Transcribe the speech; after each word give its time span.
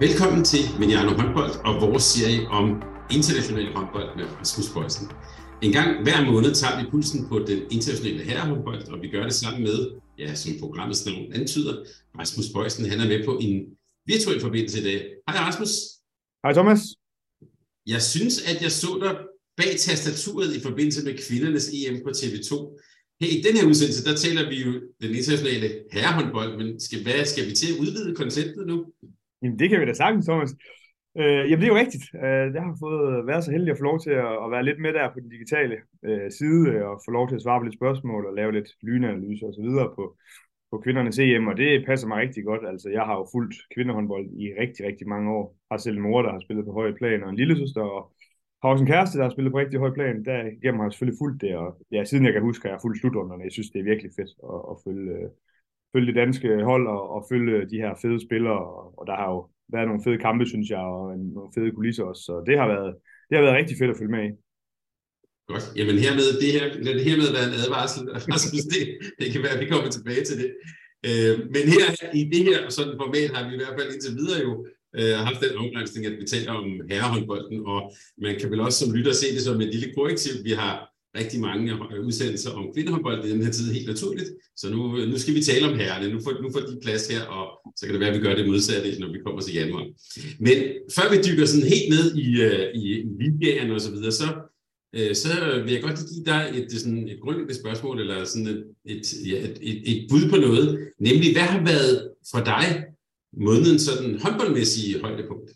Velkommen 0.00 0.44
til 0.44 0.62
Mediano 0.80 1.10
Håndbold 1.18 1.52
og 1.68 1.74
vores 1.84 2.02
serie 2.02 2.48
om 2.48 2.66
international 3.16 3.66
håndbold 3.76 4.16
med 4.16 4.24
Rasmus 4.40 4.68
Bøjsen. 4.74 5.06
En 5.62 5.72
gang 5.72 6.02
hver 6.02 6.18
måned 6.30 6.54
tager 6.54 6.76
vi 6.80 6.90
pulsen 6.90 7.28
på 7.28 7.38
den 7.38 7.58
internationale 7.76 8.22
herrehåndbold, 8.28 8.88
og 8.92 9.02
vi 9.02 9.08
gør 9.08 9.22
det 9.22 9.34
sammen 9.34 9.62
med, 9.62 9.78
ja, 10.18 10.34
som 10.34 10.52
programmets 10.60 11.06
navn 11.06 11.32
antyder, 11.32 11.74
Rasmus 12.18 12.48
Bøjsen. 12.54 12.90
Han 12.90 13.00
er 13.00 13.08
med 13.08 13.24
på 13.24 13.38
en 13.46 13.54
virtuel 14.06 14.40
forbindelse 14.40 14.80
i 14.80 14.84
dag. 14.84 14.98
Hej 15.28 15.36
Rasmus. 15.48 15.72
Hej 16.44 16.52
Thomas. 16.52 16.80
Jeg 17.86 18.02
synes, 18.02 18.34
at 18.50 18.62
jeg 18.62 18.72
så 18.72 18.90
dig 19.04 19.14
bag 19.56 19.72
tastaturet 19.78 20.56
i 20.56 20.60
forbindelse 20.60 21.04
med 21.04 21.14
kvindernes 21.26 21.66
EM 21.74 21.96
på 22.04 22.10
TV2. 22.20 22.50
Her 23.20 23.30
i 23.36 23.40
den 23.46 23.56
her 23.56 23.66
udsendelse, 23.70 24.04
der 24.08 24.16
taler 24.16 24.48
vi 24.50 24.56
jo 24.64 24.72
den 25.02 25.10
internationale 25.18 25.68
herrehåndbold, 25.92 26.50
men 26.60 26.80
skal, 26.80 27.02
hvad, 27.02 27.24
skal 27.24 27.46
vi 27.48 27.54
til 27.54 27.72
at 27.72 27.78
udvide 27.82 28.16
konceptet 28.22 28.66
nu? 28.66 28.78
Jamen, 29.44 29.58
det 29.58 29.70
kan 29.70 29.80
vi 29.80 29.86
da 29.86 29.92
sagtens, 29.92 30.26
Thomas. 30.26 30.52
Øh, 31.18 31.44
jamen, 31.48 31.60
det 31.60 31.66
er 31.68 31.74
jo 31.74 31.82
rigtigt. 31.84 32.04
Øh, 32.24 32.46
jeg 32.56 32.62
har 32.68 32.76
fået 32.84 33.02
øh, 33.12 33.26
været 33.30 33.44
så 33.44 33.50
heldig 33.50 33.70
at 33.72 33.78
få 33.78 33.84
lov 33.90 33.98
til 34.00 34.10
at, 34.10 34.32
at 34.44 34.48
være 34.54 34.64
lidt 34.68 34.80
med 34.84 34.92
der 34.92 35.12
på 35.12 35.20
den 35.20 35.30
digitale 35.34 35.76
øh, 36.08 36.30
side, 36.38 36.62
øh, 36.72 36.84
og 36.90 37.00
få 37.04 37.10
lov 37.10 37.28
til 37.28 37.36
at 37.36 37.42
svare 37.42 37.60
på 37.60 37.64
lidt 37.64 37.80
spørgsmål, 37.80 38.26
og 38.26 38.34
lave 38.34 38.52
lidt 38.52 38.70
lynanalyser 38.82 39.46
osv. 39.46 39.68
på, 39.96 40.04
på 40.70 40.76
kvindernes 40.84 41.18
EM, 41.18 41.46
og 41.50 41.56
det 41.56 41.86
passer 41.86 42.08
mig 42.08 42.18
rigtig 42.18 42.44
godt. 42.44 42.62
Altså, 42.72 42.88
jeg 42.96 43.04
har 43.08 43.16
jo 43.20 43.24
fulgt 43.34 43.54
kvindehåndbold 43.74 44.26
i 44.42 44.46
rigtig, 44.60 44.86
rigtig 44.86 45.08
mange 45.08 45.28
år. 45.36 45.56
Har 45.70 45.78
selv 45.78 45.96
en 45.96 46.02
mor, 46.02 46.22
der 46.22 46.32
har 46.32 46.40
spillet 46.40 46.64
på 46.66 46.72
høj 46.72 46.90
plan, 47.00 47.22
og 47.22 47.30
en 47.30 47.40
lille 47.42 47.56
søster, 47.56 47.82
og 47.82 48.02
har 48.62 48.68
også 48.70 48.84
en 48.84 48.92
kæreste, 48.92 49.18
der 49.18 49.24
har 49.24 49.34
spillet 49.34 49.52
på 49.52 49.58
rigtig 49.58 49.78
høj 49.80 49.92
plan. 49.94 50.24
Der 50.24 50.38
igennem 50.58 50.78
har 50.80 50.86
jeg 50.86 50.92
selvfølgelig 50.92 51.20
fulgt 51.22 51.40
det, 51.44 51.56
og 51.56 51.68
ja, 51.92 52.04
siden 52.04 52.24
jeg 52.24 52.32
kan 52.32 52.42
huske, 52.42 52.62
har 52.68 52.74
jeg 52.74 52.82
fulgt 52.82 53.00
slutrunderne. 53.00 53.44
Jeg 53.44 53.52
synes, 53.52 53.70
det 53.70 53.80
er 53.80 53.90
virkelig 53.92 54.10
fedt 54.18 54.32
at, 54.52 54.60
at 54.70 54.76
følge, 54.84 55.12
øh, 55.18 55.28
følge 55.94 56.08
det 56.10 56.20
danske 56.22 56.48
hold 56.70 56.86
og, 56.94 57.02
og 57.14 57.20
følge 57.30 57.56
de 57.70 57.82
her 57.82 57.92
fede 58.02 58.20
spillere, 58.26 58.60
og, 58.76 58.98
og 58.98 59.04
der 59.08 59.16
har 59.20 59.28
jo 59.34 59.40
været 59.74 59.88
nogle 59.88 60.04
fede 60.06 60.18
kampe, 60.26 60.44
synes 60.52 60.68
jeg, 60.74 60.84
og 60.94 61.00
nogle 61.36 61.50
fede 61.54 61.70
kulisser 61.76 62.04
også. 62.10 62.22
Så 62.28 62.34
det 62.48 62.54
har 62.60 62.68
været, 62.74 62.90
det 63.28 63.34
har 63.36 63.44
været 63.44 63.58
rigtig 63.60 63.76
fedt 63.78 63.90
at 63.94 64.00
følge 64.00 64.14
med 64.16 64.24
i. 64.28 64.32
Godt. 65.50 65.64
Jamen 65.78 65.96
hermed, 66.04 66.28
det 66.42 66.50
her, 66.56 66.64
lad 66.86 66.94
det 66.98 67.04
hermed 67.08 67.30
være 67.36 67.46
en 67.50 67.58
advarsel. 67.62 68.04
Rasmus, 68.32 68.64
det, 68.74 68.82
det 69.20 69.26
kan 69.32 69.42
være, 69.44 69.54
at 69.56 69.62
vi 69.62 69.70
kommer 69.72 69.90
tilbage 69.96 70.24
til 70.28 70.36
det. 70.42 70.50
Øh, 71.08 71.34
men 71.54 71.64
her 71.74 71.86
i 72.20 72.22
det 72.34 72.42
her 72.48 72.60
sådan 72.76 72.96
format 73.02 73.30
har 73.34 73.42
vi 73.46 73.52
i 73.54 73.60
hvert 73.60 73.76
fald 73.78 73.94
indtil 73.94 74.18
videre 74.20 74.40
jo 74.46 74.52
øh, 74.98 75.14
haft 75.26 75.40
den 75.44 75.54
omgangsning, 75.62 76.02
at 76.06 76.16
vi 76.20 76.26
taler 76.34 76.52
om 76.60 76.66
herrehåndbolden, 76.90 77.58
og 77.72 77.80
man 78.24 78.34
kan 78.40 78.50
vel 78.52 78.60
også 78.66 78.78
som 78.80 78.94
lytter 78.96 79.12
se 79.12 79.26
det 79.36 79.42
som 79.48 79.60
et 79.60 79.70
lille 79.74 79.90
korrektiv. 79.96 80.34
Vi 80.48 80.52
har 80.62 80.93
rigtig 81.18 81.40
mange 81.40 81.72
øh, 81.72 82.06
udsendelser 82.06 82.50
om 82.50 82.64
kvindehåndbold 82.74 83.24
i 83.24 83.30
den 83.30 83.44
her 83.44 83.52
tid 83.52 83.72
helt 83.72 83.88
naturligt. 83.88 84.30
Så 84.56 84.70
nu, 84.70 84.98
øh, 84.98 85.08
nu 85.08 85.18
skal 85.18 85.34
vi 85.34 85.42
tale 85.42 85.66
om 85.66 85.78
herrerne. 85.78 86.14
Nu 86.14 86.20
får, 86.20 86.42
nu 86.42 86.52
får 86.52 86.60
de 86.60 86.78
plads 86.82 87.08
her, 87.08 87.22
og 87.22 87.72
så 87.76 87.86
kan 87.86 87.92
det 87.92 88.00
være, 88.00 88.10
at 88.10 88.18
vi 88.18 88.24
gør 88.26 88.34
det 88.34 88.46
modsatte, 88.46 89.00
når 89.00 89.12
vi 89.12 89.18
kommer 89.24 89.40
til 89.40 89.54
januar. 89.54 89.84
Men 90.38 90.56
før 90.96 91.10
vi 91.10 91.22
dykker 91.26 91.46
sådan 91.46 91.68
helt 91.68 91.88
ned 91.94 92.06
i, 92.16 92.42
øh, 92.42 92.74
i, 92.74 92.84
i 93.00 93.04
ligaen 93.20 93.70
og 93.70 93.80
så 93.80 93.90
videre, 93.90 94.12
så, 94.12 94.28
øh, 94.94 95.14
så 95.14 95.62
vil 95.64 95.72
jeg 95.72 95.82
godt 95.82 95.98
give 96.10 96.24
dig 96.24 96.42
et, 96.58 96.72
sådan 96.72 97.08
et 97.08 97.20
grundlæggende 97.20 97.60
spørgsmål, 97.62 98.00
eller 98.00 98.24
sådan 98.24 98.46
et, 98.46 98.64
et, 98.84 99.06
ja, 99.30 99.38
et, 99.46 99.58
et, 99.62 99.78
et 99.90 100.06
bud 100.10 100.30
på 100.30 100.36
noget. 100.36 100.88
Nemlig, 101.00 101.32
hvad 101.32 101.42
har 101.42 101.64
været 101.64 102.10
for 102.30 102.40
dig 102.52 102.84
måneden 103.36 103.78
sådan 103.78 104.18
håndboldmæssige 104.20 105.00
højdepunkt? 105.00 105.50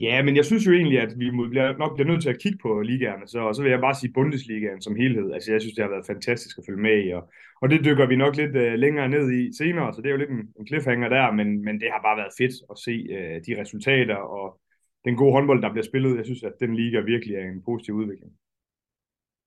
Ja, 0.00 0.22
men 0.22 0.36
jeg 0.36 0.44
synes 0.44 0.66
jo 0.66 0.72
egentlig, 0.72 1.00
at 1.00 1.18
vi 1.18 1.30
bliver, 1.50 1.78
nok 1.78 1.94
bliver 1.94 2.08
nødt 2.08 2.22
til 2.22 2.28
at 2.28 2.38
kigge 2.38 2.58
på 2.62 2.80
ligaerne, 2.80 3.28
så, 3.28 3.40
og 3.40 3.54
så 3.54 3.62
vil 3.62 3.70
jeg 3.70 3.80
bare 3.80 3.94
sige 3.94 4.12
Bundesligaen 4.12 4.82
som 4.82 4.96
helhed. 4.96 5.32
Altså, 5.32 5.52
jeg 5.52 5.60
synes, 5.60 5.74
det 5.74 5.84
har 5.84 5.90
været 5.90 6.06
fantastisk 6.06 6.58
at 6.58 6.64
følge 6.66 6.80
med 6.80 7.04
i, 7.04 7.10
og, 7.10 7.30
og 7.60 7.70
det 7.70 7.84
dykker 7.84 8.06
vi 8.06 8.16
nok 8.16 8.36
lidt 8.36 8.56
uh, 8.56 8.72
længere 8.84 9.08
ned 9.08 9.32
i 9.32 9.56
senere, 9.56 9.94
så 9.94 10.00
det 10.00 10.08
er 10.08 10.12
jo 10.12 10.22
lidt 10.22 10.30
en, 10.30 10.48
en 10.60 10.66
cliffhanger 10.66 11.08
der, 11.08 11.32
men, 11.32 11.64
men 11.64 11.80
det 11.80 11.88
har 11.92 12.02
bare 12.02 12.16
været 12.16 12.38
fedt 12.38 12.54
at 12.70 12.78
se 12.78 12.94
uh, 13.16 13.36
de 13.46 13.60
resultater 13.60 14.16
og 14.16 14.60
den 15.04 15.16
gode 15.16 15.32
håndbold, 15.32 15.62
der 15.62 15.72
bliver 15.72 15.84
spillet. 15.84 16.16
Jeg 16.16 16.24
synes, 16.24 16.42
at 16.42 16.52
den 16.60 16.76
liga 16.76 17.00
virkelig 17.00 17.36
er 17.36 17.44
en 17.44 17.62
positiv 17.62 17.94
udvikling 17.94 18.32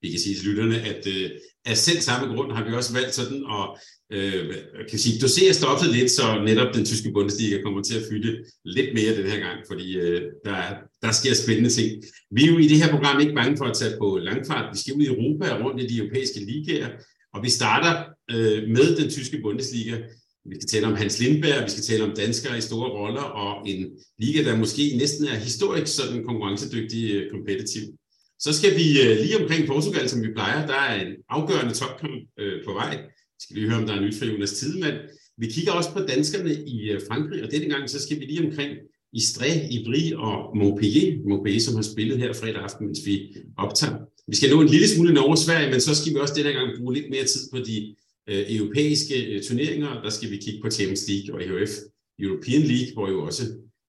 vi 0.01 0.09
kan 0.09 0.19
sige 0.19 0.35
til 0.35 0.45
lytterne, 0.45 0.81
at 0.81 1.07
øh, 1.07 1.29
af 1.66 1.78
selv 1.78 2.01
samme 2.01 2.34
grund 2.34 2.51
har 2.51 2.63
vi 2.66 2.73
også 2.73 2.94
valgt 2.94 3.16
sådan 3.16 3.45
at 3.57 3.66
øh, 4.13 4.56
kan 4.89 5.00
sige, 5.00 5.22
dosere 5.22 5.53
stoffet 5.53 5.89
lidt, 5.95 6.12
så 6.12 6.44
netop 6.45 6.75
den 6.75 6.85
tyske 6.85 7.12
Bundesliga 7.12 7.62
kommer 7.62 7.81
til 7.81 7.97
at 8.00 8.06
fylde 8.09 8.44
lidt 8.66 8.94
mere 8.94 9.17
den 9.17 9.31
her 9.31 9.39
gang, 9.39 9.57
fordi 9.69 9.97
øh, 9.97 10.22
der, 10.45 10.57
der 11.01 11.12
sker 11.12 11.34
spændende 11.34 11.69
ting. 11.69 12.03
Vi 12.35 12.44
er 12.44 12.51
jo 12.51 12.57
i 12.57 12.67
det 12.67 12.78
her 12.84 12.91
program 12.95 13.19
ikke 13.19 13.34
bange 13.34 13.57
for 13.57 13.66
at 13.66 13.78
tage 13.78 13.97
på 14.01 14.17
langfart. 14.17 14.73
Vi 14.73 14.79
skal 14.79 14.94
ud 14.94 15.01
i 15.01 15.07
Europa 15.07 15.50
og 15.50 15.66
rundt 15.66 15.81
i 15.84 15.88
de 15.88 15.97
europæiske 15.97 16.39
ligaer, 16.39 16.89
og 17.33 17.44
vi 17.44 17.50
starter 17.50 17.94
øh, 18.31 18.69
med 18.75 18.95
den 18.95 19.09
tyske 19.09 19.39
Bundesliga. 19.44 19.97
Vi 20.50 20.56
skal 20.56 20.68
tale 20.68 20.88
om 20.88 20.95
Hans 20.95 21.19
Lindberg, 21.19 21.63
vi 21.66 21.69
skal 21.69 21.83
tale 21.83 22.03
om 22.03 22.13
danskere 22.16 22.57
i 22.57 22.62
store 22.62 22.89
roller, 22.89 23.22
og 23.22 23.69
en 23.69 23.85
liga, 24.19 24.44
der 24.44 24.57
måske 24.57 24.97
næsten 24.97 25.28
er 25.28 25.35
historisk 25.35 25.95
sådan 25.95 26.23
konkurrencedygtig, 26.23 27.12
øh, 27.16 27.31
kompetitiv. 27.31 27.81
Øh, 27.81 28.00
så 28.46 28.53
skal 28.53 28.72
vi 28.79 28.85
øh, 29.03 29.13
lige 29.24 29.38
omkring 29.41 29.68
Portugal, 29.68 30.09
som 30.09 30.22
vi 30.24 30.34
plejer. 30.34 30.68
Der 30.68 30.79
er 30.90 31.06
en 31.06 31.12
afgørende 31.29 31.74
topkamp 31.74 32.22
øh, 32.40 32.63
på 32.66 32.74
vej. 32.74 32.94
Vi 33.35 33.41
skal 33.44 33.56
lige 33.56 33.69
høre, 33.69 33.79
om 33.81 33.88
der 33.88 33.96
er 33.96 34.02
nyt 34.02 34.19
fra 34.19 34.25
Jonas 34.25 34.53
Tidemand. 34.53 34.97
Vi 35.38 35.47
kigger 35.47 35.72
også 35.72 35.91
på 35.94 36.00
danskerne 36.00 36.53
i 36.53 36.90
øh, 36.90 37.01
Frankrig, 37.07 37.44
og 37.44 37.51
denne 37.51 37.69
gang 37.74 37.90
så 37.90 38.01
skal 38.01 38.19
vi 38.19 38.25
lige 38.25 38.46
omkring 38.47 38.72
Istres, 39.13 39.62
Ivry 39.75 40.03
og 40.28 40.57
Montpellier. 40.57 41.30
Montpellier, 41.30 41.62
som 41.62 41.75
har 41.75 41.81
spillet 41.81 42.18
her 42.18 42.34
fredag 42.34 42.62
aften, 42.62 42.85
mens 42.85 43.00
vi 43.06 43.35
optager. 43.57 43.97
Vi 44.28 44.35
skal 44.35 44.50
nå 44.50 44.62
en 44.62 44.68
lille 44.68 44.88
smule 44.88 45.13
Norge 45.13 45.38
Sverige, 45.38 45.72
men 45.72 45.81
så 45.81 45.96
skal 45.96 46.13
vi 46.13 46.19
også 46.19 46.34
denne 46.38 46.51
gang 46.51 46.69
bruge 46.80 46.94
lidt 46.94 47.09
mere 47.09 47.25
tid 47.25 47.41
på 47.53 47.59
de 47.59 47.96
øh, 48.30 48.44
europæiske 48.57 49.16
øh, 49.25 49.44
turneringer. 49.44 50.01
Der 50.03 50.09
skal 50.09 50.31
vi 50.31 50.38
kigge 50.38 50.59
på 50.63 50.69
Champions 50.69 51.07
League 51.09 51.35
og 51.35 51.40
EHF 51.44 51.74
European 52.19 52.62
League, 52.62 52.94
hvor 52.94 53.09
jo 53.09 53.25
også 53.25 53.44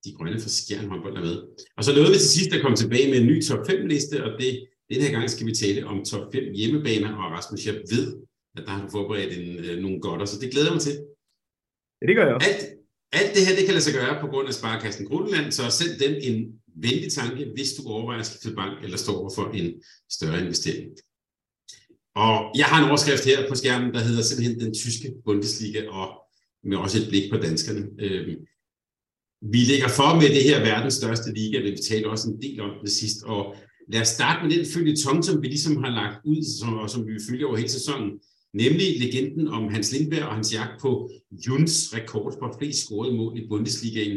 de 0.05 0.13
grønne 0.17 0.41
fra 0.41 0.49
Skjern 0.49 0.89
håndbold 0.89 1.17
er 1.17 1.21
med. 1.21 1.37
Og 1.77 1.85
så 1.85 1.91
nåede 1.93 2.13
vi 2.13 2.19
til 2.19 2.35
sidst 2.37 2.53
at 2.55 2.63
komme 2.63 2.77
tilbage 2.77 3.11
med 3.11 3.19
en 3.19 3.27
ny 3.27 3.45
top 3.45 3.67
5 3.67 3.87
liste, 3.87 4.25
og 4.25 4.31
det, 4.41 4.51
den 4.91 5.03
her 5.03 5.11
gang 5.11 5.31
skal 5.31 5.47
vi 5.47 5.55
tale 5.55 5.87
om 5.87 6.05
top 6.05 6.33
5 6.33 6.55
hjemmebaner, 6.55 7.13
og 7.23 7.33
Rasmus, 7.37 7.67
jeg 7.67 7.75
ved, 7.75 8.07
at 8.57 8.63
der 8.67 8.71
har 8.71 8.83
du 8.85 8.91
forberedt 8.91 9.33
en, 9.39 9.65
øh, 9.65 9.79
nogle 9.83 10.01
godter, 10.01 10.27
så 10.27 10.37
det 10.41 10.51
glæder 10.53 10.67
jeg 10.67 10.75
mig 10.75 10.83
til. 10.83 10.97
Ja, 12.01 12.07
det 12.09 12.17
gør 12.17 12.27
jeg 12.27 12.35
også. 12.35 12.49
Alt, 12.49 12.63
alt 13.13 13.35
det 13.35 13.47
her, 13.47 13.55
det 13.57 13.65
kan 13.65 13.75
lade 13.77 13.87
sig 13.89 13.95
gøre 14.01 14.21
på 14.21 14.27
grund 14.27 14.49
af 14.49 14.55
Sparkassen 14.55 15.07
Grundland, 15.07 15.53
så 15.53 15.63
send 15.71 15.93
dem 16.05 16.15
en 16.29 16.37
venlig 16.77 17.13
tanke, 17.13 17.43
hvis 17.55 17.73
du 17.75 17.89
overvejer 17.89 18.21
at 18.21 18.27
skifte 18.27 18.57
bank 18.61 18.85
eller 18.85 18.97
står 18.97 19.17
over 19.21 19.33
for 19.35 19.47
en 19.61 19.83
større 20.11 20.41
investering. 20.41 20.91
Og 22.15 22.35
jeg 22.61 22.67
har 22.67 22.79
en 22.83 22.89
overskrift 22.89 23.25
her 23.25 23.49
på 23.49 23.55
skærmen, 23.55 23.95
der 23.95 24.01
hedder 24.01 24.23
simpelthen 24.23 24.61
den 24.61 24.75
tyske 24.75 25.13
Bundesliga, 25.25 25.89
og 25.89 26.09
med 26.65 26.77
også 26.77 26.99
et 26.99 27.09
blik 27.09 27.31
på 27.33 27.37
danskerne. 27.37 27.83
Øhm, 27.99 28.37
vi 29.43 29.61
ligger 29.71 29.89
for 29.99 30.11
med 30.21 30.29
det 30.37 30.45
her 30.49 30.59
verdens 30.71 30.95
største 30.95 31.29
liga, 31.39 31.57
det 31.65 31.73
vi 31.73 31.83
talte 31.89 32.07
også 32.15 32.31
en 32.31 32.43
del 32.43 32.61
om 32.61 32.71
det 32.83 32.91
sidst, 32.91 33.19
og 33.25 33.57
lad 33.93 34.01
os 34.01 34.09
starte 34.09 34.39
med 34.43 34.57
den 34.57 34.67
følge 34.75 34.97
tom, 34.97 35.23
som 35.23 35.43
vi 35.43 35.47
ligesom 35.47 35.77
har 35.85 35.91
lagt 36.01 36.19
ud, 36.25 36.43
som, 36.59 36.75
og 36.83 36.91
som 36.91 37.07
vi 37.07 37.13
følger 37.29 37.47
over 37.47 37.57
hele 37.57 37.77
sæsonen, 37.79 38.11
nemlig 38.63 38.89
legenden 39.05 39.49
om 39.49 39.63
Hans 39.75 39.93
Lindberg 39.93 40.27
og 40.29 40.35
hans 40.35 40.55
jagt 40.55 40.81
på 40.83 41.11
Juns 41.47 41.77
rekord 41.97 42.33
for 42.39 42.57
flest 42.59 42.79
scorede 42.85 43.17
mål 43.17 43.39
i 43.39 43.49
Bundesligaen. 43.49 44.17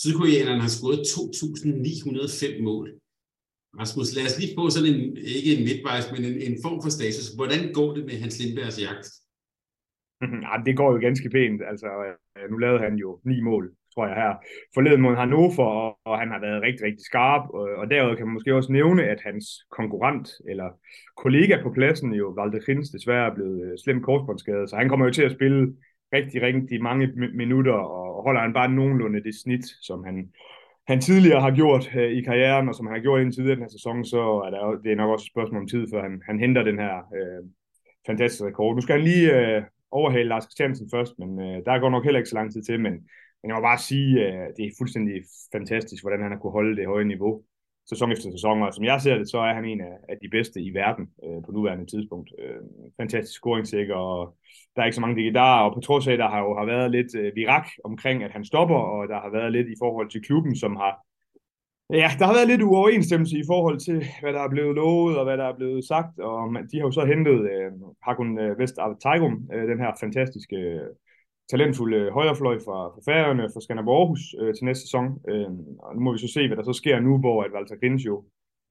Sydkoreanerne 0.00 0.60
har 0.60 0.72
scoret 0.76 1.00
2.905 1.00 2.62
mål. 2.62 2.86
Rasmus, 3.80 4.14
lad 4.16 4.26
os 4.28 4.38
lige 4.40 4.54
få 4.58 4.70
sådan 4.70 4.94
en, 4.94 5.16
ikke 5.16 5.50
en 5.56 5.64
midtvejs, 5.68 6.06
men 6.12 6.24
en, 6.24 6.36
en 6.48 6.56
form 6.64 6.78
for 6.82 6.90
status. 6.98 7.34
Hvordan 7.38 7.72
går 7.72 7.94
det 7.96 8.04
med 8.08 8.16
Hans 8.22 8.38
Lindbergs 8.40 8.80
jagt? 8.86 9.06
Ja, 10.46 10.54
det 10.66 10.76
går 10.76 10.92
jo 10.92 10.98
ganske 11.06 11.30
pænt. 11.30 11.60
Altså, 11.70 11.88
øh, 12.36 12.50
nu 12.50 12.56
lavede 12.56 12.82
han 12.86 12.94
jo 13.04 13.20
ni 13.24 13.40
mål 13.40 13.77
tror 13.98 14.06
jeg 14.06 14.16
her, 14.16 14.34
forleden 14.74 15.00
mod 15.00 15.16
Hannover, 15.16 15.64
og, 15.64 15.98
og 16.04 16.18
han 16.18 16.30
har 16.30 16.40
været 16.40 16.62
rigtig, 16.62 16.86
rigtig 16.86 17.04
skarp, 17.10 17.44
og, 17.58 17.66
og 17.80 17.90
derudover 17.90 18.16
kan 18.16 18.26
man 18.26 18.34
måske 18.34 18.54
også 18.54 18.72
nævne, 18.72 19.02
at 19.02 19.20
hans 19.28 19.46
konkurrent, 19.78 20.28
eller 20.50 20.68
kollega 21.16 21.62
på 21.62 21.70
pladsen, 21.70 22.12
jo 22.12 22.26
Valde 22.38 22.60
Hins, 22.66 22.90
desværre 22.90 23.26
er 23.30 23.34
blevet 23.34 23.58
øh, 23.66 23.72
slemt 23.84 24.04
korsbåndsskadet, 24.04 24.70
så 24.70 24.76
han 24.76 24.88
kommer 24.88 25.06
jo 25.06 25.12
til 25.12 25.22
at 25.22 25.32
spille 25.32 25.74
rigtig, 26.12 26.42
rigtig 26.42 26.82
mange 26.82 27.04
minutter, 27.34 27.72
og 27.72 28.22
holder 28.22 28.40
han 28.40 28.52
bare 28.52 28.72
nogenlunde 28.72 29.22
det 29.22 29.34
snit, 29.42 29.66
som 29.88 30.04
han, 30.04 30.16
han 30.86 31.00
tidligere 31.00 31.40
har 31.40 31.54
gjort 31.60 31.90
øh, 31.96 32.10
i 32.18 32.20
karrieren, 32.22 32.68
og 32.68 32.74
som 32.74 32.86
han 32.86 32.96
har 32.96 33.02
gjort 33.02 33.20
indtil 33.20 33.48
den 33.48 33.58
her 33.58 33.72
sæson, 33.76 34.04
så 34.04 34.22
er 34.46 34.50
der, 34.50 34.80
det 34.84 34.92
er 34.92 34.96
nok 34.96 35.10
også 35.10 35.24
et 35.26 35.32
spørgsmål 35.32 35.60
om 35.60 35.68
tid, 35.68 35.86
før 35.92 36.02
han, 36.02 36.22
han 36.26 36.40
henter 36.40 36.62
den 36.62 36.78
her 36.78 36.94
øh, 37.18 37.42
fantastiske 38.06 38.46
rekord. 38.46 38.74
Nu 38.74 38.80
skal 38.80 38.96
han 38.96 39.04
lige 39.04 39.26
øh, 39.38 39.62
overhale 39.90 40.28
Lars 40.28 40.44
Christiansen 40.44 40.88
først, 40.94 41.18
men 41.18 41.30
øh, 41.40 41.56
der 41.66 41.78
går 41.78 41.90
nok 41.90 42.04
heller 42.04 42.18
ikke 42.18 42.30
så 42.30 42.38
lang 42.40 42.52
tid 42.52 42.62
til, 42.62 42.80
men, 42.80 42.94
men 43.42 43.48
jeg 43.48 43.56
må 43.56 43.62
bare 43.62 43.78
sige, 43.78 44.26
at 44.26 44.52
det 44.56 44.64
er 44.64 44.78
fuldstændig 44.78 45.14
fantastisk, 45.52 46.02
hvordan 46.04 46.22
han 46.22 46.32
har 46.32 46.38
kunne 46.38 46.58
holde 46.58 46.76
det 46.76 46.86
høje 46.86 47.04
niveau 47.04 47.42
sæson 47.88 48.12
efter 48.12 48.30
sæson, 48.30 48.62
og 48.62 48.74
som 48.74 48.84
jeg 48.84 49.00
ser 49.00 49.18
det, 49.18 49.30
så 49.30 49.38
er 49.38 49.54
han 49.54 49.64
en 49.64 49.80
af, 49.80 49.96
af 50.08 50.16
de 50.22 50.28
bedste 50.28 50.60
i 50.60 50.74
verden 50.74 51.04
øh, 51.24 51.42
på 51.44 51.52
nuværende 51.52 51.86
tidspunkt. 51.86 52.30
Øh, 52.38 52.62
fantastisk 53.00 53.38
scoringssikker, 53.40 53.94
og 53.94 54.36
der 54.76 54.82
er 54.82 54.86
ikke 54.86 54.94
så 54.94 55.00
mange 55.00 55.20
digitarer, 55.20 55.64
og 55.68 55.74
på 55.74 55.80
trods 55.80 56.06
af, 56.08 56.16
der 56.16 56.28
har 56.28 56.40
jo 56.40 56.58
har 56.58 56.64
været 56.64 56.90
lidt 56.90 57.14
øh, 57.14 57.32
virak 57.34 57.66
omkring, 57.84 58.24
at 58.24 58.30
han 58.30 58.44
stopper, 58.44 58.80
og 58.94 59.08
der 59.08 59.20
har 59.20 59.30
været 59.30 59.52
lidt 59.52 59.68
i 59.68 59.80
forhold 59.82 60.10
til 60.10 60.22
klubben, 60.22 60.56
som 60.56 60.76
har 60.76 60.92
Ja, 61.92 62.10
der 62.18 62.26
har 62.26 62.34
været 62.34 62.48
lidt 62.48 62.62
uoverensstemmelse 62.62 63.36
i 63.38 63.42
forhold 63.46 63.78
til, 63.80 64.04
hvad 64.20 64.32
der 64.32 64.40
er 64.40 64.48
blevet 64.48 64.74
lovet 64.74 65.18
og 65.18 65.24
hvad 65.24 65.36
der 65.36 65.44
er 65.44 65.56
blevet 65.56 65.84
sagt, 65.84 66.18
og 66.18 66.52
man, 66.52 66.68
de 66.72 66.78
har 66.78 66.86
jo 66.86 66.90
så 66.90 67.04
hentet 67.04 67.38
øh, 67.52 67.72
Hakun 68.02 68.38
øh, 68.38 68.58
Vest 68.58 68.76
Tejrum, 69.02 69.48
øh, 69.54 69.68
den 69.68 69.78
her 69.78 69.92
fantastiske, 70.00 70.56
øh, 70.56 70.88
talentfulde 71.50 72.10
højrefløj 72.10 72.56
fra, 72.66 72.78
fra 72.94 73.02
Færøerne, 73.08 73.50
fra 73.52 73.60
Skanderborg 73.60 74.00
Aarhus 74.00 74.22
øh, 74.40 74.54
til 74.54 74.64
næste 74.64 74.84
sæson. 74.86 75.06
Øh, 75.30 75.50
og 75.84 75.90
nu 75.94 76.00
må 76.00 76.12
vi 76.12 76.18
så 76.18 76.30
se, 76.32 76.46
hvad 76.46 76.56
der 76.56 76.66
så 76.68 76.72
sker 76.72 77.00
nu, 77.00 77.12
hvor 77.18 77.42
at 77.42 77.52
Walter 77.54 77.76
Grins 77.80 78.06
jo 78.06 78.14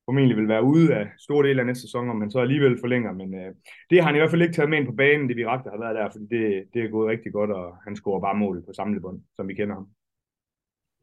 formentlig 0.07 0.37
vil 0.37 0.51
være 0.53 0.67
ude 0.73 0.87
af 0.99 1.05
store 1.25 1.47
dele 1.47 1.61
af 1.61 1.67
næste 1.67 1.85
sæson, 1.87 2.09
om 2.13 2.21
han 2.21 2.31
så 2.31 2.39
alligevel 2.39 2.81
forlænger, 2.83 3.11
men 3.21 3.29
øh, 3.41 3.51
det 3.89 3.97
har 3.97 4.07
han 4.07 4.15
i 4.15 4.19
hvert 4.19 4.33
fald 4.33 4.45
ikke 4.45 4.57
taget 4.57 4.69
med 4.69 4.77
ind 4.77 4.89
på 4.89 4.99
banen, 5.03 5.27
det 5.29 5.37
vi 5.37 5.45
rakte 5.51 5.69
har 5.73 5.83
været 5.83 5.97
der, 5.99 6.07
fordi 6.13 6.25
det, 6.35 6.43
det 6.73 6.79
er 6.81 6.95
gået 6.95 7.11
rigtig 7.13 7.31
godt, 7.37 7.51
og 7.59 7.67
han 7.85 7.95
scorer 7.95 8.21
bare 8.25 8.41
mål 8.43 8.57
på 8.67 8.71
samlebånd, 8.79 9.19
som 9.35 9.47
vi 9.49 9.53
kender 9.59 9.75
ham. 9.79 9.87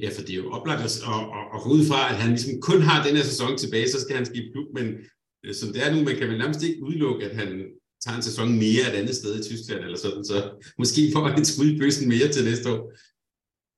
Ja, 0.02 0.08
for 0.14 0.22
det 0.26 0.32
er 0.34 0.42
jo 0.42 0.50
oplagt 0.56 0.82
at, 0.88 0.94
at, 1.14 1.22
at, 1.38 1.44
at 1.54 1.60
gå 1.64 1.68
ud 1.76 1.82
fra, 1.90 2.00
at 2.10 2.18
han 2.22 2.30
ligesom 2.34 2.54
kun 2.68 2.80
har 2.88 2.98
den 3.06 3.16
her 3.18 3.26
sæson 3.32 3.52
tilbage, 3.62 3.88
så 3.92 3.98
skal 4.00 4.16
han 4.18 4.28
skifte 4.30 4.52
klub, 4.54 4.68
men 4.78 4.86
øh, 5.44 5.52
som 5.58 5.68
det 5.72 5.80
er 5.84 5.90
nu, 5.90 5.98
man 6.08 6.16
kan 6.18 6.28
vel 6.30 6.40
nærmest 6.42 6.62
ikke 6.66 6.84
udelukke, 6.88 7.22
at 7.28 7.34
han 7.40 7.48
tager 8.04 8.16
en 8.16 8.28
sæson 8.28 8.48
mere 8.64 8.84
et 8.90 8.98
andet 9.00 9.14
sted 9.20 9.32
i 9.40 9.46
Tyskland, 9.50 9.80
eller 9.86 9.98
sådan, 10.04 10.24
så 10.30 10.36
måske 10.80 11.02
får 11.14 11.22
han 11.26 11.44
skud 11.44 11.68
i 11.70 11.78
bøssen 11.80 12.06
mere 12.14 12.28
til 12.30 12.44
næste 12.50 12.66
år. 12.74 12.80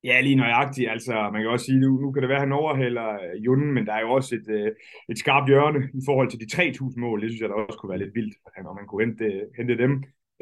Ja, 0.03 0.21
lige 0.21 0.35
nøjagtigt. 0.35 0.89
Altså, 0.89 1.13
man 1.33 1.41
kan 1.41 1.49
også 1.51 1.65
sige, 1.65 1.79
nu, 1.79 1.89
nu 2.01 2.11
kan 2.11 2.21
det 2.21 2.29
være, 2.29 2.41
at 2.41 2.47
han 2.47 2.59
overhælder 2.61 3.07
øh, 3.25 3.45
Junden, 3.45 3.73
men 3.73 3.85
der 3.85 3.93
er 3.93 4.01
jo 4.01 4.11
også 4.11 4.35
et, 4.35 4.47
øh, 4.57 4.71
et 5.11 5.17
skarpt 5.19 5.49
hjørne 5.49 5.79
i 5.99 6.01
forhold 6.05 6.29
til 6.29 6.39
de 6.39 6.53
3.000 6.53 6.99
mål. 6.99 7.21
Det 7.21 7.29
synes 7.29 7.41
jeg 7.41 7.49
da 7.49 7.53
også 7.53 7.79
kunne 7.79 7.93
være 7.93 8.03
lidt 8.03 8.15
vildt, 8.15 8.35
når 8.63 8.73
man 8.79 8.87
kunne 8.87 9.05
hente, 9.05 9.25
øh, 9.25 9.43
hente 9.57 9.77
dem. 9.83 9.93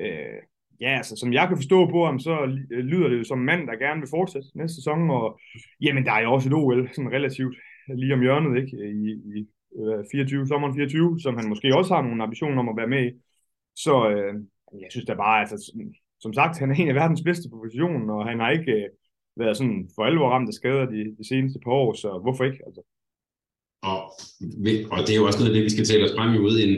Øh, 0.04 0.40
ja, 0.82 0.92
altså, 1.00 1.14
som 1.16 1.34
jeg 1.34 1.48
kan 1.48 1.58
forstå 1.58 1.80
på 1.90 2.06
ham, 2.06 2.20
så 2.20 2.36
øh, 2.72 2.84
lyder 2.92 3.08
det 3.10 3.18
jo 3.18 3.24
som 3.24 3.40
en 3.40 3.50
mand, 3.52 3.68
der 3.68 3.84
gerne 3.86 4.00
vil 4.02 4.14
fortsætte 4.18 4.48
næste 4.56 4.76
sæson, 4.76 5.10
og 5.10 5.40
jamen, 5.82 6.06
der 6.06 6.12
er 6.12 6.22
jo 6.22 6.34
også 6.34 6.50
et 6.50 6.56
OL, 6.62 6.90
sådan 6.94 7.12
relativt 7.18 7.56
lige 8.02 8.14
om 8.14 8.22
hjørnet, 8.22 8.62
ikke, 8.62 8.78
i, 9.02 9.10
i 9.40 9.48
24, 10.12 10.48
sommeren 10.48 10.76
24, 10.76 11.20
som 11.20 11.38
han 11.38 11.50
måske 11.50 11.76
også 11.76 11.94
har 11.94 12.02
nogle 12.02 12.24
ambitioner 12.24 12.60
om 12.60 12.70
at 12.70 12.78
være 12.78 12.94
med 12.96 13.06
i. 13.06 13.12
Så 13.76 14.10
øh, 14.10 14.34
jeg 14.82 14.88
synes 14.92 15.06
da 15.06 15.14
bare, 15.14 15.42
altså, 15.42 15.58
som 16.20 16.34
sagt, 16.34 16.58
han 16.62 16.72
er 16.72 16.76
en 16.76 16.90
af 16.90 16.96
verdens 16.96 17.24
bedste 17.24 17.50
på 17.50 17.58
positionen, 17.64 18.10
og 18.10 18.26
han 18.30 18.40
har 18.40 18.52
ikke 18.52 18.72
øh, 18.72 18.90
været 19.38 19.58
sådan 19.58 19.90
for 19.96 20.04
alvor 20.04 20.30
ramt 20.30 20.50
af 20.50 20.54
skader 20.54 20.86
de, 20.86 21.16
de 21.18 21.28
seneste 21.28 21.60
par 21.60 21.72
år, 21.72 21.94
så 21.94 22.20
hvorfor 22.24 22.44
ikke? 22.44 22.62
Altså. 22.68 22.82
Og, 23.92 24.02
og 24.94 25.00
det 25.06 25.12
er 25.14 25.20
jo 25.22 25.26
også 25.30 25.40
noget 25.40 25.52
af 25.52 25.56
det, 25.58 25.64
vi 25.68 25.76
skal 25.76 25.86
tale 25.86 26.06
os 26.06 26.16
frem 26.18 26.36
imod, 26.36 26.56
en, 26.66 26.74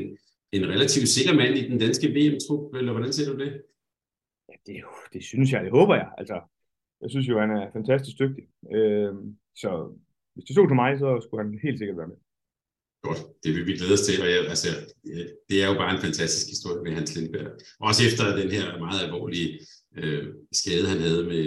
en 0.58 0.70
relativt 0.74 1.10
sikker 1.10 1.34
mand 1.42 1.54
i 1.58 1.70
den 1.70 1.80
danske 1.80 2.08
VM-trup, 2.16 2.76
eller 2.76 2.92
hvordan 2.92 3.14
ser 3.14 3.32
du 3.32 3.38
det? 3.44 3.52
Ja, 4.50 4.56
det, 4.68 4.76
det 5.14 5.24
synes 5.24 5.52
jeg, 5.52 5.64
det 5.64 5.72
håber 5.72 5.96
jeg. 5.96 6.10
Altså, 6.18 6.38
jeg 7.02 7.10
synes 7.10 7.28
jo, 7.30 7.40
han 7.40 7.52
er 7.52 7.72
fantastisk 7.74 8.20
dygtig. 8.20 8.44
Øh, 8.76 9.14
så 9.56 9.70
hvis 10.34 10.46
det 10.46 10.54
stod 10.56 10.68
til 10.68 10.76
mig, 10.76 11.00
så 11.00 11.10
skulle 11.24 11.44
han 11.44 11.60
helt 11.64 11.78
sikkert 11.78 11.98
være 11.98 12.08
med. 12.08 12.20
Godt, 13.02 13.22
det 13.44 13.52
vil 13.56 13.66
vi 13.68 13.78
glæde 13.78 13.98
os 13.98 14.06
til, 14.08 14.22
og 14.24 14.28
jeg, 14.34 14.40
altså, 14.54 14.70
det 15.50 15.58
er 15.64 15.68
jo 15.72 15.76
bare 15.82 15.94
en 15.96 16.06
fantastisk 16.08 16.46
historie 16.54 16.84
med 16.84 16.92
Hans 16.98 17.16
Lindberg. 17.16 17.50
Også 17.88 18.02
efter 18.08 18.24
den 18.42 18.50
her 18.58 18.66
meget 18.86 19.00
alvorlige 19.06 19.50
øh, 20.00 20.24
skade, 20.62 20.88
han 20.94 21.02
havde 21.06 21.24
med, 21.32 21.44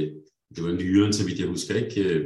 det 0.54 0.60
var 0.64 0.72
nyeren, 0.82 1.12
så 1.12 1.22
vidt 1.26 1.40
jeg 1.40 1.52
husker, 1.54 1.74
ikke? 1.84 2.00
Øh, 2.08 2.24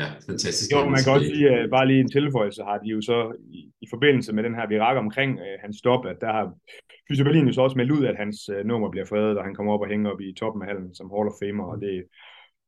ja, 0.00 0.08
fantastisk. 0.28 0.68
Jo, 0.72 0.78
man 0.94 1.02
kan 1.04 1.12
også 1.16 1.30
sige, 1.32 1.46
uh, 1.52 1.70
bare 1.76 1.88
lige 1.90 2.00
en 2.04 2.14
tilføjelse, 2.16 2.62
har 2.70 2.78
de 2.82 2.88
jo 2.96 3.00
så 3.10 3.18
i, 3.58 3.60
i 3.84 3.86
forbindelse 3.94 4.30
med 4.32 4.42
den 4.46 4.54
her 4.58 4.66
virak 4.72 4.96
omkring 5.04 5.30
uh, 5.44 5.54
hans 5.64 5.76
stop, 5.82 6.02
at 6.12 6.18
der 6.24 6.30
har 6.36 6.44
Fysio 7.06 7.24
Berlin 7.24 7.48
jo 7.48 7.54
så 7.54 7.62
også 7.66 7.78
meldt 7.80 7.94
ud, 7.96 8.04
at 8.10 8.20
hans 8.22 8.38
uh, 8.54 8.60
nummer 8.70 8.88
bliver 8.90 9.08
fredet, 9.12 9.38
og 9.38 9.44
han 9.44 9.54
kommer 9.54 9.72
op 9.74 9.84
og 9.84 9.90
hænger 9.92 10.10
op 10.12 10.20
i 10.20 10.38
toppen 10.40 10.62
af 10.62 10.68
hallen 10.70 10.94
som 10.98 11.10
Hall 11.12 11.30
of 11.30 11.38
Famer, 11.42 11.66
og 11.72 11.76
det, 11.84 11.94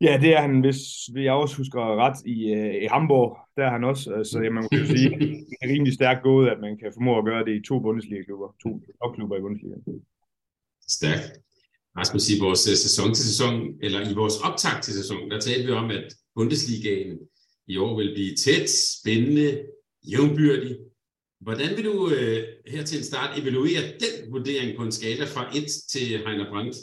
Ja, 0.00 0.18
det 0.22 0.30
er 0.36 0.40
han, 0.40 0.60
hvis 0.60 0.78
jeg 1.14 1.32
også 1.32 1.56
husker 1.56 1.80
ret, 2.04 2.18
i, 2.26 2.36
uh, 2.56 2.82
i 2.84 2.86
Hamburg. 2.94 3.38
Der 3.56 3.64
er 3.66 3.70
han 3.70 3.84
også. 3.84 4.04
Så 4.04 4.14
altså, 4.14 4.38
man 4.38 4.68
kan 4.68 4.78
jo 4.78 4.86
sige, 4.86 5.10
det 5.50 5.56
er 5.62 5.68
rimelig 5.68 5.94
stærkt 5.94 6.22
gået, 6.22 6.48
at 6.48 6.60
man 6.60 6.78
kan 6.78 6.92
formå 6.96 7.18
at 7.18 7.24
gøre 7.24 7.44
det 7.44 7.54
i 7.56 7.66
to 7.68 7.80
Bundesliga-klubber. 7.80 8.48
To 8.62 8.70
topklubber 9.02 9.36
i 9.36 9.40
Bundesliga. 9.40 9.76
Stærkt. 10.88 11.26
Rasmus, 11.98 12.30
i 12.30 12.40
vores 12.40 12.62
øh, 12.70 12.76
sæson 12.76 13.14
til 13.14 13.24
sæson, 13.24 13.54
eller 13.82 14.10
i 14.10 14.14
vores 14.14 14.36
optakt 14.46 14.84
til 14.84 14.94
sæson, 14.94 15.30
der 15.30 15.40
talte 15.40 15.66
vi 15.66 15.72
om, 15.72 15.90
at 15.90 16.06
Bundesligaen 16.34 17.18
i 17.66 17.76
år 17.76 17.96
vil 17.96 18.14
blive 18.14 18.34
tæt, 18.36 18.70
spændende, 18.70 19.48
jævnbyrdig. 20.10 20.76
Hvordan 21.40 21.76
vil 21.76 21.84
du 21.84 21.94
uh, 22.04 22.42
her 22.72 22.84
til 22.84 22.98
en 22.98 23.04
start 23.04 23.38
evaluere 23.38 23.82
den 24.02 24.32
vurdering 24.32 24.76
på 24.76 24.82
en 24.82 24.92
skala 24.92 25.24
fra 25.24 25.56
1 25.56 25.64
til 25.92 26.06
Heiner 26.26 26.50
Brandt? 26.52 26.76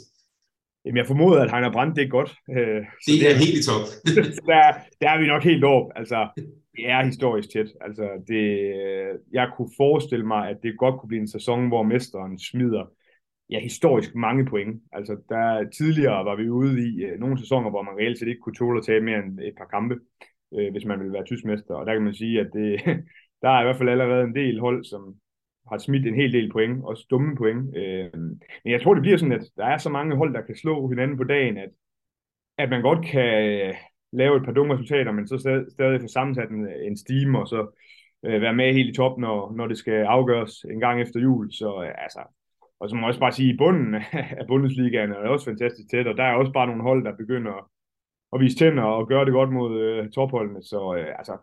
Jamen, 0.84 0.96
jeg 0.96 1.06
formoder, 1.06 1.42
at 1.42 1.50
Heiner 1.50 1.72
Brandt, 1.72 1.96
det 1.96 2.04
er 2.04 2.08
godt. 2.08 2.30
Øh, 2.50 2.80
det, 3.06 3.30
er 3.30 3.42
helt 3.44 3.58
i 3.60 3.64
top. 3.68 3.84
der, 4.50 4.62
der 5.00 5.10
er 5.10 5.20
vi 5.20 5.26
nok 5.26 5.44
helt 5.44 5.64
op. 5.64 5.86
Altså, 5.96 6.28
det 6.76 6.90
er 6.90 7.04
historisk 7.04 7.48
tæt. 7.52 7.70
Altså, 7.80 8.06
det, 8.28 8.44
jeg 9.32 9.50
kunne 9.56 9.70
forestille 9.76 10.26
mig, 10.26 10.48
at 10.50 10.56
det 10.62 10.78
godt 10.78 11.00
kunne 11.00 11.08
blive 11.08 11.20
en 11.20 11.34
sæson, 11.36 11.68
hvor 11.68 11.82
mesteren 11.82 12.38
smider 12.38 12.84
ja, 13.50 13.60
historisk 13.60 14.14
mange 14.14 14.46
point. 14.46 14.82
Altså, 14.92 15.16
der, 15.28 15.70
tidligere 15.78 16.24
var 16.24 16.36
vi 16.36 16.48
ude 16.48 16.88
i 16.88 17.04
uh, 17.04 17.20
nogle 17.20 17.38
sæsoner, 17.38 17.70
hvor 17.70 17.82
man 17.82 17.96
reelt 17.98 18.18
set 18.18 18.28
ikke 18.28 18.40
kunne 18.40 18.54
tåle 18.54 18.78
at 18.78 18.84
tage 18.84 19.00
mere 19.00 19.18
end 19.18 19.40
et 19.40 19.54
par 19.58 19.64
kampe, 19.64 19.94
uh, 20.50 20.70
hvis 20.72 20.84
man 20.84 20.98
ville 20.98 21.12
være 21.12 21.24
tyskmester. 21.24 21.74
Og 21.74 21.86
der 21.86 21.92
kan 21.92 22.02
man 22.02 22.14
sige, 22.14 22.40
at 22.40 22.50
det, 22.52 22.80
der 23.42 23.48
er 23.48 23.60
i 23.60 23.64
hvert 23.64 23.78
fald 23.78 23.88
allerede 23.88 24.24
en 24.24 24.34
del 24.34 24.60
hold, 24.60 24.84
som, 24.84 25.14
har 25.70 25.78
smidt 25.78 26.06
en 26.06 26.14
hel 26.14 26.32
del 26.32 26.52
point, 26.52 26.84
også 26.84 27.06
dumme 27.10 27.36
point. 27.36 27.76
Øh, 27.76 28.10
men 28.64 28.72
jeg 28.72 28.82
tror, 28.82 28.94
det 28.94 29.02
bliver 29.02 29.16
sådan, 29.16 29.32
at 29.40 29.46
der 29.56 29.64
er 29.64 29.78
så 29.78 29.90
mange 29.90 30.16
hold, 30.16 30.34
der 30.34 30.42
kan 30.42 30.56
slå 30.56 30.88
hinanden 30.88 31.16
på 31.16 31.24
dagen, 31.24 31.56
at, 31.56 31.70
at 32.58 32.70
man 32.70 32.82
godt 32.82 33.06
kan 33.06 33.44
øh, 33.44 33.74
lave 34.12 34.36
et 34.36 34.44
par 34.44 34.52
dumme 34.52 34.74
resultater, 34.74 35.12
men 35.12 35.28
så 35.28 35.38
stadig, 35.38 35.64
stadig 35.72 36.00
få 36.00 36.06
sammensat 36.06 36.50
en, 36.50 36.68
en 36.68 36.96
steam, 36.96 37.34
og 37.34 37.48
så 37.48 37.80
øh, 38.24 38.40
være 38.42 38.54
med 38.54 38.72
helt 38.72 38.90
i 38.90 38.94
top, 38.94 39.18
når, 39.18 39.52
når 39.56 39.66
det 39.66 39.78
skal 39.78 40.04
afgøres 40.04 40.64
en 40.64 40.80
gang 40.80 41.00
efter 41.00 41.20
jul. 41.20 41.52
Så 41.52 41.82
øh, 41.82 41.94
altså, 41.98 42.20
og 42.80 42.90
så 42.90 42.94
må 42.94 43.00
jeg 43.00 43.08
også 43.08 43.20
bare 43.20 43.32
sige, 43.32 43.54
i 43.54 43.56
bunden 43.56 43.94
af 44.12 44.46
Bundesligaen 44.48 45.10
er 45.12 45.20
det 45.20 45.28
også 45.28 45.44
fantastisk 45.44 45.90
tæt, 45.90 46.06
og 46.06 46.16
der 46.16 46.24
er 46.24 46.34
også 46.34 46.52
bare 46.52 46.66
nogle 46.66 46.82
hold, 46.82 47.04
der 47.04 47.16
begynder 47.16 47.70
at 48.32 48.40
vise 48.40 48.56
tænder 48.56 48.82
og 48.82 49.08
gøre 49.08 49.24
det 49.24 49.32
godt 49.32 49.52
mod 49.52 49.80
øh, 49.80 50.10
topholdene. 50.10 50.62
Så 50.62 50.94
øh, 50.98 51.14
altså, 51.18 51.36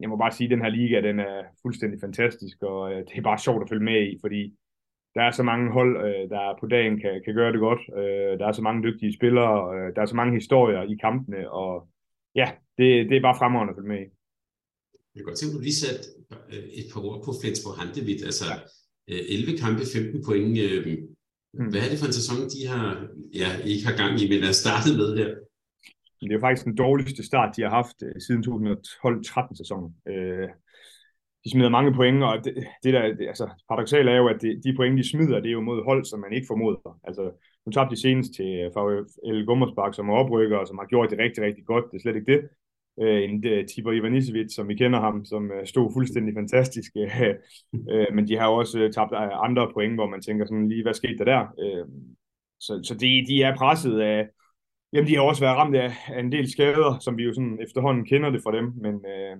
jeg 0.00 0.08
må 0.08 0.16
bare 0.16 0.32
sige, 0.32 0.46
at 0.46 0.50
den 0.50 0.62
her 0.62 0.68
liga, 0.68 1.00
den 1.00 1.18
er 1.20 1.42
fuldstændig 1.62 2.00
fantastisk, 2.00 2.62
og 2.62 2.92
øh, 2.92 2.98
det 2.98 3.14
er 3.18 3.22
bare 3.22 3.38
sjovt 3.38 3.62
at 3.62 3.68
følge 3.68 3.84
med 3.84 4.12
i, 4.12 4.18
fordi 4.20 4.54
der 5.14 5.22
er 5.22 5.30
så 5.30 5.42
mange 5.42 5.72
hold, 5.72 5.92
øh, 6.06 6.30
der 6.30 6.56
på 6.60 6.66
dagen 6.66 7.00
kan, 7.00 7.22
kan 7.24 7.34
gøre 7.34 7.52
det 7.52 7.60
godt. 7.60 7.82
Øh, 8.00 8.38
der 8.38 8.46
er 8.46 8.52
så 8.52 8.62
mange 8.62 8.82
dygtige 8.88 9.16
spillere, 9.18 9.54
øh, 9.76 9.94
der 9.94 10.02
er 10.02 10.06
så 10.06 10.16
mange 10.16 10.34
historier 10.34 10.82
i 10.82 10.94
kampene, 11.00 11.50
og 11.50 11.88
ja, 12.34 12.48
det, 12.78 12.88
det 13.08 13.16
er 13.16 13.26
bare 13.28 13.38
fremragende 13.38 13.70
at 13.72 13.76
følge 13.76 13.92
med 13.94 14.00
i. 14.06 14.08
Jeg 15.14 15.18
kan 15.18 15.24
godt 15.24 15.38
tænke, 15.38 15.56
du 15.56 15.60
lige 15.60 15.82
sat 15.84 16.02
øh, 16.52 16.64
et 16.80 16.86
par 16.92 17.00
ord 17.08 17.18
på 17.24 17.30
Flensborg 17.40 17.76
Handevidt. 17.80 18.22
Altså 18.30 18.44
ja. 19.08 19.18
11 19.36 19.52
øh, 19.52 19.58
kampe, 19.62 19.82
15 19.94 20.24
point. 20.26 20.56
Mm. 21.54 21.70
Hvad 21.70 21.80
er 21.84 21.90
det 21.90 21.98
for 22.00 22.08
en 22.10 22.18
sæson, 22.20 22.38
de 22.54 22.60
har, 22.72 22.86
ja, 23.40 23.48
ikke 23.72 23.86
har 23.88 23.96
gang 24.02 24.12
i, 24.22 24.24
men 24.32 24.40
er 24.48 24.52
startet 24.64 24.92
med 25.00 25.10
her? 25.20 25.30
Det 26.28 26.36
er 26.36 26.40
faktisk 26.40 26.64
den 26.64 26.76
dårligste 26.76 27.26
start, 27.26 27.56
de 27.56 27.62
har 27.62 27.70
haft 27.70 28.02
øh, 28.02 28.20
siden 28.26 28.44
2012-13 28.44 29.56
sæsonen. 29.56 29.94
Øh, 30.08 30.48
de 31.44 31.50
smider 31.50 31.68
mange 31.68 31.94
point, 31.94 32.22
og 32.24 32.44
det, 32.44 32.54
det 32.82 32.94
der, 32.94 33.02
det, 33.18 33.26
altså, 33.28 33.48
paradoxalt 33.68 34.08
er 34.08 34.16
jo, 34.16 34.28
at 34.28 34.42
det, 34.42 34.60
de 34.64 34.76
point, 34.76 34.98
de 34.98 35.10
smider, 35.10 35.40
det 35.40 35.48
er 35.48 35.52
jo 35.52 35.60
mod 35.60 35.84
hold, 35.84 36.04
som 36.04 36.20
man 36.20 36.32
ikke 36.32 36.46
formoder. 36.50 36.98
Altså, 37.04 37.30
nu 37.66 37.72
tabte 37.72 37.94
de 37.94 38.00
senest 38.00 38.34
til 38.34 38.46
øh, 38.46 38.70
VfL 38.76 39.44
Gummersbak, 39.46 39.94
som 39.94 40.08
er 40.08 40.14
oprykker, 40.14 40.56
og 40.56 40.66
som 40.66 40.78
har 40.78 40.86
gjort 40.86 41.10
det 41.10 41.18
rigtig, 41.18 41.44
rigtig 41.44 41.64
godt. 41.64 41.84
Det 41.90 41.96
er 41.96 42.02
slet 42.02 42.16
ikke 42.16 42.32
det. 42.32 42.40
Øh, 43.02 43.22
en 43.22 43.44
uh, 43.52 43.66
Tibor 43.66 43.92
Ivanisevic, 43.92 44.54
som 44.54 44.68
vi 44.68 44.74
kender 44.74 45.00
ham, 45.00 45.24
som 45.24 45.44
uh, 45.44 45.64
stod 45.64 45.92
fuldstændig 45.92 46.34
fantastisk. 46.34 46.92
uh, 46.96 48.14
men 48.16 48.28
de 48.28 48.36
har 48.36 48.48
også 48.48 48.84
uh, 48.84 48.90
tabt 48.90 49.12
andre 49.46 49.70
point, 49.74 49.94
hvor 49.94 50.08
man 50.08 50.22
tænker 50.22 50.46
sådan 50.46 50.68
lige, 50.68 50.82
hvad 50.82 50.94
skete 50.94 51.18
der 51.18 51.24
der? 51.24 51.42
Uh, 51.64 51.88
så 52.60 52.80
så 52.84 52.94
de, 52.94 53.24
de 53.28 53.42
er 53.42 53.56
presset 53.56 54.00
af, 54.00 54.28
Jamen, 54.92 55.08
de 55.08 55.14
har 55.14 55.22
også 55.22 55.42
været 55.42 55.56
ramt 55.56 55.76
af, 55.76 55.92
af 56.08 56.20
en 56.20 56.32
del 56.32 56.50
skader, 56.50 56.98
som 56.98 57.16
vi 57.16 57.22
jo 57.22 57.34
sådan 57.34 57.58
efterhånden 57.62 58.04
kender 58.04 58.30
det 58.30 58.42
fra 58.42 58.56
dem, 58.56 58.72
men 58.76 58.94
øh, 58.94 59.36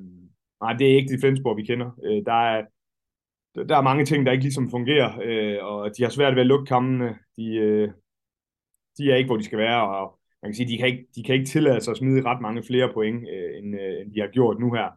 nej, 0.61 0.73
det 0.73 0.90
er 0.90 0.97
ikke 0.97 1.14
de 1.14 1.21
Flensborg, 1.21 1.57
vi 1.57 1.62
kender. 1.64 1.90
Øh, 2.04 2.25
der, 2.26 2.33
er, 2.33 2.64
der 3.69 3.76
er 3.76 3.83
mange 3.83 4.04
ting, 4.04 4.26
der 4.26 4.33
ikke 4.33 4.45
ligesom 4.45 4.71
fungerer, 4.71 5.19
øh, 5.25 5.64
og 5.64 5.90
de 5.97 6.02
har 6.02 6.11
svært 6.11 6.35
ved 6.35 6.40
at 6.40 6.47
lukke 6.47 6.66
kampene. 6.66 7.19
De, 7.37 7.54
øh, 7.57 7.88
de 8.99 9.12
er 9.12 9.16
ikke, 9.16 9.28
hvor 9.28 9.37
de 9.37 9.45
skal 9.45 9.59
være, 9.59 9.88
og 9.88 10.19
man 10.42 10.50
kan 10.50 10.57
sige, 10.57 10.69
de 10.69 10.78
kan 10.78 10.87
ikke, 10.87 11.07
de 11.14 11.23
kan 11.23 11.35
ikke 11.35 11.47
tillade 11.47 11.80
sig 11.80 11.90
at 11.90 11.97
smide 11.97 12.25
ret 12.25 12.40
mange 12.40 12.62
flere 12.62 12.92
point, 12.92 13.28
øh, 13.28 13.59
end, 13.59 13.80
øh, 13.80 14.00
end 14.00 14.12
de 14.14 14.21
har 14.21 14.28
gjort 14.28 14.59
nu 14.59 14.73
her, 14.73 14.88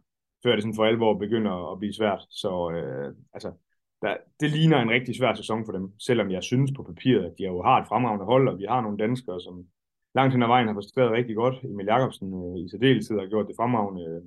før 0.42 0.52
det 0.52 0.62
sådan 0.62 0.74
for 0.74 0.84
alvor 0.84 1.18
begynder 1.18 1.72
at 1.72 1.78
blive 1.78 1.94
svært. 1.94 2.22
Så 2.30 2.70
øh, 2.70 3.14
altså, 3.32 3.52
der, 4.02 4.16
det 4.40 4.50
ligner 4.50 4.78
en 4.82 4.90
rigtig 4.90 5.16
svær 5.16 5.34
sæson 5.34 5.64
for 5.66 5.72
dem, 5.72 5.92
selvom 5.98 6.30
jeg 6.30 6.42
synes 6.42 6.70
på 6.76 6.82
papiret, 6.82 7.24
at 7.24 7.34
de 7.38 7.44
jo 7.44 7.62
har 7.62 7.80
et 7.80 7.88
fremragende 7.88 8.24
hold, 8.24 8.48
og 8.48 8.58
vi 8.58 8.66
har 8.68 8.80
nogle 8.80 8.98
danskere, 8.98 9.40
som 9.40 9.66
langt 10.14 10.32
hen 10.34 10.42
ad 10.42 10.48
vejen 10.48 10.66
har 10.66 10.74
præsteret 10.74 11.12
rigtig 11.12 11.36
godt. 11.36 11.56
Emil 11.64 11.86
Jacobsen 11.86 12.28
øh, 12.34 12.64
i 12.64 12.68
særdeleshed 12.68 13.18
har 13.18 13.26
gjort 13.26 13.48
det 13.48 13.56
fremragende. 13.56 14.02
Øh, 14.04 14.22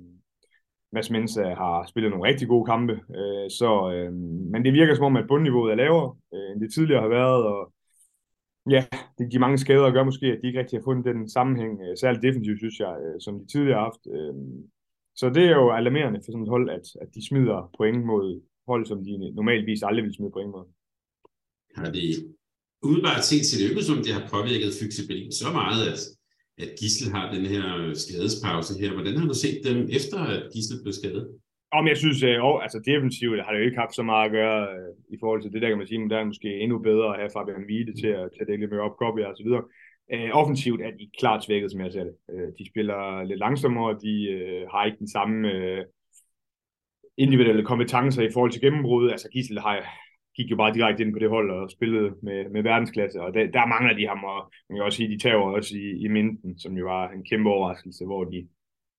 Mads 0.92 1.10
Mensa 1.10 1.54
har 1.54 1.86
spillet 1.88 2.10
nogle 2.10 2.28
rigtig 2.28 2.48
gode 2.48 2.64
kampe, 2.64 2.92
øh, 2.92 3.50
så, 3.50 3.92
øh, 3.94 4.12
men 4.52 4.64
det 4.64 4.72
virker 4.72 4.94
som 4.94 5.04
om, 5.04 5.16
at 5.16 5.28
bundniveauet 5.28 5.72
er 5.72 5.76
lavere, 5.76 6.16
øh, 6.34 6.52
end 6.52 6.60
det 6.60 6.72
tidligere 6.72 7.02
har 7.02 7.08
været, 7.08 7.44
og 7.46 7.72
ja, 8.70 8.84
det, 9.18 9.32
de 9.32 9.38
mange 9.38 9.58
skader 9.58 9.90
gør 9.90 10.04
måske, 10.04 10.26
at 10.26 10.38
de 10.42 10.46
ikke 10.46 10.60
rigtig 10.60 10.78
har 10.78 10.84
fundet 10.84 11.04
den 11.04 11.28
sammenhæng, 11.28 11.80
øh, 11.82 11.96
særligt 11.96 12.22
defensivt, 12.22 12.58
synes 12.58 12.78
jeg, 12.80 12.96
øh, 13.04 13.20
som 13.20 13.40
de 13.40 13.46
tidligere 13.46 13.78
har 13.78 13.84
haft. 13.84 14.04
Øh, 14.16 14.34
så 15.14 15.30
det 15.30 15.44
er 15.44 15.56
jo 15.62 15.70
alarmerende 15.70 16.20
for 16.24 16.32
sådan 16.32 16.42
et 16.42 16.48
hold, 16.48 16.70
at, 16.70 16.86
at 17.02 17.08
de 17.14 17.26
smider 17.28 17.70
point 17.78 18.04
mod 18.04 18.42
hold, 18.68 18.86
som 18.86 19.04
de 19.04 19.32
normalvis 19.34 19.82
aldrig 19.82 20.04
vil 20.04 20.14
smide 20.14 20.30
point 20.30 20.50
mod. 20.50 20.64
Har 21.76 21.90
det 21.90 22.02
udebart 22.82 23.24
set 23.24 23.44
til 23.46 23.76
det 23.76 23.84
som 23.84 24.02
det 24.06 24.12
har 24.16 24.24
påvirket 24.34 24.70
fleksibilitet 24.80 25.34
så 25.34 25.48
meget, 25.52 25.80
at, 25.92 26.00
at 26.64 26.70
Gissel 26.78 27.12
har 27.14 27.24
den 27.34 27.44
her 27.46 27.64
skadespause 28.02 28.72
her. 28.80 28.92
Hvordan 28.92 29.16
har 29.18 29.28
du 29.28 29.34
set 29.34 29.58
dem 29.68 29.78
efter, 29.98 30.18
at 30.34 30.42
Gissel 30.52 30.82
blev 30.82 30.92
skadet? 30.92 31.24
Om 31.72 31.88
jeg 31.88 31.96
synes, 31.96 32.22
at 32.22 32.28
øh, 32.28 32.62
altså 32.64 32.78
defensivt 32.90 33.44
har 33.44 33.52
det 33.52 33.60
jo 33.60 33.68
ikke 33.68 33.82
haft 33.84 33.94
så 33.94 34.02
meget 34.02 34.26
at 34.26 34.32
gøre 34.38 34.60
øh, 34.76 34.92
i 35.14 35.16
forhold 35.20 35.42
til 35.42 35.52
det 35.52 35.62
der, 35.62 35.68
kan 35.68 35.78
man 35.78 35.86
sige, 35.86 36.00
men 36.00 36.10
der 36.10 36.18
er 36.18 36.32
måske 36.32 36.50
endnu 36.62 36.78
bedre 36.78 37.08
at 37.10 37.18
have 37.20 37.30
Fabian 37.36 37.68
Wiede 37.68 37.94
til 38.00 38.10
at, 38.18 38.24
til 38.32 38.40
at 38.42 38.48
dække 38.48 38.62
lidt 38.62 38.72
mere 38.72 38.88
opgave 38.88 39.28
og 39.28 39.36
så 39.36 39.44
videre. 39.46 39.64
Uh, 40.14 40.30
offensivt 40.40 40.80
er 40.82 40.90
de 40.90 41.10
klart 41.18 41.44
svækket, 41.44 41.70
som 41.70 41.80
jeg 41.80 41.92
ser 41.92 42.04
det. 42.04 42.14
Uh, 42.32 42.48
de 42.58 42.64
spiller 42.70 43.22
lidt 43.22 43.38
langsommere, 43.38 43.98
de 44.06 44.14
øh, 44.36 44.62
har 44.72 44.84
ikke 44.84 44.98
den 44.98 45.10
samme 45.16 45.52
øh, 45.52 45.84
individuelle 47.24 47.64
kompetencer 47.64 48.22
i 48.22 48.32
forhold 48.32 48.52
til 48.52 48.60
gennembrud. 48.60 49.10
Altså 49.10 49.28
Gissel 49.28 49.58
har, 49.60 49.74
gik 50.38 50.50
jo 50.50 50.56
bare 50.56 50.74
direkte 50.74 51.02
ind 51.02 51.12
på 51.12 51.18
det 51.18 51.30
hold 51.30 51.50
og 51.50 51.70
spillede 51.70 52.10
med, 52.22 52.48
med 52.50 52.62
verdensklasse, 52.62 53.22
og 53.22 53.34
der, 53.34 53.50
der 53.56 53.66
mangler 53.66 53.94
de 53.96 54.08
ham, 54.12 54.24
og 54.24 54.52
man 54.68 54.76
kan 54.76 54.84
også 54.84 54.96
sige, 54.96 55.12
de 55.14 55.18
taber 55.18 55.42
også 55.42 55.76
i, 55.76 55.86
i 56.04 56.08
Minden, 56.08 56.58
som 56.58 56.72
jo 56.80 56.84
var 56.84 57.08
en 57.08 57.24
kæmpe 57.24 57.50
overraskelse, 57.50 58.04
hvor 58.04 58.24
de 58.24 58.48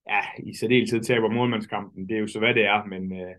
ja, 0.10 0.22
i 0.50 0.54
særdeleshed 0.54 1.02
taber 1.02 1.30
målmandskampen. 1.30 2.10
Det 2.10 2.16
er 2.16 2.20
jo 2.20 2.28
så, 2.28 2.40
hvad 2.40 2.54
det 2.54 2.66
er, 2.66 2.86
men, 2.86 3.04
øh, 3.22 3.36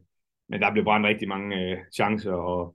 men 0.49 0.61
der 0.61 0.73
blev 0.73 0.85
brændt 0.85 1.07
rigtig 1.07 1.29
mange 1.29 1.49
øh, 1.61 1.77
chancer, 1.97 2.33
og 2.33 2.75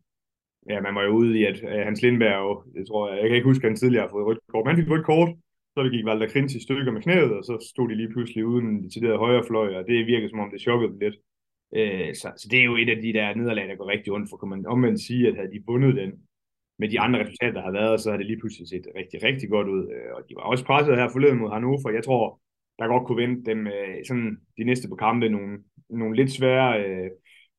ja, 0.70 0.82
man 0.82 0.96
var 0.96 1.04
jo 1.04 1.12
ude 1.20 1.40
i, 1.40 1.46
at 1.46 1.58
øh, 1.64 1.86
Hans 1.88 2.02
Lindberg, 2.02 2.40
jo, 2.44 2.64
jeg 2.78 2.88
tror, 2.88 3.10
jeg, 3.10 3.18
jeg 3.22 3.28
kan 3.30 3.36
ikke 3.36 3.52
huske, 3.52 3.64
at 3.66 3.70
han 3.72 3.78
tidligere 3.78 4.06
har 4.06 4.14
fået 4.14 4.26
rødt 4.26 4.40
kort, 4.52 4.66
men 4.66 4.76
han 4.76 4.84
fik 4.84 4.92
rødt 4.92 5.06
kort, 5.06 5.30
så 5.74 5.84
det 5.84 5.92
gik 5.92 6.06
Valder 6.06 6.28
Krins 6.28 6.56
i 6.56 6.64
stykker 6.64 6.92
med 6.92 7.02
knæet, 7.02 7.32
og 7.38 7.44
så 7.44 7.68
stod 7.72 7.90
de 7.90 7.96
lige 7.96 8.14
pludselig 8.14 8.46
uden 8.46 8.90
det 8.90 9.18
højre 9.18 9.48
fløj, 9.48 9.76
og 9.76 9.84
det 9.88 10.08
virkede 10.08 10.30
som 10.30 10.40
om 10.40 10.52
det 10.52 10.62
chokkede 10.62 10.92
dem 10.92 11.00
lidt. 11.00 11.16
Øh, 11.76 12.16
så, 12.16 12.28
så 12.38 12.48
det 12.52 12.60
er 12.60 12.64
jo 12.64 12.76
et 12.76 12.90
af 12.90 13.02
de 13.02 13.14
der 13.14 13.36
nederlag, 13.36 13.68
der 13.68 13.76
går 13.76 13.88
rigtig 13.88 14.14
ondt, 14.14 14.30
for 14.30 14.38
kan 14.38 14.50
man 14.50 14.66
omvendt 14.66 15.02
sige, 15.02 15.28
at 15.28 15.36
havde 15.36 15.52
de 15.52 15.64
vundet 15.68 15.96
den 15.96 16.12
med 16.80 16.90
de 16.90 17.00
andre 17.00 17.20
resultater, 17.20 17.54
der 17.54 17.62
har 17.62 17.72
været, 17.72 18.02
så 18.02 18.10
har 18.12 18.18
det 18.18 18.26
lige 18.26 18.40
pludselig 18.40 18.68
set 18.68 18.88
rigtig, 18.96 19.24
rigtig 19.24 19.50
godt 19.50 19.68
ud. 19.68 19.84
Øh, 19.96 20.10
og 20.16 20.22
de 20.30 20.36
var 20.36 20.42
også 20.42 20.66
presset 20.66 20.98
her 20.98 21.10
forleden 21.10 21.40
mod 21.40 21.52
Hannover. 21.52 21.92
Jeg 21.92 22.04
tror, 22.04 22.40
der 22.80 22.88
godt 22.88 23.08
kunne 23.08 23.22
vente 23.24 23.52
dem 23.52 23.68
øh, 23.68 23.98
sådan 24.08 24.38
de 24.58 24.64
næste 24.64 24.90
på 24.90 24.96
kampe 24.96 25.30
nogle, 25.30 25.58
nogle 25.90 26.16
lidt 26.16 26.32
svære, 26.32 26.84
øh, 26.84 27.10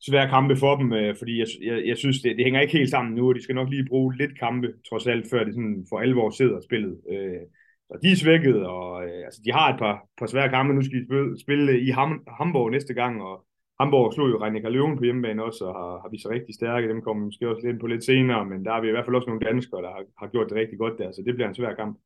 svære 0.06 0.28
kampe 0.28 0.56
for 0.56 0.76
dem, 0.76 0.92
øh, 0.92 1.16
fordi 1.18 1.38
jeg, 1.38 1.46
jeg, 1.62 1.87
jeg 1.87 1.96
synes, 1.96 2.23
det, 2.23 2.37
det 2.37 2.44
hænger 2.44 2.61
ikke 2.61 2.78
helt 2.78 2.90
sammen 2.90 3.14
nu, 3.14 3.28
og 3.28 3.35
de 3.35 3.42
skal 3.42 3.54
nok 3.54 3.70
lige 3.70 3.88
bruge 3.88 4.16
lidt 4.16 4.38
kampe, 4.38 4.68
trods 4.88 5.06
alt, 5.06 5.30
før 5.30 5.44
det 5.44 5.54
sådan 5.54 5.87
for 5.88 5.99
alvor 5.99 6.30
sidder 6.30 6.61
spillet. 6.61 7.00
Øh, 7.12 7.42
så 7.88 7.99
de 8.02 8.12
er 8.12 8.16
svækket, 8.16 8.66
og 8.66 9.04
øh, 9.04 9.25
altså, 9.25 9.40
de 9.44 9.52
har 9.52 9.73
et 9.73 9.78
par, 9.78 10.06
par 10.18 10.26
svære 10.26 10.49
kampe. 10.49 10.75
Nu 10.75 10.82
skal 10.82 11.00
de 11.00 11.06
spille, 11.06 11.40
spille 11.40 11.80
i 11.80 11.90
Ham, 11.90 12.23
Hamburg 12.38 12.70
næste 12.70 12.94
gang, 12.94 13.23
og 13.23 13.46
Hamburg 13.80 14.14
slog 14.14 14.30
jo 14.30 14.42
Reinecker 14.42 14.68
Løven 14.68 14.97
på 14.97 15.04
hjemmebane 15.04 15.45
også, 15.45 15.64
og 15.64 15.75
har, 15.75 15.92
har 16.02 16.09
vist 16.11 16.23
sig 16.23 16.30
rigtig 16.30 16.54
stærke. 16.54 16.88
Dem 16.88 17.02
kommer 17.02 17.25
måske 17.25 17.49
også 17.49 17.66
lidt 17.66 17.80
på 17.80 17.87
lidt 17.87 18.04
senere, 18.04 18.47
men 18.47 18.64
der 18.64 18.73
er 18.73 18.80
vi 18.80 18.88
i 18.88 18.90
hvert 18.90 19.04
fald 19.04 19.16
også 19.16 19.30
nogle 19.30 19.47
danskere, 19.47 19.83
der 19.83 19.90
har, 19.97 20.04
har 20.21 20.28
gjort 20.28 20.49
det 20.49 20.56
rigtig 20.56 20.78
godt 20.78 20.99
der, 20.99 21.12
så 21.12 21.23
det 21.26 21.35
bliver 21.35 21.49
en 21.49 21.54
svær 21.54 21.75
kamp. 21.75 21.99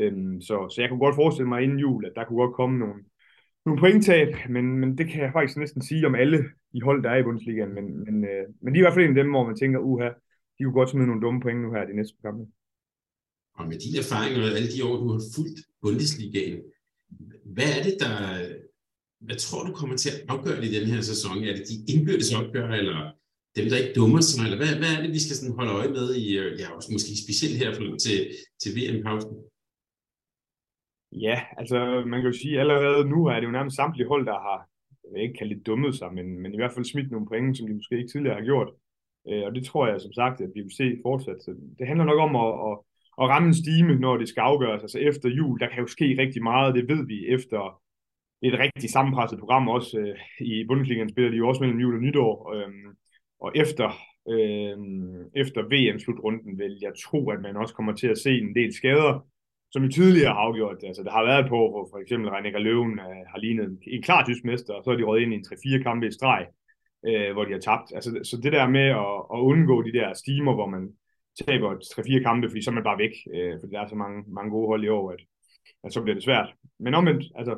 Øhm, 0.00 0.40
så, 0.40 0.68
så 0.68 0.80
jeg 0.80 0.88
kunne 0.88 1.04
godt 1.06 1.14
forestille 1.14 1.48
mig 1.48 1.62
inden 1.62 1.78
jul, 1.78 2.04
at 2.06 2.12
der 2.16 2.24
kunne 2.24 2.42
godt 2.44 2.54
komme 2.54 2.78
nogle, 2.78 2.98
nogle 3.66 3.80
pointtab, 3.80 4.28
men, 4.48 4.64
men 4.80 4.98
det 4.98 5.06
kan 5.10 5.20
jeg 5.22 5.32
faktisk 5.32 5.58
næsten 5.58 5.82
sige 5.82 6.06
om 6.06 6.14
alle 6.14 6.38
de 6.72 6.82
hold, 6.82 7.02
der 7.02 7.10
er 7.10 7.18
i 7.18 7.22
Bundesligaen. 7.22 7.74
Men, 7.74 8.04
men, 8.04 8.24
øh, 8.24 8.44
men 8.62 8.74
de 8.74 8.78
er 8.78 8.82
i 8.82 8.86
hvert 8.86 8.94
fald 8.94 9.04
en 9.04 9.16
af 9.16 9.22
dem, 9.24 9.32
hvor 9.32 9.46
man 9.46 9.56
tænker, 9.56 9.78
uha, 9.78 10.08
de 10.58 10.64
kunne 10.64 10.78
godt 10.80 10.90
smide 10.90 11.06
nogle 11.06 11.22
dumme 11.22 11.40
point 11.40 11.60
nu 11.62 11.72
her 11.72 11.86
de 11.86 11.96
næste 11.96 12.16
kampe. 12.24 12.44
Og 13.58 13.64
med 13.68 13.78
dine 13.84 13.98
erfaringer 14.04 14.40
og 14.42 14.56
alle 14.58 14.72
de 14.74 14.84
år, 14.88 14.96
du 15.02 15.08
har 15.14 15.22
fulgt 15.36 15.58
Bundesligaen, 15.82 16.58
hvad 17.54 17.70
er 17.78 17.82
det, 17.88 17.96
der, 18.02 18.14
hvad 19.26 19.36
tror 19.44 19.62
du 19.64 19.72
kommer 19.80 19.96
til 19.96 20.10
at 20.14 20.20
afgøre 20.28 20.60
det 20.60 20.68
i 20.68 20.76
den 20.78 20.86
her 20.92 21.00
sæson? 21.10 21.36
Er 21.48 21.54
det 21.56 21.64
de 21.70 21.76
indbyrdes 21.92 22.34
opgør, 22.40 22.68
eller 22.80 22.98
dem, 23.56 23.66
der 23.70 23.76
ikke 23.82 23.94
dummer 24.00 24.20
sig, 24.20 24.44
eller 24.44 24.60
hvad, 24.60 24.72
hvad 24.80 24.92
er 24.96 25.00
det, 25.02 25.12
vi 25.16 25.24
skal 25.24 25.36
sådan 25.36 25.58
holde 25.58 25.72
øje 25.80 25.90
med 25.98 26.06
i, 26.24 26.26
øh, 26.42 26.50
ja, 26.60 26.66
også 26.76 26.90
måske 26.92 27.12
specielt 27.24 27.56
her 27.62 27.70
til, 28.04 28.18
til 28.62 28.70
VM-pausen? 28.76 29.34
Ja, 31.26 31.36
altså 31.60 31.78
man 32.10 32.18
kan 32.20 32.30
jo 32.30 32.38
sige, 32.42 32.54
at 32.54 32.60
allerede 32.60 33.08
nu 33.12 33.18
er 33.26 33.36
det 33.38 33.46
jo 33.46 33.56
nærmest 33.56 33.76
samtlige 33.76 34.08
hold, 34.12 34.26
der 34.26 34.38
har, 34.46 34.58
jeg 35.14 35.22
ikke 35.22 35.38
kalde 35.38 35.54
det 35.54 35.66
dummet 35.66 35.94
sig, 35.94 36.14
men, 36.14 36.26
men 36.42 36.54
i 36.54 36.56
hvert 36.56 36.74
fald 36.74 36.84
smidt 36.84 37.10
nogle 37.10 37.26
point, 37.26 37.56
som 37.56 37.66
de 37.66 37.74
måske 37.74 37.98
ikke 37.98 38.12
tidligere 38.12 38.38
har 38.40 38.44
gjort. 38.50 38.70
Øh, 39.28 39.42
og 39.46 39.54
det 39.54 39.64
tror 39.64 39.86
jeg 39.86 40.00
som 40.00 40.12
sagt, 40.12 40.40
at 40.40 40.50
vi 40.54 40.60
vil 40.60 40.76
se 40.76 40.86
fortsat. 41.06 41.42
Så 41.42 41.50
det 41.78 41.86
handler 41.86 42.04
nok 42.04 42.20
om 42.26 42.32
at, 42.44 42.52
at, 42.68 42.74
at 43.20 43.28
ramme 43.32 43.48
en 43.48 43.60
stime, 43.62 43.94
når 44.04 44.16
det 44.16 44.28
skal 44.28 44.40
afgøres. 44.40 44.82
Altså 44.82 44.98
efter 44.98 45.28
jul, 45.28 45.60
der 45.60 45.68
kan 45.68 45.80
jo 45.84 45.86
ske 45.86 46.16
rigtig 46.22 46.42
meget, 46.42 46.74
det 46.74 46.88
ved 46.88 47.06
vi 47.06 47.18
efter 47.36 47.82
et 48.42 48.58
rigtig 48.58 48.90
sammenpresset 48.90 49.38
program 49.38 49.68
også. 49.68 49.98
Øh, 49.98 50.46
I 50.46 50.64
Bundesligaen 50.66 51.10
spiller 51.10 51.30
de 51.30 51.36
jo 51.36 51.48
også 51.48 51.60
mellem 51.60 51.80
jul 51.80 51.94
og 51.94 52.02
nytår. 52.02 52.54
Øh, 52.54 52.68
og 53.40 53.52
efter, 53.54 53.88
øh, 54.28 54.76
efter 55.34 55.60
VM-slutrunden 55.62 56.58
vil 56.58 56.78
jeg 56.82 56.92
tro, 57.04 57.30
at 57.30 57.40
man 57.42 57.56
også 57.56 57.74
kommer 57.74 57.92
til 57.92 58.08
at 58.08 58.18
se 58.18 58.38
en 58.38 58.54
del 58.54 58.74
skader, 58.74 59.26
som 59.72 59.82
jo 59.82 59.88
tidligere 59.88 60.32
har 60.32 60.40
afgjort 60.40 60.76
det. 60.80 60.86
Altså, 60.86 61.02
der 61.02 61.10
har 61.10 61.24
været 61.24 61.48
på, 61.48 61.58
hvor 61.70 61.88
for 61.90 61.98
eksempel 61.98 62.30
Reinecker 62.30 62.58
Løven 62.58 62.98
øh, 62.98 63.22
har 63.32 63.38
lignet 63.38 63.78
en 63.86 64.02
klar 64.02 64.24
tysk 64.24 64.44
mester, 64.44 64.74
og 64.74 64.84
så 64.84 64.90
er 64.90 64.96
de 64.96 65.02
røget 65.02 65.22
ind 65.22 65.32
i 65.32 65.36
en 65.36 65.46
3-4 65.80 65.82
kampe 65.82 66.06
i 66.06 66.10
streg, 66.10 66.46
øh, 67.08 67.32
hvor 67.32 67.44
de 67.44 67.52
har 67.52 67.60
tabt. 67.60 67.88
Altså, 67.94 68.10
så 68.24 68.40
det 68.42 68.52
der 68.52 68.68
med 68.68 68.88
at, 69.04 69.16
at 69.34 69.40
undgå 69.50 69.82
de 69.82 69.92
der 69.92 70.14
stimer, 70.14 70.54
hvor 70.54 70.66
man 70.66 70.84
taber 71.46 71.70
3-4 71.74 72.22
kampe, 72.22 72.48
fordi 72.48 72.62
så 72.62 72.70
er 72.70 72.74
man 72.74 72.84
bare 72.84 72.98
væk, 72.98 73.14
øh, 73.34 73.54
fordi 73.60 73.72
der 73.72 73.80
er 73.80 73.88
så 73.88 73.94
mange, 73.94 74.24
mange 74.26 74.50
gode 74.50 74.66
hold 74.66 74.84
i 74.84 74.88
år, 74.88 75.10
at, 75.10 75.20
at 75.84 75.92
så 75.92 76.02
bliver 76.02 76.14
det 76.14 76.24
svært. 76.24 76.48
Men 76.78 76.94
omvendt, 76.94 77.24
altså, 77.34 77.54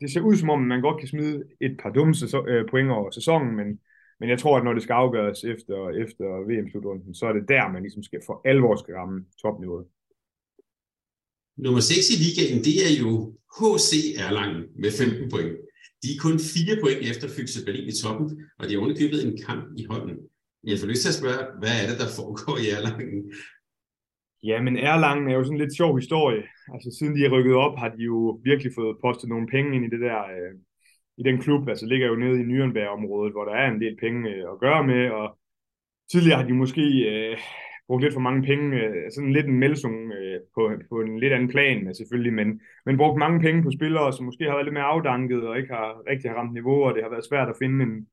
det 0.00 0.12
ser 0.12 0.20
ud 0.20 0.36
som 0.36 0.50
om, 0.50 0.60
man 0.60 0.80
godt 0.80 0.98
kan 1.00 1.08
smide 1.08 1.44
et 1.60 1.76
par 1.82 1.90
dumme 1.90 2.14
sæson, 2.14 2.48
øh, 2.48 2.68
point 2.70 2.90
over 2.90 3.10
sæsonen, 3.10 3.56
men, 3.56 3.80
men 4.20 4.28
jeg 4.30 4.38
tror, 4.38 4.58
at 4.58 4.64
når 4.64 4.72
det 4.72 4.82
skal 4.82 4.92
afgøres 4.92 5.44
efter, 5.44 5.88
efter 6.04 6.26
VM-slutrunden, 6.48 7.14
så 7.14 7.26
er 7.26 7.32
det 7.32 7.48
der, 7.48 7.72
man 7.72 7.82
ligesom 7.82 8.02
skal 8.02 8.20
for 8.26 8.40
alvor 8.44 8.76
skal 8.76 8.94
ramme 8.94 9.24
topniveauet. 9.42 9.86
Nummer 11.56 11.80
6 11.80 12.10
i 12.14 12.16
ligaen, 12.24 12.64
det 12.66 12.76
er 12.86 12.92
jo 13.02 13.12
HC 13.56 13.92
Erlangen 14.24 14.62
med 14.82 14.90
15 14.90 15.30
point. 15.30 15.56
De 16.02 16.08
er 16.14 16.18
kun 16.24 16.38
4 16.38 16.80
point 16.82 17.00
efter 17.10 17.26
Fyxe 17.28 17.64
Berlin 17.64 17.88
i 17.88 17.96
toppen, 18.02 18.26
og 18.58 18.64
de 18.66 18.72
har 18.74 18.80
underkøbet 18.80 19.26
en 19.26 19.38
kamp 19.46 19.64
i 19.80 19.84
hånden. 19.90 20.16
Jeg 20.64 20.78
får 20.78 20.86
lyst 20.86 21.02
til 21.02 21.12
at 21.12 21.20
spørge, 21.22 21.42
hvad 21.60 21.74
er 21.80 21.86
det, 21.90 21.98
der 22.02 22.10
foregår 22.18 22.56
i 22.64 22.66
Erlangen? 22.76 23.20
Ja, 24.42 24.62
men 24.62 24.76
Erlangen 24.76 25.28
er 25.30 25.34
jo 25.34 25.44
sådan 25.44 25.56
en 25.56 25.60
lidt 25.60 25.76
sjov 25.76 25.96
historie. 25.96 26.42
Altså 26.74 26.96
siden 26.98 27.16
de 27.16 27.24
er 27.24 27.30
rykket 27.30 27.54
op, 27.54 27.78
har 27.78 27.88
de 27.88 28.02
jo 28.02 28.40
virkelig 28.44 28.72
fået 28.74 28.96
postet 29.04 29.28
nogle 29.28 29.46
penge 29.46 29.76
ind 29.76 29.84
i 29.84 29.90
det 29.90 30.00
der, 30.00 30.18
øh, 30.22 30.54
i 31.18 31.22
den 31.22 31.38
klub. 31.38 31.68
Altså 31.68 31.86
ligger 31.86 32.06
jo 32.08 32.16
nede 32.16 32.40
i 32.40 32.44
Nürnberg-området, 32.44 33.32
hvor 33.32 33.44
der 33.44 33.52
er 33.52 33.70
en 33.70 33.80
del 33.80 33.96
penge 34.00 34.30
øh, 34.30 34.44
at 34.52 34.60
gøre 34.60 34.86
med, 34.86 35.10
og 35.10 35.38
tidligere 36.12 36.40
har 36.40 36.46
de 36.46 36.54
måske 36.54 36.84
øh, 37.10 37.38
brugt 37.86 38.02
lidt 38.02 38.14
for 38.14 38.20
mange 38.20 38.42
penge, 38.42 38.76
øh, 38.82 39.12
sådan 39.14 39.32
lidt 39.32 39.46
en 39.46 39.58
melsung 39.58 40.12
øh, 40.12 40.40
på, 40.54 40.72
på 40.90 41.00
en 41.00 41.18
lidt 41.20 41.32
anden 41.32 41.48
plan 41.48 41.88
øh, 41.88 41.94
selvfølgelig, 41.94 42.32
men, 42.32 42.60
men 42.86 42.96
brugt 42.96 43.18
mange 43.18 43.40
penge 43.40 43.62
på 43.62 43.70
spillere, 43.70 44.12
som 44.12 44.24
måske 44.26 44.44
har 44.44 44.54
været 44.54 44.66
lidt 44.66 44.78
mere 44.78 44.92
afdanket 44.94 45.48
og 45.48 45.58
ikke 45.58 45.74
har 45.74 46.02
rigtig 46.10 46.30
har 46.30 46.36
ramt 46.36 46.52
niveau, 46.52 46.84
og 46.84 46.94
det 46.94 47.02
har 47.02 47.10
været 47.10 47.28
svært 47.28 47.48
at 47.48 47.58
finde 47.62 47.84
en, 47.84 48.06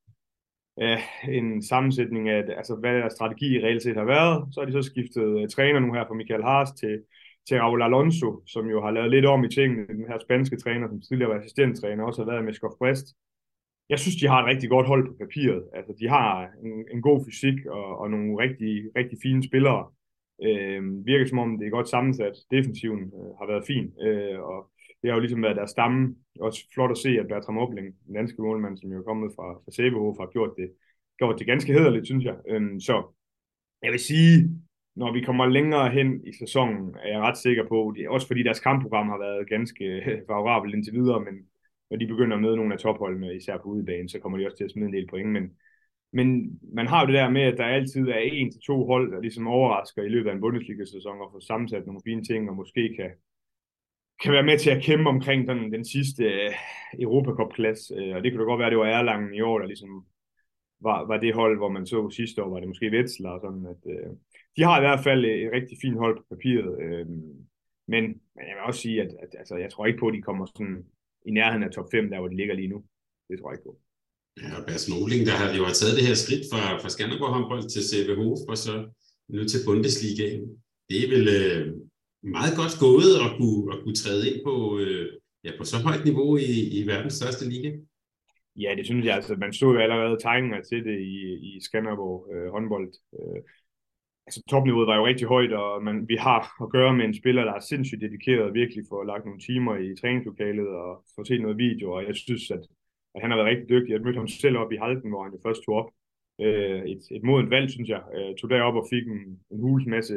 øh, 0.82 1.00
en 1.29 1.62
sammensætning 1.62 2.29
af, 2.29 2.44
altså 2.58 2.75
hvad 2.75 2.94
der 2.94 3.10
strategi 3.10 3.60
reelt 3.60 3.84
set 3.84 3.98
har 3.98 4.05
været. 4.05 4.48
Så 4.53 4.60
har 4.60 4.65
de 4.65 4.72
så 4.72 4.82
skiftet 4.82 5.41
øh, 5.41 5.50
træner 5.50 5.79
nu 5.79 5.94
her 5.94 6.05
fra 6.08 6.13
Michael 6.13 6.44
Haas 6.44 6.72
til, 6.72 7.01
til 7.48 7.58
Raul 7.58 7.82
Alonso, 7.82 8.44
som 8.48 8.65
jo 8.70 8.82
har 8.82 8.91
lavet 8.91 9.12
lidt 9.12 9.25
om 9.25 9.44
i 9.44 9.50
tingene, 9.50 9.88
den 9.88 10.08
her 10.08 10.20
spanske 10.20 10.58
træner, 10.58 10.88
som 10.88 11.01
tidligere 11.01 11.32
var 11.32 11.39
assistenttræner, 11.39 12.03
også 12.03 12.24
har 12.24 12.32
været 12.32 12.46
med 12.46 12.53
Skof 12.53 12.74
Brest, 12.79 13.08
jeg 13.89 14.00
synes, 14.00 14.15
de 14.15 14.27
har 14.27 14.39
et 14.41 14.48
rigtig 14.48 14.70
godt 14.70 14.88
hold 14.88 15.08
på 15.08 15.13
papiret. 15.20 15.63
Altså, 15.74 15.94
de 16.00 16.08
har 16.10 16.50
en, 16.63 16.86
en 16.94 17.01
god 17.01 17.25
fysik 17.25 17.65
og, 17.65 17.98
og 18.00 18.12
nogle 18.12 18.38
rigtig, 18.44 18.74
rigtig 18.96 19.17
fine 19.24 19.44
spillere. 19.44 19.91
Øh, 20.44 21.05
virker 21.05 21.25
som 21.27 21.39
om, 21.39 21.58
det 21.58 21.65
er 21.67 21.77
godt 21.77 21.89
sammensat. 21.89 22.36
Defensiven 22.51 23.03
øh, 23.17 23.32
har 23.39 23.48
været 23.48 23.67
fin, 23.67 23.86
øh, 24.08 24.39
og 24.39 24.70
det 25.06 25.12
har 25.12 25.18
jo 25.18 25.26
ligesom 25.26 25.44
været 25.44 25.56
deres 25.56 25.72
stamme. 25.72 26.16
Også 26.40 26.60
flot 26.74 26.92
at 26.92 26.98
se, 26.98 27.10
at 27.20 27.28
Bertram 27.28 27.58
Obling, 27.58 27.88
den 28.08 28.16
danske 28.16 28.42
målmand, 28.42 28.78
som 28.78 28.92
jo 28.92 29.00
er 29.00 29.04
kommet 29.04 29.32
fra, 29.36 29.54
fra 29.54 29.72
Sæbehof, 29.72 30.18
har 30.20 30.30
gjort 30.32 30.54
det, 30.58 30.72
gjort 31.18 31.40
det 31.40 31.48
ganske 31.48 31.74
hederligt, 31.74 32.06
synes 32.06 32.26
jeg. 32.26 32.36
Øhm, 32.50 32.80
så 32.80 32.96
jeg 33.84 33.92
vil 33.92 34.00
sige, 34.00 34.50
når 34.96 35.14
vi 35.14 35.22
kommer 35.22 35.46
længere 35.46 35.90
hen 35.90 36.28
i 36.28 36.34
sæsonen, 36.34 36.96
er 37.04 37.10
jeg 37.14 37.22
ret 37.22 37.38
sikker 37.38 37.64
på, 37.68 37.94
det 37.96 38.06
er 38.06 38.10
også 38.10 38.28
fordi 38.28 38.44
deres 38.44 38.60
kampprogram 38.60 39.10
har 39.10 39.18
været 39.18 39.50
ganske 39.50 39.86
favorabelt 40.30 40.76
indtil 40.76 40.94
videre, 40.94 41.20
men 41.20 41.36
når 41.90 41.98
de 41.98 42.08
begynder 42.08 42.36
at 42.36 42.42
møde 42.42 42.58
nogle 42.58 42.74
af 42.74 42.80
topholdene, 42.80 43.36
især 43.36 43.58
på 43.58 43.70
udebane, 43.70 44.10
så 44.10 44.20
kommer 44.20 44.38
de 44.38 44.46
også 44.46 44.58
til 44.58 44.64
at 44.64 44.72
smide 44.72 44.88
en 44.88 44.94
del 44.94 45.08
point. 45.10 45.30
Men, 45.30 45.52
men 46.14 46.60
man 46.74 46.88
har 46.88 47.02
jo 47.02 47.08
det 47.08 47.16
der 47.16 47.30
med, 47.30 47.42
at 47.42 47.58
der 47.58 47.66
altid 47.66 48.08
er 48.08 48.18
en 48.18 48.52
til 48.52 48.62
to 48.62 48.86
hold, 48.86 49.12
der 49.12 49.22
ligesom 49.22 49.48
overrasker 49.48 50.04
i 50.04 50.10
løbet 50.10 50.30
af 50.30 50.34
en 50.34 50.42
Bundesliga-sæson 50.42 51.22
og 51.22 51.30
får 51.32 51.40
sammensat 51.40 51.86
nogle 51.86 52.02
fine 52.06 52.24
ting, 52.24 52.50
og 52.50 52.56
måske 52.56 52.96
kan, 53.00 53.12
kan 54.24 54.34
være 54.34 54.44
med 54.44 54.60
til 54.60 54.70
at 54.70 54.84
kæmpe 54.84 55.10
omkring 55.10 55.48
den, 55.48 55.74
den 55.74 55.86
sidste 55.86 56.24
øh, 56.24 56.52
Europacup-plads. 57.00 57.92
Øh, 57.98 58.16
og 58.16 58.24
det 58.24 58.32
kunne 58.32 58.42
da 58.42 58.50
godt 58.52 58.60
være, 58.60 58.68
at 58.68 58.72
det 58.72 58.80
var 58.80 58.86
Erlangen 58.86 59.34
i 59.34 59.42
år, 59.42 59.60
der 59.60 59.68
ligesom 59.68 60.06
var, 60.82 61.08
var 61.08 61.18
det 61.18 61.34
hold, 61.34 61.58
hvor 61.58 61.70
man 61.70 61.86
så 61.86 62.10
sidste 62.10 62.44
år, 62.44 62.50
var 62.50 62.60
det 62.60 62.68
måske 62.68 62.92
Vetsler 62.92 63.30
og 63.30 63.42
sådan, 63.46 63.66
at 63.74 63.82
øh, 63.94 64.10
de 64.58 64.64
har 64.64 64.78
i 64.78 64.86
hvert 64.86 65.04
fald 65.04 65.26
et 65.26 65.52
rigtig 65.58 65.78
fint 65.82 65.98
hold 65.98 66.18
på 66.18 66.26
papiret. 66.30 66.72
Øh, 66.84 67.06
men, 67.94 68.04
men 68.36 68.44
jeg 68.48 68.56
vil 68.56 68.68
også 68.68 68.82
sige, 68.82 69.02
at, 69.02 69.12
at 69.24 69.32
altså, 69.40 69.56
jeg 69.56 69.72
tror 69.72 69.86
ikke 69.86 70.00
på, 70.00 70.08
at 70.08 70.14
de 70.14 70.22
kommer 70.22 70.46
sådan 70.46 70.86
i 71.26 71.32
nærheden 71.32 71.64
af 71.64 71.72
top 71.72 71.88
5, 71.92 72.10
der 72.10 72.20
hvor 72.20 72.28
de 72.28 72.40
ligger 72.42 72.56
lige 72.56 72.74
nu. 72.74 72.84
Det 73.30 73.40
tror 73.40 73.50
jeg 73.50 73.58
ikke 73.58 73.70
på. 73.70 73.76
Ja, 74.42 74.50
og 74.58 74.64
Bas 74.68 74.90
Noling, 74.90 75.22
der 75.30 75.36
har 75.42 75.48
jo 75.60 75.64
taget 75.80 75.98
det 75.98 76.08
her 76.08 76.18
skridt 76.24 76.46
fra, 76.52 76.62
fra 76.82 76.90
Skanderborg 76.94 77.34
håndbold 77.36 77.64
til 77.74 77.84
CVH, 77.90 78.22
og 78.52 78.58
så 78.66 78.74
nu 79.36 79.44
til 79.52 79.62
Bundesligaen. 79.68 80.44
Det 80.90 80.98
er 81.04 81.10
vel 81.16 81.26
øh, 81.40 81.64
meget 82.38 82.53
godt 82.62 82.75
gået 82.86 83.13
at 83.25 83.29
kunne, 83.38 83.63
at 83.74 83.79
kunne 83.84 84.00
træde 84.03 84.24
ind 84.29 84.39
på, 84.48 84.53
øh, 84.79 85.08
ja, 85.44 85.51
på 85.58 85.63
så 85.63 85.77
højt 85.88 86.05
niveau 86.05 86.38
i, 86.38 86.53
i 86.77 86.88
verdens 86.88 87.13
største 87.13 87.50
liga. 87.50 87.72
Ja, 88.63 88.70
det 88.77 88.86
synes 88.86 89.05
jeg. 89.05 89.15
Altså, 89.15 89.36
man 89.36 89.53
så 89.53 89.65
jo 89.74 89.79
allerede 89.79 90.17
tegninger 90.22 90.62
til 90.62 90.86
det 90.86 90.98
i, 91.00 91.17
i 91.50 91.60
Skanderborg 91.62 92.17
øh, 92.34 92.51
håndbold. 92.51 92.91
Øh, 93.17 93.39
altså, 94.27 94.39
topniveauet 94.50 94.88
var 94.88 94.98
jo 94.98 95.05
rigtig 95.05 95.27
højt, 95.27 95.53
og 95.53 95.84
man, 95.84 95.98
vi 96.08 96.15
har 96.15 96.41
at 96.63 96.70
gøre 96.70 96.94
med 96.94 97.05
en 97.05 97.20
spiller, 97.22 97.44
der 97.44 97.53
er 97.53 97.60
sindssygt 97.70 98.01
dedikeret 98.01 98.44
og 98.48 98.53
virkelig 98.53 98.84
får 98.89 99.03
lagt 99.03 99.25
nogle 99.25 99.39
timer 99.48 99.75
i 99.75 99.96
træningslokalet 100.01 100.67
og 100.67 101.03
får 101.15 101.24
set 101.24 101.41
noget 101.41 101.58
video, 101.58 101.91
og 101.91 102.01
jeg 102.08 102.15
synes, 102.15 102.51
at 102.51 102.63
at 103.15 103.22
han 103.22 103.32
har 103.32 103.38
været 103.38 103.51
rigtig 103.51 103.70
dygtig. 103.70 103.91
Jeg 103.91 104.01
mødte 104.01 104.17
ham 104.17 104.27
selv 104.27 104.58
op 104.58 104.72
i 104.72 104.82
Halden, 104.84 105.10
hvor 105.12 105.24
han 105.24 105.34
jo 105.34 105.39
først 105.46 105.62
tog 105.63 105.75
op. 105.75 105.89
Øh, 106.41 106.82
et, 106.94 107.03
et 107.12 107.24
modent 107.24 107.50
valg, 107.50 107.70
synes 107.72 107.89
jeg. 107.89 108.03
Øh, 108.15 108.36
tog 108.36 108.50
derop 108.50 108.75
og 108.82 108.88
fik 108.94 109.05
en, 109.08 109.24
en 109.51 109.60
hulens 109.62 109.88
masse 109.88 110.15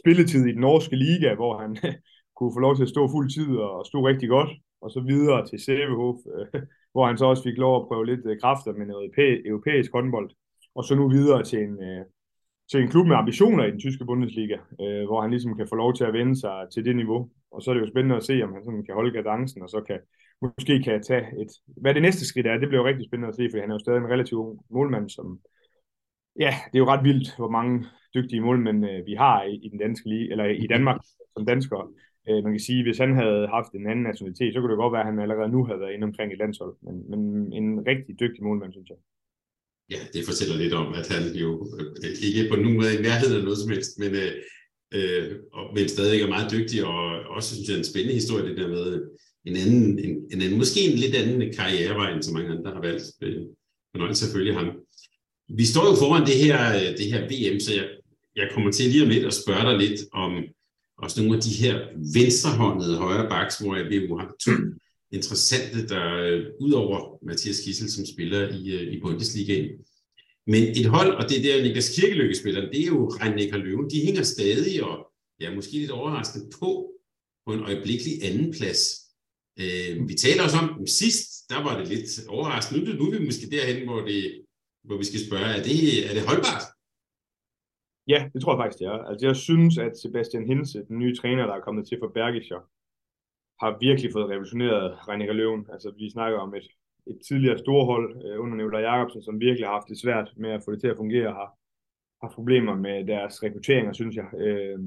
spilletid 0.00 0.46
i 0.46 0.52
den 0.52 0.60
norske 0.60 0.96
liga, 0.96 1.34
hvor 1.34 1.58
han 1.58 1.76
kunne 2.36 2.54
få 2.54 2.60
lov 2.60 2.76
til 2.76 2.82
at 2.82 2.88
stå 2.88 3.08
fuld 3.08 3.30
tid 3.30 3.56
og 3.56 3.86
stå 3.86 4.06
rigtig 4.06 4.28
godt. 4.28 4.50
Og 4.80 4.90
så 4.90 5.00
videre 5.00 5.46
til 5.46 5.58
Sæbehof, 5.64 6.16
øh, 6.36 6.62
hvor 6.92 7.06
han 7.06 7.18
så 7.18 7.24
også 7.24 7.42
fik 7.42 7.58
lov 7.58 7.76
at 7.76 7.88
prøve 7.88 8.06
lidt 8.06 8.26
øh, 8.26 8.40
kræfter 8.40 8.72
med 8.72 8.86
noget 8.86 9.10
europæisk 9.46 9.92
håndbold. 9.92 10.30
Og 10.74 10.84
så 10.84 10.94
nu 10.94 11.08
videre 11.08 11.42
til 11.44 11.58
en, 11.58 11.82
øh, 11.82 12.04
til 12.70 12.80
en 12.80 12.88
klub 12.88 13.06
med 13.06 13.16
ambitioner 13.16 13.64
i 13.64 13.70
den 13.70 13.80
tyske 13.80 14.04
Bundesliga, 14.04 14.58
øh, 14.82 15.04
hvor 15.06 15.20
han 15.20 15.30
ligesom 15.30 15.56
kan 15.56 15.68
få 15.68 15.74
lov 15.74 15.94
til 15.94 16.04
at 16.04 16.12
vende 16.12 16.36
sig 16.40 16.66
til 16.74 16.84
det 16.84 16.96
niveau. 16.96 17.30
Og 17.52 17.62
så 17.62 17.70
er 17.70 17.74
det 17.74 17.80
jo 17.80 17.92
spændende 17.92 18.16
at 18.16 18.24
se, 18.24 18.42
om 18.42 18.52
han 18.52 18.64
sådan 18.64 18.84
kan 18.84 18.94
holde 18.94 19.12
kadencen, 19.12 19.62
og 19.62 19.68
så 19.68 19.80
kan 19.86 19.98
måske 20.42 20.82
kan 20.82 21.02
tage 21.02 21.26
et... 21.42 21.52
Hvad 21.82 21.94
det 21.94 22.02
næste 22.02 22.26
skridt 22.26 22.46
er, 22.46 22.58
det 22.58 22.68
bliver 22.68 22.82
jo 22.82 22.88
rigtig 22.88 23.06
spændende 23.08 23.28
at 23.28 23.36
se, 23.36 23.48
for 23.50 23.60
han 23.60 23.70
er 23.70 23.74
jo 23.74 23.78
stadig 23.78 23.98
en 23.98 24.12
relativt 24.14 24.38
ung 24.38 24.60
målmand, 24.70 25.08
som... 25.10 25.40
Ja, 26.38 26.52
det 26.66 26.74
er 26.74 26.84
jo 26.84 26.92
ret 26.92 27.04
vildt, 27.04 27.36
hvor 27.36 27.50
mange 27.50 27.86
dygtige 28.14 28.40
målmænd 28.40 28.80
øh, 28.90 29.06
vi 29.06 29.14
har 29.14 29.42
i, 29.42 29.54
i 29.64 29.68
den 29.68 29.78
danske 29.78 30.08
lige, 30.08 30.30
eller 30.32 30.44
i 30.44 30.66
Danmark 30.66 31.00
som 31.34 31.46
danskere. 31.46 31.84
Øh, 32.28 32.44
man 32.44 32.52
kan 32.52 32.66
sige, 32.68 32.82
hvis 32.82 32.98
han 32.98 33.12
havde 33.20 33.48
haft 33.56 33.72
en 33.72 33.90
anden 33.90 34.04
nationalitet, 34.10 34.52
så 34.52 34.60
kunne 34.60 34.72
det 34.72 34.82
godt 34.82 34.92
være, 34.92 35.04
at 35.04 35.10
han 35.10 35.24
allerede 35.24 35.52
nu 35.52 35.60
havde 35.64 35.80
været 35.80 35.94
inde 35.94 36.08
omkring 36.10 36.32
et 36.32 36.38
landshold. 36.42 36.74
Men, 36.86 36.96
men 37.10 37.20
en 37.58 37.68
rigtig 37.90 38.20
dygtig 38.22 38.42
målmand, 38.44 38.72
synes 38.72 38.88
jeg. 38.92 39.00
Ja, 39.92 40.00
det 40.14 40.22
fortæller 40.28 40.56
lidt 40.62 40.74
om, 40.82 40.88
at 41.00 41.06
han 41.14 41.24
jo 41.44 41.50
øh, 42.04 42.14
ikke 42.26 42.42
på 42.50 42.56
nogen 42.62 42.76
måde 42.80 42.94
i 42.98 43.02
nærheden 43.08 43.36
af 43.38 43.44
noget 43.46 43.58
som 43.62 43.72
helst, 43.74 43.92
men, 44.02 44.12
øh, 44.22 44.32
øh, 44.96 45.24
men 45.76 45.88
stadig 45.94 46.16
er 46.20 46.34
meget 46.34 46.52
dygtig, 46.56 46.78
og 46.92 47.00
også 47.36 47.48
synes 47.48 47.68
jeg 47.68 47.74
er 47.74 47.82
en 47.82 47.90
spændende 47.92 48.20
historie, 48.20 48.48
det 48.48 48.58
der 48.60 48.68
med 48.76 48.86
en 49.48 49.56
anden, 49.62 49.98
en, 50.04 50.12
en 50.32 50.40
anden 50.44 50.58
måske 50.62 50.80
en 50.80 50.98
lidt 51.02 51.16
anden 51.20 51.40
karrierevej, 51.58 52.08
end 52.10 52.22
så 52.22 52.32
mange 52.34 52.50
andre 52.54 52.70
har 52.76 52.82
valgt. 52.88 53.06
Øh, 53.22 53.42
fornøjelse 53.92 54.20
selvfølgelig 54.24 54.54
ham. 54.60 54.68
Vi 55.60 55.64
står 55.72 55.84
jo 55.90 55.94
foran 56.02 56.26
det 56.30 56.38
her, 56.44 56.58
øh, 56.78 56.90
det 56.98 57.06
her 57.12 57.20
VM, 57.30 57.60
så 57.60 57.70
jeg, 57.78 57.86
jeg 58.38 58.48
kommer 58.54 58.70
til 58.72 58.90
lige 58.90 59.02
om 59.02 59.08
lidt 59.08 59.26
at 59.26 59.34
spørge 59.34 59.64
dig 59.68 59.78
lidt 59.78 60.00
om 60.12 60.32
også 60.98 61.20
nogle 61.20 61.36
af 61.36 61.42
de 61.42 61.54
her 61.62 61.74
venstrehåndede 62.18 62.96
højre 62.96 63.28
baks, 63.28 63.58
hvor 63.58 63.76
jeg 63.76 63.84
vil 63.84 64.08
have 64.08 64.32
to 64.46 64.52
interessante, 65.12 65.88
der 65.88 66.04
øh, 66.14 66.46
udover 66.60 67.24
Mathias 67.26 67.60
Kissel, 67.60 67.90
som 67.90 68.06
spiller 68.06 68.42
i, 68.48 68.62
øh, 68.76 68.92
i 68.94 69.00
Bundesligaen. 69.00 69.68
Men 70.46 70.62
et 70.62 70.86
hold, 70.86 71.10
og 71.14 71.28
det 71.28 71.36
er 71.38 71.42
der 71.42 71.62
Niklas 71.62 71.96
Kirkeløkke 71.96 72.34
spiller, 72.34 72.60
det 72.60 72.80
er 72.82 72.86
jo 72.86 73.08
René 73.08 73.56
Løven, 73.56 73.90
de 73.90 74.04
hænger 74.04 74.22
stadig, 74.22 74.84
og 74.84 74.96
ja, 75.40 75.54
måske 75.54 75.72
lidt 75.72 75.90
overraskende 75.90 76.50
på, 76.60 76.90
på 77.46 77.52
en 77.52 77.60
øjeblikkelig 77.60 78.14
anden 78.22 78.52
plads. 78.52 78.80
Øh, 79.60 80.08
vi 80.08 80.14
taler 80.14 80.42
også 80.42 80.56
om 80.56 80.74
dem 80.78 80.86
sidst, 80.86 81.28
der 81.50 81.62
var 81.62 81.78
det 81.78 81.88
lidt 81.88 82.26
overraskende. 82.28 82.84
Nu, 82.84 82.92
nu 82.92 83.10
er 83.10 83.18
vi 83.18 83.24
måske 83.24 83.50
derhen, 83.50 83.88
hvor, 83.88 84.00
det, 84.00 84.42
hvor 84.84 84.96
vi 84.98 85.04
skal 85.04 85.26
spørge, 85.26 85.44
er 85.44 85.62
det, 85.62 86.10
er 86.10 86.14
det 86.14 86.22
holdbart? 86.22 86.77
Ja, 88.08 88.30
det 88.32 88.42
tror 88.42 88.52
jeg 88.52 88.62
faktisk, 88.62 88.78
det 88.78 88.86
er. 88.86 88.98
Altså, 89.10 89.26
jeg 89.26 89.36
synes, 89.36 89.78
at 89.78 89.98
Sebastian 89.98 90.46
Hinse, 90.46 90.84
den 90.88 90.98
nye 90.98 91.14
træner, 91.16 91.46
der 91.46 91.54
er 91.54 91.60
kommet 91.60 91.86
til 91.86 91.98
for 92.02 92.08
Bergischer, 92.08 92.60
har 93.60 93.78
virkelig 93.80 94.12
fået 94.12 94.30
revolutioneret 94.30 95.08
Reininger 95.08 95.34
Løven. 95.34 95.66
Altså, 95.72 95.92
vi 95.98 96.10
snakker 96.10 96.38
om 96.38 96.54
et, 96.54 96.68
et 97.06 97.18
tidligere 97.28 97.58
storhold 97.58 98.26
øh, 98.26 98.40
under 98.40 98.56
Nikolaj 98.56 98.80
Jacobsen, 98.80 99.22
som 99.22 99.40
virkelig 99.40 99.66
har 99.66 99.72
haft 99.72 99.88
det 99.88 100.00
svært 100.00 100.32
med 100.36 100.50
at 100.50 100.62
få 100.64 100.72
det 100.72 100.80
til 100.80 100.88
at 100.88 100.96
fungere, 100.96 101.32
har, 101.32 101.48
har 102.22 102.32
problemer 102.34 102.74
med 102.76 103.06
deres 103.06 103.42
rekrutteringer, 103.42 103.92
synes 103.92 104.16
jeg, 104.16 104.28
øh, 104.38 104.78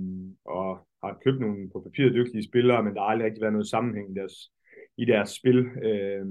og 0.46 0.88
har 1.04 1.20
købt 1.24 1.40
nogle 1.40 1.70
på 1.70 1.80
papiret 1.80 2.14
dygtige 2.14 2.44
spillere, 2.44 2.84
men 2.84 2.94
der 2.94 3.02
har 3.02 3.08
aldrig 3.08 3.26
rigtig 3.26 3.42
været 3.42 3.54
noget 3.54 3.68
sammenhæng 3.68 4.12
i 4.12 4.20
deres, 4.20 4.52
i 4.98 5.06
deres 5.06 5.30
spil. 5.30 5.60
Øh, 5.60 6.26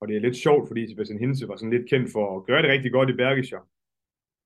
og 0.00 0.08
det 0.08 0.16
er 0.16 0.20
lidt 0.20 0.36
sjovt, 0.36 0.68
fordi 0.68 0.88
Sebastian 0.88 1.18
Hinse 1.18 1.48
var 1.48 1.56
sådan 1.56 1.76
lidt 1.76 1.88
kendt 1.88 2.12
for 2.12 2.36
at 2.36 2.46
gøre 2.46 2.62
det 2.62 2.70
rigtig 2.70 2.92
godt 2.92 3.10
i 3.10 3.12
Bergischer, 3.22 3.58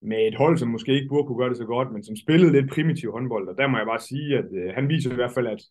med 0.03 0.29
et 0.29 0.35
hold, 0.35 0.59
som 0.59 0.69
måske 0.69 0.95
ikke 0.95 1.09
burde 1.09 1.27
kunne 1.27 1.38
gøre 1.38 1.49
det 1.49 1.57
så 1.57 1.65
godt, 1.65 1.93
men 1.93 2.05
som 2.05 2.17
spillede 2.17 2.53
lidt 2.53 2.71
primitiv 2.71 3.12
håndbold. 3.12 3.49
Og 3.49 3.57
der 3.59 3.67
må 3.67 3.77
jeg 3.77 3.87
bare 3.87 4.01
sige, 4.01 4.38
at 4.38 4.49
øh, 4.53 4.75
han 4.75 4.88
viser 4.88 5.12
i 5.12 5.15
hvert 5.15 5.35
fald, 5.35 5.47
at 5.47 5.62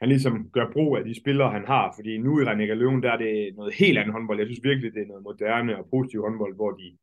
han 0.00 0.08
ligesom 0.08 0.50
gør 0.52 0.72
brug 0.72 0.96
af 0.96 1.04
de 1.04 1.20
spillere, 1.20 1.50
han 1.50 1.64
har. 1.66 1.94
Fordi 1.96 2.18
nu 2.18 2.40
i 2.40 2.44
René 2.44 2.72
Løven, 2.72 3.02
der 3.02 3.10
er 3.12 3.16
det 3.16 3.56
noget 3.56 3.74
helt 3.74 3.98
andet 3.98 4.12
håndbold. 4.12 4.38
Jeg 4.38 4.46
synes 4.46 4.64
virkelig, 4.64 4.94
det 4.94 5.02
er 5.02 5.06
noget 5.06 5.22
moderne 5.22 5.78
og 5.78 5.86
positiv 5.90 6.22
håndbold, 6.22 6.54
hvor 6.54 6.70
de 6.70 6.96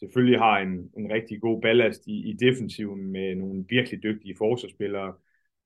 selvfølgelig 0.00 0.38
har 0.38 0.58
en, 0.58 0.90
en 0.98 1.12
rigtig 1.12 1.40
god 1.40 1.62
ballast 1.62 2.06
i, 2.06 2.30
i 2.30 2.32
defensiven 2.32 3.12
med 3.12 3.34
nogle 3.34 3.64
virkelig 3.68 4.02
dygtige 4.02 4.34
forsvarsspillere, 4.38 5.12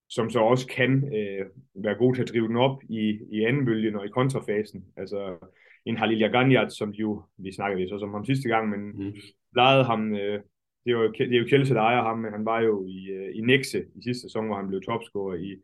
som 0.08 0.30
så 0.30 0.40
også 0.40 0.66
kan 0.66 0.92
øh, 1.16 1.46
være 1.74 1.94
gode 1.94 2.16
til 2.16 2.22
at 2.22 2.28
drive 2.28 2.48
den 2.48 2.56
op 2.56 2.82
i, 2.88 3.18
i 3.30 3.44
anden 3.44 3.64
bølge 3.64 3.98
og 3.98 4.06
i 4.06 4.08
kontrafasen. 4.18 4.84
Altså 4.96 5.48
en 5.84 5.96
Halil 5.96 6.18
Jaganjat, 6.18 6.72
som 6.72 6.90
jo, 6.90 7.22
vi 7.38 7.52
snakkede 7.52 7.88
så 7.88 7.98
som 7.98 8.12
ham 8.12 8.24
sidste 8.24 8.48
gang, 8.48 8.70
men 8.70 8.80
mm. 8.80 9.12
lejede 9.56 9.84
ham, 9.84 10.14
øh, 10.14 10.40
det 10.84 10.90
er 10.90 10.96
jo, 10.98 11.12
det 11.12 11.34
er 11.34 11.40
jo 11.40 11.48
Chelsea, 11.48 11.74
der 11.74 11.82
ejer 11.82 12.02
ham, 12.02 12.18
men 12.18 12.32
han 12.32 12.44
var 12.44 12.60
jo 12.60 12.86
i, 12.86 13.10
øh, 13.10 13.36
i 13.36 13.40
Nexe 13.40 13.84
i 13.94 14.02
sidste 14.02 14.22
sæson, 14.22 14.46
hvor 14.46 14.56
han 14.56 14.68
blev 14.68 14.82
topscorer 14.82 15.34
i, 15.34 15.56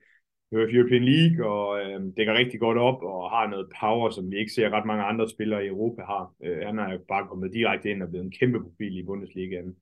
European 0.52 1.04
League, 1.04 1.46
og 1.46 1.80
øh, 1.80 2.00
dækker 2.16 2.35
rigtig 2.35 2.61
godt 2.61 2.78
op, 2.78 3.02
og 3.02 3.30
har 3.30 3.46
noget 3.46 3.72
power, 3.80 4.11
som 4.11 4.30
vi 4.30 4.37
ikke 4.38 4.52
ser 4.52 4.70
ret 4.70 4.87
mange 4.87 5.04
andre 5.04 5.28
spillere 5.28 5.64
i 5.64 5.68
Europa 5.68 6.02
har. 6.02 6.33
Øh, 6.44 6.66
han 6.66 6.78
er 6.78 6.92
jo 6.92 6.98
bare 7.09 7.26
kommet 7.28 7.52
direkte 7.52 7.90
ind 7.90 8.02
og 8.02 8.09
blevet 8.09 8.24
en 8.24 8.33
kæmpe 8.40 8.62
profil 8.62 8.98
i 8.98 9.02
Bundesligaen. 9.02 9.76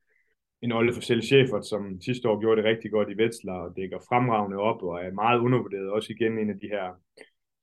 En 0.63 0.73
Olle 0.73 0.93
for 0.93 1.01
Schäfert, 1.01 1.69
som 1.69 2.01
sidste 2.01 2.29
år 2.29 2.41
gjorde 2.41 2.63
det 2.63 2.71
rigtig 2.71 2.91
godt 2.91 3.11
i 3.11 3.21
Wetzlar, 3.21 3.61
og 3.61 3.77
dækker 3.77 3.99
fremragende 4.09 4.57
op, 4.57 4.83
og 4.83 5.05
er 5.05 5.13
meget 5.13 5.41
undervurderet. 5.41 5.91
Også 5.91 6.13
igen 6.13 6.39
en 6.39 6.51
af 6.51 6.59
de 6.59 6.69
her 6.69 6.87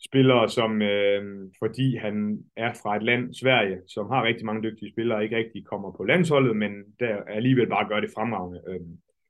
spillere, 0.05 0.49
som 0.49 0.81
øh, 0.81 1.51
fordi 1.59 1.95
han 1.95 2.43
er 2.55 2.73
fra 2.73 2.95
et 2.95 3.03
land, 3.03 3.33
Sverige, 3.33 3.77
som 3.87 4.09
har 4.09 4.23
rigtig 4.23 4.45
mange 4.45 4.63
dygtige 4.63 4.91
spillere, 4.91 5.23
ikke 5.23 5.37
rigtig 5.37 5.65
kommer 5.65 5.91
på 5.91 6.03
landsholdet, 6.03 6.57
men 6.57 6.71
der 6.99 7.23
alligevel 7.23 7.67
bare 7.69 7.87
gør 7.87 7.99
det 7.99 8.11
fremragende. 8.15 8.61
Øh, 8.67 8.79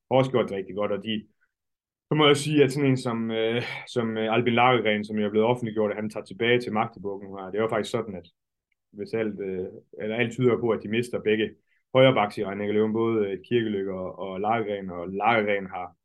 også 0.10 0.32
gjort 0.32 0.50
det 0.50 0.58
rigtig 0.58 0.76
godt, 0.76 0.92
og 0.92 1.04
de 1.04 1.26
så 2.10 2.16
må 2.16 2.28
jeg 2.28 2.38
sige, 2.38 2.64
at 2.64 2.72
sådan 2.72 2.90
en 2.90 2.98
som, 2.98 3.32
øh, 3.32 3.62
som 3.88 4.18
Albin 4.18 4.54
Lagergren, 4.54 5.06
som 5.06 5.18
jeg 5.18 5.26
er 5.26 5.30
blevet 5.30 5.48
offentliggjort, 5.48 5.92
at 5.92 5.98
han 5.98 6.10
tager 6.10 6.26
tilbage 6.26 6.60
til 6.60 6.74
Magdeburg 6.74 7.24
nu 7.24 7.38
her. 7.38 7.52
Det 7.52 7.62
var 7.62 7.70
faktisk 7.70 7.92
sådan, 7.92 8.16
at 8.16 8.28
hvis 8.92 9.14
alt, 9.14 9.40
øh, 9.40 9.68
eller 10.02 10.16
alt 10.16 10.34
tyder 10.34 10.58
på, 10.58 10.70
at 10.70 10.84
de 10.84 10.90
mister 10.90 11.22
begge 11.22 11.50
højrebaks 11.96 12.38
i 12.38 12.46
Regnække 12.46 12.92
både 12.94 13.38
Kirkelykke 13.50 13.94
og, 13.94 14.20
og 14.20 14.42
Lagergren, 14.42 14.90
og 14.90 15.10
Lagergren 15.10 15.66
har 15.66 15.96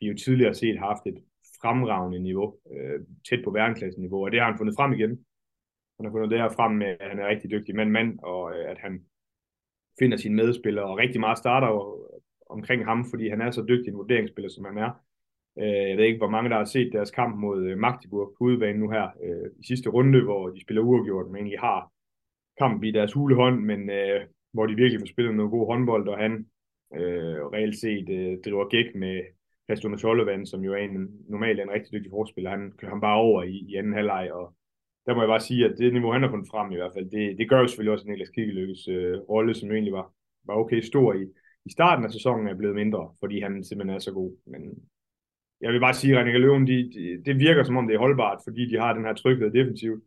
vi 0.00 0.06
jo 0.06 0.14
tidligere 0.16 0.54
set 0.54 0.78
haft 0.78 1.06
et 1.06 1.18
fremragende 1.62 2.18
niveau, 2.18 2.56
øh, 2.72 3.00
tæt 3.28 3.44
på 3.44 3.50
verdensklasseniveau, 3.50 4.24
og 4.24 4.30
det 4.32 4.40
har 4.40 4.50
han 4.50 4.58
fundet 4.58 4.76
frem 4.78 4.92
igen. 4.92 5.10
Han 5.96 6.04
har 6.06 6.12
fundet 6.12 6.30
det 6.30 6.38
her 6.38 6.48
frem 6.48 6.72
med, 6.72 6.86
at 7.00 7.08
han 7.10 7.18
er 7.18 7.28
rigtig 7.28 7.50
dygtig 7.50 7.76
mand-mand, 7.76 8.18
og 8.22 8.42
øh, 8.54 8.70
at 8.70 8.78
han 8.78 9.04
finder 9.98 10.16
sine 10.16 10.36
medspillere, 10.36 10.84
og 10.84 10.98
rigtig 10.98 11.20
meget 11.20 11.38
starter 11.38 11.70
omkring 12.50 12.84
ham, 12.84 13.04
fordi 13.10 13.28
han 13.28 13.40
er 13.40 13.50
så 13.50 13.64
dygtig 13.68 13.88
en 13.88 13.96
vurderingsspiller, 13.96 14.50
som 14.50 14.64
han 14.64 14.78
er. 14.78 14.90
Øh, 15.60 15.88
jeg 15.90 15.96
ved 15.96 16.04
ikke, 16.04 16.18
hvor 16.18 16.34
mange 16.34 16.50
der 16.50 16.56
har 16.56 16.64
set 16.64 16.92
deres 16.92 17.10
kamp 17.10 17.36
mod 17.36 17.66
øh, 17.66 17.78
Magdeburg 17.78 18.34
på 18.38 18.44
udebane 18.44 18.78
nu 18.78 18.90
her 18.90 19.06
øh, 19.24 19.50
i 19.60 19.64
sidste 19.66 19.90
runde, 19.90 20.22
hvor 20.24 20.48
de 20.48 20.62
spiller 20.62 20.82
uafgjort, 20.82 21.26
men 21.26 21.36
egentlig 21.36 21.60
har 21.60 21.92
kamp 22.58 22.84
i 22.84 22.90
deres 22.90 23.12
hulehånd, 23.12 23.60
men 23.60 23.90
øh, 23.90 24.20
hvor 24.52 24.66
de 24.66 24.74
virkelig 24.74 25.00
får 25.00 25.06
spillet 25.06 25.34
noget 25.34 25.50
god 25.50 25.66
håndbold, 25.66 26.08
og 26.08 26.18
han 26.18 26.32
øh, 26.94 27.40
reelt 27.54 27.76
set 27.76 28.08
øh, 28.08 28.38
driver 28.44 28.68
gæk 28.68 28.94
med 28.94 29.22
Pastor 29.70 29.96
Sullivan, 29.96 30.46
som 30.46 30.60
jo 30.64 30.72
er 30.72 30.82
en, 30.82 31.08
normalt 31.28 31.58
er 31.58 31.64
en 31.64 31.76
rigtig 31.76 31.92
dygtig 31.92 32.10
forspiller. 32.10 32.50
Han 32.50 32.72
kører 32.78 32.92
ham 32.94 33.00
bare 33.00 33.16
over 33.16 33.42
i, 33.42 33.56
i 33.68 33.74
anden 33.74 33.92
halvleg, 33.92 34.32
og 34.32 34.54
der 35.06 35.14
må 35.14 35.20
jeg 35.20 35.32
bare 35.34 35.48
sige, 35.48 35.64
at 35.64 35.74
det 35.78 35.92
niveau, 35.92 36.12
han 36.12 36.22
har 36.22 36.30
fundet 36.30 36.48
frem 36.50 36.72
i 36.72 36.76
hvert 36.76 36.94
fald, 36.94 37.10
det, 37.10 37.38
det 37.38 37.48
gør 37.48 37.60
jo 37.60 37.66
selvfølgelig 37.66 37.92
også 37.92 38.06
Niklas 38.08 38.28
Kikkelykkes 38.28 38.88
øh, 38.88 39.18
rolle, 39.32 39.54
som 39.54 39.68
jo 39.68 39.74
egentlig 39.74 39.92
var 39.92 40.12
var 40.46 40.54
okay 40.54 40.80
stor 40.80 41.14
i, 41.14 41.24
i 41.64 41.70
starten 41.70 42.04
af 42.04 42.12
sæsonen, 42.12 42.48
er 42.48 42.54
blevet 42.54 42.74
mindre, 42.74 43.14
fordi 43.20 43.40
han 43.40 43.64
simpelthen 43.64 43.96
er 43.96 43.98
så 43.98 44.12
god. 44.12 44.32
Men 44.46 44.62
jeg 45.60 45.72
vil 45.72 45.80
bare 45.80 45.94
sige, 45.94 46.18
at 46.18 46.26
René 46.26 46.38
Løven, 46.38 46.66
de, 46.66 46.90
de, 46.94 47.22
det 47.26 47.38
virker 47.38 47.62
som 47.64 47.76
om 47.76 47.86
det 47.86 47.94
er 47.94 47.98
holdbart, 47.98 48.40
fordi 48.46 48.70
de 48.70 48.80
har 48.80 48.92
den 48.92 49.04
her 49.04 49.14
tryghed 49.14 49.50
defensivt. 49.50 50.02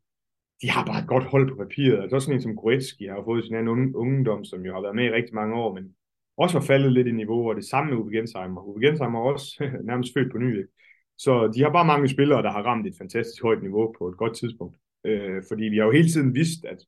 De 0.62 0.70
har 0.70 0.86
bare 0.86 1.02
et 1.02 1.08
godt 1.08 1.24
hold 1.24 1.50
på 1.50 1.56
papiret. 1.56 2.02
Altså 2.02 2.16
også 2.16 2.26
sådan 2.26 2.38
en 2.38 2.42
som 2.42 2.56
Goretzki 2.56 3.06
har 3.06 3.16
jo 3.16 3.24
fået 3.24 3.46
sin 3.46 3.56
anden 3.56 3.96
ungdom, 3.96 4.46
som 4.46 4.66
jo 4.66 4.74
har 4.74 4.82
været 4.82 4.96
med 4.96 5.06
i 5.06 5.12
rigtig 5.12 5.36
mange 5.36 5.56
år, 5.56 5.74
men 5.74 5.96
også 6.38 6.60
var 6.60 6.66
faldet 6.66 6.94
lidt 6.94 7.08
i 7.08 7.12
niveau, 7.12 7.50
og 7.50 7.56
det 7.56 7.66
samme 7.66 7.92
med 7.92 8.00
Uwe 8.00 8.12
Gensheimer. 8.12 8.62
Uwe 8.62 8.82
Gensheimer 8.86 9.20
er 9.20 9.34
også 9.34 9.70
nærmest 9.90 10.14
født 10.14 10.32
på 10.32 10.38
ny, 10.38 10.58
ikke? 10.58 10.70
Så 11.18 11.52
de 11.56 11.62
har 11.62 11.72
bare 11.72 11.86
mange 11.86 12.10
spillere, 12.10 12.44
der 12.44 12.52
har 12.52 12.64
ramt 12.64 12.88
et 12.88 12.98
fantastisk 12.98 13.44
højt 13.44 13.62
niveau 13.62 13.96
på 13.98 14.08
et 14.10 14.18
godt 14.18 14.36
tidspunkt. 14.36 14.78
Øh, 15.06 15.44
fordi 15.48 15.64
vi 15.64 15.78
har 15.78 15.86
jo 15.86 15.92
hele 15.92 16.10
tiden 16.10 16.36
vidst, 16.36 16.66
at, 16.66 16.80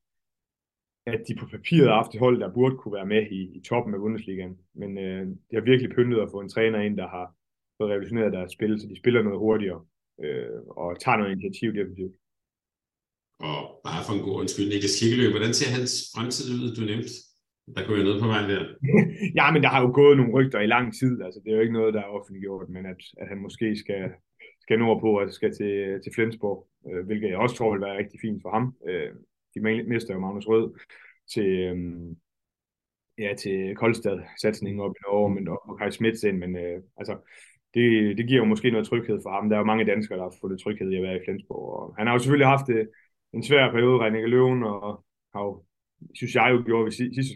at 1.06 1.20
de 1.28 1.34
på 1.34 1.46
papiret 1.46 1.88
har 1.88 1.96
haft 2.02 2.14
et 2.14 2.20
hold, 2.20 2.40
der 2.40 2.54
burde 2.54 2.76
kunne 2.76 2.94
være 2.94 3.06
med 3.06 3.22
i, 3.30 3.40
i 3.58 3.60
toppen 3.60 3.94
af 3.94 4.00
Bundesligaen. 4.00 4.58
Men 4.74 4.98
øh, 4.98 5.26
det 5.26 5.54
har 5.54 5.60
virkelig 5.60 5.90
pyntet 5.96 6.20
at 6.20 6.30
få 6.30 6.40
en 6.40 6.48
træner 6.48 6.80
ind, 6.80 6.96
der 6.96 7.08
har 7.08 7.34
fået 7.78 7.90
revolutioneret 7.90 8.32
deres 8.32 8.52
spil, 8.52 8.80
så 8.80 8.86
de 8.88 8.98
spiller 8.98 9.22
noget 9.22 9.38
hurtigere 9.38 9.84
øh, 10.24 10.60
og 10.70 11.00
tager 11.00 11.16
noget 11.16 11.32
initiativ 11.32 11.74
definitivt. 11.74 12.16
Og 13.38 13.80
bare 13.84 14.04
for 14.06 14.12
en 14.12 14.24
god 14.26 14.40
undskyld, 14.40 14.68
Niklas 14.68 15.00
Kikkeløb, 15.00 15.30
hvordan 15.30 15.54
ser 15.54 15.70
hans 15.76 15.92
fremtid 16.14 16.46
ud, 16.54 16.74
du 16.76 16.80
nævnte? 16.80 17.08
Der 17.74 17.86
kunne 17.86 17.98
jo 17.98 18.04
noget 18.04 18.22
på 18.22 18.28
vej 18.28 18.42
der. 18.52 18.62
ja, 19.38 19.50
men 19.52 19.62
der 19.62 19.68
har 19.68 19.80
jo 19.82 19.90
gået 19.94 20.16
nogle 20.16 20.32
rygter 20.32 20.60
i 20.60 20.66
lang 20.66 20.94
tid. 20.94 21.22
Altså, 21.22 21.40
det 21.44 21.50
er 21.50 21.56
jo 21.56 21.60
ikke 21.60 21.78
noget, 21.78 21.94
der 21.94 22.00
er 22.00 22.14
offentliggjort, 22.18 22.68
men 22.68 22.86
at, 22.86 22.96
at 23.20 23.28
han 23.28 23.38
måske 23.38 23.76
skal, 23.76 24.10
skal 24.60 24.78
nordpå 24.78 25.20
og 25.20 25.32
skal 25.32 25.52
til, 25.56 26.00
til 26.02 26.12
Flensborg, 26.14 26.68
øh, 26.88 27.06
hvilket 27.06 27.28
jeg 27.28 27.38
også 27.38 27.56
tror 27.56 27.72
vil 27.72 27.80
være 27.80 27.98
rigtig 27.98 28.20
fint 28.20 28.42
for 28.42 28.50
ham. 28.50 28.74
Øh, 28.88 29.10
de 29.54 29.60
mister 29.88 30.14
jo 30.14 30.20
Magnus 30.20 30.46
Rød 30.46 30.78
til, 31.32 31.50
øh, 31.68 31.76
ja, 33.18 33.34
til 33.34 33.76
Koldstad, 33.76 34.18
satsningen 34.42 34.80
op 34.80 34.96
i 34.96 35.02
Norge, 35.06 35.34
men, 35.34 35.48
og 35.48 35.78
Kai 35.78 35.90
Smits 35.90 36.22
ind, 36.22 36.38
men 36.38 36.56
øh, 36.56 36.82
altså, 36.96 37.14
det, 37.74 38.18
det 38.18 38.28
giver 38.28 38.40
jo 38.40 38.44
måske 38.44 38.70
noget 38.70 38.86
tryghed 38.86 39.18
for 39.22 39.30
ham. 39.30 39.48
Der 39.48 39.56
er 39.56 39.60
jo 39.60 39.70
mange 39.72 39.84
danskere, 39.84 40.18
der 40.18 40.24
har 40.24 40.34
fået 40.40 40.60
tryghed 40.60 40.90
i 40.90 40.96
at 40.96 41.02
være 41.02 41.16
i 41.16 41.24
Flensborg, 41.24 41.64
og 41.78 41.94
han 41.98 42.06
har 42.06 42.14
jo 42.14 42.18
selvfølgelig 42.18 42.46
haft 42.54 42.68
øh, 42.68 42.86
en 43.32 43.42
svær 43.42 43.70
periode, 43.70 44.00
René 44.06 44.26
Løven, 44.26 44.62
og 44.62 45.04
har 45.34 45.42
jo 45.42 45.64
synes 46.14 46.34
jeg 46.34 46.48
jo 46.52 46.62
gjorde 46.66 46.84
ved 46.84 46.92
sidste 46.92 47.32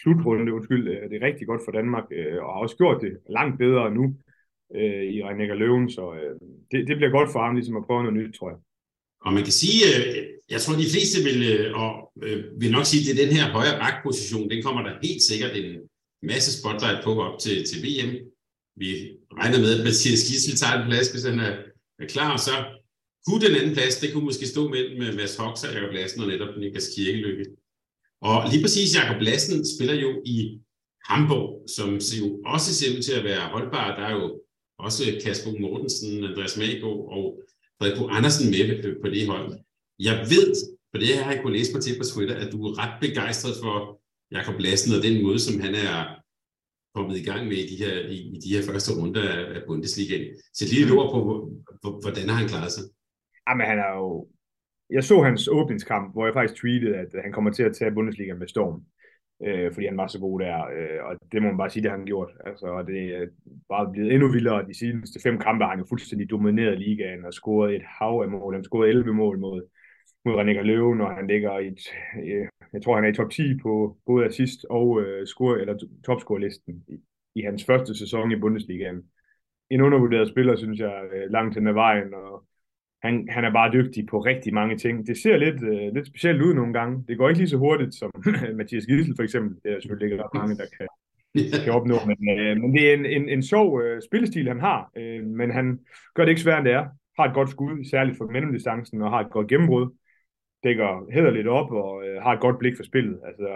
slutrunde, 0.00 0.54
undskyld, 0.54 0.88
øh, 0.88 1.10
det 1.10 1.16
er 1.16 1.26
rigtig 1.26 1.46
godt 1.46 1.62
for 1.64 1.72
Danmark, 1.72 2.06
øh, 2.18 2.38
og 2.44 2.48
har 2.52 2.60
også 2.64 2.76
gjort 2.76 3.02
det 3.04 3.12
langt 3.36 3.58
bedre 3.58 3.94
nu 3.98 4.04
øh, 4.78 5.04
i 5.14 5.16
Reinecker 5.24 5.54
Løven, 5.54 5.90
så 5.90 6.04
øh, 6.20 6.34
det, 6.70 6.78
det 6.88 6.96
bliver 6.96 7.16
godt 7.18 7.32
for 7.32 7.40
ham 7.44 7.54
ligesom 7.54 7.76
at 7.76 7.86
prøve 7.86 8.02
noget 8.02 8.18
nyt, 8.20 8.34
tror 8.34 8.50
jeg. 8.50 8.58
Og 9.26 9.32
man 9.36 9.44
kan 9.46 9.56
sige, 9.62 9.78
jeg 10.54 10.60
tror 10.60 10.74
de 10.82 10.92
fleste 10.94 11.18
vil, 11.28 11.40
og, 11.82 11.90
vil 12.60 12.74
nok 12.76 12.86
sige, 12.90 13.00
at 13.00 13.06
det 13.06 13.12
er 13.14 13.24
den 13.24 13.36
her 13.38 13.46
højre 13.56 13.80
bakposition, 13.84 14.50
den 14.52 14.62
kommer 14.62 14.82
der 14.82 15.02
helt 15.06 15.22
sikkert 15.30 15.52
en 15.60 15.70
masse 16.30 16.50
spotlight 16.58 17.00
på 17.04 17.10
op 17.26 17.36
til, 17.44 17.56
til 17.68 17.78
VM. 17.84 18.10
Vi 18.82 18.88
regner 19.40 19.58
med, 19.64 19.72
at 19.76 19.84
Mathias 19.86 20.22
Gissel 20.28 20.56
tager 20.60 20.76
en 20.76 20.88
plads, 20.90 21.08
hvis 21.12 21.24
han 21.28 21.38
er, 21.48 21.52
er 22.02 22.08
klar, 22.14 22.32
og 22.36 22.40
så 22.48 22.54
kunne 23.26 23.44
den 23.46 23.56
anden 23.58 23.74
plads, 23.78 24.00
det 24.02 24.12
kunne 24.12 24.28
måske 24.30 24.46
stå 24.54 24.62
mellem 24.68 25.16
Mads 25.20 25.36
Hox 25.36 25.54
og 25.64 25.70
Jacob 25.74 25.92
Lassen 25.96 26.22
og 26.22 26.28
netop 26.28 26.52
Niklas 26.56 26.88
Kirkelykke. 26.94 27.44
Og 28.30 28.36
lige 28.50 28.62
præcis 28.64 28.96
Jakob 28.98 29.20
Lassen 29.28 29.58
spiller 29.72 29.96
jo 30.04 30.10
i 30.34 30.36
Hamburg, 31.10 31.48
som 31.76 31.88
jo 32.20 32.26
også 32.54 32.74
ser 32.74 32.96
ud 32.96 33.02
til 33.02 33.14
at 33.18 33.24
være 33.24 33.50
holdbar. 33.54 33.96
Der 33.98 34.04
er 34.10 34.14
jo 34.20 34.26
også 34.78 35.02
Kasper 35.24 35.52
Mortensen, 35.60 36.24
Andreas 36.24 36.56
Magård 36.56 37.00
og 37.16 37.24
Frederik 37.78 38.16
Andersen 38.16 38.46
med 38.50 38.66
på 39.02 39.08
det 39.14 39.26
hold. 39.32 39.48
Jeg 40.08 40.16
ved, 40.32 40.48
for 40.90 40.98
det 41.02 41.18
har 41.18 41.32
jeg 41.32 41.40
kunnet 41.42 41.58
læse 41.58 41.72
på 41.72 41.80
til 41.80 41.98
på 41.98 42.04
Twitter, 42.12 42.36
at 42.44 42.52
du 42.52 42.58
er 42.66 42.72
ret 42.80 42.94
begejstret 43.00 43.54
for 43.62 43.76
Jakob 44.36 44.56
Lassen 44.64 44.96
og 44.96 45.02
den 45.02 45.16
måde, 45.26 45.40
som 45.46 45.60
han 45.60 45.74
er 45.74 45.96
kommet 46.94 47.16
i 47.18 47.24
gang 47.30 47.42
med 47.50 47.56
i 47.64 47.66
de 47.70 47.76
her, 47.84 47.94
i, 48.16 48.18
i 48.34 48.38
de 48.44 48.54
her 48.54 48.62
første 48.68 48.90
runder 48.98 49.28
af 49.56 49.60
Bundesligaen. 49.66 50.26
Så 50.56 50.62
lige 50.70 50.84
et 50.86 50.92
ord 50.98 51.08
på, 51.14 51.22
hvordan 52.02 52.28
har 52.28 52.36
han 52.40 52.48
klaret 52.48 52.72
sig? 52.72 52.84
Jamen, 53.48 53.66
han 53.70 53.78
er 53.86 53.92
jo 54.02 54.28
jeg 54.90 55.04
så 55.04 55.22
hans 55.22 55.48
åbningskamp, 55.48 56.12
hvor 56.12 56.24
jeg 56.26 56.34
faktisk 56.34 56.60
tweetede, 56.60 56.96
at 56.96 57.08
han 57.22 57.32
kommer 57.32 57.50
til 57.50 57.62
at 57.62 57.76
tage 57.76 57.94
Bundesliga 57.94 58.34
med 58.34 58.48
storm, 58.48 58.84
øh, 59.46 59.72
fordi 59.72 59.86
han 59.86 59.96
var 59.96 60.06
så 60.06 60.20
god 60.20 60.40
der, 60.40 60.64
øh, 60.64 61.04
og 61.04 61.16
det 61.32 61.42
må 61.42 61.48
man 61.48 61.56
bare 61.56 61.70
sige, 61.70 61.82
det 61.82 61.90
har 61.90 61.98
han 61.98 62.06
gjort. 62.06 62.30
Altså, 62.46 62.66
og 62.66 62.86
det 62.86 63.16
er 63.16 63.26
bare 63.68 63.92
blevet 63.92 64.12
endnu 64.12 64.32
vildere. 64.32 64.66
De 64.68 64.78
seneste 64.78 65.20
fem 65.22 65.38
kampe 65.38 65.64
har 65.64 65.70
han 65.70 65.78
jo 65.78 65.86
fuldstændig 65.88 66.30
domineret 66.30 66.78
ligaen 66.78 67.24
og 67.24 67.34
scoret 67.34 67.74
et 67.74 67.82
hav 67.98 68.20
af 68.22 68.28
mål. 68.28 68.54
Han 68.54 68.64
scorede 68.64 68.90
11 68.90 69.12
mål 69.14 69.38
mod, 69.38 69.62
mod 70.24 70.34
René 70.34 70.60
Løve, 70.60 71.04
og 71.04 71.16
han 71.16 71.26
ligger 71.26 71.58
i 71.58 71.66
et, 71.66 71.80
øh, 72.24 72.46
jeg 72.72 72.82
tror, 72.82 72.94
han 72.94 73.04
er 73.04 73.08
i 73.08 73.14
top 73.14 73.30
10 73.30 73.58
på 73.62 73.96
både 74.06 74.26
assist 74.26 74.66
og 74.70 75.00
øh, 75.00 75.26
score, 75.26 75.60
eller 75.60 75.78
topscore-listen 76.06 76.84
i, 76.88 76.96
i 77.34 77.40
hans 77.42 77.64
første 77.64 77.98
sæson 77.98 78.32
i 78.32 78.36
Bundesligaen. 78.36 79.02
En 79.70 79.80
undervurderet 79.80 80.28
spiller, 80.28 80.56
synes 80.56 80.80
jeg, 80.80 81.04
øh, 81.14 81.30
langt 81.30 81.54
hen 81.54 81.66
ad 81.66 81.72
vejen, 81.72 82.14
og 82.14 82.44
han, 83.04 83.28
han 83.30 83.44
er 83.44 83.52
bare 83.52 83.72
dygtig 83.72 84.06
på 84.06 84.18
rigtig 84.18 84.54
mange 84.54 84.76
ting. 84.76 85.06
Det 85.06 85.16
ser 85.16 85.36
lidt, 85.36 85.62
uh, 85.62 85.94
lidt 85.94 86.06
specielt 86.06 86.42
ud 86.42 86.54
nogle 86.54 86.72
gange. 86.72 87.04
Det 87.08 87.18
går 87.18 87.28
ikke 87.28 87.40
lige 87.40 87.48
så 87.48 87.56
hurtigt 87.56 87.94
som 87.94 88.10
Mathias 88.58 88.86
Gissel 88.86 89.16
for 89.16 89.22
eksempel. 89.22 89.56
Det 89.62 89.72
er 89.72 89.80
selvfølgelig 89.80 90.12
ikke 90.12 90.24
ret 90.24 90.34
mange, 90.34 90.56
der 90.56 90.66
kan, 90.78 90.86
kan 91.64 91.72
opnå. 91.72 91.96
Men, 92.06 92.18
uh, 92.32 92.62
men 92.62 92.74
det 92.74 92.90
er 92.90 92.94
en, 92.94 93.06
en, 93.06 93.28
en 93.28 93.42
sjov 93.42 93.74
uh, 93.74 93.98
spillestil, 94.08 94.48
han 94.48 94.60
har. 94.60 94.90
Uh, 94.96 95.26
men 95.26 95.50
han 95.50 95.80
gør 96.14 96.24
det 96.24 96.30
ikke 96.30 96.40
svært, 96.40 96.58
end 96.58 96.66
det 96.66 96.74
er. 96.74 96.86
Har 97.18 97.28
et 97.28 97.34
godt 97.34 97.50
skud, 97.50 97.84
særligt 97.90 98.16
for 98.18 98.24
mellemdistancen, 98.24 99.02
og 99.02 99.10
har 99.10 99.20
et 99.20 99.30
godt 99.30 99.48
gennembrud. 99.48 99.86
Dækker 100.64 101.12
hedder 101.12 101.30
lidt 101.30 101.46
op 101.46 101.70
og 101.70 101.96
uh, 101.96 102.22
har 102.22 102.32
et 102.32 102.40
godt 102.40 102.58
blik 102.58 102.76
for 102.76 102.84
spillet. 102.84 103.18
Altså, 103.26 103.48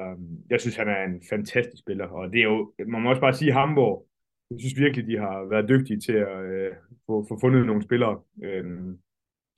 jeg 0.51 0.61
synes, 0.61 0.77
han 0.77 0.89
er 0.89 1.05
en 1.05 1.23
fantastisk 1.31 1.81
spiller. 1.83 2.07
Og 2.07 2.33
det 2.33 2.39
er 2.41 2.45
jo, 2.45 2.73
man 2.87 3.03
må 3.03 3.09
også 3.09 3.21
bare 3.21 3.35
sige, 3.35 3.53
Hamburg, 3.53 4.07
jeg 4.51 4.61
synes 4.61 4.81
virkelig, 4.81 5.07
de 5.07 5.19
har 5.19 5.49
været 5.51 5.69
dygtige 5.69 6.01
til 6.01 6.13
at 6.13 6.39
uh, 6.57 6.77
få, 7.07 7.27
få 7.29 7.39
fundet 7.41 7.67
nogle 7.67 7.83
spillere. 7.83 8.21
Uh, 8.37 8.95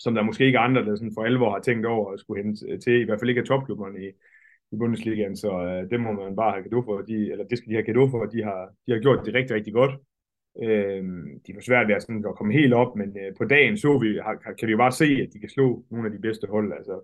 som 0.01 0.15
der 0.15 0.23
måske 0.23 0.47
ikke 0.47 0.57
er 0.57 0.69
andre, 0.69 0.85
der 0.85 0.97
sådan 0.97 1.17
for 1.17 1.25
alvor 1.25 1.51
har 1.51 1.61
tænkt 1.61 1.87
over 1.87 2.13
at 2.13 2.21
skulle 2.21 2.43
hente 2.43 2.67
øh, 2.69 2.81
til, 2.81 3.01
i 3.01 3.05
hvert 3.05 3.21
fald 3.21 3.31
ikke 3.31 3.41
af 3.41 3.47
topklubberne 3.47 3.99
i, 4.07 4.09
i 4.73 4.77
Bundesligaen, 4.77 5.37
så 5.37 5.51
øh, 5.65 5.91
det 5.91 6.01
må 6.01 6.13
man 6.13 6.37
bare 6.37 6.53
have 6.53 6.69
gave 6.69 6.85
for, 6.85 6.97
de, 7.11 7.31
eller 7.33 7.45
det 7.45 7.59
skal 7.59 7.71
de 7.71 7.79
have 7.79 7.89
gave 7.91 8.11
for, 8.11 8.25
de 8.25 8.43
har, 8.43 8.61
de 8.87 8.93
har 8.93 9.01
gjort 9.01 9.27
det 9.27 9.35
rigtig, 9.35 9.57
rigtig 9.57 9.73
godt. 9.73 9.95
Øh, 10.65 11.03
de 11.47 11.51
var 11.55 11.61
svært 11.61 11.89
ved 11.89 11.95
at, 11.95 12.03
sådan, 12.03 12.25
at 12.29 12.37
komme 12.39 12.53
helt 12.53 12.75
op, 12.75 12.97
men 12.97 13.09
øh, 13.21 13.31
på 13.39 13.45
dagen 13.45 13.77
så 13.77 13.99
vi, 13.99 14.09
har, 14.27 14.35
kan 14.59 14.67
vi 14.67 14.73
jo 14.73 14.83
bare 14.85 14.93
se, 14.93 15.09
at 15.25 15.29
de 15.33 15.41
kan 15.41 15.49
slå 15.49 15.85
nogle 15.91 16.07
af 16.07 16.13
de 16.13 16.25
bedste 16.27 16.47
hold, 16.47 16.73
altså 16.73 16.97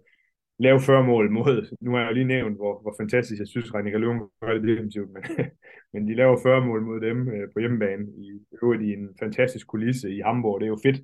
lave 0.59 0.81
40 0.81 1.05
mål 1.05 1.31
mod, 1.31 1.57
nu 1.85 1.91
har 1.91 2.01
jeg 2.01 2.09
jo 2.09 2.15
lige 2.15 2.33
nævnt, 2.35 2.57
hvor, 2.57 2.75
hvor 2.83 2.95
fantastisk 3.01 3.39
jeg 3.41 3.49
synes, 3.49 3.75
Reinika 3.75 3.97
Løven 3.97 4.21
gør 4.41 4.53
det 4.55 4.69
definitivt, 4.69 5.11
men, 5.15 5.23
men 5.93 6.09
de 6.09 6.15
laver 6.15 6.37
40 6.43 6.67
mål 6.67 6.83
mod 6.83 7.01
dem 7.01 7.29
øh, 7.29 7.49
på 7.53 7.59
hjemmebane, 7.59 8.05
i 8.17 8.27
øvrigt 8.63 8.83
i 8.83 8.93
en 8.93 9.09
fantastisk 9.19 9.67
kulisse 9.67 10.11
i 10.17 10.21
Hamburg, 10.21 10.61
det 10.61 10.67
er 10.67 10.75
jo 10.77 10.79
fedt, 10.83 11.01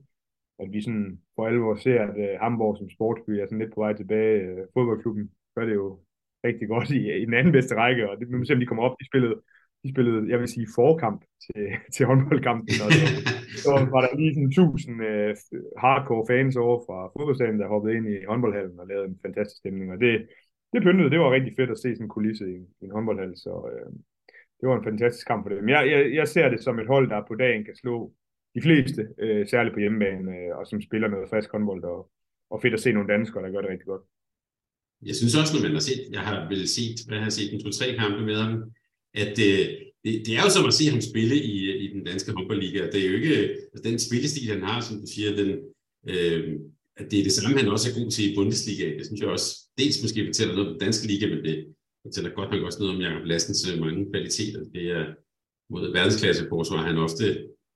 at 0.62 0.72
vi 0.72 0.80
sådan 0.82 1.20
for 1.34 1.46
alvor 1.46 1.74
ser, 1.74 2.00
at 2.02 2.16
øh, 2.22 2.34
uh, 2.34 2.40
Hamburg 2.40 2.78
som 2.78 2.90
sportsby 2.90 3.30
er 3.30 3.46
sådan 3.46 3.58
lidt 3.58 3.74
på 3.74 3.80
vej 3.80 3.92
tilbage. 3.96 4.36
Uh, 4.52 4.62
fodboldklubben 4.74 5.30
gør 5.54 5.64
det 5.66 5.74
jo 5.74 5.86
rigtig 6.44 6.68
godt 6.68 6.90
i, 6.90 7.00
i 7.22 7.24
den 7.28 7.34
anden 7.34 7.52
bedste 7.52 7.74
række, 7.76 8.10
og 8.10 8.14
det 8.18 8.30
må 8.30 8.44
se, 8.44 8.54
om 8.54 8.60
de 8.60 8.66
kommer 8.66 8.84
op. 8.84 8.96
De 9.00 9.06
spillede, 9.06 9.36
de 9.82 9.88
spillede 9.94 10.30
jeg 10.30 10.38
vil 10.40 10.48
sige, 10.48 10.66
forkamp 10.74 11.20
til, 11.44 11.62
til 11.94 12.06
håndboldkampen, 12.06 12.74
og 12.84 12.90
så, 12.98 13.06
så 13.64 13.70
var 13.94 14.00
der 14.04 14.18
lige 14.20 14.34
sådan 14.34 14.48
1000 14.48 15.00
uh, 15.00 15.06
øh, 15.06 15.36
hardcore 15.82 16.26
fans 16.30 16.56
over 16.56 16.78
fra 16.86 16.98
fodboldstaden, 17.14 17.60
der 17.60 17.72
hoppede 17.74 17.96
ind 17.96 18.06
i 18.08 18.16
håndboldhallen 18.30 18.80
og 18.80 18.86
lavede 18.86 19.08
en 19.08 19.18
fantastisk 19.26 19.58
stemning, 19.58 19.92
og 19.92 19.98
det, 20.04 20.12
det 20.72 20.82
pyntede, 20.82 21.10
det 21.10 21.20
var 21.20 21.32
rigtig 21.32 21.52
fedt 21.58 21.70
at 21.70 21.78
se 21.78 21.88
sådan 21.94 22.06
en 22.06 22.14
kulisse 22.16 22.44
i, 22.56 22.58
i 22.80 22.84
en 22.86 22.96
håndboldhal, 22.96 23.32
så 23.44 23.52
uh, 23.72 23.92
det 24.58 24.68
var 24.68 24.76
en 24.78 24.88
fantastisk 24.90 25.26
kamp 25.26 25.44
for 25.44 25.54
dem. 25.54 25.68
Jeg, 25.68 25.90
jeg, 25.92 26.00
jeg 26.14 26.28
ser 26.28 26.48
det 26.48 26.60
som 26.60 26.78
et 26.78 26.86
hold, 26.86 27.10
der 27.10 27.28
på 27.28 27.34
dagen 27.34 27.64
kan 27.64 27.76
slå 27.76 28.12
de 28.54 28.60
fleste, 28.62 29.02
øh, 29.18 29.48
særligt 29.48 29.74
på 29.74 29.80
hjemmebane, 29.80 30.30
øh, 30.38 30.56
og 30.58 30.66
som 30.66 30.82
spiller 30.82 31.08
noget 31.08 31.30
fast 31.30 31.48
håndbold, 31.52 31.84
og, 31.84 32.10
og 32.50 32.62
fedt 32.62 32.74
at 32.74 32.80
se 32.80 32.92
nogle 32.92 33.12
danskere, 33.12 33.42
der 33.44 33.50
gør 33.50 33.60
det 33.60 33.70
rigtig 33.70 33.86
godt. 33.86 34.02
Jeg 35.08 35.16
synes 35.16 35.34
også, 35.40 35.52
når 35.54 35.62
man 35.62 35.72
har 35.78 35.84
set, 35.88 36.02
jeg 36.12 36.20
har 36.20 36.48
vel 36.48 36.68
set, 36.68 36.96
hvad 37.06 37.16
jeg 37.16 37.24
har 37.24 37.30
set, 37.30 37.54
en 37.54 37.62
to-tre 37.62 37.86
kampe 38.02 38.20
med 38.26 38.36
ham, 38.42 38.52
at 39.14 39.36
øh, 39.48 39.64
det, 40.04 40.12
det, 40.26 40.32
er 40.36 40.42
jo 40.44 40.50
som 40.50 40.70
at 40.70 40.74
se 40.74 40.84
ham 40.90 41.00
spille 41.00 41.36
i, 41.36 41.54
i 41.84 41.86
den 41.94 42.04
danske 42.04 42.32
håndboldliga. 42.32 42.80
Det 42.92 43.00
er 43.00 43.08
jo 43.10 43.16
ikke, 43.20 43.36
altså 43.72 43.82
den 43.84 43.98
spillestil, 43.98 44.52
han 44.54 44.62
har, 44.62 44.80
som 44.80 45.00
du 45.00 45.06
siger, 45.14 45.30
den, 45.40 45.50
øh, 46.12 46.60
at 46.96 47.10
det 47.10 47.18
er 47.18 47.26
det 47.28 47.32
samme, 47.32 47.58
han 47.58 47.68
også 47.68 47.86
er 47.90 47.98
god 48.00 48.10
til 48.10 48.32
i 48.32 48.34
Bundesliga. 48.36 48.86
Det 48.98 49.06
synes 49.06 49.20
jeg 49.20 49.28
også, 49.28 49.48
dels 49.78 50.02
måske 50.02 50.26
fortæller 50.26 50.54
noget 50.54 50.68
om 50.68 50.74
den 50.74 50.84
danske 50.86 51.06
liga, 51.06 51.26
men 51.34 51.44
det 51.44 51.56
fortæller 52.06 52.30
godt 52.30 52.50
nok 52.50 52.62
også 52.62 52.78
noget 52.80 52.94
om 52.94 53.00
Jakob 53.00 53.26
Lassens 53.26 53.62
øh, 53.70 53.80
mange 53.80 54.10
kvaliteter. 54.10 54.60
Det 54.74 54.84
er 54.98 55.04
mod 55.70 55.92
verdensklasse 55.92 56.48
forsvar, 56.48 56.88
han 56.88 56.98
ofte 56.98 57.24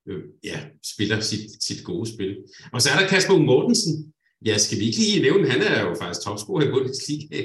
øh, 0.07 0.23
ja, 0.43 0.57
spiller 0.93 1.19
sit, 1.19 1.63
sit 1.67 1.81
gode 1.85 2.07
spil. 2.13 2.31
Og 2.73 2.81
så 2.81 2.87
er 2.89 2.97
der 2.99 3.07
Kasper 3.07 3.37
Mortensen. 3.49 4.13
Ja, 4.45 4.55
skal 4.57 4.79
vi 4.79 4.85
ikke 4.89 5.01
lige 5.03 5.25
nævne, 5.27 5.49
han 5.53 5.61
er 5.71 5.79
jo 5.85 5.91
faktisk 6.01 6.21
topscorer 6.25 6.63
i 6.63 6.71
Bundesliga. 6.73 7.41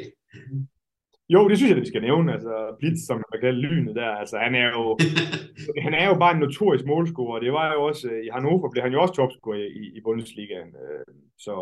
Jo, 1.35 1.49
det 1.49 1.57
synes 1.57 1.71
jeg, 1.71 1.79
at 1.79 1.85
vi 1.85 1.93
skal 1.93 2.03
nævne. 2.03 2.33
Altså, 2.33 2.77
Blitz, 2.81 3.01
som 3.07 3.17
man 3.33 3.41
kan 3.41 3.55
lynet 3.55 3.95
der, 3.97 4.11
altså, 4.23 4.37
han 4.39 4.55
er 4.55 4.69
jo, 4.77 4.99
han 5.85 5.95
er 5.95 6.07
jo 6.11 6.15
bare 6.23 6.35
en 6.35 6.41
notorisk 6.41 6.85
målscorer. 6.87 7.41
Det 7.41 7.53
var 7.53 7.73
jo 7.73 7.81
også, 7.85 8.09
i 8.27 8.29
Hannover 8.33 8.71
blev 8.71 8.83
han 8.83 8.93
jo 8.93 9.03
også 9.03 9.15
topscorer 9.15 9.65
i, 9.81 9.85
i 9.99 10.01
Bundesligaen. 10.07 10.71
Øh, 10.83 11.15
så 11.39 11.55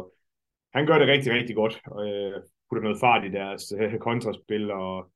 han 0.75 0.87
gør 0.87 0.99
det 0.99 1.09
rigtig, 1.09 1.33
rigtig 1.33 1.57
godt. 1.57 1.81
Og 1.87 2.09
øh, 2.09 2.33
putter 2.69 2.83
noget 2.83 3.01
fart 3.01 3.25
i 3.25 3.31
deres 3.39 3.63
kontraspil, 4.01 4.71
og 4.71 5.11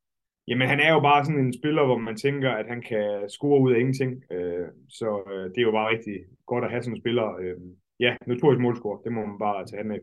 Jamen, 0.49 0.69
han 0.69 0.81
er 0.81 0.93
jo 0.93 1.01
bare 1.01 1.25
sådan 1.25 1.41
en 1.41 1.59
spiller, 1.61 1.85
hvor 1.85 1.99
man 1.99 2.17
tænker, 2.17 2.51
at 2.51 2.67
han 2.69 2.83
kan 2.83 3.29
score 3.29 3.61
ud 3.61 3.73
af 3.73 3.79
ingenting. 3.79 4.33
Øh, 4.33 4.67
så 4.89 5.09
øh, 5.33 5.45
det 5.53 5.59
er 5.59 5.69
jo 5.69 5.79
bare 5.79 5.93
rigtig 5.95 6.17
godt 6.47 6.65
at 6.65 6.71
have 6.71 6.83
sådan 6.83 6.95
en 6.97 7.01
spiller. 7.01 7.27
Øh, 7.43 7.57
ja, 8.01 8.17
notorisk 8.27 8.61
målscore, 8.61 9.01
det 9.05 9.13
må 9.13 9.27
man 9.27 9.39
bare 9.39 9.67
tage 9.67 9.85
med. 9.85 9.99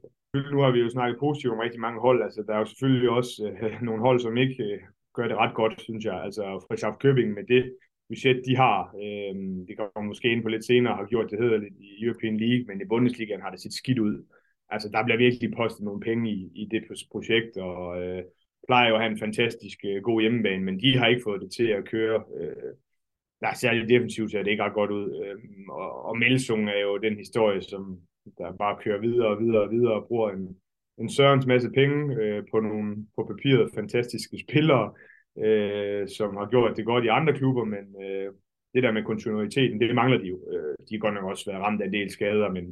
Nu 0.53 0.59
har 0.59 0.71
vi 0.71 0.79
jo 0.79 0.89
snakket 0.89 1.19
positivt 1.19 1.53
om 1.53 1.59
rigtig 1.59 1.79
mange 1.79 1.99
hold. 1.99 2.23
Altså, 2.23 2.43
der 2.47 2.53
er 2.53 2.59
jo 2.59 2.65
selvfølgelig 2.65 3.09
også 3.09 3.33
øh, 3.61 3.81
nogle 3.87 4.01
hold, 4.01 4.19
som 4.19 4.37
ikke 4.37 4.63
øh, 4.63 4.79
gør 5.15 5.27
det 5.27 5.37
ret 5.37 5.55
godt, 5.55 5.81
synes 5.81 6.05
jeg. 6.05 6.17
Altså, 6.25 6.43
for 6.67 6.97
Købing 6.99 7.33
med 7.33 7.43
det 7.43 7.63
budget, 8.09 8.41
de 8.47 8.55
har, 8.55 8.77
øh, 9.03 9.33
det 9.67 9.73
kommer 9.77 10.07
måske 10.09 10.31
ind 10.31 10.43
på 10.43 10.49
lidt 10.49 10.65
senere, 10.65 10.95
har 10.95 11.05
gjort 11.05 11.31
det 11.31 11.39
hedder 11.39 11.57
lidt 11.57 11.73
i 11.79 12.05
European 12.05 12.37
League, 12.37 12.65
men 12.67 12.81
i 12.81 12.89
Bundesligaen 12.89 13.41
har 13.41 13.51
det 13.51 13.61
set 13.61 13.73
skidt 13.73 13.99
ud. 13.99 14.15
Altså, 14.69 14.89
der 14.93 15.03
bliver 15.03 15.17
virkelig 15.17 15.53
postet 15.57 15.83
nogle 15.85 16.01
penge 16.01 16.31
i, 16.31 16.37
i 16.55 16.65
det 16.71 16.83
projekt, 17.11 17.57
og 17.57 18.01
øh, 18.01 18.23
plejer 18.67 18.89
jo 18.89 18.95
at 18.95 19.01
have 19.01 19.11
en 19.11 19.19
fantastisk 19.19 19.79
øh, 19.85 20.03
god 20.03 20.21
hjemmebane, 20.21 20.63
men 20.63 20.79
de 20.79 20.97
har 20.97 21.07
ikke 21.07 21.23
fået 21.23 21.41
det 21.41 21.51
til 21.51 21.67
at 21.67 21.85
køre. 21.85 22.23
Øh, 22.39 22.73
der 23.41 23.47
er 23.47 23.53
særligt 23.53 23.89
defensivt, 23.89 24.31
ser 24.31 24.43
det 24.43 24.51
ikke 24.51 24.63
ret 24.63 24.73
godt 24.73 24.91
ud. 24.91 25.23
Øh, 25.25 25.35
og, 25.69 26.05
og 26.05 26.17
Melsung 26.17 26.69
er 26.69 26.79
jo 26.79 26.97
den 26.97 27.15
historie, 27.17 27.61
som 27.61 27.99
der 28.37 28.57
bare 28.57 28.77
kører 28.83 28.99
videre 28.99 29.27
og 29.27 29.39
videre 29.39 29.61
og 29.61 29.71
videre 29.71 29.93
og 29.93 30.07
bruger 30.07 30.31
en, 30.31 30.57
en 30.97 31.09
sørens 31.09 31.45
masse 31.45 31.69
penge 31.69 32.15
øh, 32.15 32.43
på 32.51 32.59
nogle 32.59 33.05
på 33.15 33.23
papiret 33.23 33.71
fantastiske 33.75 34.37
spillere, 34.47 34.93
øh, 35.37 36.07
som 36.07 36.35
har 36.35 36.49
gjort 36.49 36.77
det 36.77 36.85
godt 36.85 37.05
i 37.05 37.07
andre 37.07 37.33
klubber, 37.33 37.63
men 37.63 38.03
øh, 38.03 38.33
det 38.73 38.83
der 38.83 38.91
med 38.91 39.03
kontinuiteten, 39.03 39.79
det 39.79 39.95
mangler 39.95 40.17
de 40.17 40.27
jo. 40.27 40.39
Øh, 40.53 40.75
de 40.89 40.95
har 40.95 40.99
godt 40.99 41.13
nok 41.13 41.23
også 41.23 41.51
været 41.51 41.63
ramt 41.63 41.81
af 41.81 41.85
en 41.85 41.93
del 41.93 42.09
skader, 42.11 42.49
men, 42.49 42.65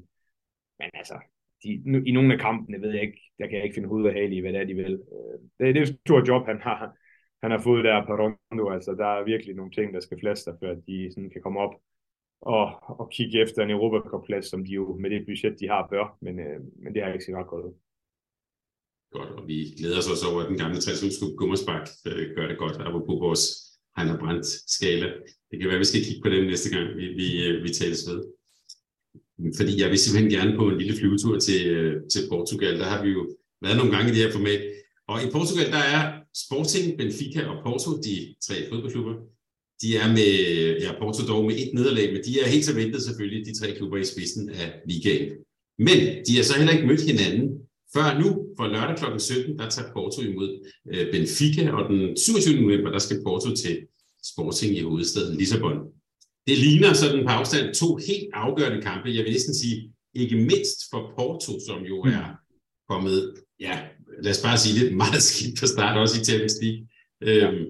men 0.80 0.90
altså, 0.94 1.14
de, 1.64 1.70
i 2.06 2.12
nogle 2.12 2.34
af 2.34 2.40
kampene 2.40 2.82
ved 2.82 2.92
jeg 2.92 3.02
ikke, 3.02 3.22
der 3.40 3.48
kan 3.48 3.56
jeg 3.56 3.64
ikke 3.64 3.74
finde 3.74 3.90
hovedet 3.90 4.08
og 4.08 4.14
hale 4.14 4.36
i, 4.36 4.40
hvad 4.40 4.54
det 4.54 4.62
er, 4.62 4.66
de 4.66 4.74
vil. 4.74 4.94
Øh, 5.16 5.38
det, 5.58 5.76
det 5.76 5.78
er 5.78 5.86
et 5.88 6.00
stort 6.06 6.28
job, 6.28 6.46
han 6.46 6.62
har, 6.62 6.94
han 7.44 7.52
har 7.52 7.62
fået 7.68 7.84
der 7.84 8.06
på 8.06 8.14
Rondo. 8.22 8.70
Altså, 8.70 8.92
der 9.02 9.06
er 9.06 9.24
virkelig 9.24 9.56
nogle 9.56 9.72
ting, 9.72 9.94
der 9.94 10.00
skal 10.00 10.20
flaske 10.20 10.52
før 10.62 10.74
de 10.88 11.12
sådan 11.14 11.30
kan 11.30 11.42
komme 11.42 11.60
op 11.60 11.74
og, 12.42 12.66
og 13.00 13.10
kigge 13.16 13.42
efter 13.42 13.64
en 13.64 13.70
Europacup-plads, 13.70 14.46
som 14.50 14.66
de 14.66 14.72
jo 14.72 14.98
med 15.02 15.10
det 15.10 15.26
budget, 15.26 15.60
de 15.60 15.68
har, 15.68 15.88
bør. 15.92 16.18
Men, 16.22 16.40
øh, 16.40 16.60
men 16.84 16.94
det 16.94 17.04
har 17.04 17.14
ikke 17.14 17.26
set 17.26 17.36
ret 17.36 17.54
godt 17.54 17.66
ud. 17.66 17.76
Godt, 19.12 19.32
og 19.38 19.48
vi 19.48 19.58
glæder 19.80 19.98
os 20.02 20.12
også 20.14 20.26
over, 20.32 20.42
at 20.42 20.50
den 20.50 20.58
gamle 20.58 20.80
traditionsklub 20.82 21.34
Gummersbak 21.40 21.86
øh, 22.10 22.36
gør 22.36 22.48
det 22.48 22.58
godt, 22.58 22.78
apropos 22.88 23.20
vores 23.28 23.44
Heiner 23.96 24.18
Brandt 24.22 24.46
skala. 24.76 25.08
Det 25.50 25.56
kan 25.58 25.68
være, 25.70 25.80
at 25.80 25.86
vi 25.86 25.92
skal 25.92 26.06
kigge 26.06 26.24
på 26.24 26.30
den 26.30 26.44
næste 26.52 26.70
gang, 26.76 26.86
vi, 27.00 27.06
vi, 27.20 27.28
øh, 27.48 27.64
vi 27.64 27.70
tales 27.70 28.02
ved. 28.10 28.20
Fordi 29.58 29.82
jeg 29.82 29.90
vil 29.90 30.00
simpelthen 30.00 30.32
gerne 30.38 30.58
på 30.58 30.70
en 30.70 30.78
lille 30.78 30.98
flyvetur 30.98 31.40
til, 31.40 31.68
øh, 31.68 31.94
til 32.14 32.22
Portugal. 32.30 32.80
Der 32.80 32.86
har 32.86 33.04
vi 33.06 33.10
jo 33.10 33.28
været 33.64 33.78
nogle 33.78 33.92
gange 33.96 34.12
i 34.12 34.14
det 34.16 34.24
her 34.24 34.32
format. 34.32 34.62
Og 35.08 35.24
i 35.24 35.28
Portugal, 35.32 35.72
der 35.72 35.84
er 35.98 36.02
Sporting, 36.46 36.98
Benfica 36.98 37.42
og 37.52 37.64
Porto, 37.64 37.92
de 38.08 38.16
tre 38.46 38.56
fodboldklubber. 38.70 39.16
De 39.82 39.98
er 39.98 40.08
med, 40.18 40.34
ja, 40.82 40.92
Porto 41.02 41.22
dog 41.28 41.46
med 41.46 41.56
et 41.56 41.72
nederlag, 41.74 42.14
men 42.14 42.22
de 42.26 42.40
er 42.40 42.48
helt 42.48 42.66
så 42.66 42.74
ventet 42.76 43.02
selvfølgelig, 43.04 43.46
de 43.46 43.60
tre 43.60 43.76
klubber 43.78 43.98
i 43.98 44.04
spidsen 44.04 44.50
af 44.50 44.68
ligaen. 44.90 45.30
Men 45.80 45.98
de 46.28 46.36
har 46.36 46.44
så 46.44 46.58
heller 46.58 46.74
ikke 46.74 46.88
mødt 46.88 47.02
hinanden 47.02 47.46
før 47.96 48.20
nu, 48.22 48.30
for 48.58 48.68
lørdag 48.68 48.98
kl. 48.98 49.20
17, 49.20 49.58
der 49.60 49.70
tager 49.70 49.94
Porto 49.94 50.22
imod 50.22 50.50
øh, 50.94 51.12
Benfica, 51.12 51.72
og 51.72 51.90
den 51.90 52.18
27. 52.18 52.62
november, 52.62 52.92
der 52.92 53.00
skal 53.00 53.22
Porto 53.24 53.56
til 53.56 53.78
Sporting 54.24 54.78
i 54.78 54.82
hovedstaden 54.82 55.38
Lissabon. 55.38 55.78
Det 56.48 56.58
ligner 56.58 56.94
sådan 56.94 57.26
på 57.26 57.32
afstand 57.40 57.68
to 57.74 57.88
helt 58.08 58.30
afgørende 58.34 58.82
kampe. 58.82 59.10
Jeg 59.10 59.24
vil 59.24 59.32
næsten 59.32 59.56
sige, 59.62 59.94
ikke 60.14 60.36
mindst 60.36 60.80
for 60.92 61.02
Porto, 61.16 61.54
som 61.68 61.80
jo 61.92 61.98
er 62.02 62.26
kommet, 62.90 63.20
ja, 63.60 63.74
lad 64.24 64.32
os 64.32 64.44
bare 64.48 64.58
sige 64.58 64.80
lidt 64.80 64.96
meget 65.04 65.22
skidt 65.30 65.60
fra 65.60 65.68
start, 65.68 65.98
også 65.98 66.16
i 66.22 66.24
Champions 66.28 66.58
League. 66.64 66.82
Øhm, 67.28 67.66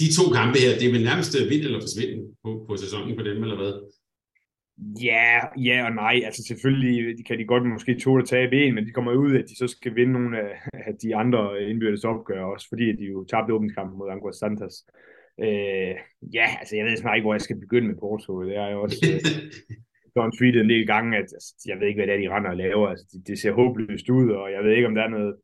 de 0.00 0.06
to 0.18 0.24
kampe 0.38 0.56
her, 0.64 0.72
det 0.78 0.86
er 0.86 0.94
vel 0.96 1.08
nærmest 1.10 1.32
vind 1.50 1.64
eller 1.64 1.80
forsvinden 1.86 2.22
på, 2.44 2.50
på 2.68 2.72
sæsonen 2.76 3.16
for 3.16 3.24
dem, 3.28 3.42
eller 3.44 3.58
hvad? 3.60 3.74
Ja, 5.10 5.28
ja 5.68 5.84
og 5.86 5.92
nej. 5.94 6.20
Altså 6.24 6.42
selvfølgelig 6.48 7.26
kan 7.26 7.38
de 7.38 7.44
godt 7.44 7.66
måske 7.66 7.98
to 7.98 8.18
at 8.18 8.28
tabe 8.28 8.56
en, 8.56 8.74
men 8.74 8.86
de 8.86 8.92
kommer 8.92 9.12
ud, 9.12 9.32
at 9.36 9.48
de 9.48 9.56
så 9.56 9.66
skal 9.66 9.94
vinde 9.94 10.12
nogle 10.12 10.40
af, 10.40 10.52
af 10.72 10.94
de 11.02 11.16
andre 11.16 11.62
indbyrdes 11.62 12.04
opgør 12.04 12.44
også, 12.44 12.66
fordi 12.68 12.86
de 12.96 13.04
jo 13.04 13.24
tabte 13.24 13.54
åbningskampen 13.54 13.98
mod 13.98 14.10
Anguas 14.10 14.36
Santos. 14.36 14.74
Øh, 15.40 15.94
ja, 16.34 16.46
altså 16.60 16.76
jeg 16.76 16.84
ved 16.84 16.96
snart 16.96 17.16
ikke, 17.16 17.24
hvor 17.24 17.34
jeg 17.34 17.40
skal 17.40 17.60
begynde 17.60 17.88
med 17.88 17.96
Porto. 17.96 18.42
Det 18.42 18.56
er 18.56 18.68
jo 18.70 18.82
også 18.82 18.96
øh, 20.16 20.24
en 20.26 20.36
tweetet 20.38 20.60
en 20.60 20.70
del 20.70 20.86
gange, 20.86 21.16
at 21.16 21.22
altså, 21.22 21.64
jeg 21.66 21.80
ved 21.80 21.86
ikke, 21.86 21.98
hvad 21.98 22.06
det 22.06 22.14
er, 22.14 22.28
de 22.28 22.34
render 22.34 22.50
og 22.50 22.56
laver. 22.56 22.88
Altså, 22.88 23.06
det, 23.12 23.26
det 23.26 23.38
ser 23.38 23.52
håbløst 23.52 24.08
ud, 24.08 24.30
og 24.30 24.52
jeg 24.52 24.64
ved 24.64 24.72
ikke, 24.72 24.86
om 24.86 24.94
der 24.94 25.02
er 25.02 25.08
noget 25.08 25.34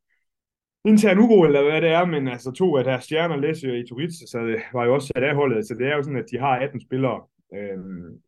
intern 0.85 1.19
uro, 1.19 1.45
eller 1.45 1.63
hvad 1.63 1.81
det 1.81 1.91
er, 1.91 2.05
men 2.05 2.29
altså 2.29 2.53
to 2.53 2.77
af 2.77 2.85
deres 2.85 3.05
stjerner, 3.05 3.37
Læsø 3.37 3.75
i 3.75 3.87
Turitz, 3.87 4.15
så 4.31 4.39
det 4.47 4.59
var 4.73 4.85
jo 4.85 4.95
også 4.95 5.07
sat 5.07 5.23
af 5.23 5.35
holdet, 5.35 5.69
så 5.69 5.75
det 5.75 5.87
er 5.87 5.97
jo 5.97 6.03
sådan, 6.03 6.19
at 6.19 6.31
de 6.31 6.39
har 6.39 6.57
18 6.57 6.81
spillere 6.81 7.23
øh, 7.55 7.79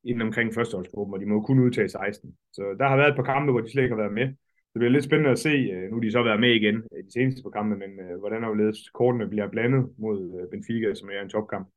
inden 0.04 0.22
omkring 0.22 0.54
førsteholdsgruppen, 0.54 1.14
og 1.14 1.20
de 1.20 1.26
må 1.26 1.42
kun 1.42 1.58
udtage 1.58 1.88
16. 1.88 2.34
Så 2.52 2.62
der 2.78 2.88
har 2.88 2.96
været 2.96 3.08
et 3.08 3.16
par 3.16 3.32
kampe, 3.32 3.52
hvor 3.52 3.60
de 3.60 3.70
slet 3.70 3.82
ikke 3.82 3.94
har 3.94 4.02
været 4.02 4.18
med. 4.20 4.28
Det 4.72 4.78
bliver 4.80 4.90
lidt 4.90 5.04
spændende 5.04 5.30
at 5.30 5.38
se, 5.38 5.54
øh, 5.74 5.90
nu 5.90 5.98
de 5.98 6.12
så 6.12 6.22
været 6.22 6.40
med 6.40 6.52
igen 6.54 6.76
øh, 6.76 7.04
de 7.04 7.12
seneste 7.12 7.42
par 7.42 7.50
kampe, 7.50 7.76
men 7.76 7.90
øh, 8.00 8.18
hvordan 8.18 8.58
ledet 8.58 8.76
kortene 8.94 9.28
bliver 9.28 9.48
blandet 9.48 9.88
mod 9.98 10.48
Benfica, 10.50 10.94
som 10.94 11.08
er 11.12 11.22
en 11.22 11.28
topkamp. 11.28 11.68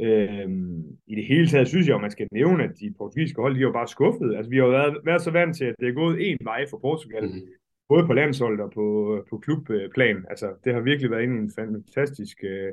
Øhm, 0.00 0.82
I 1.06 1.14
det 1.14 1.24
hele 1.26 1.46
taget 1.46 1.68
synes 1.68 1.86
jeg, 1.88 1.94
at 1.94 2.00
man 2.00 2.10
skal 2.10 2.28
nævne, 2.32 2.64
at 2.64 2.70
de 2.80 2.94
portugisiske 2.98 3.40
hold, 3.40 3.54
de 3.54 3.58
er 3.58 3.70
jo 3.70 3.72
bare 3.72 3.88
skuffet. 3.88 4.34
Altså, 4.36 4.50
vi 4.50 4.56
har 4.56 4.64
jo 4.64 4.70
været, 4.70 4.98
været 5.04 5.22
så 5.22 5.30
vant 5.30 5.56
til, 5.56 5.64
at 5.64 5.74
det 5.80 5.88
er 5.88 5.92
gået 5.92 6.30
en 6.30 6.38
vej 6.42 6.66
for 6.70 6.78
Portugal, 6.78 7.24
mm. 7.24 7.48
både 7.88 8.06
på 8.06 8.12
landsholdet 8.12 8.60
og 8.60 8.70
på, 8.72 8.86
på 9.30 9.38
klubplan. 9.38 10.24
Altså, 10.30 10.54
det 10.64 10.74
har 10.74 10.80
virkelig 10.80 11.10
været 11.10 11.24
en 11.24 11.50
fantastisk 11.58 12.38
øh, 12.44 12.72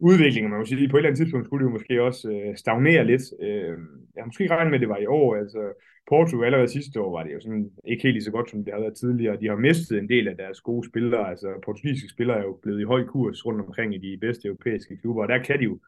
udvikling, 0.00 0.48
man 0.48 0.58
må 0.58 0.64
sige. 0.64 0.88
På 0.88 0.96
et 0.96 1.00
eller 1.00 1.08
andet 1.08 1.18
tidspunkt 1.18 1.46
skulle 1.46 1.64
det 1.64 1.70
jo 1.70 1.76
måske 1.76 2.02
også 2.02 2.30
øh, 2.32 2.56
stagnere 2.56 3.06
lidt. 3.06 3.22
Øh, 3.42 3.76
jeg 4.14 4.22
har 4.22 4.26
måske 4.26 4.50
regnet 4.50 4.70
med, 4.70 4.78
at 4.78 4.80
det 4.80 4.88
var 4.88 4.96
i 4.96 5.06
år. 5.06 5.36
Altså, 5.36 5.62
Porto 6.08 6.42
allerede 6.42 6.68
sidste 6.68 7.00
år 7.00 7.10
var 7.16 7.22
det 7.24 7.32
jo 7.34 7.40
sådan 7.40 7.70
ikke 7.84 8.02
helt 8.02 8.14
lige 8.14 8.24
så 8.24 8.30
godt, 8.30 8.50
som 8.50 8.64
det 8.64 8.72
har 8.74 8.80
været 8.80 8.96
tidligere. 8.96 9.40
De 9.40 9.48
har 9.48 9.56
mistet 9.56 9.98
en 9.98 10.08
del 10.08 10.28
af 10.28 10.36
deres 10.36 10.60
gode 10.60 10.88
spillere. 10.88 11.30
Altså, 11.30 11.48
portugisiske 11.64 12.08
spillere 12.08 12.38
er 12.38 12.42
jo 12.42 12.58
blevet 12.62 12.80
i 12.80 12.84
høj 12.92 13.04
kurs 13.04 13.46
rundt 13.46 13.60
omkring 13.60 13.94
i 13.94 13.98
de 13.98 14.18
bedste 14.20 14.46
europæiske 14.48 14.96
klubber, 14.96 15.22
og 15.22 15.28
der 15.28 15.38
kan 15.38 15.58
de 15.58 15.64
jo 15.64 15.78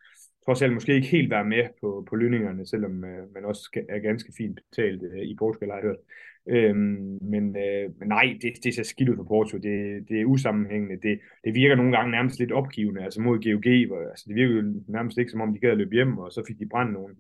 trods 0.45 0.63
alt 0.63 0.75
måske 0.75 0.95
ikke 0.95 1.09
helt 1.09 1.31
være 1.31 1.45
med 1.45 1.65
på, 1.81 2.07
på 2.09 2.17
lønningerne, 2.17 2.67
selvom 2.67 3.05
øh, 3.05 3.35
man 3.35 3.45
også 3.45 3.85
er 3.89 3.99
ganske 3.99 4.33
fint 4.39 4.61
betalt 4.71 5.03
øh, 5.03 5.23
i 5.23 5.35
Portugal, 5.39 5.71
har 5.71 5.77
jeg 5.77 5.85
hørt. 5.85 6.03
Øhm, 6.49 7.19
men, 7.23 7.57
øh, 7.57 7.91
men 7.99 8.09
nej, 8.09 8.39
det, 8.43 8.53
det 8.65 8.75
ser 8.75 8.83
skidt 8.83 9.09
ud 9.09 9.17
for 9.17 9.25
Porto. 9.25 9.59
Det, 9.59 10.09
det 10.09 10.21
er 10.21 10.25
usammenhængende. 10.25 11.09
Det, 11.09 11.21
det 11.45 11.55
virker 11.55 11.77
nogle 11.77 11.97
gange 11.97 12.11
nærmest 12.11 12.39
lidt 12.39 12.53
opgivende, 12.53 13.05
altså 13.05 13.21
mod 13.21 13.39
GOG. 13.45 13.87
Hvor, 13.87 14.11
altså, 14.11 14.25
det 14.29 14.35
virker 14.35 14.55
jo 14.55 14.75
nærmest 14.89 15.19
ikke, 15.19 15.31
som 15.31 15.41
om 15.41 15.53
de 15.53 15.61
gad 15.61 15.71
at 15.71 15.79
løbe 15.79 15.95
hjem, 15.95 16.19
og 16.19 16.33
så 16.33 16.45
fik 16.49 16.59
de 16.59 16.69
brændt 16.69 16.93
nogle, 16.93 17.15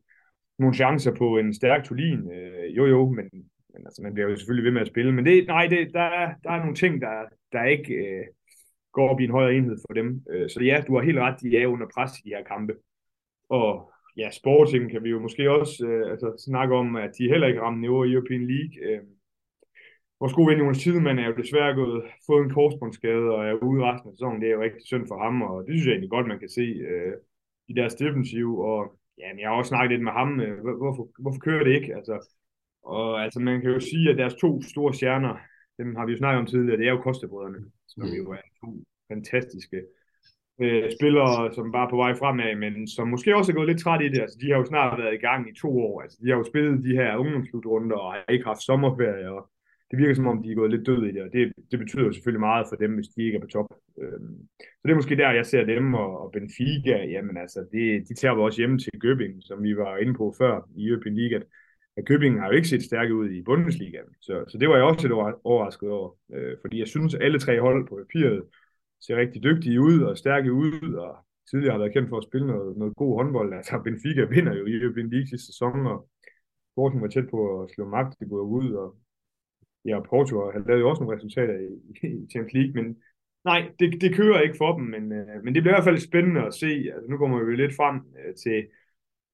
nogle 0.58 0.74
chancer 0.74 1.14
på 1.14 1.38
en 1.38 1.54
stærk 1.54 1.84
Tolin. 1.84 2.32
Øh, 2.32 2.76
jo, 2.76 2.86
jo, 2.86 3.08
men, 3.08 3.28
men 3.72 3.86
altså, 3.86 4.02
man 4.02 4.14
bliver 4.14 4.28
jo 4.28 4.36
selvfølgelig 4.36 4.64
ved 4.64 4.72
med 4.72 4.80
at 4.80 4.86
spille. 4.86 5.12
Men 5.12 5.26
det, 5.26 5.46
nej, 5.46 5.66
det, 5.66 5.94
der, 5.94 6.08
er, 6.22 6.34
der 6.44 6.50
er 6.50 6.58
nogle 6.58 6.74
ting, 6.74 7.00
der, 7.00 7.22
der 7.52 7.64
ikke 7.64 7.94
øh, 7.94 8.24
går 8.92 9.08
op 9.08 9.20
i 9.20 9.24
en 9.24 9.30
højere 9.30 9.54
enhed 9.54 9.76
for 9.86 9.94
dem. 9.94 10.24
Øh, 10.30 10.50
så 10.50 10.60
ja, 10.60 10.82
du 10.86 10.94
har 10.94 11.02
helt 11.02 11.18
ret, 11.18 11.40
de 11.40 11.56
er 11.56 11.66
under 11.66 11.86
pres 11.94 12.18
i 12.18 12.22
de 12.24 12.34
her 12.36 12.44
kampe. 12.44 12.74
Og 13.48 13.91
ja, 14.16 14.30
Sporting 14.30 14.90
kan 14.90 15.04
vi 15.04 15.10
jo 15.10 15.20
måske 15.20 15.50
også 15.50 15.86
øh, 15.86 16.10
altså, 16.10 16.44
snakke 16.46 16.74
om, 16.74 16.96
at 16.96 17.10
de 17.18 17.28
heller 17.28 17.46
ikke 17.46 17.60
rammer 17.60 17.80
niveau 17.80 18.04
i 18.04 18.12
European 18.12 18.46
League. 18.46 18.74
Øh, 18.86 19.02
vores 20.20 20.32
gode 20.32 20.48
ven 20.50 20.58
Jonas 20.58 20.78
Tidemann 20.78 21.18
er 21.18 21.28
jo 21.28 21.40
desværre 21.42 21.74
gået, 21.74 22.02
fået 22.26 22.44
en 22.44 22.54
korsbåndsskade 22.56 23.26
og 23.34 23.40
er 23.48 23.54
ude 23.54 23.84
resten 23.84 24.08
af 24.08 24.14
sæsonen. 24.14 24.40
Det 24.40 24.48
er 24.48 24.54
jo 24.56 24.62
rigtig 24.62 24.82
synd 24.86 25.04
for 25.08 25.18
ham, 25.24 25.42
og 25.42 25.64
det 25.64 25.72
synes 25.72 25.86
jeg 25.86 25.92
egentlig 25.92 26.10
godt, 26.10 26.26
man 26.26 26.38
kan 26.38 26.48
se 26.48 26.66
øh, 26.90 27.14
i 27.68 27.72
deres 27.72 27.94
defensiv. 27.94 28.58
Og 28.58 28.98
ja, 29.18 29.28
jeg 29.40 29.48
har 29.48 29.56
også 29.56 29.68
snakket 29.68 29.90
lidt 29.90 30.04
med 30.08 30.12
ham. 30.12 30.40
Øh, 30.40 30.60
hvorfor, 30.82 31.04
hvorfor 31.22 31.40
kører 31.40 31.64
det 31.64 31.74
ikke? 31.78 31.94
Altså, 31.98 32.16
og 32.82 33.24
altså, 33.24 33.40
man 33.40 33.60
kan 33.60 33.70
jo 33.70 33.80
sige, 33.80 34.10
at 34.10 34.18
deres 34.18 34.34
to 34.34 34.62
store 34.62 34.94
stjerner, 34.94 35.34
dem 35.78 35.96
har 35.96 36.06
vi 36.06 36.12
jo 36.12 36.18
snakket 36.18 36.40
om 36.40 36.46
tidligere, 36.46 36.78
det 36.78 36.86
er 36.86 36.90
jo 36.90 37.04
Kostebrødrene, 37.06 37.60
som 37.88 38.02
jo 38.04 38.32
er 38.32 38.44
to 38.60 38.68
fantastiske 39.08 39.78
øh, 40.64 40.90
spillere, 40.98 41.54
som 41.54 41.72
bare 41.72 41.86
er 41.86 41.90
på 41.90 41.96
vej 41.96 42.14
fremad, 42.14 42.54
men 42.64 42.88
som 42.88 43.08
måske 43.08 43.36
også 43.36 43.52
er 43.52 43.56
gået 43.56 43.68
lidt 43.68 43.80
træt 43.80 44.02
i 44.02 44.08
det. 44.08 44.20
Altså, 44.20 44.38
de 44.40 44.50
har 44.50 44.58
jo 44.58 44.64
snart 44.64 44.98
været 44.98 45.14
i 45.14 45.24
gang 45.26 45.50
i 45.50 45.54
to 45.62 45.70
år. 45.80 46.02
Altså, 46.02 46.18
de 46.22 46.28
har 46.30 46.36
jo 46.36 46.44
spillet 46.44 46.84
de 46.84 46.96
her 47.00 47.16
ungdomsslutrunder 47.16 47.96
og 47.96 48.12
har 48.12 48.24
ikke 48.28 48.44
haft 48.44 48.62
sommerferie, 48.62 49.30
og 49.30 49.50
det 49.90 49.98
virker 49.98 50.14
som 50.14 50.26
om, 50.26 50.42
de 50.42 50.50
er 50.50 50.54
gået 50.54 50.70
lidt 50.70 50.86
døde 50.86 51.08
i 51.08 51.12
det, 51.12 51.22
og 51.22 51.32
det, 51.32 51.52
det 51.70 51.78
betyder 51.78 52.04
jo 52.04 52.12
selvfølgelig 52.12 52.40
meget 52.40 52.66
for 52.68 52.76
dem, 52.76 52.94
hvis 52.94 53.08
de 53.08 53.22
ikke 53.22 53.36
er 53.36 53.40
på 53.40 53.46
top. 53.46 53.68
Øhm, 54.02 54.38
så 54.60 54.82
det 54.84 54.90
er 54.90 55.00
måske 55.00 55.16
der, 55.16 55.30
jeg 55.30 55.46
ser 55.46 55.64
dem, 55.64 55.94
og, 55.94 56.20
og 56.22 56.32
Benfica, 56.32 56.96
jamen 57.14 57.36
altså, 57.36 57.60
det, 57.72 58.08
de 58.08 58.14
tager 58.14 58.34
også 58.34 58.60
hjemme 58.60 58.78
til 58.78 59.00
Købing, 59.00 59.34
som 59.40 59.62
vi 59.62 59.76
var 59.76 59.96
inde 59.96 60.14
på 60.14 60.34
før 60.38 60.68
i 60.76 60.88
European 60.88 61.16
League, 61.16 61.36
at, 61.36 61.44
at 61.96 62.06
Købing 62.06 62.40
har 62.40 62.46
jo 62.46 62.52
ikke 62.52 62.68
set 62.68 62.82
stærke 62.82 63.14
ud 63.14 63.30
i 63.30 63.42
Bundesligaen, 63.42 64.10
så, 64.20 64.44
så 64.48 64.58
det 64.58 64.68
var 64.68 64.76
jeg 64.76 64.84
også 64.84 65.02
lidt 65.02 65.12
overrasket 65.44 65.90
over, 65.90 66.10
øh, 66.34 66.56
fordi 66.60 66.78
jeg 66.78 66.88
synes, 66.88 67.14
alle 67.14 67.38
tre 67.38 67.60
hold 67.60 67.88
på 67.88 67.94
papiret 68.02 68.42
ser 69.02 69.16
rigtig 69.16 69.42
dygtige 69.42 69.80
ud 69.80 70.00
og 70.02 70.18
stærke 70.18 70.52
ud, 70.52 70.94
og 70.94 71.12
tidligere 71.50 71.72
har 71.72 71.78
været 71.78 71.92
kendt 71.92 72.08
for 72.08 72.18
at 72.18 72.28
spille 72.28 72.46
noget, 72.46 72.76
noget 72.76 72.96
god 72.96 73.16
håndbold. 73.16 73.54
Altså 73.58 73.80
Benfica 73.84 74.24
vinder 74.24 74.54
jo 74.54 74.64
i 74.66 74.82
European 74.82 75.10
League 75.10 75.26
sidste 75.26 75.46
sæson, 75.46 75.86
og 75.86 76.08
Sporting 76.72 77.02
var 77.02 77.08
tæt 77.08 77.28
på 77.30 77.62
at 77.62 77.70
slå 77.70 77.84
magt, 77.88 78.20
det 78.20 78.28
går 78.28 78.42
ud, 78.58 78.72
og 78.72 78.88
ja, 79.84 80.00
Porto 80.00 80.34
har 80.54 80.64
lavet 80.68 80.80
jo 80.80 80.88
også 80.90 81.02
nogle 81.02 81.16
resultater 81.16 81.56
i, 81.68 81.68
i 82.18 82.26
Champions 82.30 82.54
League, 82.58 82.74
men 82.78 82.96
Nej, 83.44 83.70
det, 83.78 84.00
det 84.00 84.14
kører 84.14 84.40
ikke 84.40 84.56
for 84.58 84.76
dem, 84.78 84.84
men, 84.84 85.12
øh, 85.12 85.44
men 85.44 85.54
det 85.54 85.62
bliver 85.62 85.74
i 85.74 85.76
hvert 85.76 85.90
fald 85.90 86.08
spændende 86.08 86.42
at 86.46 86.54
se. 86.54 86.66
Altså, 86.94 87.06
nu 87.10 87.16
kommer 87.18 87.38
vi 87.38 87.50
jo 87.50 87.56
lidt 87.56 87.76
frem 87.76 87.96
øh, 87.96 88.34
til 88.34 88.66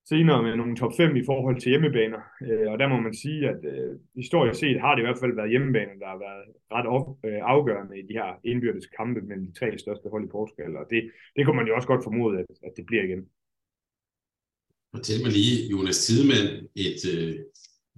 senere 0.08 0.42
med 0.42 0.56
nogle 0.56 0.76
top 0.76 0.94
5 0.96 1.16
i 1.16 1.24
forhold 1.30 1.56
til 1.60 1.70
hjemmebaner. 1.70 2.22
Øh, 2.46 2.66
og 2.72 2.76
der 2.80 2.88
må 2.88 2.96
man 3.06 3.14
sige, 3.22 3.40
at 3.52 3.60
øh, 3.72 3.92
historisk 4.20 4.60
set 4.60 4.80
har 4.84 4.92
det 4.94 5.02
i 5.02 5.06
hvert 5.06 5.20
fald 5.22 5.38
været 5.38 5.52
hjemmebaner, 5.52 5.94
der 6.02 6.08
har 6.12 6.20
været 6.26 6.44
ret 6.76 6.88
op, 6.96 7.06
øh, 7.26 7.40
afgørende 7.54 7.94
i 8.00 8.04
de 8.08 8.18
her 8.20 8.30
indbyrdes 8.50 8.86
kampe 8.98 9.20
mellem 9.28 9.46
de 9.46 9.58
tre 9.58 9.68
største 9.84 10.06
hold 10.12 10.24
i 10.24 10.34
Portugal. 10.36 10.72
Og 10.80 10.84
det, 10.92 11.00
det 11.36 11.42
kunne 11.42 11.58
man 11.60 11.68
jo 11.68 11.74
også 11.76 11.90
godt 11.92 12.06
formode, 12.06 12.34
at, 12.42 12.50
at 12.66 12.72
det 12.76 12.84
bliver 12.86 13.04
igen. 13.08 13.22
Fortæl 14.94 15.20
mig 15.24 15.32
lige, 15.38 15.54
Jonas 15.72 15.98
Tidemand, 16.06 16.48
et 16.86 17.00
øh, 17.14 17.34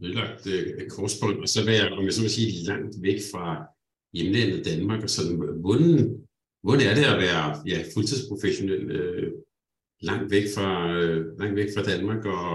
nedlagt 0.03 0.42
øh, 0.55 0.66
korsbånd, 0.94 1.38
og 1.44 1.49
så 1.55 1.61
være, 1.70 1.85
om 1.99 2.05
jeg 2.07 2.14
så 2.16 2.23
må 2.25 2.29
sige, 2.29 2.51
langt 2.70 2.94
væk 3.07 3.20
fra 3.33 3.46
hjemlandet 4.16 4.66
Danmark, 4.68 5.01
og 5.07 5.11
sådan, 5.16 5.37
hvordan, 5.64 5.90
hvordan 6.64 6.87
er 6.90 6.94
det 6.99 7.07
at 7.14 7.20
være 7.27 7.44
ja, 7.70 7.79
fuldtidsprofessionel 7.92 8.85
øh, 8.99 9.33
langt 10.00 10.30
væk 10.30 10.46
fra, 10.56 10.68
øh, 10.96 11.38
langt 11.40 11.56
væk 11.56 11.68
fra 11.76 11.86
Danmark 11.90 12.22
og 12.26 12.50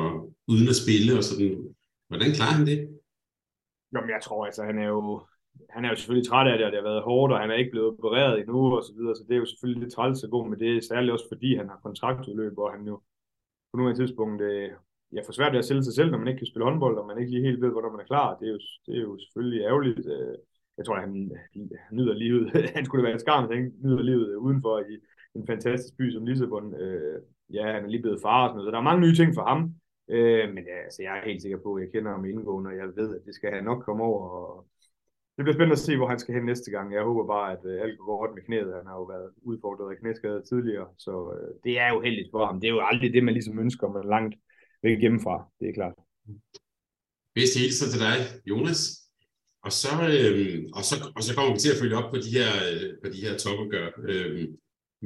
uden 0.52 0.68
at 0.74 0.80
spille 0.84 1.12
og 1.18 1.24
sådan. 1.24 1.76
Hvordan 2.08 2.32
klarer 2.38 2.58
han 2.60 2.68
det? 2.72 2.80
Jamen, 3.94 4.10
jeg 4.16 4.22
tror 4.24 4.46
altså, 4.46 4.64
han 4.64 4.78
er 4.84 4.88
jo, 4.88 5.22
han 5.70 5.86
er 5.86 5.90
jo 5.90 5.96
selvfølgelig 5.96 6.28
træt 6.30 6.48
af 6.52 6.58
det, 6.58 6.66
og 6.66 6.72
det 6.72 6.80
har 6.82 6.90
været 6.92 7.08
hårdt, 7.10 7.34
og 7.34 7.40
han 7.40 7.52
er 7.52 7.56
ikke 7.62 7.72
blevet 7.72 7.90
opereret 7.92 8.40
endnu, 8.40 8.60
og 8.78 8.84
så 8.84 8.94
videre, 8.98 9.16
så 9.16 9.24
det 9.28 9.34
er 9.34 9.44
jo 9.44 9.46
selvfølgelig 9.46 9.82
lidt 9.84 9.94
træls 9.94 10.24
at 10.24 10.34
gå 10.36 10.40
med 10.52 10.58
det, 10.58 10.84
særligt 10.84 11.14
også 11.14 11.28
fordi 11.34 11.56
han 11.56 11.70
har 11.70 11.80
kontraktudløb, 11.84 12.58
og 12.58 12.72
han 12.72 12.88
jo 12.92 12.96
på 13.70 13.78
nuværende 13.78 14.02
tidspunkt 14.02 14.42
øh, 14.42 14.70
ja, 15.16 15.22
for 15.26 15.34
svært 15.34 15.52
ved 15.52 15.60
at 15.60 15.66
sælge 15.66 15.84
sig 15.84 15.94
selv, 15.94 16.12
når 16.12 16.18
man 16.18 16.28
ikke 16.28 16.38
kan 16.38 16.52
spille 16.52 16.68
håndbold, 16.70 16.98
og 16.98 17.08
man 17.08 17.18
ikke 17.20 17.32
lige 17.32 17.48
helt 17.48 17.62
ved, 17.62 17.72
hvornår 17.72 17.92
man 17.92 18.04
er 18.04 18.12
klar. 18.12 18.38
Det 18.40 18.48
er 18.48 18.52
jo, 18.52 18.60
det 18.86 18.94
er 18.98 19.02
jo 19.02 19.18
selvfølgelig 19.24 19.62
ærgerligt. 19.70 20.00
Øh, 20.16 20.36
jeg 20.78 20.86
tror, 20.86 20.96
han, 20.96 21.32
han 21.54 21.70
nyder 21.92 22.14
livet. 22.14 22.44
han 22.76 22.86
skulle 22.86 23.02
da 23.02 23.08
være 23.08 23.14
en 23.14 23.26
skam, 23.26 23.52
han 23.52 23.74
nyder 23.84 24.02
livet 24.02 24.36
udenfor 24.36 24.80
i 24.80 24.94
en 25.36 25.48
fantastisk 25.48 25.98
by 25.98 26.12
som 26.12 26.26
Lissabon. 26.26 26.76
Øh, 26.76 27.22
ja, 27.54 27.66
han 27.74 27.84
er 27.84 27.90
lige 27.90 28.02
blevet 28.02 28.22
far 28.22 28.44
og 28.44 28.48
sådan 28.50 28.56
noget. 28.56 28.68
Så 28.68 28.72
der 28.72 28.78
er 28.78 28.90
mange 28.90 29.04
nye 29.06 29.16
ting 29.16 29.32
for 29.36 29.46
ham. 29.52 29.60
Øh, 30.16 30.46
men 30.54 30.64
ja, 30.72 30.78
altså, 30.86 31.02
jeg 31.04 31.18
er 31.18 31.26
helt 31.30 31.42
sikker 31.42 31.60
på, 31.66 31.70
at 31.76 31.82
jeg 31.84 31.92
kender 31.92 32.12
ham 32.12 32.26
indgående, 32.26 32.70
og 32.72 32.78
jeg 32.78 32.88
ved, 33.00 33.10
at 33.16 33.26
det 33.26 33.36
skal 33.36 33.52
han 33.54 33.64
nok 33.64 33.84
komme 33.88 34.04
over. 34.04 34.22
Og 34.30 34.68
det 35.36 35.44
bliver 35.44 35.58
spændende 35.58 35.80
at 35.80 35.86
se, 35.88 35.98
hvor 35.98 36.08
han 36.08 36.20
skal 36.20 36.36
hen 36.36 36.46
næste 36.46 36.72
gang. 36.72 36.94
Jeg 36.94 37.04
håber 37.10 37.26
bare, 37.36 37.48
at 37.56 37.64
øh, 37.72 37.82
alt 37.84 37.98
går 37.98 38.20
godt 38.22 38.36
med 38.36 38.44
knæet. 38.48 38.78
Han 38.80 38.88
har 38.92 38.98
jo 39.02 39.06
været 39.14 39.30
udfordret 39.50 39.92
af 39.92 40.00
knæskade 40.02 40.44
tidligere, 40.50 40.88
så 40.98 41.14
øh, 41.36 41.52
det 41.66 41.74
er 41.80 41.90
jo 41.94 42.02
heldigt 42.02 42.30
for 42.32 42.46
ham. 42.46 42.60
Det 42.60 42.68
er 42.68 42.76
jo 42.78 42.88
aldrig 42.92 43.14
det, 43.14 43.24
man 43.24 43.34
ligesom 43.34 43.60
ønsker, 43.60 43.88
man 43.88 44.10
langt 44.16 44.36
væk 44.84 45.00
hjemmefra. 45.00 45.36
Det 45.60 45.70
er 45.70 45.74
klart. 45.74 45.96
Bedste 47.36 47.60
hilser 47.60 47.88
til 47.92 48.02
dig, 48.08 48.18
Jonas. 48.52 48.82
Og 49.66 49.72
så, 49.72 49.94
øh, 50.18 50.64
og, 50.78 50.84
så, 50.90 50.96
og 51.16 51.22
så 51.24 51.32
kommer 51.36 51.54
vi 51.54 51.60
til 51.60 51.74
at 51.74 51.80
følge 51.82 51.98
op 52.00 52.10
på 52.14 52.18
de 52.26 52.32
her, 52.38 52.52
øh, 52.68 52.90
på 53.04 53.08
de 53.14 53.24
her 53.26 53.34
topopgør. 53.38 53.88
Øh, 54.10 54.48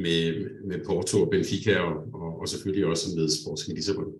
med, 0.05 0.23
med 0.69 0.85
Porto 0.85 1.15
og 1.23 1.29
Benfica 1.31 1.73
og, 1.79 1.95
og, 2.13 2.29
og 2.41 2.49
selvfølgelig 2.49 2.85
også 2.85 3.05
med 3.15 3.25
Sporting 3.37 3.75
Lissabon. 3.75 4.13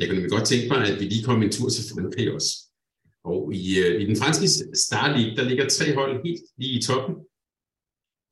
Jeg 0.00 0.08
kunne 0.08 0.28
godt 0.28 0.46
tænke 0.48 0.68
mig, 0.68 0.80
at 0.88 1.00
vi 1.00 1.04
lige 1.04 1.24
kommer 1.24 1.44
en 1.44 1.52
tur 1.52 1.68
til 1.68 1.84
Frankrig 1.90 2.32
også. 2.32 2.52
Og 3.24 3.54
i, 3.54 3.78
øh, 3.82 4.00
i 4.02 4.04
den 4.06 4.16
franske 4.16 4.46
Star 4.86 5.06
League, 5.16 5.36
der 5.36 5.48
ligger 5.48 5.68
tre 5.68 5.94
hold 5.94 6.14
helt 6.26 6.42
lige 6.60 6.78
i 6.78 6.82
toppen. 6.82 7.14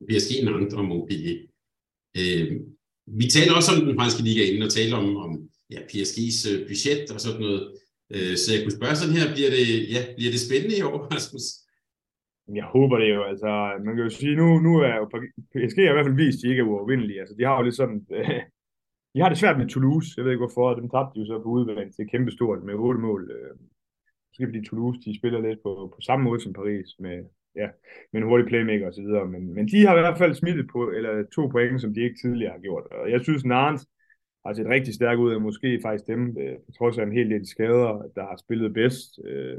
PSG, 0.08 0.30
Nantes 0.44 0.74
og 0.74 0.84
Montpellier. 0.84 1.38
Øh, 2.20 2.48
vi 3.06 3.26
taler 3.36 3.52
også 3.54 3.70
om 3.72 3.86
den 3.86 3.96
franske 3.98 4.22
liga 4.22 4.42
inden 4.44 4.62
og 4.62 4.72
taler 4.72 4.96
om, 4.96 5.16
om 5.16 5.50
ja, 5.70 5.80
PSG's 5.90 6.40
øh, 6.50 6.58
budget 6.68 7.10
og 7.10 7.20
sådan 7.20 7.40
noget. 7.40 7.62
Øh, 8.14 8.36
så 8.36 8.54
jeg 8.54 8.62
kunne 8.62 8.78
spørge 8.78 8.96
sådan 8.96 9.16
her, 9.18 9.34
bliver 9.34 9.50
det, 9.50 9.90
ja, 9.94 10.00
bliver 10.16 10.32
det 10.32 10.40
spændende 10.40 10.76
i 10.78 10.82
år, 10.82 10.98
Rasmus? 11.14 11.46
Jeg 12.54 12.64
håber 12.64 12.98
det 12.98 13.14
jo. 13.14 13.22
Altså, 13.22 13.50
man 13.84 13.94
kan 13.94 14.04
jo 14.04 14.10
sige, 14.10 14.36
nu, 14.36 14.58
nu 14.58 14.72
er 14.78 14.94
jo 14.96 15.04
PSG 15.54 15.78
har 15.78 15.90
i 15.90 15.96
hvert 15.96 16.06
fald 16.06 16.22
vist, 16.24 16.38
at 16.38 16.42
de 16.42 16.50
ikke 16.50 16.60
er 16.60 16.66
uovervindelige. 16.66 17.20
Altså, 17.20 17.34
de 17.38 17.44
har 17.44 17.56
jo 17.56 17.62
lidt 17.62 17.76
sådan... 17.76 18.06
Øh, 18.10 18.40
de 19.14 19.20
har 19.20 19.28
det 19.28 19.38
svært 19.38 19.58
med 19.58 19.68
Toulouse. 19.68 20.08
Jeg 20.16 20.24
ved 20.24 20.32
ikke 20.32 20.44
hvorfor. 20.46 20.74
Dem 20.74 20.88
tabte 20.90 21.14
de 21.14 21.20
jo 21.20 21.26
så 21.26 21.42
på 21.42 21.48
udvalg 21.48 21.94
til 21.94 22.08
kæmpestort 22.08 22.62
med 22.62 22.74
otte 22.74 23.00
mål. 23.00 23.30
Øh, 23.36 23.54
måske 24.28 24.46
fordi 24.46 24.64
Toulouse, 24.68 25.00
de 25.00 25.18
spiller 25.18 25.40
lidt 25.40 25.62
på, 25.62 25.92
på 25.94 26.00
samme 26.00 26.24
måde 26.24 26.40
som 26.40 26.52
Paris 26.52 26.88
med, 26.98 27.24
ja, 27.56 27.68
med 28.12 28.20
en 28.20 28.28
hurtig 28.28 28.46
playmaker 28.46 28.86
og 28.86 28.94
så 28.94 29.02
videre. 29.02 29.26
Men, 29.26 29.54
men 29.54 29.68
de 29.68 29.86
har 29.86 29.96
i 29.96 30.00
hvert 30.00 30.18
fald 30.18 30.34
smittet 30.34 30.66
på, 30.72 30.90
eller 30.90 31.24
to 31.34 31.46
point, 31.46 31.80
som 31.80 31.94
de 31.94 32.00
ikke 32.02 32.20
tidligere 32.22 32.52
har 32.52 32.58
gjort. 32.58 32.84
Og 32.90 33.10
jeg 33.10 33.20
synes, 33.20 33.44
Nantes 33.44 33.86
har 34.46 34.52
set 34.52 34.66
rigtig 34.66 34.94
stærk 34.94 35.18
ud, 35.18 35.34
og 35.34 35.42
måske 35.42 35.80
faktisk 35.82 36.06
dem, 36.06 36.36
øh, 36.40 36.56
på 36.66 36.70
trods 36.78 36.98
af 36.98 37.02
en 37.02 37.12
hel 37.12 37.30
del 37.30 37.46
skader, 37.46 37.92
der 38.16 38.22
har 38.22 38.36
spillet 38.36 38.74
bedst. 38.74 39.20
Øh, 39.24 39.58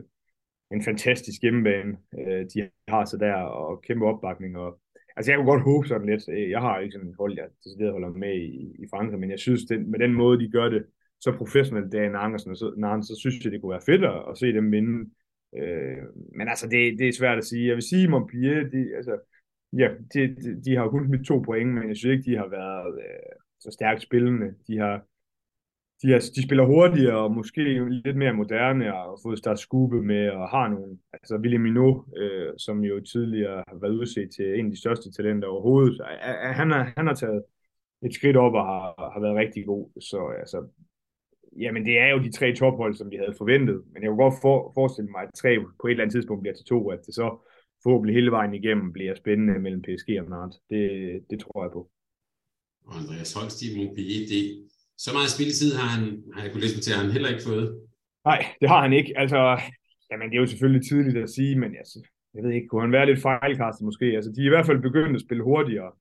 en 0.74 0.84
fantastisk 0.84 1.42
hjemmebane, 1.42 1.98
øh, 2.20 2.46
de 2.54 2.70
har 2.88 3.06
så 3.06 3.18
der, 3.18 3.34
og 3.34 3.82
kæmpe 3.82 4.06
opbakning. 4.06 4.58
Og, 4.58 4.80
altså 5.16 5.32
jeg 5.32 5.38
kunne 5.38 5.52
godt 5.52 5.64
håbe 5.64 5.88
sådan 5.88 6.10
lidt, 6.10 6.24
øh, 6.30 6.50
jeg 6.50 6.62
har 6.62 6.80
ikke 6.80 6.94
sådan 6.94 7.10
et 7.10 7.16
hold, 7.20 7.34
jeg 7.38 7.48
decideret 7.64 7.92
holder 7.92 8.10
med 8.10 8.36
i, 8.36 8.84
i 8.84 8.86
Frankrig, 8.90 9.20
men 9.20 9.32
jeg 9.32 9.40
synes, 9.40 9.62
den, 9.66 9.92
med 9.92 10.00
den 10.00 10.14
måde, 10.14 10.40
de 10.40 10.52
gør 10.52 10.70
det 10.70 10.86
så 11.22 11.32
professionelt, 11.38 11.92
Dan 11.92 12.16
Andersen 12.16 12.52
og 12.52 12.58
så, 12.58 12.74
Nantes, 12.78 13.08
så 13.08 13.16
synes 13.20 13.44
jeg, 13.44 13.52
det 13.52 13.62
kunne 13.62 13.72
være 13.72 13.86
fedt 13.86 14.04
at, 14.06 14.24
at 14.30 14.38
se 14.38 14.54
dem 14.54 14.72
vinde. 14.72 15.10
Øh, 15.58 15.98
men 16.38 16.48
altså, 16.48 16.68
det, 16.68 17.00
det 17.00 17.08
er 17.08 17.14
svært 17.14 17.38
at 17.38 17.46
sige. 17.46 17.68
Jeg 17.68 17.76
vil 17.76 17.90
sige, 17.90 18.08
Montpellier, 18.08 18.70
de, 18.70 18.96
altså, 18.96 19.18
ja, 19.74 19.88
de, 20.14 20.20
de, 20.36 20.64
de 20.66 20.76
har 20.76 20.88
kun 20.90 21.12
mit 21.12 21.26
to 21.26 21.40
point, 21.40 21.74
men 21.74 21.88
jeg 21.88 21.98
synes 21.98 22.18
ikke, 22.18 22.32
de 22.32 22.38
har 22.38 22.48
været 22.48 23.00
øh, 23.00 23.36
så 23.60 23.72
stærkt 23.72 24.02
spillende. 24.02 24.54
De 24.68 24.78
har, 24.78 25.06
de, 26.02 26.14
er, 26.14 26.32
de 26.36 26.44
spiller 26.44 26.66
hurtigere 26.66 27.18
og 27.18 27.32
måske 27.32 27.62
lidt 28.06 28.18
mere 28.18 28.34
moderne 28.34 28.94
og 28.94 29.00
har 29.00 29.20
fået 29.24 29.38
start 29.38 29.60
skube 29.60 30.02
med 30.02 30.30
og 30.30 30.50
har 30.50 30.68
nogle, 30.68 30.98
altså 31.14 31.36
William 31.38 31.62
Minot, 31.62 32.06
øh, 32.18 32.54
som 32.58 32.84
jo 32.84 33.00
tidligere 33.00 33.64
har 33.68 33.78
været 33.82 33.98
udset 34.00 34.30
til 34.36 34.60
en 34.60 34.66
af 34.66 34.72
de 34.72 34.80
største 34.80 35.12
talenter 35.12 35.48
overhovedet, 35.48 35.98
så, 35.98 36.04
øh, 36.04 36.30
øh 36.30 36.56
han, 36.60 36.72
har, 36.72 36.94
han 36.98 37.08
har 37.08 37.14
taget 37.14 37.44
et 38.06 38.14
skridt 38.14 38.38
op 38.38 38.54
og 38.54 38.66
har, 38.66 39.12
har 39.14 39.20
været 39.22 39.36
rigtig 39.36 39.66
god, 39.66 40.02
så 40.02 40.20
altså, 40.40 40.68
jamen 41.60 41.86
det 41.86 42.00
er 42.00 42.08
jo 42.08 42.20
de 42.20 42.32
tre 42.32 42.56
tophold, 42.56 42.94
som 42.96 43.12
vi 43.12 43.16
havde 43.16 43.36
forventet, 43.38 43.84
men 43.94 44.04
jeg 44.04 44.10
kunne 44.10 44.24
godt 44.24 44.42
for, 44.42 44.72
forestille 44.74 45.12
mig, 45.12 45.22
at 45.22 45.30
tre 45.42 45.52
på 45.82 45.88
et 45.88 45.92
eller 45.92 46.04
andet 46.04 46.14
tidspunkt 46.14 46.42
bliver 46.42 46.56
til 46.56 46.66
to, 46.66 46.90
at 46.90 47.00
det 47.06 47.16
så 47.16 47.28
forhåbentlig 47.84 48.16
hele 48.16 48.32
vejen 48.32 48.54
igennem 48.54 48.94
bliver 48.94 49.16
spændende 49.16 49.60
mellem 49.60 49.82
PSG 49.82 50.10
og 50.22 50.30
Nantes. 50.30 50.60
Det, 50.70 50.82
det 51.30 51.40
tror 51.40 51.64
jeg 51.64 51.72
på. 51.72 51.90
Og 52.86 52.94
Andreas 53.00 53.34
Holst 53.34 53.62
i 53.62 53.68
Montpellier, 53.78 54.28
det, 54.32 54.44
så 55.04 55.10
meget 55.18 55.36
spilletid 55.36 55.72
har 55.80 55.90
han, 55.96 56.04
har 56.34 56.42
jeg 56.44 56.52
kunne 56.52 56.64
læse 56.66 56.82
til, 56.82 56.94
at 56.94 57.02
han 57.04 57.12
heller 57.16 57.30
ikke 57.34 57.48
fået. 57.50 57.68
Nej, 58.30 58.40
det 58.62 58.68
har 58.74 58.82
han 58.86 58.94
ikke. 59.00 59.12
Altså, 59.22 59.40
jamen, 60.10 60.28
det 60.30 60.36
er 60.36 60.44
jo 60.46 60.54
selvfølgelig 60.54 60.84
tidligt 60.90 61.18
at 61.26 61.34
sige, 61.38 61.54
men 61.62 61.72
altså, 61.82 62.00
jeg 62.36 62.44
ved 62.44 62.52
ikke, 62.52 62.68
kunne 62.68 62.86
han 62.86 62.98
være 62.98 63.10
lidt 63.10 63.22
fejlkastet 63.28 63.86
måske? 63.90 64.06
Altså, 64.18 64.30
de 64.36 64.42
er 64.42 64.50
i 64.50 64.54
hvert 64.56 64.70
fald 64.70 64.82
begyndt 64.88 65.16
at 65.16 65.26
spille 65.26 65.44
hurtigere, 65.44 65.92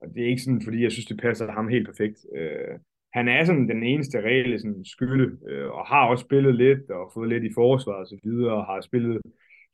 og 0.00 0.06
det 0.14 0.20
er 0.22 0.28
ikke 0.32 0.42
sådan, 0.42 0.62
fordi 0.66 0.82
jeg 0.82 0.92
synes, 0.92 1.06
det 1.06 1.20
passer 1.24 1.52
ham 1.58 1.68
helt 1.68 1.86
perfekt. 1.90 2.18
Øh, 2.38 2.74
han 3.12 3.28
er 3.28 3.44
sådan 3.44 3.68
den 3.68 3.82
eneste 3.82 4.18
reelle 4.18 4.58
sådan, 4.58 4.84
skylde, 4.84 5.26
øh, 5.50 5.70
og 5.70 5.86
har 5.86 6.06
også 6.10 6.24
spillet 6.28 6.54
lidt, 6.54 6.90
og 6.90 7.10
fået 7.14 7.28
lidt 7.28 7.44
i 7.44 7.56
forsvar 7.60 7.92
og 8.02 8.06
så 8.06 8.16
videre, 8.24 8.54
og 8.60 8.64
har 8.66 8.80
spillet, 8.80 9.20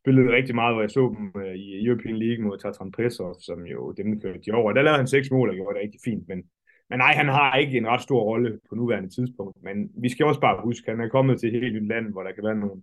spillet 0.03 0.33
rigtig 0.39 0.55
meget, 0.55 0.75
hvor 0.75 0.83
jeg 0.83 0.91
så 0.91 1.15
dem 1.17 1.43
øh, 1.43 1.55
i 1.55 1.87
European 1.87 2.17
League 2.17 2.45
mod 2.45 2.59
Tatran 2.59 2.93
Presov, 2.93 3.35
som 3.41 3.59
jo 3.75 3.93
dem 3.99 4.21
kørte 4.21 4.41
de 4.47 4.51
over. 4.53 4.73
Der 4.73 4.83
lavede 4.83 4.99
han 4.99 5.15
seks 5.15 5.31
mål 5.31 5.49
og 5.51 5.55
gjorde 5.55 5.75
det 5.75 5.83
rigtig 5.83 6.01
fint, 6.05 6.29
men 6.29 6.39
men 6.91 6.99
nej, 6.99 7.13
han 7.15 7.29
har 7.29 7.57
ikke 7.57 7.79
en 7.79 7.87
ret 7.87 8.03
stor 8.03 8.21
rolle 8.21 8.61
på 8.69 8.75
nuværende 8.75 9.09
tidspunkt. 9.09 9.63
Men 9.63 9.91
vi 9.97 10.09
skal 10.09 10.27
også 10.27 10.41
bare 10.41 10.63
huske, 10.65 10.91
at 10.91 10.97
han 10.97 11.07
er 11.07 11.11
kommet 11.11 11.41
til 11.41 11.55
et 11.55 11.63
helt 11.63 11.75
nyt 11.75 11.89
land, 11.89 12.13
hvor 12.13 12.23
der 12.23 12.33
kan 12.33 12.45
være 12.45 12.55
nogle 12.55 12.83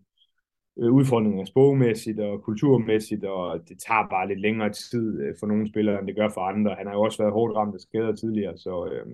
øh, 0.79 0.91
udfordringer 0.91 1.45
sprogmæssigt 1.45 2.19
og 2.19 2.43
kulturmæssigt, 2.43 3.25
og 3.25 3.69
det 3.69 3.77
tager 3.87 4.07
bare 4.09 4.27
lidt 4.27 4.41
længere 4.41 4.69
tid 4.69 5.21
øh, 5.21 5.35
for 5.39 5.47
nogle 5.47 5.69
spillere, 5.69 5.99
end 5.99 6.07
det 6.07 6.15
gør 6.15 6.29
for 6.29 6.41
andre. 6.41 6.75
Han 6.75 6.87
har 6.87 6.93
jo 6.93 7.01
også 7.01 7.23
været 7.23 7.33
hårdt 7.33 7.55
ramt 7.55 7.75
af 7.75 7.81
skader 7.81 8.15
tidligere, 8.15 8.57
så 8.57 8.89
øh, 8.91 9.05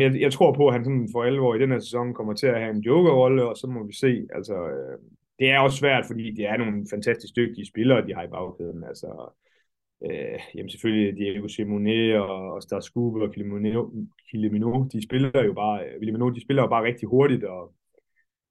jeg, 0.00 0.20
jeg 0.20 0.32
tror 0.32 0.52
på, 0.52 0.66
at 0.66 0.74
han 0.74 0.84
sådan 0.84 1.08
for 1.12 1.22
alvor 1.22 1.54
i 1.54 1.58
den 1.58 1.70
her 1.70 1.78
sæson 1.78 2.14
kommer 2.14 2.34
til 2.34 2.46
at 2.46 2.60
have 2.60 2.70
en 2.70 2.80
jokerrolle, 2.80 3.48
og 3.48 3.56
så 3.56 3.66
må 3.66 3.86
vi 3.86 3.92
se. 3.92 4.26
Altså, 4.34 4.54
øh, 4.54 4.98
det 5.38 5.50
er 5.50 5.58
også 5.58 5.76
svært, 5.76 6.04
fordi 6.06 6.30
det 6.30 6.46
er 6.46 6.56
nogle 6.56 6.86
fantastisk 6.90 7.36
dygtige 7.36 7.66
spillere, 7.66 8.06
de 8.06 8.14
har 8.14 8.22
i 8.22 8.28
bagkæden. 8.28 8.84
Altså, 8.84 9.32
øh, 10.04 10.38
jamen 10.54 10.70
selvfølgelig 10.70 11.16
Diego 11.16 11.48
Simone 11.48 12.22
og, 12.22 12.52
og 12.52 12.62
Starskube 12.62 13.22
og 13.22 13.32
Kilimino, 14.30 14.84
de 14.92 15.02
spiller 15.02 15.44
jo 15.44 15.52
bare, 15.52 15.84
øh, 15.84 16.00
Kilimino, 16.00 16.30
de 16.30 16.40
spiller 16.40 16.62
jo 16.62 16.68
bare 16.68 16.84
rigtig 16.84 17.08
hurtigt 17.08 17.44
og, 17.44 17.74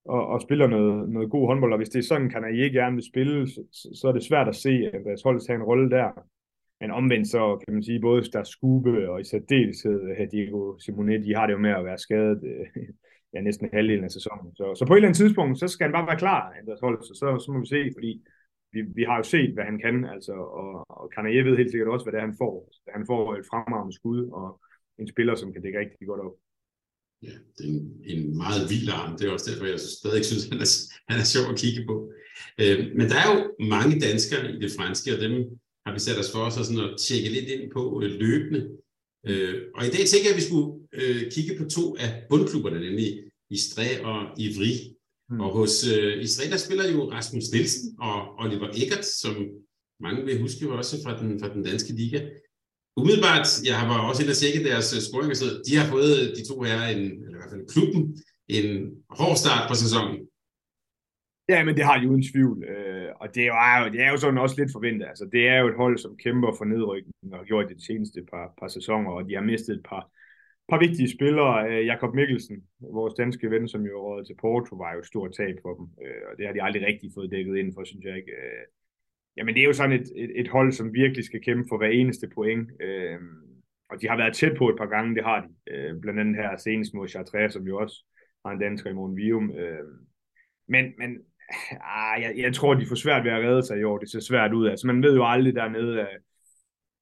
og, 0.05 0.27
og 0.27 0.41
spiller 0.41 0.67
noget, 0.67 1.09
noget 1.09 1.29
god 1.29 1.47
håndbold, 1.47 1.73
og 1.73 1.77
hvis 1.77 1.89
det 1.89 1.99
er 1.99 2.03
sådan, 2.03 2.29
kan 2.29 2.55
I 2.55 2.63
ikke 2.63 2.79
gerne 2.79 2.95
vil 2.95 3.09
spille, 3.11 3.47
så, 3.47 3.61
så 4.01 4.07
er 4.07 4.11
det 4.11 4.23
svært 4.23 4.47
at 4.47 4.55
se, 4.55 4.89
at 4.93 5.05
deres 5.05 5.21
hold 5.21 5.39
tager 5.41 5.57
en 5.57 5.63
rolle 5.63 5.89
der. 5.89 6.09
Men 6.81 6.91
omvendt 6.91 7.27
så 7.27 7.57
kan 7.57 7.73
man 7.73 7.83
sige, 7.83 8.01
både 8.01 8.23
Starskube 8.23 9.09
og 9.09 9.21
i 9.21 9.23
særdeleshed 9.23 10.01
øh, 10.09 10.31
Diego 10.31 10.77
Simone, 10.79 11.23
de 11.23 11.35
har 11.35 11.45
det 11.47 11.53
jo 11.53 11.59
med 11.59 11.69
at 11.69 11.85
være 11.85 11.97
skadet 11.97 12.41
øh, 12.43 12.83
ja, 13.33 13.41
næsten 13.41 13.69
halvdelen 13.73 14.03
af 14.03 14.11
sæsonen. 14.11 14.55
Så, 14.55 14.75
så 14.75 14.85
på 14.85 14.93
et 14.93 14.97
eller 14.97 15.07
andet 15.07 15.17
tidspunkt, 15.17 15.59
så 15.59 15.67
skal 15.67 15.85
han 15.85 15.93
bare 15.93 16.07
være 16.07 16.23
klar, 16.25 16.41
øh, 16.49 16.67
deres 16.67 16.79
hold, 16.79 17.01
så, 17.01 17.13
så, 17.13 17.27
så 17.45 17.51
må 17.51 17.59
vi 17.59 17.65
se, 17.65 17.91
fordi 17.97 18.21
vi, 18.73 18.81
vi 18.81 19.03
har 19.03 19.17
jo 19.17 19.23
set, 19.23 19.53
hvad 19.53 19.63
han 19.63 19.79
kan, 19.85 20.05
altså, 20.05 20.33
og, 20.33 20.69
og 20.89 21.09
Kanaje 21.15 21.45
ved 21.45 21.57
helt 21.57 21.71
sikkert 21.71 21.89
også, 21.93 22.03
hvad 22.05 22.13
det 22.13 22.19
er, 22.19 22.27
han 22.29 22.41
får. 22.43 22.53
Han 22.97 23.05
får 23.11 23.35
et 23.35 23.45
fremragende 23.51 23.95
skud, 23.95 24.21
og 24.39 24.61
en 24.99 25.07
spiller, 25.07 25.35
som 25.35 25.53
kan 25.53 25.61
dække 25.61 25.79
rigtig 25.79 26.07
godt 26.07 26.21
op. 26.21 26.35
Ja, 27.27 27.35
det 27.57 27.63
er 27.65 27.73
en, 27.73 28.01
en 28.13 28.37
meget 28.37 28.63
vild 28.69 28.89
arm. 28.89 29.17
Det 29.17 29.27
er 29.27 29.33
også 29.33 29.51
derfor, 29.51 29.65
jeg 29.65 29.79
stadig 29.79 30.25
synes, 30.25 30.45
han 30.51 30.59
er, 30.65 30.69
han 31.09 31.19
er 31.21 31.27
sjov 31.33 31.45
at 31.53 31.59
kigge 31.63 31.81
på. 31.89 31.95
Øh, 32.61 32.79
men 32.97 33.05
der 33.09 33.17
er 33.23 33.27
jo 33.33 33.39
mange 33.75 33.93
danskere 34.07 34.43
i 34.55 34.59
det 34.63 34.71
franske, 34.77 35.13
og 35.15 35.19
dem 35.25 35.33
har 35.85 35.93
vi 35.93 35.99
sat 35.99 36.19
os 36.21 36.31
for 36.33 36.41
os 36.47 36.53
sådan 36.53 36.85
at 36.87 36.97
tjekke 37.05 37.29
lidt 37.35 37.49
ind 37.53 37.71
på 37.75 37.81
øh, 38.03 38.11
løbende. 38.21 38.61
Øh, 39.29 39.55
og 39.75 39.81
i 39.87 39.91
dag 39.95 40.03
tænker 40.07 40.27
jeg, 40.27 40.35
at 40.35 40.41
vi 40.41 40.47
skulle 40.49 40.69
øh, 40.99 41.21
kigge 41.35 41.53
på 41.59 41.65
to 41.75 41.95
af 42.05 42.09
bundklubberne, 42.29 42.79
nemlig 42.79 43.09
Istre 43.49 43.89
og 44.09 44.17
Ivry. 44.43 44.73
Mm. 45.29 45.39
Og 45.39 45.49
hos 45.57 45.73
øh, 45.93 46.23
Istre, 46.23 46.51
der 46.53 46.57
spiller 46.65 46.85
jo 46.95 47.11
Rasmus 47.11 47.51
Nielsen 47.53 47.87
og 47.99 48.17
Oliver 48.41 48.69
Eggert, 48.81 49.05
som 49.05 49.33
mange 50.05 50.25
vil 50.25 50.41
huske 50.41 50.61
jo 50.65 50.77
også 50.77 50.95
fra 51.03 51.13
den, 51.19 51.39
fra 51.39 51.53
den 51.53 51.63
danske 51.63 51.93
liga. 51.93 52.19
Umiddelbart, 52.99 53.47
jeg 53.69 53.77
var 53.91 53.99
også 54.09 54.21
inde 54.21 54.35
og 54.35 54.41
tjekke 54.41 54.63
deres 54.69 54.87
øh, 54.95 55.01
scoring, 55.07 55.35
så 55.35 55.47
de 55.67 55.73
har 55.79 55.87
fået, 55.93 56.33
de 56.37 56.47
to 56.49 56.55
her, 56.67 56.79
en, 56.93 57.03
eller 57.25 57.37
i 57.37 57.41
hvert 57.41 57.53
fald 57.53 57.71
klubben, 57.73 58.01
en 58.57 58.69
hård 59.19 59.37
start 59.43 59.63
på 59.69 59.75
sæsonen. 59.83 60.17
Ja, 61.49 61.63
men 61.63 61.75
det 61.77 61.85
har 61.85 61.97
de 61.99 62.09
uden 62.09 62.23
tvivl. 62.31 62.63
Øh, 62.63 63.09
og 63.21 63.27
det 63.35 63.45
er, 63.45 63.75
jo, 63.79 63.91
det 63.93 64.01
er 64.01 64.09
jo 64.11 64.17
sådan 64.17 64.37
også 64.37 64.55
lidt 64.57 64.71
forventet. 64.71 65.05
Altså, 65.11 65.25
det 65.31 65.47
er 65.47 65.57
jo 65.59 65.67
et 65.67 65.81
hold, 65.81 65.97
som 65.97 66.17
kæmper 66.23 66.51
for 66.57 66.65
nedrykning 66.65 67.15
og 67.31 67.37
har 67.37 67.45
gjort 67.45 67.69
det 67.69 67.77
de 67.77 67.85
seneste 67.85 68.19
par, 68.31 68.53
par 68.59 68.67
sæsoner, 68.67 69.11
og 69.11 69.29
de 69.29 69.33
har 69.33 69.41
mistet 69.41 69.75
et 69.75 69.85
par, 69.89 70.03
par 70.69 70.79
vigtige 70.79 71.11
spillere. 71.15 71.53
Jakob 71.91 72.13
Mikkelsen, 72.15 72.63
vores 72.79 73.13
danske 73.13 73.51
ven, 73.51 73.67
som 73.67 73.81
jo 73.85 73.95
råd 74.05 74.25
til 74.25 74.35
Porto, 74.41 74.75
var 74.75 74.93
jo 74.93 74.99
et 74.99 75.05
stort 75.05 75.33
tab 75.33 75.55
for 75.61 75.73
dem. 75.75 75.87
Øh, 76.05 76.21
og 76.31 76.37
det 76.37 76.45
har 76.45 76.53
de 76.53 76.63
aldrig 76.63 76.85
rigtig 76.85 77.09
fået 77.15 77.31
dækket 77.31 77.57
ind 77.57 77.73
for, 77.73 77.83
synes 77.83 78.05
jeg 78.05 78.17
ikke. 78.17 78.31
Øh, 78.31 78.63
jamen, 79.37 79.55
det 79.55 79.61
er 79.61 79.67
jo 79.67 79.73
sådan 79.73 79.99
et, 79.99 80.07
et, 80.15 80.31
et 80.35 80.47
hold, 80.47 80.71
som 80.71 80.93
virkelig 80.93 81.23
skal 81.25 81.41
kæmpe 81.41 81.65
for 81.69 81.77
hver 81.77 81.87
eneste 81.87 82.27
point. 82.35 82.71
Øh, 82.81 83.19
og 83.89 84.01
de 84.01 84.07
har 84.07 84.17
været 84.17 84.35
tæt 84.35 84.57
på 84.57 84.69
et 84.69 84.77
par 84.77 84.85
gange, 84.85 85.15
det 85.15 85.23
har 85.23 85.41
de. 85.41 85.49
Blandt 86.01 86.19
andet 86.19 86.35
her 86.35 86.57
senest 86.57 86.93
mod 86.93 87.07
Chartres, 87.07 87.53
som 87.53 87.67
jo 87.67 87.77
også 87.77 88.05
har 88.45 88.51
en 88.51 88.59
dansker 88.59 88.89
i 88.89 88.93
morgen 88.93 89.17
Vium. 89.17 89.51
Men, 90.67 90.85
men 90.97 91.17
ah, 91.81 92.21
jeg, 92.21 92.33
jeg 92.37 92.53
tror, 92.53 92.73
de 92.73 92.85
får 92.85 92.95
svært 92.95 93.23
ved 93.23 93.31
at 93.31 93.43
redde 93.43 93.63
sig 93.63 93.79
i 93.79 93.83
år. 93.83 93.97
Det 93.97 94.11
ser 94.11 94.19
svært 94.19 94.53
ud. 94.53 94.67
Altså, 94.67 94.87
man 94.87 95.03
ved 95.03 95.15
jo 95.15 95.25
aldrig 95.25 95.55
dernede, 95.55 96.01
at 96.01 96.19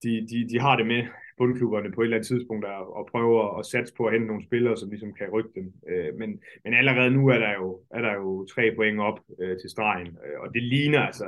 de, 0.03 0.27
de, 0.31 0.49
de 0.49 0.59
har 0.59 0.75
det 0.75 0.87
med 0.87 1.03
bundklubberne 1.37 1.91
på 1.91 2.01
et 2.01 2.05
eller 2.05 2.17
andet 2.17 2.27
tidspunkt 2.27 2.65
at, 2.65 2.81
og 2.97 3.07
prøve 3.11 3.59
at 3.59 3.65
satse 3.65 3.93
på 3.97 4.05
at 4.05 4.13
hente 4.13 4.27
nogle 4.27 4.45
spillere, 4.47 4.77
som 4.77 4.89
ligesom 4.89 5.13
kan 5.13 5.29
rykke 5.29 5.53
dem. 5.55 5.73
Øh, 5.89 6.11
men, 6.19 6.29
men 6.63 6.73
allerede 6.73 7.11
nu 7.11 7.27
er 7.27 7.39
der 7.45 7.53
jo, 7.53 7.67
er 7.91 8.01
der 8.01 8.13
jo 8.13 8.45
tre 8.53 8.63
point 8.75 8.99
op 8.99 9.19
øh, 9.41 9.57
til 9.61 9.69
stregen, 9.69 10.07
øh, 10.07 10.37
og 10.43 10.53
det 10.53 10.63
ligner 10.63 10.99
altså 10.99 11.27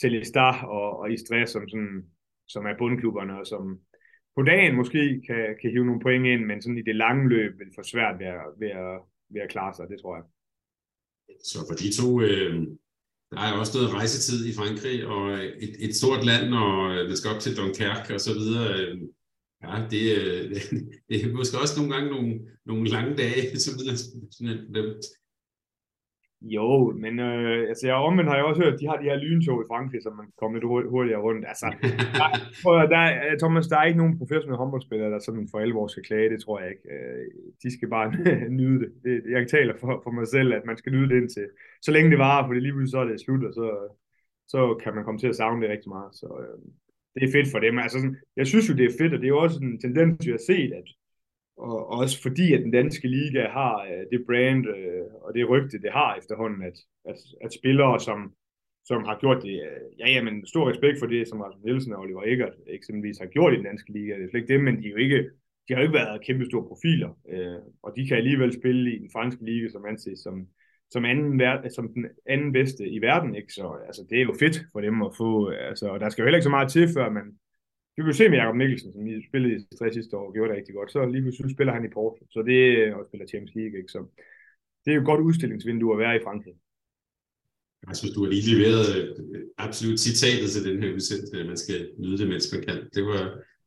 Celestar 0.00 0.66
og, 0.66 0.98
og 1.00 1.12
Istres, 1.12 1.50
som, 1.50 1.68
sådan, 1.68 2.02
som 2.48 2.66
er 2.66 2.78
bundklubberne, 2.78 3.38
og 3.40 3.46
som 3.46 3.80
på 4.36 4.42
dagen 4.42 4.76
måske 4.76 5.22
kan, 5.26 5.56
kan 5.60 5.70
hive 5.70 5.86
nogle 5.86 6.00
point 6.00 6.26
ind, 6.26 6.44
men 6.44 6.62
sådan 6.62 6.78
i 6.78 6.82
det 6.82 6.96
lange 6.96 7.28
løb 7.28 7.58
vil 7.58 7.74
få 7.74 7.82
svært 7.82 8.18
ved 8.18 8.26
at, 8.26 8.46
ved 8.60 8.70
at, 8.70 9.00
ved 9.34 9.40
at 9.40 9.50
klare 9.50 9.74
sig, 9.74 9.86
det 9.88 9.98
tror 10.00 10.16
jeg. 10.16 10.24
Så 11.44 11.58
for 11.68 11.76
de 11.82 11.88
to, 11.98 12.20
øh, 12.20 12.66
der 13.30 13.40
er 13.40 13.52
også 13.60 13.74
noget 13.78 13.94
rejsetid 13.94 14.40
i 14.50 14.56
Frankrig, 14.58 15.06
og 15.06 15.22
et, 15.66 15.74
et 15.86 15.94
stort 16.00 16.22
land, 16.30 16.54
og 16.54 16.74
øh, 16.94 17.08
det 17.08 17.18
skal 17.18 17.30
op 17.34 17.40
til 17.40 17.56
Dunkerque 17.56 18.14
og 18.14 18.20
så 18.20 18.32
videre. 18.40 18.68
Øh, 18.80 18.96
ja, 19.62 19.72
det, 19.90 20.02
det, 20.50 20.62
det 21.08 21.16
er 21.24 21.34
måske 21.34 21.58
også 21.62 21.74
nogle 21.78 21.92
gange 21.94 22.10
nogle, 22.14 22.40
nogle 22.64 22.88
lange 22.88 23.16
dage, 23.16 23.56
som 23.64 23.74
dem. 24.74 24.86
Jo, 26.44 26.92
men 27.04 27.18
øh, 27.18 27.68
altså, 27.68 27.86
jeg 27.86 27.96
omvendt 27.96 28.30
har 28.30 28.36
jeg 28.36 28.44
også 28.44 28.62
hørt, 28.62 28.74
at 28.74 28.80
de 28.80 28.86
har 28.86 28.96
de 28.96 29.10
her 29.10 29.16
lyntog 29.16 29.62
i 29.62 29.70
Frankrig, 29.72 30.02
som 30.02 30.16
man 30.16 30.28
kommer 30.38 30.54
lidt 30.56 30.90
hurtigere 30.94 31.20
rundt. 31.26 31.44
Altså, 31.52 31.66
der, 32.64 32.86
der, 32.94 33.38
Thomas, 33.38 33.66
der 33.66 33.76
er 33.78 33.84
ikke 33.84 34.02
nogen 34.02 34.18
professionelle 34.18 34.62
håndboldspillere, 34.62 35.10
der 35.10 35.18
sådan 35.18 35.48
for 35.50 35.58
alvor 35.58 35.86
skal 35.86 36.02
klage, 36.02 36.30
det 36.32 36.40
tror 36.42 36.60
jeg 36.60 36.68
ikke. 36.70 36.86
Øh, 36.94 37.24
de 37.62 37.68
skal 37.76 37.88
bare 37.96 38.08
nyde 38.58 38.78
det. 38.82 38.90
det. 39.04 39.14
Jeg 39.30 39.48
taler 39.48 39.74
for, 39.80 40.00
for 40.04 40.10
mig 40.10 40.26
selv, 40.28 40.52
at 40.58 40.64
man 40.66 40.76
skal 40.76 40.92
nyde 40.92 41.08
det 41.08 41.16
indtil, 41.20 41.46
så 41.82 41.90
længe 41.90 42.10
det 42.10 42.18
varer, 42.18 42.46
for 42.46 42.52
lige 42.52 42.88
så 42.88 42.98
er 42.98 43.04
det 43.04 43.20
slut, 43.20 43.44
og 43.44 43.52
så, 43.54 43.66
så 44.48 44.60
kan 44.82 44.94
man 44.94 45.04
komme 45.04 45.20
til 45.20 45.32
at 45.32 45.36
savne 45.36 45.62
det 45.62 45.70
rigtig 45.70 45.88
meget. 45.88 46.10
Så 46.20 46.26
øh, 46.42 46.58
det 47.14 47.22
er 47.22 47.32
fedt 47.32 47.48
for 47.52 47.58
dem. 47.58 47.78
Altså, 47.78 47.98
sådan, 47.98 48.16
jeg 48.36 48.46
synes 48.46 48.68
jo, 48.68 48.74
det 48.74 48.86
er 48.86 48.98
fedt, 49.00 49.14
og 49.14 49.18
det 49.18 49.26
er 49.26 49.36
jo 49.36 49.42
også 49.46 49.58
en 49.62 49.80
tendens, 49.80 50.26
vi 50.26 50.30
har 50.30 50.44
set, 50.46 50.72
at 50.72 50.88
og 51.56 51.86
også 51.86 52.22
fordi, 52.22 52.52
at 52.52 52.60
den 52.60 52.70
danske 52.70 53.08
liga 53.08 53.48
har 53.48 53.74
øh, 53.90 54.04
det 54.12 54.26
brand 54.26 54.66
øh, 54.66 55.04
og 55.24 55.34
det 55.34 55.48
rygte, 55.48 55.82
det 55.82 55.92
har 55.92 56.16
efterhånden, 56.20 56.62
at, 56.62 56.78
at, 57.04 57.18
at 57.44 57.52
spillere, 57.52 58.00
som, 58.00 58.32
som 58.84 59.04
har 59.04 59.18
gjort 59.20 59.42
det, 59.42 59.56
øh, 59.68 59.98
ja, 59.98 60.08
jamen, 60.10 60.46
stor 60.46 60.70
respekt 60.70 60.98
for 60.98 61.06
det, 61.06 61.28
som 61.28 61.40
Rasmus 61.40 61.64
Nielsen 61.64 61.92
og 61.92 62.00
Oliver 62.00 62.22
Eggert 62.22 62.56
eksempelvis 62.66 63.18
har 63.18 63.26
gjort 63.26 63.52
i 63.52 63.56
den 63.56 63.64
danske 63.64 63.92
liga, 63.92 64.14
det 64.14 64.24
er 64.24 64.28
slet 64.30 64.40
ikke 64.40 64.52
det, 64.54 64.64
men 64.64 64.76
de 64.76 64.86
er 64.86 64.90
jo 64.90 64.96
ikke, 64.96 65.20
de 65.68 65.74
har 65.74 65.80
jo 65.80 65.86
ikke 65.86 65.98
været 65.98 66.24
kæmpe 66.26 66.44
store 66.44 66.68
profiler, 66.68 67.10
øh, 67.32 67.60
og 67.82 67.92
de 67.96 68.06
kan 68.06 68.16
alligevel 68.16 68.52
spille 68.52 68.94
i 68.94 68.98
den 68.98 69.10
franske 69.12 69.44
liga, 69.44 69.68
som 69.68 69.86
anses 69.86 70.18
som, 70.18 70.46
som, 70.92 71.04
anden, 71.04 71.40
som 71.70 71.92
den 71.94 72.06
anden 72.26 72.52
bedste 72.52 72.88
i 72.88 72.98
verden, 73.00 73.34
ikke? 73.34 73.52
så 73.52 73.64
altså, 73.86 74.02
det 74.10 74.18
er 74.18 74.24
jo 74.24 74.34
fedt 74.38 74.56
for 74.72 74.80
dem 74.80 75.02
at 75.02 75.12
få, 75.16 75.48
altså, 75.48 75.86
og 75.88 76.00
der 76.00 76.08
skal 76.08 76.22
jo 76.22 76.26
heller 76.26 76.38
ikke 76.38 76.50
så 76.50 76.56
meget 76.56 76.70
til, 76.72 76.88
før 76.96 77.10
man, 77.10 77.26
du 77.96 78.02
kan 78.04 78.14
se 78.14 78.28
med 78.28 78.38
Jacob 78.38 78.56
Mikkelsen, 78.56 78.92
som 78.92 79.06
I 79.06 79.26
spillede 79.28 79.54
i 79.56 79.76
60 79.78 79.94
sidste 79.94 80.16
år 80.16 80.26
og 80.26 80.32
gjorde 80.34 80.50
det 80.50 80.58
rigtig 80.58 80.74
godt, 80.74 80.92
så 80.92 81.06
lige 81.06 81.22
pludselig 81.22 81.54
spiller 81.56 81.72
han 81.72 81.84
i 81.84 81.94
Porto, 81.96 82.22
så 82.30 82.42
det 82.42 82.94
og 82.94 83.06
spiller 83.08 83.26
Champions 83.26 83.54
League, 83.54 83.76
ikke? 83.78 83.92
Så 83.94 84.00
det 84.82 84.90
er 84.90 84.94
jo 84.94 85.00
et 85.04 85.10
godt 85.10 85.20
udstillingsvindue 85.28 85.94
at 85.94 86.02
være 86.04 86.16
i 86.16 86.24
Frankrig. 86.26 86.54
Jeg 87.88 87.96
synes, 87.96 88.14
du 88.14 88.22
har 88.24 88.30
lige 88.30 88.48
leveret 88.52 88.88
øh, 88.96 89.42
absolut 89.66 90.00
citatet 90.06 90.48
til 90.50 90.62
den 90.68 90.82
her 90.82 90.90
udsendelse, 90.96 91.40
at 91.40 91.46
man 91.52 91.60
skal 91.64 91.78
nyde 92.02 92.18
det, 92.20 92.28
mens 92.32 92.52
man 92.52 92.62
kan. 92.66 92.78
Det 92.96 93.02
var, 93.10 93.22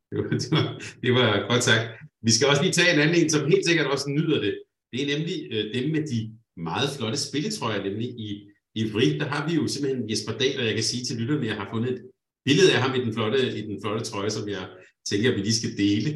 det 0.09 0.15
var, 0.19 0.27
det 0.43 0.49
var, 0.55 0.65
det 1.03 1.11
var 1.17 1.29
godt 1.51 1.63
sagt. 1.69 1.85
Vi 2.27 2.31
skal 2.35 2.47
også 2.51 2.63
lige 2.63 2.77
tage 2.77 2.93
en 2.93 3.01
anden 3.03 3.17
en, 3.21 3.29
som 3.29 3.51
helt 3.51 3.65
sikkert 3.67 3.87
også 3.93 4.07
nyder 4.17 4.39
det. 4.45 4.53
Det 4.91 4.97
er 5.03 5.07
nemlig 5.13 5.37
øh, 5.53 5.65
dem 5.75 5.85
med 5.95 6.03
de 6.11 6.19
meget 6.57 6.89
flotte 6.97 7.17
spilletrøjer, 7.17 7.83
nemlig 7.83 8.07
i, 8.07 8.49
i 8.75 8.91
Vrig. 8.91 9.19
Der 9.19 9.25
har 9.25 9.49
vi 9.49 9.55
jo 9.55 9.67
simpelthen 9.67 10.09
Jesper 10.09 10.37
Dahl, 10.37 10.59
og 10.59 10.65
jeg 10.65 10.73
kan 10.73 10.83
sige 10.83 11.05
til 11.05 11.17
lytterne, 11.17 11.41
at 11.41 11.47
jeg 11.47 11.55
har 11.55 11.69
fundet 11.73 11.93
et 11.93 12.01
billede 12.45 12.73
af 12.73 12.81
ham 12.81 12.95
i 12.95 13.05
den 13.05 13.13
flotte, 13.13 13.57
i 13.59 13.61
den 13.61 13.81
flotte 13.81 14.05
trøje, 14.05 14.29
som 14.29 14.49
jeg 14.49 14.69
tænker, 15.09 15.29
at 15.29 15.35
vi 15.37 15.41
lige 15.41 15.61
skal 15.61 15.77
dele. 15.77 16.09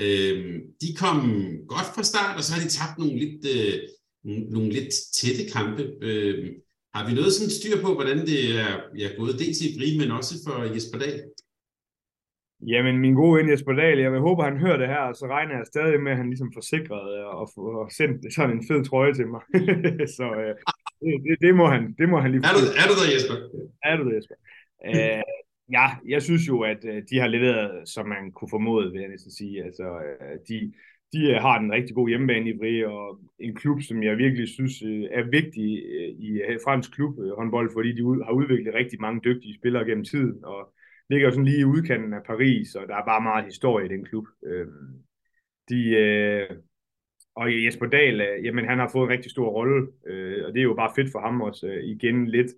Øhm, 0.00 0.60
de 0.82 0.94
kom 0.96 1.18
godt 1.68 1.88
fra 1.94 2.02
start, 2.02 2.36
og 2.36 2.44
så 2.44 2.52
har 2.52 2.62
de 2.62 2.68
tabt 2.68 2.98
nogle 2.98 3.18
lidt, 3.18 3.42
øh, 3.56 3.78
nogle 4.50 4.70
lidt 4.72 4.94
tætte 5.14 5.44
kampe. 5.52 5.82
Øhm, 6.02 6.48
har 6.94 7.08
vi 7.08 7.14
noget 7.14 7.32
sådan 7.32 7.50
styr 7.50 7.76
på, 7.82 7.94
hvordan 7.94 8.26
det 8.26 8.40
er, 8.64 8.72
er 9.06 9.16
gået 9.16 9.38
dels 9.38 9.60
i 9.60 9.78
Vrig, 9.78 9.98
men 9.98 10.10
også 10.10 10.34
for 10.44 10.74
Jesper 10.74 10.98
Dahl? 10.98 11.20
Jamen, 12.60 12.98
min 12.98 13.14
gode 13.14 13.38
ven 13.38 13.50
Jesper 13.50 13.72
Dahl, 13.72 13.98
jeg 13.98 14.12
vil 14.12 14.20
håbe, 14.20 14.42
at 14.42 14.52
han 14.52 14.60
hører 14.60 14.76
det 14.76 14.88
her, 14.88 14.98
og 15.10 15.16
så 15.16 15.26
regner 15.26 15.56
jeg 15.56 15.66
stadig 15.66 16.00
med, 16.00 16.12
at 16.12 16.18
han 16.18 16.26
ligesom 16.26 16.52
forsikret 16.54 17.24
og, 17.24 17.48
og 17.56 17.92
sendt 17.92 18.34
sådan 18.34 18.56
en 18.56 18.64
fed 18.68 18.84
trøje 18.84 19.14
til 19.14 19.26
mig. 19.26 19.40
så 20.16 20.26
øh, 20.42 20.54
det, 21.26 21.36
det, 21.40 21.54
må 21.54 21.66
han, 21.66 21.94
det 21.98 22.08
må 22.08 22.20
han 22.20 22.30
lige... 22.30 22.42
Er 22.48 22.54
du, 22.58 22.62
er 22.82 22.86
du 22.90 22.94
der, 23.00 23.08
Jesper? 23.14 23.34
Er 23.82 23.96
du 23.96 24.02
der, 24.08 24.14
Jesper? 24.16 24.34
Øh, 24.86 25.22
Ja, 25.70 25.86
jeg 26.08 26.22
synes 26.22 26.48
jo, 26.48 26.60
at 26.62 26.84
øh, 26.84 27.02
de 27.10 27.18
har 27.18 27.26
leveret, 27.26 27.88
som 27.88 28.08
man 28.08 28.32
kunne 28.32 28.50
formode, 28.50 28.92
vil 28.92 29.00
jeg 29.00 29.10
næsten 29.10 29.32
sige. 29.32 29.64
Altså, 29.64 29.84
øh, 29.84 30.38
de, 30.48 30.72
de 31.12 31.20
øh, 31.30 31.36
har 31.40 31.58
den 31.58 31.72
rigtig 31.72 31.94
god 31.94 32.08
hjemmebane 32.08 32.50
i 32.50 32.58
Brie, 32.58 32.88
og 32.88 33.20
en 33.38 33.54
klub, 33.54 33.82
som 33.82 34.02
jeg 34.02 34.18
virkelig 34.18 34.48
synes 34.48 34.82
er 35.10 35.30
vigtig 35.30 35.68
i 36.18 36.40
fransk 36.64 36.92
klub 36.92 37.14
håndbold, 37.36 37.70
fordi 37.72 37.92
de 37.92 38.02
har 38.24 38.32
udviklet 38.32 38.74
rigtig 38.74 39.00
mange 39.00 39.20
dygtige 39.24 39.58
spillere 39.58 39.84
gennem 39.84 40.04
tiden, 40.04 40.44
og 40.44 40.74
ligger 41.10 41.30
sådan 41.30 41.44
lige 41.44 41.60
i 41.60 41.64
udkanten 41.64 42.12
af 42.12 42.22
Paris, 42.26 42.74
og 42.74 42.88
der 42.88 42.96
er 42.96 43.04
bare 43.04 43.22
meget 43.22 43.44
historie 43.44 43.86
i 43.86 43.88
den 43.88 44.04
klub. 44.04 44.26
Øhm, 44.46 44.66
øh, 44.66 44.94
de, 45.68 46.56
og 47.36 47.64
Jesper 47.64 47.86
Dahl, 47.86 48.20
øh, 48.20 48.44
jamen 48.44 48.64
han 48.68 48.78
har 48.78 48.88
fået 48.88 49.04
en 49.04 49.14
rigtig 49.14 49.30
stor 49.30 49.48
rolle, 49.48 49.88
øh, 50.06 50.46
og 50.46 50.52
det 50.52 50.60
er 50.60 50.70
jo 50.70 50.74
bare 50.74 50.92
fedt 50.96 51.12
for 51.12 51.20
ham 51.20 51.40
også 51.40 51.66
øh, 51.66 51.84
igen 51.84 52.26
lidt 52.26 52.50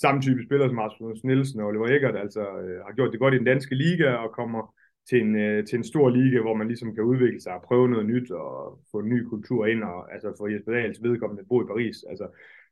samme 0.00 0.22
type 0.22 0.42
spillere 0.46 0.68
som 0.68 0.78
Rasmus 0.78 1.24
Nielsen 1.24 1.60
og 1.60 1.66
Oliver 1.66 1.88
Eggert, 1.88 2.16
altså 2.16 2.40
øh, 2.40 2.78
har 2.86 2.92
gjort 2.96 3.12
det 3.12 3.20
godt 3.20 3.34
i 3.34 3.38
den 3.38 3.46
danske 3.46 3.74
liga 3.74 4.08
og 4.12 4.32
kommer 4.32 4.74
til 5.08 5.20
en, 5.20 5.36
øh, 5.36 5.66
til 5.66 5.76
en 5.76 5.84
stor 5.84 6.08
liga, 6.10 6.40
hvor 6.40 6.54
man 6.54 6.68
ligesom 6.68 6.94
kan 6.94 7.04
udvikle 7.04 7.40
sig 7.40 7.54
og 7.54 7.62
prøve 7.62 7.88
noget 7.88 8.06
nyt 8.06 8.30
og 8.30 8.80
få 8.90 8.98
en 8.98 9.08
ny 9.08 9.20
kultur 9.32 9.66
ind, 9.66 9.82
og 9.82 10.12
altså 10.14 10.34
for 10.38 10.48
Jesper 10.48 10.72
Dahls 10.72 11.02
vedkommende 11.02 11.48
bo 11.48 11.62
i 11.62 11.66
Paris. 11.66 11.96
Altså, 12.10 12.26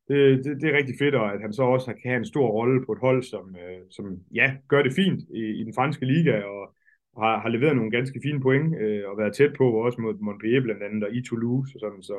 det, 0.08 0.44
det, 0.44 0.60
det 0.60 0.68
er 0.68 0.78
rigtig 0.78 0.96
fedt, 0.98 1.14
og 1.14 1.34
at 1.34 1.40
han 1.40 1.52
så 1.52 1.62
også 1.62 1.86
kan 1.86 2.10
have 2.10 2.16
en 2.16 2.32
stor 2.32 2.48
rolle 2.50 2.86
på 2.86 2.92
et 2.92 2.98
hold, 2.98 3.22
som, 3.22 3.56
øh, 3.62 3.80
som 3.90 4.06
ja, 4.34 4.46
gør 4.68 4.82
det 4.82 4.92
fint 4.92 5.20
i, 5.34 5.42
i 5.60 5.64
den 5.64 5.74
franske 5.74 6.06
liga, 6.06 6.36
og 6.42 6.74
har, 7.22 7.40
har 7.42 7.48
leveret 7.48 7.76
nogle 7.76 7.90
ganske 7.90 8.20
fine 8.22 8.40
point, 8.40 8.68
øh, 8.80 9.02
og 9.08 9.18
været 9.18 9.34
tæt 9.34 9.52
på, 9.58 9.66
også 9.84 10.00
mod 10.00 10.14
Montpellier 10.20 10.62
blandt 10.62 10.82
andet, 10.82 11.04
og 11.04 11.14
i 11.14 11.22
Toulouse 11.22 11.76
og 11.76 11.80
sådan, 11.80 12.02
så, 12.02 12.18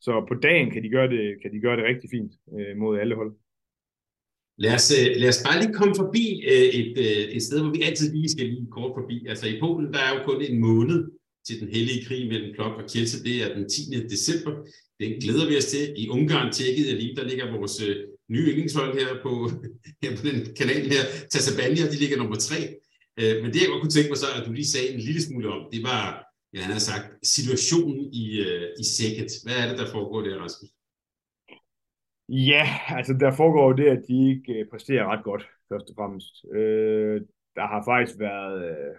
så 0.00 0.24
på 0.28 0.34
dagen 0.34 0.70
kan 0.70 0.82
de 0.82 0.90
gøre 0.96 1.08
det, 1.14 1.42
kan 1.42 1.52
de 1.52 1.60
gøre 1.60 1.76
det 1.76 1.84
rigtig 1.84 2.10
fint 2.10 2.32
øh, 2.58 2.76
mod 2.76 2.98
alle 2.98 3.14
hold. 3.14 3.32
Lad 4.58 4.74
os, 4.74 4.88
øh, 4.98 5.06
lad 5.20 5.28
os 5.28 5.42
bare 5.46 5.60
lige 5.60 5.74
komme 5.80 5.94
forbi 6.02 6.24
øh, 6.52 6.68
et, 6.80 6.94
øh, 7.06 7.24
et 7.36 7.42
sted, 7.42 7.58
hvor 7.62 7.74
vi 7.76 7.82
altid 7.82 8.12
lige 8.12 8.28
skal 8.28 8.46
lige 8.46 8.74
kort 8.76 8.92
forbi. 8.98 9.26
Altså 9.30 9.46
i 9.48 9.60
Polen, 9.60 9.92
der 9.94 10.00
er 10.06 10.12
jo 10.14 10.20
kun 10.24 10.42
en 10.42 10.58
måned 10.68 10.98
til 11.46 11.60
den 11.60 11.68
hellige 11.76 12.04
krig 12.06 12.22
mellem 12.32 12.54
Klopp 12.54 12.74
og 12.80 12.86
Kielce. 12.90 13.24
Det 13.24 13.36
er 13.44 13.54
den 13.56 13.68
10. 13.68 13.80
december 14.14 14.52
det 15.00 15.08
glæder 15.22 15.46
vi 15.48 15.56
os 15.56 15.68
til. 15.74 15.84
I 16.02 16.08
Ungarn 16.08 16.52
Tjekkiet 16.52 16.88
jeg 16.90 16.96
lige, 17.02 17.16
der 17.16 17.24
ligger 17.30 17.56
vores 17.58 17.82
øh, 17.86 17.96
nye 18.28 18.46
yndlingshold 18.50 18.92
her 19.00 19.10
på, 19.24 19.32
her 20.02 20.10
på 20.16 20.22
den 20.28 20.38
kanal 20.58 20.84
her. 20.94 21.02
Tassabania, 21.32 21.84
de 21.92 21.98
ligger 22.02 22.16
nummer 22.16 22.38
tre. 22.48 22.60
Øh, 23.20 23.34
men 23.42 23.48
det 23.52 23.60
jeg 23.60 23.70
godt 23.70 23.82
kunne 23.82 23.96
tænke 23.96 24.10
mig 24.10 24.20
så, 24.24 24.28
at 24.38 24.46
du 24.46 24.52
lige 24.52 24.72
sagde 24.74 24.88
en 24.94 25.00
lille 25.08 25.22
smule 25.22 25.48
om, 25.56 25.60
det 25.72 25.82
var, 25.90 26.04
ja, 26.54 26.60
han 26.66 26.72
har 26.78 26.84
sagt, 26.90 27.06
situationen 27.36 27.98
i, 28.22 28.24
øh, 28.46 28.66
i 28.82 28.84
sækket. 28.96 29.30
Hvad 29.44 29.56
er 29.60 29.66
det, 29.68 29.78
der 29.80 29.88
foregår 29.94 30.20
der, 30.26 30.42
Rasmus? 30.44 30.70
Ja, 32.28 32.64
altså 32.98 33.12
der 33.20 33.32
foregår 33.40 33.72
det, 33.72 33.86
at 33.94 34.02
de 34.08 34.16
ikke 34.32 34.52
øh, 34.52 34.66
præsterer 34.70 35.04
ret 35.12 35.24
godt, 35.24 35.44
først 35.68 35.90
og 35.90 35.94
fremmest. 35.98 36.34
Øh, 36.54 37.20
der 37.56 37.66
har 37.72 37.82
faktisk 37.90 38.18
været 38.18 38.56
øh, 38.70 38.94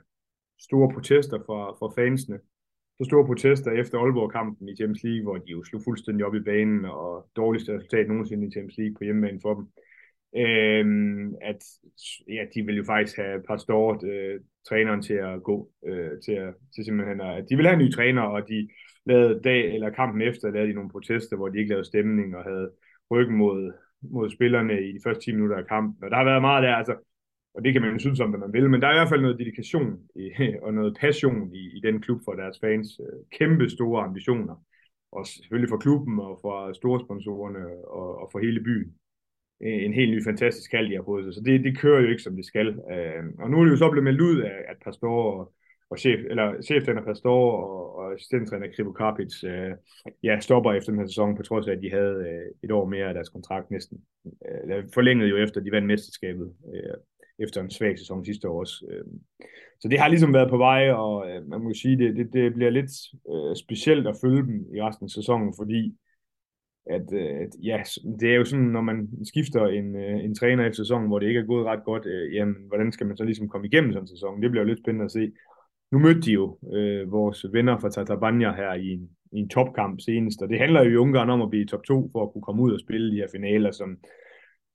store 0.60 0.94
protester 0.94 1.38
fra, 1.48 1.60
fra 1.80 1.88
fansene. 1.98 2.40
Så 2.98 3.04
store 3.06 3.26
protester 3.26 3.72
efter 3.72 3.98
Aalborg-kampen 3.98 4.70
i 4.70 4.76
Champions 4.76 5.04
League, 5.04 5.24
hvor 5.24 5.38
de 5.38 5.52
jo 5.52 5.64
slog 5.64 5.82
fuldstændig 5.84 6.26
op 6.26 6.36
i 6.36 6.40
banen, 6.40 6.86
og 6.86 7.30
dårligste 7.36 7.76
resultat 7.76 8.08
nogensinde 8.08 8.48
i 8.48 8.52
Champions 8.52 8.78
League 8.78 8.96
på 8.96 9.04
hjemmebane 9.04 9.40
for 9.42 9.54
dem. 9.54 9.66
Øhm, 10.38 11.36
at 11.42 11.62
ja, 12.28 12.44
de 12.54 12.66
vil 12.66 12.78
jo 12.78 12.84
faktisk 12.84 13.18
have 13.18 13.44
Pastor, 13.50 14.06
øh, 14.06 14.40
træneren, 14.70 15.02
til 15.02 15.14
at 15.14 15.44
gå, 15.44 15.70
øh, 15.88 16.12
til, 16.26 16.32
at, 16.32 16.54
til 16.76 16.86
simpelthen 16.86 17.22
at, 17.22 17.46
de 17.50 17.56
vil 17.56 17.66
have 17.66 17.80
en 17.80 17.86
ny 17.86 17.92
træner, 17.92 18.22
og 18.22 18.48
de 18.48 18.70
lavede 19.06 19.42
dag 19.44 19.74
eller 19.74 19.90
kampen 19.90 20.22
efter, 20.22 20.52
lavede 20.52 20.70
de 20.70 20.76
nogle 20.76 20.90
protester, 20.90 21.38
hvor 21.38 21.50
de 21.50 21.60
ikke 21.60 21.70
lavede 21.70 21.86
stemning 21.86 22.36
og 22.36 22.44
havde 22.44 22.72
ryggen 23.12 23.38
mod, 23.38 23.74
mod 24.02 24.30
spillerne 24.30 24.74
i 24.90 24.94
de 24.94 25.00
første 25.04 25.24
10 25.24 25.32
minutter 25.32 25.58
af 25.58 25.68
kampen. 25.68 26.04
Og 26.04 26.10
der 26.12 26.18
har 26.18 26.24
været 26.24 26.42
meget 26.42 26.64
der, 26.64 26.76
altså, 26.76 26.96
og 27.56 27.64
det 27.64 27.74
kan 27.74 27.82
man 27.82 27.94
jo 27.94 28.00
synes 28.00 28.20
om, 28.20 28.30
hvad 28.30 28.40
man 28.40 28.54
vil, 28.54 28.70
men 28.70 28.82
der 28.82 28.88
er 28.88 28.94
i 28.94 29.00
hvert 29.00 29.10
fald 29.10 29.22
noget 29.22 29.40
dedikation 29.40 30.00
i, 30.16 30.32
og 30.66 30.74
noget 30.74 30.98
passion 31.00 31.54
i, 31.54 31.78
i 31.78 31.80
den 31.84 32.02
klub 32.02 32.22
for 32.26 32.34
deres 32.34 32.58
fans. 32.60 33.00
Øh, 33.00 33.20
kæmpe 33.40 33.70
store 33.70 34.04
ambitioner. 34.04 34.56
Og 35.12 35.28
selvfølgelig 35.28 35.70
for 35.70 35.78
klubben 35.78 36.20
og 36.20 36.40
for 36.42 36.74
store 36.74 37.00
sponsorerne 37.00 37.64
og, 37.88 38.22
og 38.22 38.30
for 38.32 38.40
hele 38.40 38.64
byen 38.64 38.94
en 39.62 39.94
helt 39.94 40.12
ny 40.12 40.24
fantastisk 40.24 40.72
hal, 40.72 40.90
de 40.90 40.96
har 40.96 41.04
fået 41.04 41.24
sig. 41.26 41.34
Så 41.34 41.42
det, 41.46 41.64
det 41.64 41.78
kører 41.78 42.02
jo 42.02 42.08
ikke, 42.08 42.24
som 42.24 42.36
det 42.36 42.46
skal. 42.46 42.68
Øh, 42.68 43.24
og 43.40 43.50
nu 43.50 43.60
er 43.60 43.64
det 43.64 43.72
jo 43.72 43.78
så 43.78 43.90
blevet 43.92 44.04
meldt 44.04 44.22
ud 44.22 44.42
af, 44.42 44.58
at 44.68 44.78
Pastor 44.84 45.34
og, 45.34 45.54
og 45.90 46.00
chef, 46.00 46.20
eller 46.30 46.62
cheftræner 46.62 47.04
Pastor 47.04 47.52
og, 47.52 47.96
og 47.98 48.14
assistenttræner 48.14 48.68
Krivo 48.76 48.92
Karpic 48.92 49.44
øh, 49.44 49.72
ja, 50.24 50.40
stopper 50.40 50.74
efter 50.74 50.92
den 50.92 51.00
her 51.00 51.08
sæson, 51.08 51.38
på 51.38 51.44
trods 51.44 51.68
af, 51.68 51.72
at 51.72 51.82
de 51.82 51.92
havde 51.92 52.16
øh, 52.30 52.46
et 52.64 52.72
år 52.72 52.86
mere 52.86 53.08
af 53.08 53.14
deres 53.14 53.30
kontrakt 53.30 53.72
næsten. 53.72 53.98
Øh, 54.26 54.84
forlænget 54.94 55.30
jo 55.30 55.38
efter, 55.38 55.62
de 55.62 55.72
vandt 55.72 55.88
mesterskabet 55.88 56.54
øh, 56.74 56.98
efter 57.40 57.62
en 57.62 57.72
svag 57.72 58.00
sæson 58.00 58.26
sidste 58.26 58.50
år 58.50 58.60
også. 58.60 58.86
Øh. 58.90 59.06
Så 59.80 59.88
det 59.88 60.00
har 60.00 60.08
ligesom 60.08 60.34
været 60.34 60.50
på 60.50 60.58
vej, 60.58 60.92
og 60.92 61.30
øh, 61.30 61.48
man 61.48 61.62
må 61.62 61.74
sige, 61.74 61.98
det, 61.98 62.16
det, 62.16 62.34
det 62.34 62.54
bliver 62.54 62.70
lidt 62.70 62.92
øh, 63.32 63.56
specielt 63.56 64.08
at 64.08 64.18
følge 64.22 64.44
dem 64.44 64.66
i 64.76 64.82
resten 64.82 65.06
af 65.06 65.10
sæsonen, 65.10 65.54
fordi 65.58 65.96
at, 66.90 67.14
øh, 67.14 67.36
at 67.44 67.50
ja, 67.64 67.84
det 68.20 68.32
er 68.32 68.36
jo 68.36 68.46
sådan, 68.46 68.66
når 68.66 68.82
man 68.82 69.10
skifter 69.24 69.66
en, 69.66 69.96
øh, 69.96 70.24
en 70.24 70.36
træner 70.36 70.66
efter 70.66 70.84
sæsonen, 70.84 71.08
hvor 71.08 71.20
det 71.20 71.28
ikke 71.28 71.40
er 71.40 71.46
gået 71.46 71.66
ret 71.66 71.84
godt, 71.86 72.06
øh, 72.06 72.36
jamen, 72.36 72.56
hvordan 72.68 72.92
skal 72.92 73.08
man 73.08 73.18
så 73.18 73.24
ligesom 73.24 73.50
komme 73.50 73.68
igennem 73.68 73.92
sådan 73.92 74.04
en 74.04 74.08
sæson? 74.08 74.42
Det 74.42 74.52
bliver 74.52 74.64
jo 74.64 74.70
lidt 74.70 74.80
spændende 74.80 75.06
at 75.06 75.12
se. 75.12 75.32
Nu 75.92 76.00
mødte 76.00 76.22
de 76.22 76.32
jo 76.32 76.58
øh, 76.74 77.12
vores 77.12 77.46
venner 77.54 77.78
fra 77.80 77.90
Tatabanya 77.90 78.52
her 78.52 78.74
i 78.74 78.88
en, 78.94 79.10
i 79.32 79.40
en 79.40 79.50
topkamp 79.50 80.00
senest, 80.02 80.42
og 80.42 80.50
det 80.50 80.60
handler 80.60 80.84
jo 80.84 80.90
i 80.90 80.96
Ungarn 80.96 81.30
om 81.30 81.42
at 81.42 81.50
blive 81.50 81.66
top 81.66 81.84
2 81.84 82.10
for 82.12 82.24
at 82.24 82.34
kunne 82.34 82.42
komme 82.42 82.62
ud 82.62 82.74
og 82.74 82.80
spille 82.80 83.12
de 83.12 83.16
her 83.22 83.28
finaler, 83.32 83.72
som, 83.72 83.98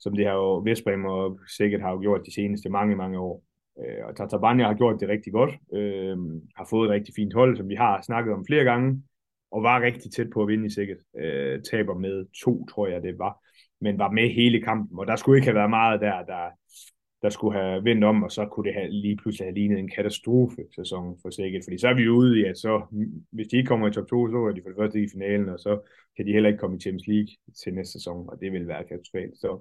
som 0.00 0.16
de 0.16 0.24
har 0.24 0.32
jo 0.32 0.56
Vestbrem 0.56 1.04
og 1.04 1.40
sikkert 1.58 1.80
har 1.80 1.90
jo 1.90 2.00
gjort 2.00 2.26
de 2.26 2.34
seneste 2.34 2.68
mange, 2.68 2.96
mange 2.96 3.18
år. 3.18 3.42
Øh, 3.80 4.06
og 4.06 4.16
Tatabania 4.16 4.66
har 4.66 4.74
gjort 4.74 5.00
det 5.00 5.08
rigtig 5.08 5.32
godt, 5.32 5.50
øh, 5.72 6.16
har 6.56 6.66
fået 6.70 6.86
et 6.86 6.92
rigtig 6.92 7.14
fint 7.14 7.34
hold, 7.34 7.56
som 7.56 7.68
vi 7.68 7.74
har 7.74 8.02
snakket 8.02 8.34
om 8.34 8.46
flere 8.46 8.64
gange, 8.64 9.02
og 9.50 9.62
var 9.62 9.80
rigtig 9.80 10.12
tæt 10.12 10.30
på 10.30 10.42
at 10.42 10.48
vinde 10.48 10.66
i 10.66 10.70
sikkert. 10.70 10.98
Øh, 11.18 11.62
taber 11.70 11.94
med 11.94 12.26
to, 12.44 12.66
tror 12.66 12.86
jeg 12.86 13.02
det 13.02 13.18
var, 13.18 13.38
men 13.80 13.98
var 13.98 14.10
med 14.10 14.28
hele 14.30 14.62
kampen, 14.62 14.98
og 14.98 15.06
der 15.06 15.16
skulle 15.16 15.38
ikke 15.38 15.46
have 15.46 15.60
været 15.60 15.70
meget 15.70 16.00
der, 16.00 16.24
der, 16.24 16.48
der 17.22 17.30
skulle 17.30 17.58
have 17.58 17.84
vendt 17.84 18.04
om, 18.04 18.22
og 18.22 18.30
så 18.30 18.46
kunne 18.46 18.66
det 18.68 18.74
have, 18.74 18.90
lige 18.90 19.16
pludselig 19.16 19.46
have 19.46 19.54
lignet 19.54 19.78
en 19.78 19.90
katastrofe-sæson 19.96 21.18
for 21.22 21.30
sikkert, 21.30 21.62
fordi 21.66 21.78
så 21.78 21.88
er 21.88 21.94
vi 21.94 22.08
ude 22.08 22.40
i, 22.40 22.44
at 22.44 22.58
så, 22.58 22.82
hvis 23.30 23.48
de 23.48 23.56
ikke 23.56 23.68
kommer 23.68 23.88
i 23.88 23.92
top 23.92 24.08
2, 24.08 24.28
så 24.28 24.36
er 24.36 24.52
de 24.52 24.62
for 24.62 24.68
det 24.68 24.78
første 24.78 25.02
i 25.02 25.08
finalen, 25.12 25.48
og 25.48 25.58
så 25.58 25.80
kan 26.16 26.26
de 26.26 26.32
heller 26.32 26.48
ikke 26.48 26.60
komme 26.60 26.76
i 26.76 26.80
Champions 26.80 27.06
League 27.06 27.32
til 27.62 27.74
næste 27.74 27.92
sæson, 27.92 28.28
og 28.28 28.40
det 28.40 28.52
vil 28.52 28.68
være 28.68 28.84
katastrofalt. 28.84 29.36
Så, 29.36 29.60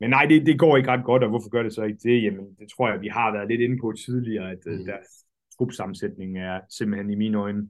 men 0.00 0.10
nej, 0.10 0.24
det, 0.24 0.46
det 0.46 0.58
går 0.58 0.76
ikke 0.76 0.90
ret 0.90 1.04
godt, 1.04 1.22
og 1.22 1.28
hvorfor 1.28 1.48
gør 1.48 1.62
det 1.62 1.74
så 1.74 1.82
ikke 1.82 2.00
det? 2.02 2.22
Jamen, 2.22 2.46
det 2.58 2.68
tror 2.68 2.90
jeg, 2.90 3.00
vi 3.00 3.08
har 3.08 3.32
været 3.32 3.48
lidt 3.48 3.60
inde 3.60 3.78
på 3.80 3.92
tidligere, 3.92 4.50
at 4.50 4.62
mm. 4.66 4.84
deres 4.84 5.08
gruppesammensætning 5.58 6.38
er 6.38 6.60
simpelthen 6.70 7.10
i 7.10 7.14
mine 7.14 7.38
øjne 7.38 7.68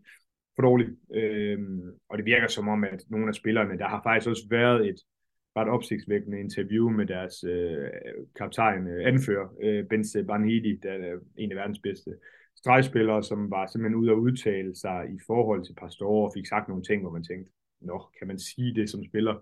for 0.56 0.62
dårligt. 0.62 0.90
Øhm, 1.14 1.80
og 2.08 2.18
det 2.18 2.24
virker 2.24 2.48
som 2.48 2.68
om, 2.68 2.84
at 2.84 3.04
nogle 3.08 3.28
af 3.28 3.34
spillerne, 3.34 3.78
der 3.78 3.88
har 3.88 4.00
faktisk 4.02 4.28
også 4.28 4.46
været 4.50 4.88
et 4.88 5.00
ret 5.60 5.68
opsigtsvækkende 5.68 6.40
interview 6.40 6.88
med 6.88 7.06
deres 7.06 7.44
øh, 7.44 7.88
kaptajn, 8.36 8.86
øh, 8.86 9.06
anfører, 9.06 9.48
øh, 9.62 9.84
Benze 9.84 10.24
Banhidi, 10.24 10.76
der 10.82 10.90
er 10.90 11.18
en 11.36 11.52
af 11.52 11.56
verdens 11.56 11.78
bedste 11.78 12.10
stregspillere, 12.56 13.22
som 13.22 13.50
var 13.50 13.66
simpelthen 13.66 14.00
ude 14.00 14.10
at 14.10 14.16
udtale 14.16 14.74
sig 14.74 15.08
i 15.16 15.18
forhold 15.26 15.64
til 15.64 15.74
Pastor 15.74 16.24
og 16.26 16.32
fik 16.34 16.46
sagt 16.46 16.68
nogle 16.68 16.84
ting, 16.84 17.02
hvor 17.02 17.12
man 17.12 17.24
tænkte, 17.24 17.52
nå, 17.80 18.02
kan 18.18 18.26
man 18.26 18.38
sige 18.38 18.74
det 18.74 18.90
som 18.90 19.04
spiller 19.04 19.34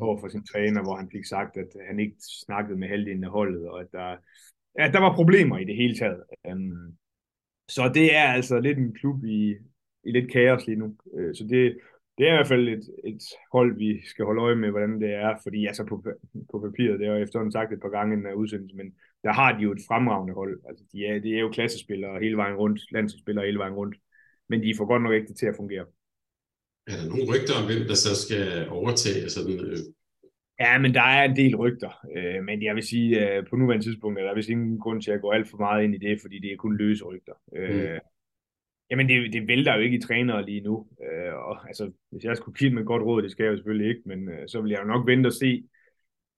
over 0.00 0.20
for 0.20 0.28
sin 0.28 0.46
træner, 0.46 0.82
hvor 0.82 0.96
han 0.96 1.10
fik 1.12 1.24
sagt, 1.24 1.56
at 1.56 1.68
han 1.88 2.00
ikke 2.00 2.16
snakkede 2.46 2.78
med 2.78 2.88
halvdelen 2.88 3.24
af 3.24 3.30
holdet, 3.30 3.68
og 3.68 3.80
at 3.80 3.92
der, 3.92 4.16
at 4.74 4.92
der 4.92 5.00
var 5.00 5.14
problemer 5.14 5.58
i 5.58 5.64
det 5.64 5.76
hele 5.76 5.94
taget. 5.94 6.22
Um, 6.52 6.96
så 7.68 7.90
det 7.94 8.16
er 8.16 8.22
altså 8.22 8.60
lidt 8.60 8.78
en 8.78 8.94
klub 8.94 9.24
i, 9.24 9.54
i 10.04 10.10
lidt 10.10 10.32
kaos 10.32 10.66
lige 10.66 10.78
nu. 10.78 10.96
Øh, 11.14 11.34
så 11.34 11.44
det, 11.44 11.78
det 12.18 12.26
er 12.26 12.32
i 12.32 12.36
hvert 12.36 12.48
fald 12.48 12.68
et, 12.68 12.86
et 13.04 13.22
hold, 13.52 13.76
vi 13.76 14.00
skal 14.06 14.24
holde 14.24 14.42
øje 14.42 14.56
med, 14.56 14.70
hvordan 14.70 15.00
det 15.00 15.12
er, 15.14 15.36
fordi 15.42 15.66
altså 15.66 15.84
på, 15.84 16.04
på 16.50 16.60
papiret, 16.66 16.98
det 16.98 17.06
har 17.06 17.14
jeg 17.14 17.22
efterhånden 17.22 17.52
sagt 17.52 17.72
et 17.72 17.80
par 17.80 17.88
gange 17.88 18.14
i 18.14 18.16
den 18.16 18.26
her 18.26 18.34
udsendelse, 18.34 18.76
men 18.76 18.94
der 19.24 19.32
har 19.32 19.56
de 19.56 19.62
jo 19.62 19.72
et 19.72 19.86
fremragende 19.88 20.34
hold. 20.34 20.60
Altså, 20.68 20.84
de 20.92 21.06
er, 21.06 21.18
de 21.18 21.34
er 21.36 21.40
jo 21.40 21.50
klassespillere 21.50 22.20
hele 22.20 22.36
vejen 22.36 22.56
rundt, 22.56 22.80
landsholdsspillere 22.92 23.46
hele 23.46 23.58
vejen 23.58 23.74
rundt, 23.74 23.96
men 24.48 24.62
de 24.62 24.74
får 24.76 24.86
godt 24.86 25.02
nok 25.02 25.12
ikke 25.12 25.26
det 25.26 25.36
til 25.36 25.46
at 25.46 25.56
fungere. 25.56 25.86
Er 26.86 26.96
der 26.96 27.08
nogle 27.08 27.28
rygter 27.32 27.54
om, 27.60 27.66
hvem 27.66 27.86
der 27.88 27.94
så 27.94 28.12
skal 28.24 28.68
overtage 28.68 29.30
sådan 29.30 29.60
øh... 29.60 29.78
Ja, 30.60 30.78
men 30.78 30.94
der 30.94 31.02
er 31.02 31.24
en 31.24 31.36
del 31.36 31.56
rygter, 31.56 31.92
øh, 32.16 32.44
men 32.44 32.62
jeg 32.62 32.74
vil 32.74 32.82
sige, 32.82 33.08
øh, 33.20 33.46
på 33.46 33.56
nuværende 33.56 33.86
tidspunkt 33.86 34.18
er 34.18 34.24
der 34.24 34.34
vist 34.34 34.48
ingen 34.48 34.78
grund 34.78 35.02
til 35.02 35.10
at 35.10 35.20
gå 35.20 35.30
alt 35.30 35.48
for 35.50 35.56
meget 35.56 35.84
ind 35.84 35.94
i 35.94 35.98
det, 35.98 36.20
fordi 36.20 36.38
det 36.38 36.52
er 36.52 36.56
kun 36.56 36.76
løse 36.76 37.04
rygter. 37.04 37.32
Øh, 37.56 37.92
mm. 37.92 37.98
Jamen, 38.92 39.08
det, 39.08 39.32
det 39.32 39.48
vælter 39.48 39.74
jo 39.74 39.80
ikke 39.80 39.96
i 39.96 40.00
trænere 40.00 40.44
lige 40.46 40.60
nu. 40.60 40.86
Øh, 41.02 41.34
og, 41.34 41.68
altså, 41.68 41.92
hvis 42.10 42.24
jeg 42.24 42.36
skulle 42.36 42.58
give 42.58 42.70
med 42.70 42.82
et 42.82 42.86
godt 42.86 43.02
råd, 43.02 43.22
det 43.22 43.30
skal 43.30 43.44
jeg 43.44 43.50
jo 43.50 43.56
selvfølgelig 43.56 43.88
ikke, 43.88 44.02
men 44.04 44.28
øh, 44.28 44.48
så 44.48 44.60
vil 44.60 44.70
jeg 44.70 44.80
jo 44.80 44.84
nok 44.84 45.06
vente 45.06 45.26
og 45.26 45.32
se, 45.32 45.64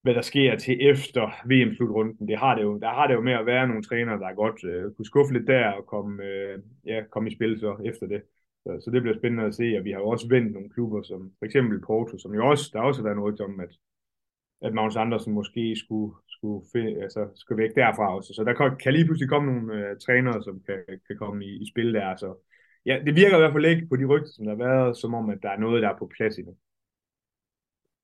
hvad 0.03 0.15
der 0.15 0.23
sker 0.23 0.57
til 0.57 0.77
efter 0.91 1.25
VM-slutrunden. 1.51 2.29
Det 2.29 2.39
har 2.39 2.55
det 2.55 2.63
jo, 2.63 2.79
der 2.79 2.89
har 2.89 3.07
det 3.07 3.15
jo 3.15 3.21
med 3.21 3.33
at 3.33 3.47
være 3.47 3.69
nogle 3.69 3.83
trænere, 3.83 4.19
der 4.19 4.27
er 4.27 4.35
godt 4.35 4.65
øh, 4.65 4.93
kunne 4.93 5.07
skuffe 5.07 5.33
lidt 5.33 5.47
der 5.47 5.69
og 5.69 5.87
komme, 5.87 6.25
øh, 6.25 6.59
ja, 6.87 7.03
komme 7.11 7.29
i 7.31 7.35
spil 7.35 7.61
så 7.61 7.77
efter 7.85 8.07
det. 8.07 8.23
Så, 8.65 8.81
så 8.85 8.91
det 8.91 9.03
bliver 9.03 9.19
spændende 9.19 9.45
at 9.45 9.55
se, 9.55 9.77
og 9.79 9.85
vi 9.85 9.91
har 9.91 9.99
jo 9.99 10.09
også 10.09 10.29
vendt 10.29 10.53
nogle 10.53 10.71
klubber, 10.71 11.03
som 11.03 11.33
for 11.39 11.45
eksempel 11.47 11.81
Porto, 11.81 12.19
som 12.19 12.35
jo 12.35 12.47
også, 12.51 12.71
der 12.73 12.79
har 12.79 12.87
også 12.87 13.03
været 13.03 13.17
noget 13.17 13.41
om, 13.41 13.61
at, 13.61 13.73
at 14.63 14.75
Magnus 14.75 14.97
Andersen 14.97 15.33
måske 15.33 15.77
skulle, 15.77 16.15
skulle, 16.29 16.67
finde, 16.73 17.03
altså, 17.03 17.21
skulle 17.35 17.63
væk 17.63 17.75
derfra 17.77 18.17
også. 18.17 18.35
Så 18.35 18.45
der 18.45 18.55
kan, 18.55 18.77
kan 18.83 18.93
lige 18.93 19.05
pludselig 19.05 19.29
komme 19.29 19.47
nogle 19.53 19.73
uh, 19.75 19.99
trænere, 20.07 20.43
som 20.43 20.61
kan, 20.67 20.79
kan 21.07 21.17
komme 21.19 21.45
i, 21.45 21.51
i 21.63 21.67
spil 21.73 21.95
der. 21.95 22.17
Så 22.17 22.29
ja, 22.87 22.99
det 23.07 23.15
virker 23.15 23.37
i 23.37 23.41
hvert 23.41 23.53
fald 23.53 23.67
ikke 23.67 23.87
på 23.89 23.97
de 23.97 24.05
rygter, 24.05 24.33
som 24.33 24.45
der 24.45 24.57
har 24.57 24.65
været, 24.69 24.97
som 24.97 25.15
om, 25.15 25.31
at 25.31 25.39
der 25.43 25.51
er 25.51 25.59
noget, 25.65 25.83
der 25.83 25.89
er 25.89 25.99
på 25.99 26.11
plads 26.17 26.39
endnu. 26.39 26.55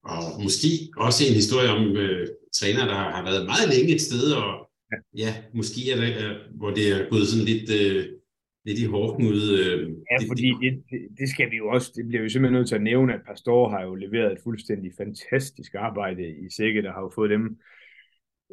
Og 0.05 0.23
måske 0.47 0.71
også 0.97 1.21
en 1.29 1.39
historie 1.41 1.71
om 1.77 1.83
uh, 2.05 2.27
træner, 2.59 2.85
der 2.93 2.99
har 3.17 3.23
været 3.29 3.47
meget 3.53 3.69
længe 3.75 3.95
et 3.95 4.07
sted, 4.09 4.27
og 4.43 4.49
ja, 4.91 4.97
ja 5.23 5.31
måske 5.55 5.81
er 5.93 5.99
det, 6.05 6.13
uh, 6.25 6.59
hvor 6.59 6.71
det 6.79 6.85
er 6.95 7.11
gået 7.13 7.27
sådan 7.31 7.49
lidt, 7.53 7.67
uh, 7.81 8.20
lidt 8.65 8.79
i 8.79 8.87
hårdknude. 8.87 9.87
Uh, 9.87 9.91
ja, 10.11 10.17
fordi 10.29 10.49
det, 10.63 10.85
det, 10.91 11.01
det, 11.19 11.29
skal 11.29 11.51
vi 11.51 11.57
jo 11.57 11.69
også, 11.69 11.93
det 11.97 12.07
bliver 12.09 12.23
vi 12.23 12.29
simpelthen 12.29 12.59
nødt 12.59 12.69
til 12.69 12.75
at 12.75 12.83
nævne, 12.83 13.15
at 13.15 13.21
Pastor 13.27 13.69
har 13.69 13.83
jo 13.83 13.95
leveret 13.95 14.33
et 14.33 14.39
fuldstændig 14.45 14.93
fantastisk 14.99 15.75
arbejde 15.75 16.29
i 16.29 16.51
Sække, 16.57 16.83
der 16.83 16.93
har 16.93 17.01
jo 17.01 17.13
fået 17.15 17.31
dem 17.31 17.59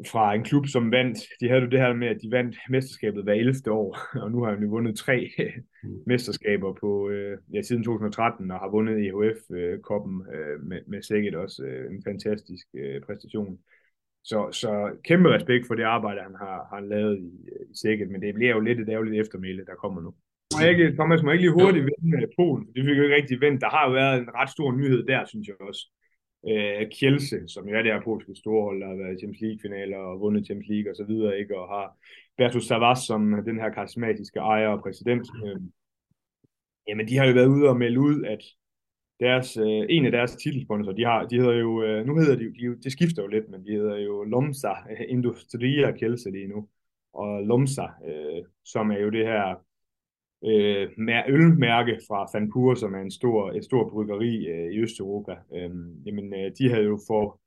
fra 0.05 0.33
en 0.33 0.43
klub, 0.43 0.67
som 0.67 0.91
vandt, 0.91 1.17
de 1.41 1.49
havde 1.49 1.61
jo 1.61 1.69
det 1.69 1.79
her 1.79 1.93
med, 1.93 2.07
at 2.07 2.21
de 2.21 2.31
vandt 2.31 2.57
mesterskabet 2.69 3.23
hver 3.23 3.33
11. 3.33 3.71
år, 3.71 3.97
og 4.23 4.31
nu 4.31 4.43
har 4.43 4.55
de 4.55 4.65
vundet 4.65 4.97
tre 4.97 5.29
mm. 5.83 5.89
mesterskaber 6.05 6.73
på, 6.73 7.09
øh, 7.09 7.37
ja, 7.53 7.61
siden 7.61 7.83
2013, 7.83 8.51
og 8.51 8.59
har 8.59 8.69
vundet 8.69 9.05
EHF-koppen 9.05 10.25
øh, 10.33 10.63
med, 10.63 10.81
med 10.87 11.01
sikkert 11.01 11.35
også 11.35 11.63
øh, 11.63 11.91
en 11.91 12.03
fantastisk 12.03 12.67
øh, 12.73 13.01
præstation. 13.01 13.59
Så, 14.29 14.39
så 14.61 14.71
kæmpe 15.03 15.29
respekt 15.37 15.67
for 15.67 15.75
det 15.75 15.83
arbejde, 15.83 16.21
han 16.21 16.35
har, 16.43 16.57
har 16.71 16.79
lavet 16.79 17.17
i, 17.17 17.29
i 17.71 17.75
sikkert, 17.83 18.09
men 18.09 18.21
det 18.21 18.35
bliver 18.35 18.53
jo 18.55 18.59
lidt 18.59 18.79
et 18.79 18.89
ærgerligt 18.89 19.21
eftermæle, 19.21 19.65
der 19.65 19.75
kommer 19.83 20.01
nu. 20.01 20.11
Må 20.53 20.57
jeg 20.61 20.71
ikke, 20.71 20.95
Thomas, 20.99 21.23
må 21.23 21.29
jeg 21.29 21.35
ikke 21.35 21.45
lige 21.47 21.59
hurtigt 21.61 21.85
vende 21.85 22.27
Polen? 22.37 22.65
Det 22.75 22.81
fik 22.85 22.97
jo 22.97 23.03
ikke 23.03 23.15
rigtig 23.15 23.41
vendt. 23.41 23.61
Der 23.61 23.69
har 23.69 23.83
jo 23.87 23.91
været 24.01 24.15
en 24.19 24.29
ret 24.39 24.49
stor 24.55 24.69
nyhed 24.71 25.01
der, 25.11 25.25
synes 25.25 25.47
jeg 25.47 25.55
også 25.69 25.83
øh, 26.49 26.81
Kielse, 26.91 27.37
som 27.47 27.67
jo 27.69 27.75
er 27.75 27.81
det 27.81 27.93
her 27.93 28.07
polske 28.09 28.35
storhold, 28.35 28.81
der 28.81 28.87
har 28.87 28.95
været 29.01 29.15
i 29.15 29.19
Champions 29.21 29.41
League-finaler 29.41 29.97
og 29.97 30.19
vundet 30.19 30.45
Champions 30.45 30.69
League 30.73 30.91
osv., 30.91 31.13
ikke? 31.41 31.57
og 31.59 31.65
har 31.73 31.85
Bertus 32.37 32.65
Savas 32.67 32.99
som 33.09 33.21
den 33.49 33.59
her 33.61 33.69
karismatiske 33.69 34.39
ejer 34.39 34.67
og 34.67 34.81
præsident. 34.83 35.25
Øh, 35.45 35.61
jamen, 36.87 37.07
de 37.07 37.17
har 37.17 37.25
jo 37.25 37.33
været 37.33 37.53
ude 37.55 37.69
og 37.69 37.77
melde 37.77 37.99
ud, 37.99 38.23
at 38.23 38.43
deres, 39.19 39.57
øh, 39.57 39.85
en 39.89 40.05
af 40.05 40.11
deres 40.11 40.35
titelsponsorer, 40.35 40.95
de, 40.95 41.05
har, 41.05 41.25
de 41.27 41.39
hedder 41.39 41.53
jo, 41.53 41.83
øh, 41.83 42.05
nu 42.05 42.17
hedder 42.17 42.35
de, 42.35 42.45
de, 42.45 42.81
det 42.83 42.91
skifter 42.91 43.21
jo 43.21 43.27
lidt, 43.27 43.49
men 43.49 43.65
de 43.65 43.71
hedder 43.71 43.97
jo 43.97 44.23
Lomsa 44.23 44.73
Industria 45.15 45.91
Kielse 45.91 46.31
lige 46.31 46.47
nu, 46.47 46.67
og 47.13 47.43
Lomsa, 47.43 47.85
øh, 48.07 48.43
som 48.65 48.91
er 48.91 48.99
jo 48.99 49.09
det 49.09 49.25
her 49.25 49.55
øh, 50.45 50.89
ølmærke 51.27 51.99
fra 52.07 52.25
Fanpur, 52.31 52.75
som 52.75 52.93
er 52.93 53.01
en 53.01 53.11
stor, 53.11 53.51
et 53.51 53.65
stort 53.65 53.91
bryggeri 53.91 54.47
øh, 54.47 54.71
i 54.73 54.79
Østeuropa. 54.79 55.35
Øh, 55.53 55.71
jamen, 56.05 56.33
øh, 56.33 56.51
de 56.59 56.69
havde 56.69 56.83
jo 56.83 56.99
for 57.07 57.39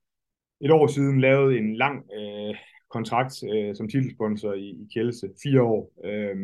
et 0.61 0.71
år 0.71 0.87
siden 0.87 1.21
lavet 1.21 1.57
en 1.57 1.75
lang 1.75 2.05
øh, 2.19 2.55
kontrakt 2.89 3.43
øh, 3.53 3.75
som 3.75 3.89
titelsponsor 3.89 4.53
i, 4.53 4.69
i 4.69 4.87
Kielse, 4.93 5.29
fire 5.43 5.61
år. 5.61 5.91
øh, 6.05 6.35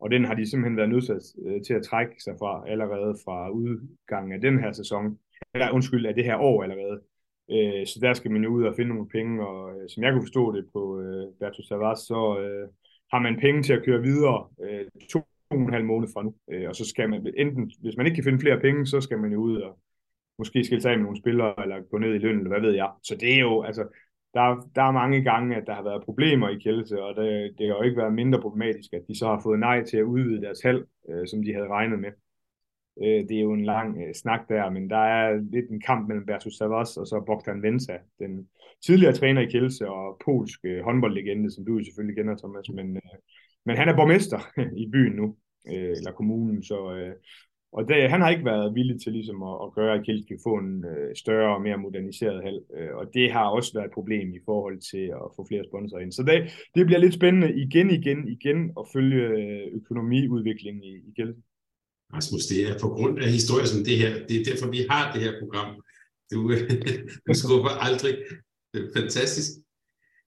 og 0.00 0.10
den 0.10 0.24
har 0.24 0.34
de 0.34 0.50
simpelthen 0.50 0.76
været 0.76 0.88
nødt 0.90 1.10
øh, 1.46 1.62
til 1.62 1.74
at 1.74 1.82
trække 1.82 2.22
sig 2.22 2.34
fra 2.38 2.64
allerede 2.68 3.14
fra 3.24 3.50
udgangen 3.50 4.32
af 4.32 4.40
den 4.40 4.58
her 4.58 4.72
sæson. 4.72 5.18
Eller 5.54 5.70
undskyld, 5.70 6.06
af 6.06 6.14
det 6.14 6.24
her 6.24 6.36
år 6.36 6.62
allerede. 6.62 7.00
Øh, 7.50 7.86
så 7.86 7.98
der 8.02 8.12
skal 8.12 8.30
man 8.30 8.42
jo 8.42 8.50
ud 8.50 8.64
og 8.64 8.74
finde 8.76 8.94
nogle 8.94 9.08
penge, 9.08 9.46
og 9.46 9.76
øh, 9.76 9.88
som 9.88 10.02
jeg 10.02 10.12
kunne 10.12 10.22
forstå 10.22 10.52
det 10.52 10.64
på 10.72 11.00
øh, 11.00 11.26
Bertus 11.40 11.66
Savas, 11.66 11.98
så 11.98 12.40
øh, 12.40 12.68
har 13.12 13.20
man 13.20 13.40
penge 13.40 13.62
til 13.62 13.72
at 13.72 13.84
køre 13.84 14.02
videre 14.02 14.48
øh, 14.62 14.86
to 15.10 15.20
og 15.50 15.56
en 15.56 15.72
halv 15.72 15.84
måned 15.84 16.08
fra 16.14 16.22
nu. 16.22 16.34
Øh, 16.52 16.68
og 16.68 16.74
så 16.76 16.84
skal 16.84 17.10
man 17.10 17.34
enten, 17.36 17.72
hvis 17.80 17.96
man 17.96 18.06
ikke 18.06 18.14
kan 18.14 18.24
finde 18.24 18.40
flere 18.40 18.60
penge, 18.60 18.86
så 18.86 19.00
skal 19.00 19.18
man 19.18 19.32
jo 19.32 19.38
ud 19.40 19.56
og 19.56 19.78
måske 20.38 20.64
skille 20.64 20.82
sig 20.82 20.92
af 20.92 20.98
med 20.98 21.04
nogle 21.04 21.22
spillere, 21.22 21.62
eller 21.62 21.88
gå 21.90 21.98
ned 21.98 22.14
i 22.14 22.18
løn, 22.18 22.36
eller 22.36 22.48
hvad 22.48 22.60
ved 22.60 22.74
jeg. 22.74 22.90
Så 23.02 23.16
det 23.20 23.34
er 23.34 23.40
jo, 23.40 23.62
altså, 23.62 23.84
der, 24.34 24.70
der 24.74 24.82
er 24.82 24.90
mange 24.90 25.22
gange, 25.22 25.56
at 25.56 25.66
der 25.66 25.74
har 25.74 25.82
været 25.82 26.04
problemer 26.04 26.48
i 26.48 26.58
Kjelse, 26.58 27.02
og 27.02 27.16
det, 27.16 27.54
det 27.58 27.66
har 27.66 27.74
jo 27.74 27.82
ikke 27.82 27.96
været 27.96 28.14
mindre 28.14 28.40
problematisk, 28.40 28.92
at 28.92 29.02
de 29.08 29.18
så 29.18 29.26
har 29.26 29.40
fået 29.42 29.58
nej 29.58 29.84
til 29.84 29.96
at 29.96 30.02
udvide 30.02 30.42
deres 30.42 30.60
hal, 30.60 30.84
øh, 31.10 31.26
som 31.26 31.42
de 31.44 31.52
havde 31.52 31.68
regnet 31.68 31.98
med. 31.98 32.12
Øh, 33.02 33.28
det 33.28 33.36
er 33.36 33.40
jo 33.40 33.52
en 33.52 33.64
lang 33.64 34.02
øh, 34.02 34.14
snak 34.14 34.48
der, 34.48 34.70
men 34.70 34.90
der 34.90 35.04
er 35.16 35.40
lidt 35.52 35.70
en 35.70 35.80
kamp 35.80 36.08
mellem 36.08 36.26
Bertus 36.26 36.54
Savas 36.54 36.96
og 36.96 37.06
så 37.06 37.24
Bogdan 37.26 37.62
Vensa, 37.62 37.96
den 38.18 38.48
tidligere 38.86 39.14
træner 39.14 39.40
i 39.42 39.50
Kjelse 39.50 39.88
og 39.88 40.20
polsk 40.24 40.60
øh, 40.64 40.84
håndboldlegende, 40.84 41.50
som 41.50 41.64
du 41.64 41.76
jo 41.76 41.84
selvfølgelig 41.84 42.16
kender, 42.16 42.36
Thomas, 42.36 42.68
men, 42.74 42.96
øh, 42.96 43.18
men 43.66 43.76
han 43.76 43.88
er 43.88 43.96
borgmester 43.96 44.40
i 44.82 44.90
byen 44.92 45.16
nu, 45.16 45.36
øh, 45.68 45.94
eller 45.98 46.12
kommunen, 46.12 46.62
så 46.62 46.94
øh, 46.94 47.14
og 47.72 47.88
det, 47.88 48.10
han 48.10 48.20
har 48.20 48.30
ikke 48.30 48.44
været 48.44 48.74
villig 48.74 49.00
til 49.00 49.12
ligesom 49.12 49.42
at, 49.42 49.56
at 49.64 49.72
gøre, 49.74 49.94
at 49.94 50.04
Kiel 50.04 50.26
kan 50.28 50.38
få 50.44 50.54
en 50.54 50.84
øh, 50.84 51.16
større 51.16 51.54
og 51.56 51.62
mere 51.62 51.76
moderniseret 51.76 52.42
hal. 52.42 52.60
Øh, 52.76 52.94
og 52.94 53.14
det 53.14 53.32
har 53.32 53.46
også 53.56 53.72
været 53.74 53.86
et 53.86 53.98
problem 53.98 54.34
i 54.34 54.40
forhold 54.44 54.78
til 54.90 55.04
at 55.22 55.28
få 55.36 55.46
flere 55.48 55.64
sponsorer 55.70 56.02
ind. 56.02 56.12
Så 56.12 56.22
det, 56.22 56.36
det 56.74 56.86
bliver 56.86 57.00
lidt 57.00 57.14
spændende 57.14 57.50
igen, 57.64 57.90
igen, 57.90 58.28
igen 58.28 58.58
at 58.80 58.84
følge 58.92 59.22
øh, 59.40 59.66
økonomiudviklingen 59.78 60.82
i, 60.84 60.94
i 61.08 61.10
Kiel. 61.16 61.34
Rasmus, 62.14 62.46
det 62.46 62.60
er 62.68 62.78
på 62.80 62.88
grund 62.88 63.18
af 63.18 63.28
historier 63.38 63.66
som 63.66 63.84
det 63.84 63.96
her. 64.02 64.12
Det 64.28 64.36
er 64.40 64.44
derfor, 64.44 64.70
vi 64.70 64.80
har 64.90 65.12
det 65.12 65.22
her 65.22 65.32
program. 65.42 65.70
Du, 66.32 66.38
du 67.26 67.32
skubber 67.34 67.72
aldrig. 67.86 68.14
Det 68.72 68.80
er 68.84 69.00
fantastisk. 69.00 69.50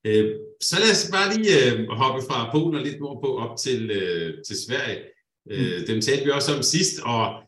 Øh, 0.06 0.26
så 0.68 0.74
lad 0.82 0.90
os 0.94 1.10
bare 1.16 1.28
lige 1.34 1.52
øh, 1.62 1.88
hoppe 2.00 2.20
fra 2.28 2.50
Polen 2.52 2.74
og 2.78 2.84
lidt 2.86 3.00
nordpå 3.00 3.28
op 3.44 3.54
til, 3.64 3.90
øh, 3.90 4.44
til 4.46 4.56
Sverige. 4.66 4.98
Øh. 5.50 5.86
Dem 5.86 6.00
talte 6.00 6.24
vi 6.24 6.30
også 6.30 6.54
om 6.56 6.62
sidst, 6.62 7.00
og 7.04 7.42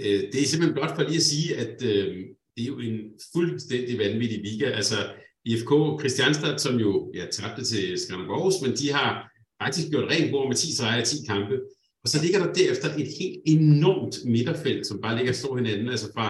øh, 0.00 0.20
det 0.32 0.42
er 0.42 0.46
simpelthen 0.46 0.74
blot 0.74 0.96
for 0.96 1.02
lige 1.02 1.16
at 1.16 1.22
sige, 1.22 1.56
at 1.56 1.82
øh, 1.82 2.16
det 2.56 2.62
er 2.62 2.66
jo 2.66 2.78
en 2.78 2.98
fuldstændig 3.34 3.98
vanvittig 3.98 4.40
liga. 4.44 4.70
Altså 4.70 4.96
IFK 5.44 6.00
Christianstad, 6.00 6.58
som 6.58 6.76
jo 6.76 7.12
ja, 7.14 7.26
tabte 7.26 7.64
til 7.64 7.98
Skanderborgs, 7.98 8.62
men 8.62 8.76
de 8.76 8.92
har 8.92 9.30
faktisk 9.62 9.88
gjort 9.90 10.10
rent 10.10 10.30
bord 10.30 10.48
med 10.48 10.56
10 10.56 10.76
sejre 10.76 11.00
og 11.00 11.06
10 11.06 11.16
kampe. 11.28 11.60
Og 12.02 12.08
så 12.08 12.22
ligger 12.22 12.38
der 12.44 12.52
derefter 12.52 12.88
et 12.88 13.10
helt 13.20 13.38
enormt 13.46 14.16
midterfelt, 14.24 14.86
som 14.86 15.00
bare 15.00 15.16
ligger 15.16 15.32
stå 15.32 15.56
hinanden. 15.56 15.88
Altså 15.88 16.12
fra 16.14 16.26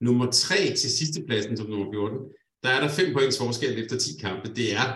nummer 0.00 0.30
3 0.30 0.54
til 0.76 0.90
sidste 0.90 1.22
pladsen 1.26 1.56
som 1.56 1.70
nummer 1.70 1.92
14, 1.92 2.18
der 2.62 2.68
er 2.68 2.80
der 2.80 2.88
5 2.88 3.12
points 3.12 3.38
forskel 3.38 3.82
efter 3.82 3.98
10 3.98 4.10
kampe. 4.20 4.48
Det 4.54 4.72
er, 4.72 4.86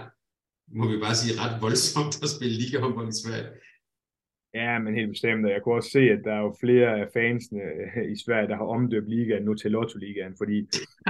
må 0.79 0.89
vi 0.91 0.99
bare 0.99 1.15
sige, 1.15 1.41
ret 1.41 1.63
voldsomt 1.63 2.23
at 2.23 2.31
spille 2.31 2.57
ligahåndbold 2.57 3.09
i 3.09 3.21
Sverige. 3.23 3.49
Ja, 4.57 4.79
men 4.79 4.95
helt 4.95 5.09
bestemt. 5.09 5.49
Jeg 5.49 5.63
kunne 5.63 5.75
også 5.75 5.91
se, 5.91 6.03
at 6.17 6.21
der 6.25 6.33
er 6.33 6.41
jo 6.41 6.55
flere 6.61 7.01
af 7.01 7.07
fansene 7.13 7.63
øh, 7.63 8.13
i 8.13 8.17
Sverige, 8.25 8.49
der 8.49 8.57
har 8.57 8.65
omdøbt 8.65 9.09
ligaen 9.09 9.45
nu 9.45 9.55
til 9.55 9.71
Lotto-ligaen, 9.71 10.35
fordi 10.39 10.57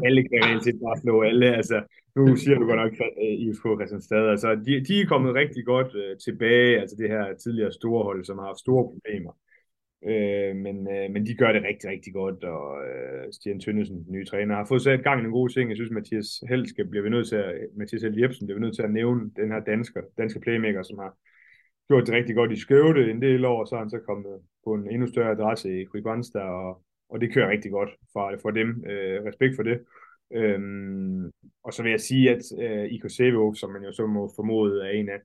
alle 0.04 0.22
kan 0.28 0.44
rent 0.44 0.64
set 0.64 0.80
bare 0.84 1.00
slå 1.02 1.22
alle. 1.22 1.56
Altså, 1.56 1.82
nu 2.16 2.36
siger 2.36 2.58
du 2.58 2.66
godt 2.66 2.80
nok 2.84 2.92
øh, 3.22 3.34
IFK 3.44 3.64
Christianstad. 3.78 4.28
Altså, 4.34 4.48
de, 4.66 4.84
de 4.88 5.00
er 5.00 5.06
kommet 5.06 5.34
rigtig 5.34 5.64
godt 5.64 5.94
øh, 5.94 6.18
tilbage, 6.18 6.80
altså 6.80 6.96
det 6.98 7.08
her 7.08 7.34
tidligere 7.34 7.72
store 7.72 8.02
hold, 8.04 8.24
som 8.24 8.38
har 8.38 8.46
haft 8.46 8.58
store 8.58 8.84
problemer. 8.92 9.32
øh, 10.10 10.56
men, 10.64 10.76
øh, 10.94 11.06
men 11.12 11.26
de 11.26 11.34
gør 11.34 11.52
det 11.52 11.62
rigtig, 11.62 11.90
rigtig 11.90 12.12
godt, 12.12 12.44
og 12.44 12.66
øh, 12.88 13.32
Stian 13.32 13.60
Tønnesen, 13.60 14.04
den 14.04 14.12
nye 14.12 14.24
træner, 14.24 14.54
har 14.54 14.66
fået 14.68 14.82
sat 14.82 15.04
gang 15.04 15.18
i 15.20 15.22
nogle 15.22 15.38
gode 15.38 15.52
ting. 15.52 15.70
Jeg 15.70 15.76
synes, 15.76 15.90
Mathias 15.90 16.28
Helske 16.48 16.84
bliver 16.84 17.02
vi 17.02 17.10
nødt 17.10 17.28
til 17.28 17.36
at, 17.36 17.54
Mathias 17.76 18.02
Held 18.02 18.20
Jebsen 18.20 18.46
bliver 18.46 18.60
nødt 18.60 18.74
til 18.74 18.82
at 18.82 18.90
nævne 18.90 19.30
den 19.36 19.48
her 19.52 19.60
dansker, 19.60 20.00
danske 20.18 20.40
playmaker, 20.40 20.82
som 20.82 20.98
har 20.98 21.12
gjort 21.88 22.06
det 22.06 22.14
rigtig 22.14 22.34
godt 22.34 22.52
i 22.52 22.60
Skøvde 22.60 23.10
en 23.10 23.22
del 23.22 23.44
år, 23.44 23.64
så 23.64 23.74
er 23.74 23.78
han 23.78 23.90
så 23.90 23.98
kommet 23.98 24.40
på 24.64 24.74
en 24.74 24.90
endnu 24.90 25.06
større 25.06 25.30
adresse 25.30 25.80
i 25.80 25.84
Kristianstad, 25.84 26.42
og, 26.42 26.82
og 27.08 27.20
det 27.20 27.32
kører 27.34 27.50
rigtig 27.50 27.70
godt 27.70 27.90
for, 28.12 28.34
for 28.42 28.50
dem. 28.50 28.84
Øh, 28.90 29.24
respekt 29.24 29.56
for 29.56 29.62
det. 29.62 29.80
Øhm, 30.32 31.30
og 31.64 31.72
så 31.72 31.82
vil 31.82 31.90
jeg 31.90 32.00
sige, 32.00 32.30
at 32.30 32.42
øh, 32.60 32.84
IK 32.84 33.04
Sevo, 33.08 33.54
som 33.54 33.70
man 33.70 33.82
jo 33.82 33.92
så 33.92 34.06
må 34.06 34.32
formode 34.36 34.86
er 34.86 34.90
en 34.90 35.08
af, 35.08 35.20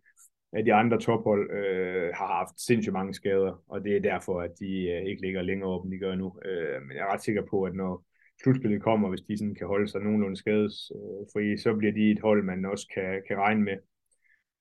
af 0.54 0.66
de 0.66 0.74
andre 0.74 1.00
tophold, 1.00 1.52
øh, 1.52 2.10
har 2.14 2.28
haft 2.28 2.62
sindssygt 2.62 2.94
mange 2.94 3.14
skader, 3.14 3.64
og 3.68 3.84
det 3.84 3.96
er 3.96 4.00
derfor, 4.00 4.42
at 4.42 4.52
de 4.60 4.90
øh, 4.90 5.04
ikke 5.06 5.22
ligger 5.22 5.42
længere 5.42 5.70
op, 5.70 5.84
end 5.84 5.92
de 5.94 5.98
gør 5.98 6.16
nu. 6.16 6.40
Øh, 6.46 6.82
men 6.82 6.98
jeg 6.98 7.02
er 7.02 7.14
ret 7.14 7.24
sikker 7.24 7.44
på, 7.50 7.64
at 7.64 7.74
når 7.74 8.04
slutspillet 8.44 8.82
kommer, 8.82 9.10
hvis 9.10 9.22
de 9.22 9.38
sådan 9.38 9.56
kan 9.56 9.68
holde 9.68 9.88
sig 9.88 10.02
nogenlunde 10.02 10.38
skadesfri, 10.38 11.58
så 11.58 11.76
bliver 11.76 11.94
de 11.94 12.12
et 12.12 12.20
hold, 12.20 12.44
man 12.44 12.66
også 12.66 12.88
kan, 12.94 13.22
kan 13.28 13.38
regne 13.38 13.64
med 13.64 13.78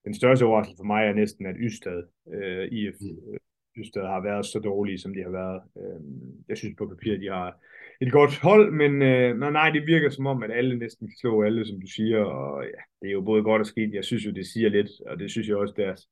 den 0.05 0.15
største 0.15 0.45
overraskelse 0.45 0.81
for 0.81 0.85
mig 0.85 1.03
er 1.07 1.13
næsten, 1.13 1.47
at 1.47 1.57
Ystad, 1.59 2.03
øh, 2.35 2.69
IF 2.73 2.95
mm. 3.01 3.39
Ystad 3.79 4.03
har 4.03 4.21
været 4.21 4.47
så 4.47 4.59
dårlige, 4.59 4.99
som 4.99 5.15
de 5.15 5.23
har 5.23 5.31
været. 5.31 5.61
Øh, 5.79 6.01
jeg 6.49 6.57
synes 6.59 6.75
på 6.79 6.87
papir, 6.87 7.17
de 7.17 7.29
har 7.29 7.59
et 8.01 8.13
godt 8.13 8.39
hold, 8.39 8.73
men 8.73 9.03
øh, 9.03 9.39
nej, 9.39 9.71
det 9.71 9.87
virker 9.87 10.11
som 10.11 10.27
om, 10.27 10.43
at 10.43 10.51
alle 10.51 10.79
næsten 10.79 11.09
kan 11.09 11.17
slå 11.21 11.43
alle, 11.43 11.67
som 11.67 11.81
du 11.81 11.87
siger, 11.87 12.19
og 12.19 12.65
ja, 12.65 12.81
det 13.01 13.09
er 13.09 13.13
jo 13.13 13.21
både 13.21 13.43
godt 13.43 13.61
og 13.61 13.67
skidt. 13.67 13.95
Jeg 13.95 14.05
synes 14.05 14.27
jo, 14.27 14.31
det 14.31 14.47
siger 14.47 14.69
lidt, 14.69 14.91
og 15.07 15.19
det 15.19 15.31
synes 15.31 15.49
jeg 15.49 15.57
også, 15.57 15.75
deres 15.77 16.09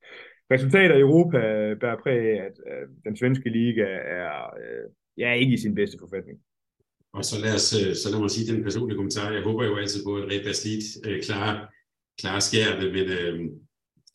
resultater 0.50 0.96
i 0.96 1.00
Europa 1.00 1.38
bærer 1.80 2.02
præg 2.02 2.20
af, 2.34 2.44
at 2.48 2.56
øh, 2.70 2.88
den 3.04 3.16
svenske 3.16 3.48
liga 3.50 3.86
er 4.20 4.32
øh, 4.62 4.86
ja, 5.16 5.32
ikke 5.32 5.52
i 5.52 5.62
sin 5.64 5.74
bedste 5.74 5.98
forfatning. 6.00 6.38
Og 7.12 7.24
så 7.24 7.36
lad, 7.44 7.54
os, 7.54 7.68
øh, 7.80 7.94
så 7.94 8.06
lad 8.10 8.20
mig 8.20 8.30
sige 8.30 8.52
den 8.52 8.62
personlige 8.62 8.96
kommentar. 8.96 9.32
Jeg 9.32 9.42
håber 9.42 9.64
jo 9.64 9.76
altid 9.76 10.04
på, 10.04 10.16
at 10.16 10.24
Red 10.30 10.54
Slit 10.54 10.84
øh, 11.06 11.22
klarer, 11.22 11.66
klarer 12.20 12.40
skærene, 12.40 12.86
men 12.96 13.06
øh, 13.18 13.50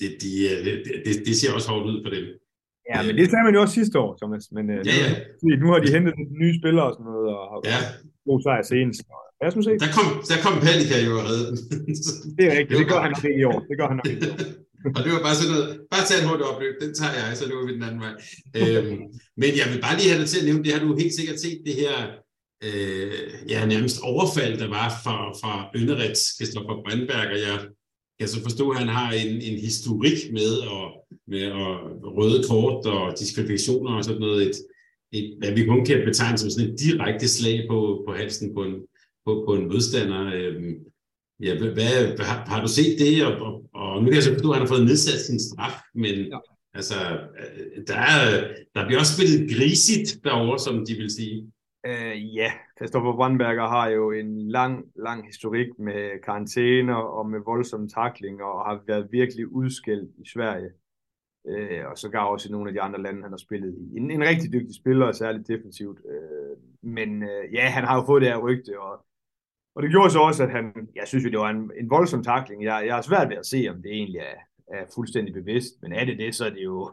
det, 0.03 0.11
de, 0.23 0.29
det, 0.65 0.73
det, 1.05 1.13
det 1.27 1.35
ser 1.39 1.51
også 1.57 1.69
hårdt 1.71 1.85
ud 1.91 1.99
for 2.05 2.11
dem. 2.15 2.25
Ja, 2.91 2.97
men 3.07 3.13
det 3.17 3.25
sagde 3.29 3.45
man 3.47 3.55
jo 3.55 3.61
også 3.63 3.75
sidste 3.79 3.95
år, 4.03 4.11
Thomas. 4.21 4.43
Men 4.57 4.65
øh, 4.73 4.79
ja, 4.89 4.95
ja. 5.03 5.09
nu 5.61 5.67
har 5.71 5.79
de 5.83 5.89
hentet 5.95 6.13
nye 6.41 6.53
spillere 6.59 6.85
og 6.89 6.93
sådan 6.95 7.07
noget, 7.11 7.27
og 7.37 7.43
har 7.51 7.59
ja. 7.71 7.79
god 8.29 8.39
sejr 8.45 8.63
senest. 8.73 9.01
Lad 9.39 9.47
os 9.49 9.55
nu 9.57 9.61
se. 9.67 9.71
Der 9.85 9.91
kom, 9.97 10.07
der 10.31 10.37
kom 10.45 10.55
Palika 10.65 10.97
jo 11.07 11.13
og 11.19 11.23
redde 11.29 11.45
den. 11.49 11.57
det 12.37 12.43
er 12.49 12.53
rigtigt, 12.57 12.69
det, 12.69 12.79
det 12.81 12.87
gør 12.91 12.99
han 13.05 13.11
nok 13.15 13.25
ikke 13.29 13.41
i 13.43 13.45
år. 13.51 13.59
Det 13.69 13.75
gør 13.79 13.87
han 13.91 13.97
nok 13.99 14.09
ikke 14.13 14.25
i 14.27 14.31
år. 14.33 14.39
og 14.95 14.99
det 15.03 15.11
var 15.15 15.21
bare 15.27 15.37
sådan 15.39 15.51
noget, 15.53 15.67
bare 15.93 16.05
tage 16.07 16.19
en 16.21 16.27
hurtig 16.29 16.45
opløb, 16.51 16.73
den 16.83 16.91
tager 16.99 17.15
jeg, 17.19 17.27
så 17.39 17.43
løber 17.49 17.65
vi 17.67 17.73
den 17.77 17.85
anden 17.87 18.01
vej. 18.05 18.13
øhm, 18.59 19.01
men 19.41 19.51
jeg 19.59 19.67
vil 19.71 19.79
bare 19.85 19.95
lige 19.97 20.09
have 20.11 20.21
dig 20.23 20.29
til 20.31 20.41
at 20.41 20.47
nævne, 20.49 20.63
det 20.65 20.73
har 20.73 20.81
du 20.85 20.89
helt 21.03 21.15
sikkert 21.19 21.39
set, 21.45 21.59
det 21.67 21.75
her 21.83 21.95
øh, 22.67 23.19
ja, 23.53 23.59
nærmest 23.73 23.97
overfald, 24.11 24.55
der 24.63 24.69
var 24.77 24.87
fra, 25.03 25.15
fra 25.41 25.53
Ønderets 25.79 26.23
Kristoffer 26.37 26.75
Brandberg, 26.83 27.27
og 27.35 27.39
jeg 27.47 27.57
kan 28.19 28.27
så 28.27 28.41
forstå, 28.41 28.69
at 28.69 28.77
han 28.77 28.87
har 28.87 29.11
en, 29.11 29.41
en 29.41 29.59
historik 29.59 30.19
med, 30.31 30.51
og, 30.57 31.07
med 31.27 31.51
og 31.51 32.17
røde 32.17 32.43
kort 32.49 32.85
og 32.85 33.19
diskvalifikationer 33.19 33.91
og 33.91 34.03
sådan 34.03 34.21
noget. 34.21 34.47
Et, 34.47 34.55
et, 35.11 35.35
hvad 35.39 35.51
vi 35.51 35.65
kun 35.65 35.85
kan 35.85 36.01
betegne 36.05 36.37
som 36.37 36.49
sådan 36.49 36.69
et 36.69 36.79
direkte 36.79 37.27
slag 37.27 37.65
på, 37.69 38.03
på 38.07 38.13
halsen 38.13 38.53
på 38.53 38.63
en, 38.63 38.75
på, 39.25 39.43
på 39.47 39.55
en 39.55 39.67
modstander. 39.67 40.31
Øhm, 40.35 40.73
ja, 41.39 41.57
hvad, 41.57 42.17
har, 42.19 42.45
har 42.47 42.61
du 42.61 42.67
set 42.67 42.99
det? 42.99 43.25
Og, 43.25 43.33
og, 43.41 43.53
og 43.73 44.01
nu 44.01 44.05
kan 44.05 44.15
jeg 44.15 44.23
så 44.23 44.33
forstå, 44.33 44.49
at 44.49 44.55
han 44.55 44.67
har 44.67 44.75
fået 44.75 44.85
nedsat 44.85 45.19
sin 45.19 45.39
straf, 45.39 45.77
men 45.95 46.15
ja. 46.15 46.37
altså, 46.73 46.95
der, 47.87 47.95
er, 47.95 48.47
der 48.75 48.85
bliver 48.85 48.99
også 48.99 49.15
spillet 49.15 49.49
grisigt 49.51 50.23
derovre, 50.23 50.59
som 50.59 50.85
de 50.85 50.93
vil 50.93 51.11
sige. 51.11 51.37
Øh, 51.85 52.35
ja, 52.35 52.51
Christoffer 52.77 53.15
Brandberger 53.15 53.67
har 53.67 53.87
jo 53.87 54.11
en 54.11 54.51
lang, 54.51 54.85
lang 54.95 55.25
historik 55.25 55.79
med 55.79 56.23
karantæner 56.23 56.95
og 56.95 57.29
med 57.29 57.39
voldsomme 57.45 57.89
taklinger 57.89 58.45
og 58.45 58.65
har 58.65 58.83
været 58.87 59.07
virkelig 59.11 59.47
udskældt 59.47 60.11
i 60.17 60.29
Sverige. 60.29 60.69
Øh, 61.47 61.85
og 61.91 61.97
så 61.97 62.09
gav 62.09 62.31
også 62.31 62.49
i 62.49 62.51
nogle 62.51 62.69
af 62.69 62.73
de 62.73 62.81
andre 62.81 63.01
lande, 63.01 63.21
han 63.21 63.31
har 63.31 63.37
spillet 63.37 63.75
i. 63.77 63.97
En, 63.97 64.11
en 64.11 64.23
rigtig 64.23 64.53
dygtig 64.53 64.75
spiller, 64.75 65.11
særligt 65.11 65.47
defensivt. 65.47 65.99
Øh, 66.09 66.57
men 66.81 67.23
øh, 67.23 67.53
ja, 67.53 67.69
han 67.69 67.83
har 67.83 67.95
jo 67.95 68.05
fået 68.05 68.21
det 68.21 68.29
her 68.29 68.37
rygte, 68.37 68.79
og, 68.81 69.05
og 69.75 69.83
det 69.83 69.91
gjorde 69.91 70.09
så 70.09 70.19
også, 70.19 70.43
at 70.43 70.51
han, 70.51 70.89
jeg 70.95 71.07
synes 71.07 71.25
jo, 71.25 71.29
det 71.29 71.39
var 71.39 71.49
en, 71.49 71.71
en 71.79 71.89
voldsom 71.89 72.23
takling. 72.23 72.63
Jeg, 72.63 72.83
jeg 72.85 72.95
har 72.95 73.01
svært 73.01 73.29
ved 73.29 73.37
at 73.37 73.45
se, 73.45 73.67
om 73.69 73.81
det 73.81 73.91
egentlig 73.91 74.19
er, 74.19 74.39
er 74.77 74.85
fuldstændig 74.95 75.33
bevidst, 75.33 75.81
men 75.81 75.93
er 75.93 76.05
det 76.05 76.19
det, 76.19 76.35
så 76.35 76.45
er 76.45 76.49
det 76.49 76.63
jo 76.63 76.91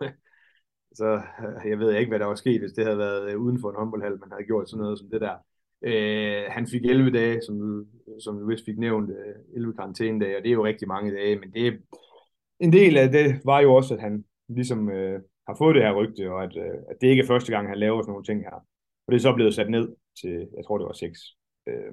så 0.95 1.23
jeg 1.71 1.79
ved 1.79 1.95
ikke, 1.95 2.09
hvad 2.09 2.19
der 2.19 2.27
var 2.27 2.35
sket, 2.35 2.61
hvis 2.61 2.73
det 2.73 2.85
havde 2.85 2.99
været 2.99 3.31
øh, 3.31 3.41
uden 3.41 3.61
for 3.61 3.71
en 3.71 3.77
håndboldhal, 3.77 4.21
man 4.21 4.31
havde 4.31 4.45
gjort 4.45 4.71
sådan 4.71 4.83
noget 4.83 4.99
som 4.99 5.11
det 5.11 5.21
der. 5.21 5.37
Øh, 5.85 6.45
han 6.49 6.67
fik 6.67 6.85
11 6.85 7.11
dage, 7.11 7.43
som 7.47 7.87
som 8.21 8.39
du 8.39 8.47
vist 8.47 8.65
fik 8.65 8.79
nævnt, 8.79 9.11
øh, 9.11 9.35
11 9.55 9.75
karantænedage, 9.75 10.37
og 10.37 10.43
det 10.43 10.49
er 10.49 10.55
jo 10.55 10.65
rigtig 10.65 10.89
mange 10.89 11.15
dage, 11.15 11.39
men 11.39 11.53
det, 11.53 11.81
en 12.61 12.73
del 12.73 12.97
af 12.97 13.09
det 13.11 13.41
var 13.45 13.61
jo 13.61 13.75
også, 13.75 13.95
at 13.95 14.01
han 14.01 14.25
ligesom 14.49 14.91
øh, 14.91 15.21
har 15.47 15.55
fået 15.59 15.75
det 15.75 15.83
her 15.83 15.93
rygte, 15.93 16.33
og 16.33 16.45
at, 16.45 16.57
øh, 16.57 16.79
at 16.91 16.97
det 17.01 17.07
ikke 17.07 17.23
er 17.23 17.27
første 17.27 17.53
gang, 17.53 17.69
han 17.69 17.79
laver 17.79 18.03
sådan 18.03 18.11
nogle 18.13 18.25
ting 18.25 18.41
her. 18.41 18.55
Og 19.07 19.13
det 19.13 19.15
er 19.15 19.21
så 19.21 19.35
blevet 19.35 19.55
sat 19.55 19.71
ned 19.71 19.89
til, 20.21 20.49
jeg 20.57 20.65
tror 20.67 20.79
det 20.79 20.87
var 20.87 20.93
6. 20.93 21.19
Øh, 21.67 21.93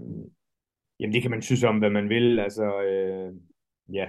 jamen 1.00 1.14
det 1.14 1.22
kan 1.22 1.32
man 1.32 1.42
synes 1.42 1.64
om, 1.64 1.78
hvad 1.78 1.90
man 1.90 2.10
vil, 2.10 2.40
altså, 2.40 2.82
øh, 2.82 3.34
ja 3.94 4.08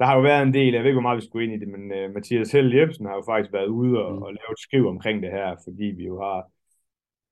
der 0.00 0.06
har 0.06 0.16
jo 0.16 0.22
været 0.22 0.42
en 0.42 0.54
del, 0.54 0.72
jeg 0.72 0.82
ved 0.82 0.90
ikke, 0.90 1.00
hvor 1.00 1.08
meget 1.08 1.20
vi 1.20 1.26
skulle 1.26 1.44
ind 1.44 1.54
i 1.54 1.60
det, 1.62 1.68
men 1.68 1.82
uh, 1.98 2.14
Mathias 2.14 2.52
Held 2.52 2.74
Jebsen 2.74 3.06
har 3.06 3.14
jo 3.14 3.22
faktisk 3.26 3.52
været 3.52 3.66
ude 3.66 4.04
og, 4.04 4.12
mm. 4.16 4.22
og 4.22 4.28
lavet 4.32 4.52
et 4.52 4.66
skriv 4.66 4.86
omkring 4.88 5.22
det 5.22 5.30
her, 5.30 5.56
fordi 5.64 5.84
vi 5.84 6.04
jo 6.06 6.20
har 6.26 6.38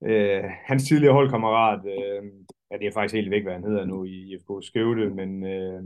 uh, 0.01 0.45
hans 0.69 0.89
tidligere 0.89 1.15
holdkammerat, 1.15 1.81
uh, 1.81 2.27
ja, 2.71 2.77
det 2.79 2.87
er 2.87 2.93
faktisk 2.95 3.15
helt 3.15 3.31
væk, 3.31 3.43
hvad 3.43 3.53
han 3.53 3.65
hedder 3.65 3.85
nu 3.85 4.05
i 4.05 4.33
IFK 4.33 4.51
Skøvde, 4.63 5.11
men 5.11 5.31
uh, 5.43 5.85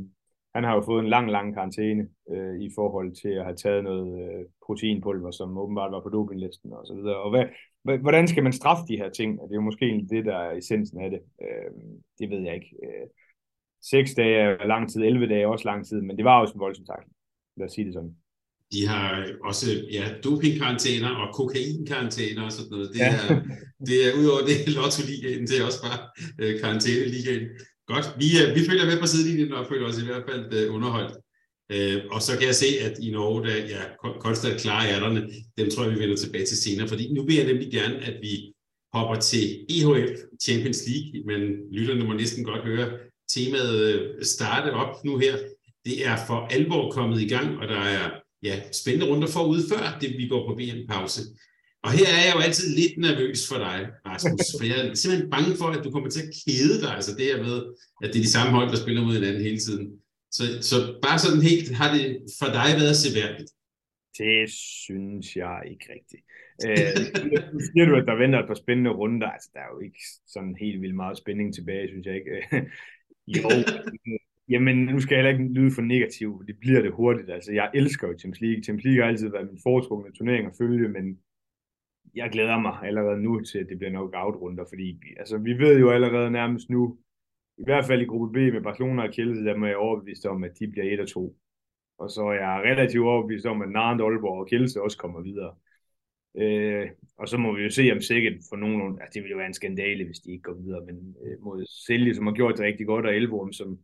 han 0.54 0.64
har 0.64 0.74
jo 0.74 0.80
fået 0.80 1.02
en 1.02 1.08
lang, 1.08 1.30
lang 1.30 1.54
karantæne 1.54 2.08
uh, 2.26 2.54
i 2.66 2.70
forhold 2.74 3.12
til 3.22 3.28
at 3.28 3.44
have 3.44 3.56
taget 3.56 3.84
noget 3.84 4.08
uh, 4.24 4.44
proteinpulver, 4.66 5.30
som 5.30 5.58
åbenbart 5.58 5.92
var 5.92 6.00
på 6.00 6.08
dopinglisten 6.08 6.72
og 6.72 6.86
så 6.86 6.94
videre. 6.94 7.16
Og 7.16 7.30
hvad, 7.30 7.44
hvordan 7.98 8.28
skal 8.28 8.42
man 8.42 8.52
straffe 8.52 8.84
de 8.88 8.96
her 8.96 9.10
ting? 9.10 9.30
Det 9.32 9.50
er 9.50 9.60
jo 9.62 9.70
måske 9.70 10.06
det, 10.10 10.24
der 10.24 10.36
er 10.36 10.56
essensen 10.56 11.00
af 11.00 11.10
det. 11.10 11.20
Uh, 11.44 11.72
det 12.18 12.30
ved 12.30 12.40
jeg 12.40 12.54
ikke. 12.54 12.76
Uh, 12.82 13.21
6 13.82 14.14
dage 14.14 14.36
er 14.36 14.66
lang 14.66 14.90
tid, 14.90 15.00
11 15.00 15.26
dage 15.26 15.42
er 15.42 15.46
også 15.46 15.64
lang 15.64 15.86
tid, 15.86 16.00
men 16.00 16.16
det 16.16 16.24
var 16.24 16.40
også 16.40 16.54
en 16.54 16.60
voldsom 16.60 16.84
takling. 16.86 17.12
Lad 17.58 17.66
os 17.66 17.72
sige 17.72 17.86
det 17.86 17.94
sådan. 17.94 18.14
De 18.72 18.86
har 18.86 19.26
også 19.44 19.66
ja, 19.92 20.04
dopingkarantæner 20.24 21.10
og 21.22 21.34
kokainkarantæner 21.34 22.42
og 22.42 22.52
sådan 22.52 22.70
noget. 22.70 22.88
Det, 22.92 22.98
ja. 22.98 23.14
er, 23.14 23.40
det 23.86 23.96
er 24.06 24.10
udover 24.20 24.42
det 24.50 24.58
lotto-ligaen, 24.76 25.46
det 25.48 25.60
er 25.60 25.64
også 25.64 25.82
bare 25.88 26.00
øh, 26.40 26.60
karantæne-ligaen. 26.60 27.44
Godt, 27.86 28.06
vi, 28.20 28.28
øh, 28.40 28.48
vi 28.56 28.60
følger 28.68 28.86
med 28.86 28.98
på 29.00 29.06
sidelinjen 29.06 29.52
og 29.52 29.66
føler 29.70 29.86
os 29.88 30.02
i 30.02 30.06
hvert 30.06 30.24
fald 30.28 30.44
øh, 30.58 30.74
underholdt. 30.74 31.14
Øh, 31.74 31.98
og 32.14 32.22
så 32.22 32.32
kan 32.38 32.46
jeg 32.46 32.54
se, 32.54 32.66
at 32.86 32.94
i 33.06 33.10
Norge, 33.10 33.40
der 33.46 33.56
ja, 33.74 33.82
konstant 34.20 34.60
klare 34.60 34.88
ærterne, 34.94 35.20
dem 35.58 35.70
tror 35.70 35.84
jeg, 35.84 35.92
vi 35.94 36.00
vender 36.02 36.16
tilbage 36.16 36.46
til 36.46 36.56
senere, 36.56 36.88
fordi 36.88 37.12
nu 37.12 37.24
vil 37.26 37.36
jeg 37.36 37.46
nemlig 37.46 37.70
gerne, 37.72 37.96
at 38.08 38.16
vi 38.22 38.34
hopper 38.92 39.16
til 39.30 39.44
EHF 39.74 40.18
Champions 40.46 40.80
League, 40.88 41.10
men 41.26 41.40
lytterne 41.72 42.04
må 42.04 42.12
næsten 42.12 42.44
godt 42.44 42.64
høre, 42.64 42.86
temaet 43.34 43.80
øh, 43.80 44.24
starte 44.24 44.70
op 44.72 45.04
nu 45.04 45.18
her. 45.18 45.34
Det 45.84 46.06
er 46.06 46.16
for 46.26 46.38
alvor 46.56 46.90
kommet 46.90 47.20
i 47.22 47.28
gang, 47.28 47.58
og 47.58 47.68
der 47.68 47.80
er 47.80 48.10
ja, 48.42 48.54
spændende 48.72 49.06
runder 49.10 49.28
forud 49.28 49.60
før 49.70 49.98
det, 50.00 50.10
vi 50.18 50.28
går 50.28 50.46
på 50.46 50.54
VM-pause. 50.54 51.20
Og 51.84 51.90
her 51.98 52.08
er 52.18 52.22
jeg 52.26 52.32
jo 52.36 52.40
altid 52.40 52.66
lidt 52.80 52.98
nervøs 52.98 53.48
for 53.50 53.58
dig, 53.66 53.78
Rasmus, 54.06 54.46
for 54.58 54.64
jeg 54.70 54.78
er 54.78 54.94
simpelthen 54.94 55.30
bange 55.30 55.52
for, 55.60 55.68
at 55.76 55.84
du 55.84 55.90
kommer 55.90 56.10
til 56.10 56.22
at 56.26 56.32
kede 56.42 56.76
dig, 56.82 56.92
altså 56.98 57.12
det 57.18 57.24
her 57.30 57.42
med, 57.46 57.56
at 58.02 58.08
det 58.12 58.18
er 58.18 58.26
de 58.28 58.36
samme 58.36 58.52
hold, 58.58 58.68
der 58.70 58.82
spiller 58.84 59.02
mod 59.02 59.14
hinanden 59.14 59.42
hele 59.48 59.60
tiden. 59.66 59.86
Så, 60.36 60.44
så 60.70 60.76
bare 61.06 61.18
sådan 61.18 61.42
helt, 61.50 61.68
har 61.80 61.88
det 61.96 62.06
for 62.38 62.48
dig 62.58 62.70
været 62.80 62.96
seværdigt? 62.96 63.50
Det 64.18 64.50
synes 64.84 65.26
jeg 65.42 65.56
ikke 65.72 65.86
rigtigt. 65.94 66.24
Øh, 66.66 66.90
nu 67.54 67.60
siger 67.66 67.86
du, 67.88 67.94
at 68.00 68.08
der 68.10 68.22
venter 68.22 68.38
et 68.38 68.50
par 68.50 68.62
spændende 68.64 68.90
runder. 69.00 69.28
Altså, 69.36 69.50
der 69.54 69.60
er 69.60 69.70
jo 69.74 69.80
ikke 69.86 70.02
sådan 70.34 70.54
helt 70.64 70.80
vildt 70.82 71.00
meget 71.02 71.18
spænding 71.22 71.48
tilbage, 71.54 71.88
synes 71.88 72.06
jeg 72.06 72.14
ikke. 72.20 72.32
Jo, 73.26 73.48
jamen 74.48 74.76
nu 74.76 75.00
skal 75.00 75.14
jeg 75.14 75.24
heller 75.24 75.40
ikke 75.40 75.54
lyde 75.54 75.74
for 75.74 75.82
negativ, 75.82 76.44
det 76.46 76.56
bliver 76.60 76.82
det 76.82 76.92
hurtigt. 76.92 77.30
Altså, 77.30 77.52
jeg 77.52 77.70
elsker 77.74 78.08
jo 78.08 78.18
Champions 78.18 78.40
League. 78.40 78.62
Champions 78.62 78.84
League 78.84 79.02
har 79.02 79.08
altid 79.08 79.28
været 79.30 79.50
min 79.50 79.60
foretrukne 79.62 80.12
turnering 80.12 80.46
at 80.46 80.56
følge, 80.58 80.88
men 80.88 81.18
jeg 82.14 82.30
glæder 82.30 82.58
mig 82.58 82.74
allerede 82.82 83.22
nu 83.22 83.40
til, 83.40 83.58
at 83.58 83.66
det 83.68 83.78
bliver 83.78 83.92
nok 83.92 84.10
outrunder, 84.14 84.64
fordi 84.68 85.00
altså, 85.16 85.38
vi 85.38 85.52
ved 85.58 85.80
jo 85.80 85.90
allerede 85.90 86.30
nærmest 86.30 86.70
nu, 86.70 86.98
i 87.58 87.64
hvert 87.64 87.84
fald 87.84 88.02
i 88.02 88.04
gruppe 88.04 88.32
B 88.32 88.36
med 88.54 88.62
Barcelona 88.62 89.02
og 89.02 89.12
Kielse, 89.12 89.44
der 89.44 89.56
må 89.56 89.66
jeg 89.66 89.76
overbevist 89.76 90.26
om, 90.26 90.44
at 90.44 90.58
de 90.58 90.68
bliver 90.68 90.92
1 90.92 91.00
og 91.00 91.08
2. 91.08 91.36
Og 91.98 92.10
så 92.10 92.22
er 92.26 92.32
jeg 92.32 92.62
relativt 92.64 93.04
overbevist 93.04 93.46
om, 93.46 93.62
at 93.62 93.70
Narend, 93.70 94.02
Aalborg 94.02 94.38
og 94.38 94.48
Kjelse 94.48 94.82
også 94.82 94.98
kommer 94.98 95.20
videre. 95.20 95.54
Øh, 96.38 96.86
og 97.18 97.28
så 97.28 97.36
må 97.36 97.56
vi 97.56 97.62
jo 97.62 97.70
se, 97.70 97.90
om 97.92 98.00
sikkert 98.00 98.32
for 98.48 98.56
nogen, 98.56 98.98
altså 99.00 99.12
det 99.14 99.22
ville 99.22 99.32
jo 99.32 99.36
være 99.36 99.46
en 99.46 99.60
skandale, 99.60 100.04
hvis 100.04 100.18
de 100.18 100.32
ikke 100.32 100.42
går 100.42 100.54
videre, 100.54 100.86
men 100.86 101.16
øh, 101.24 101.42
mod 101.42 101.66
Silje, 101.86 102.14
som 102.14 102.26
har 102.26 102.34
gjort 102.34 102.56
det 102.56 102.64
rigtig 102.64 102.86
godt, 102.86 103.06
og 103.06 103.16
Elborum, 103.16 103.52
som 103.52 103.78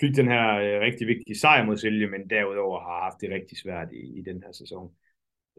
fik 0.00 0.16
den 0.16 0.28
her 0.28 0.46
øh, 0.64 0.80
rigtig 0.86 1.06
vigtige 1.06 1.38
sejr 1.38 1.64
mod 1.64 1.76
Silje, 1.76 2.06
men 2.06 2.30
derudover 2.30 2.80
har 2.80 2.98
haft 3.06 3.20
det 3.20 3.30
rigtig 3.30 3.58
svært 3.58 3.88
i, 3.92 4.18
i 4.18 4.22
den 4.28 4.42
her 4.44 4.52
sæson. 4.52 4.90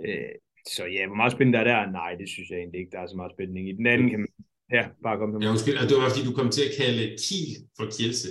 Øh, 0.05 0.33
så 0.75 0.83
ja, 0.85 1.07
hvor 1.07 1.15
meget 1.15 1.31
spændende 1.31 1.59
er 1.59 1.63
der? 1.63 1.91
Nej, 1.91 2.11
det 2.19 2.29
synes 2.29 2.49
jeg 2.49 2.57
egentlig 2.57 2.79
ikke, 2.79 2.93
der 2.95 2.99
er 2.99 3.07
så 3.07 3.17
meget 3.21 3.35
spænding 3.35 3.69
i. 3.69 3.71
Den 3.81 3.87
anden 3.93 4.09
kan 4.09 4.19
man, 4.19 4.33
ja, 4.77 4.83
bare 5.05 5.17
komme 5.17 5.33
Ja, 5.45 5.49
undskyld, 5.53 5.77
og 5.81 5.85
det 5.89 5.95
var 5.97 6.09
fordi, 6.09 6.23
du 6.29 6.35
kom 6.39 6.49
til 6.57 6.63
at 6.69 6.73
kalde 6.81 7.03
Kiel 7.23 7.53
for 7.77 7.85
Kielse. 7.95 8.29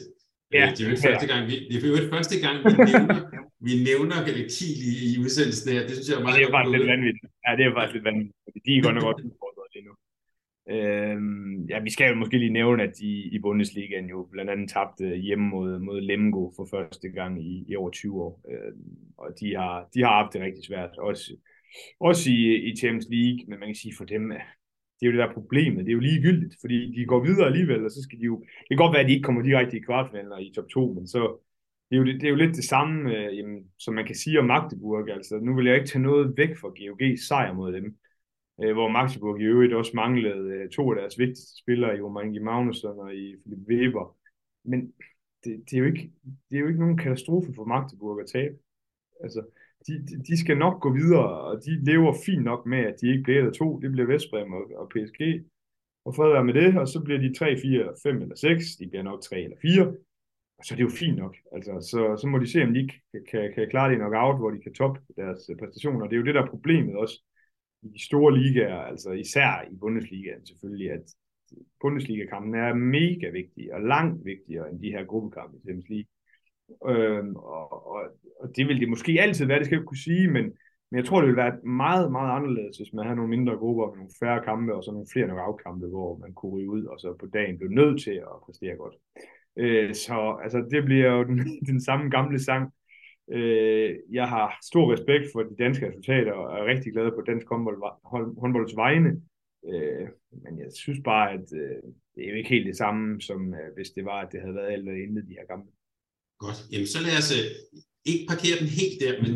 Ja, 0.58 0.64
det 0.74 0.80
er 0.80 0.84
jo 0.86 0.90
ikke 0.94 1.06
første 1.08 1.26
gang, 1.32 1.42
vi, 1.50 1.54
det 1.68 1.76
er 1.76 1.88
jo 1.88 2.14
første 2.16 2.36
gang, 2.44 2.56
vi 2.66 2.72
nævner, 2.90 3.18
vi 3.68 3.72
nævner 3.88 4.18
Kiel 4.54 4.80
i, 4.90 4.92
i 5.08 5.10
udsendelsen 5.24 5.66
her. 5.74 5.82
Det 5.86 5.92
synes 5.96 6.08
jeg 6.10 6.16
er 6.20 6.24
meget 6.26 6.38
ja, 6.38 6.40
det 6.40 6.48
er 6.48 6.54
faktisk 6.56 6.74
lidt 6.76 6.88
vanvittigt. 6.94 7.26
Ja, 7.50 7.56
det 7.56 7.66
er 7.66 7.74
faktisk 7.74 7.94
lidt 7.94 8.04
vanvittigt. 8.04 8.66
De 8.66 8.76
er 8.76 8.82
godt 8.82 8.94
nok 8.94 9.04
også 9.04 9.26
udfordret 9.26 9.68
lige 9.74 9.86
nu. 9.88 9.94
Øhm, 10.74 11.64
ja, 11.64 11.80
vi 11.80 11.90
skal 11.90 12.08
jo 12.08 12.14
måske 12.14 12.38
lige 12.38 12.52
nævne, 12.52 12.82
at 12.82 12.98
de 13.00 13.10
i 13.36 13.38
Bundesligaen 13.38 14.08
jo 14.08 14.28
blandt 14.32 14.50
andet 14.50 14.70
tabte 14.70 15.16
hjemme 15.16 15.48
mod, 15.48 15.78
mod 15.78 16.00
Lemgo 16.00 16.50
for 16.56 16.68
første 16.70 17.08
gang 17.08 17.44
i, 17.44 17.64
i 17.68 17.76
over 17.76 17.90
20 17.90 18.22
år. 18.22 18.40
Øhm, 18.50 18.96
og 19.18 19.28
de 19.40 19.56
har, 19.56 19.88
de 19.94 20.02
har 20.02 20.12
haft 20.22 20.32
det 20.32 20.40
rigtig 20.40 20.64
svært, 20.64 20.98
også, 20.98 21.36
også 22.00 22.30
i, 22.30 22.56
i 22.68 22.76
Champions 22.76 23.08
League, 23.10 23.40
men 23.48 23.58
man 23.58 23.68
kan 23.68 23.74
sige 23.74 23.94
for 23.98 24.04
dem, 24.04 24.32
øh, 24.32 24.40
det 24.96 25.06
er 25.06 25.10
jo 25.10 25.12
det 25.12 25.28
der 25.28 25.34
problemet. 25.34 25.84
Det 25.84 25.90
er 25.92 25.98
jo 26.00 26.08
ligegyldigt, 26.10 26.56
fordi 26.60 26.78
de 26.96 27.06
går 27.06 27.24
videre 27.24 27.46
alligevel, 27.46 27.84
og 27.84 27.90
så 27.90 28.02
skal 28.02 28.18
de 28.18 28.24
jo... 28.24 28.40
Det 28.40 28.68
kan 28.68 28.76
godt 28.84 28.92
være, 28.92 29.02
at 29.02 29.08
de 29.08 29.12
ikke 29.12 29.26
kommer 29.28 29.42
direkte 29.42 29.76
i 29.76 29.80
kvartfinalen 29.80 30.40
i 30.40 30.52
top 30.54 30.68
2, 30.68 30.92
men 30.92 31.06
så... 31.06 31.22
Det 31.90 31.96
er 31.96 32.00
jo, 32.00 32.04
det 32.06 32.24
er 32.24 32.28
jo 32.28 32.36
lidt 32.36 32.56
det 32.56 32.64
samme, 32.64 33.16
øh, 33.16 33.38
jamen, 33.38 33.64
som 33.78 33.94
man 33.94 34.06
kan 34.06 34.14
sige 34.14 34.38
om 34.38 34.46
Magdeburg. 34.46 35.10
Altså, 35.10 35.38
nu 35.38 35.54
vil 35.54 35.66
jeg 35.66 35.74
ikke 35.74 35.88
tage 35.88 36.02
noget 36.02 36.36
væk 36.36 36.56
fra 36.56 36.68
GOG's 36.68 37.26
sejr 37.28 37.52
mod 37.52 37.72
dem, 37.72 37.96
øh, 38.62 38.72
hvor 38.72 38.88
Magdeburg 38.88 39.40
i 39.40 39.44
øvrigt 39.44 39.74
også 39.74 39.92
manglede 39.94 40.50
øh, 40.54 40.68
to 40.68 40.90
af 40.90 40.96
deres 40.96 41.18
vigtigste 41.18 41.58
spillere, 41.62 41.98
i 41.98 42.00
Omangi 42.00 42.38
Magnusson 42.38 42.98
og 42.98 43.14
i 43.14 43.36
Philip 43.42 43.68
Weber. 43.68 44.16
Men 44.64 44.92
det, 45.44 45.62
det, 45.70 45.72
er 45.76 45.78
jo 45.78 45.86
ikke, 45.86 46.12
det 46.50 46.56
er 46.56 46.60
jo 46.60 46.68
ikke 46.68 46.80
nogen 46.80 46.98
katastrofe 46.98 47.52
for 47.54 47.64
Magdeburg 47.64 48.20
at 48.20 48.26
tabe. 48.26 48.56
Altså, 49.22 49.42
de, 49.86 49.92
de 50.28 50.40
skal 50.40 50.58
nok 50.58 50.80
gå 50.80 50.92
videre, 50.92 51.40
og 51.40 51.64
de 51.64 51.84
lever 51.84 52.14
fint 52.26 52.44
nok 52.44 52.66
med, 52.66 52.78
at 52.78 52.94
de 53.00 53.08
ikke 53.08 53.22
bliver 53.22 53.44
der 53.44 53.50
to. 53.52 53.78
Det 53.78 53.92
bliver 53.92 54.06
Vestbrem 54.06 54.52
og, 54.52 54.62
og 54.76 54.88
PSG. 54.88 55.20
Og 56.04 56.14
fred 56.14 56.32
være 56.32 56.44
med 56.44 56.54
det, 56.54 56.78
og 56.78 56.88
så 56.88 57.00
bliver 57.00 57.20
de 57.20 57.34
3, 57.34 57.56
4, 57.62 57.94
5 58.02 58.22
eller 58.22 58.36
6. 58.36 58.76
De 58.76 58.88
bliver 58.88 59.02
nok 59.02 59.22
3 59.22 59.40
eller 59.40 59.56
4. 59.62 59.94
Og 60.60 60.66
så 60.66 60.74
er 60.74 60.76
det 60.76 60.88
jo 60.88 60.98
fint 61.02 61.18
nok. 61.18 61.36
Altså, 61.52 61.72
så, 61.90 62.00
så 62.20 62.26
må 62.26 62.38
de 62.38 62.52
se, 62.52 62.62
om 62.62 62.72
de 62.74 62.80
ikke 62.80 63.00
kan, 63.30 63.52
kan 63.54 63.70
klare 63.70 63.90
det 63.90 63.98
nok 63.98 64.14
out, 64.16 64.38
hvor 64.38 64.50
de 64.50 64.62
kan 64.62 64.74
toppe 64.74 65.00
deres 65.16 65.40
øh, 65.50 65.56
præstationer. 65.56 66.06
Det 66.06 66.14
er 66.14 66.20
jo 66.20 66.26
det, 66.28 66.34
der 66.34 66.42
er 66.42 66.54
problemet 66.54 66.94
også 66.96 67.16
i 67.82 67.88
de 67.88 68.04
store 68.04 68.38
ligaer, 68.38 68.80
altså 68.90 69.10
især 69.12 69.50
i 69.72 69.76
Bundesligaen 69.80 70.46
selvfølgelig, 70.46 70.90
at 70.90 71.04
Bundesliga-kampen 71.80 72.54
er 72.54 72.74
mega 72.74 73.28
vigtig 73.30 73.74
og 73.74 73.80
langt 73.80 74.24
vigtigere 74.24 74.70
end 74.70 74.82
de 74.82 74.94
her 74.94 75.04
gruppekampe 75.04 75.56
i 75.56 75.60
Champions 75.60 75.90
League. 75.94 76.10
Øhm, 76.92 77.36
og, 77.36 77.86
og, 77.94 78.02
og 78.40 78.56
det 78.56 78.68
vil 78.68 78.80
det 78.80 78.88
måske 78.88 79.12
altid 79.20 79.46
være, 79.46 79.58
det 79.58 79.66
skal 79.66 79.74
jeg 79.76 79.80
ikke 79.80 79.92
kunne 79.92 80.08
sige, 80.10 80.26
men, 80.36 80.44
men 80.90 80.96
jeg 81.00 81.04
tror, 81.04 81.20
det 81.20 81.28
vil 81.28 81.42
være 81.44 81.56
meget, 81.62 82.12
meget 82.12 82.36
anderledes, 82.36 82.76
hvis 82.76 82.92
man 82.92 83.04
havde 83.04 83.16
nogle 83.16 83.36
mindre 83.36 83.56
grupper 83.56 83.86
med 83.86 83.96
nogle 83.96 84.18
færre 84.20 84.44
kampe, 84.44 84.74
og 84.74 84.84
så 84.84 84.90
nogle 84.92 85.12
flere 85.12 85.26
nok 85.26 85.40
afkampe, 85.48 85.86
hvor 85.86 86.16
man 86.16 86.32
kunne 86.34 86.52
ryge 86.52 86.70
ud, 86.70 86.84
og 86.84 87.00
så 87.00 87.16
på 87.20 87.26
dagen 87.26 87.58
blev 87.58 87.70
nødt 87.70 88.02
til 88.02 88.16
at 88.30 88.36
præstere 88.44 88.76
godt. 88.76 88.94
Øh, 89.58 89.94
så 89.94 90.38
altså, 90.42 90.58
det 90.70 90.84
bliver 90.84 91.10
jo 91.12 91.24
den, 91.24 91.38
den 91.70 91.80
samme 91.80 92.10
gamle 92.10 92.38
sang. 92.38 92.72
Øh, 93.32 93.96
jeg 94.12 94.28
har 94.28 94.58
stor 94.70 94.92
respekt 94.92 95.24
for 95.32 95.42
de 95.42 95.56
danske 95.58 95.88
resultater, 95.88 96.32
og 96.32 96.58
er 96.58 96.64
rigtig 96.64 96.92
glad 96.92 97.10
på 97.10 97.22
dansk 97.26 97.46
håndbold, 97.48 97.78
håndbolds 98.40 98.76
vegne. 98.76 99.10
Øh, 99.70 100.08
men 100.42 100.58
jeg 100.58 100.70
synes 100.74 101.00
bare, 101.04 101.32
at 101.32 101.46
øh, 101.62 101.82
det 102.14 102.20
er 102.24 102.30
jo 102.30 102.36
ikke 102.36 102.54
helt 102.54 102.66
det 102.66 102.76
samme, 102.76 103.20
som 103.20 103.54
øh, 103.54 103.74
hvis 103.76 103.90
det 103.90 104.04
var, 104.04 104.18
at 104.20 104.32
det 104.32 104.40
havde 104.40 104.54
været 104.54 104.72
alt 104.72 104.88
inden 104.88 105.28
de 105.28 105.38
her 105.38 105.46
kampe. 105.50 105.70
Godt. 106.38 106.58
Jamen, 106.72 106.86
så 106.94 106.98
lad 107.06 107.16
os 107.22 107.30
øh, 107.38 107.46
ikke 108.10 108.24
parkere 108.32 108.56
den 108.60 108.70
helt 108.80 108.96
der, 109.02 109.12
men 109.22 109.32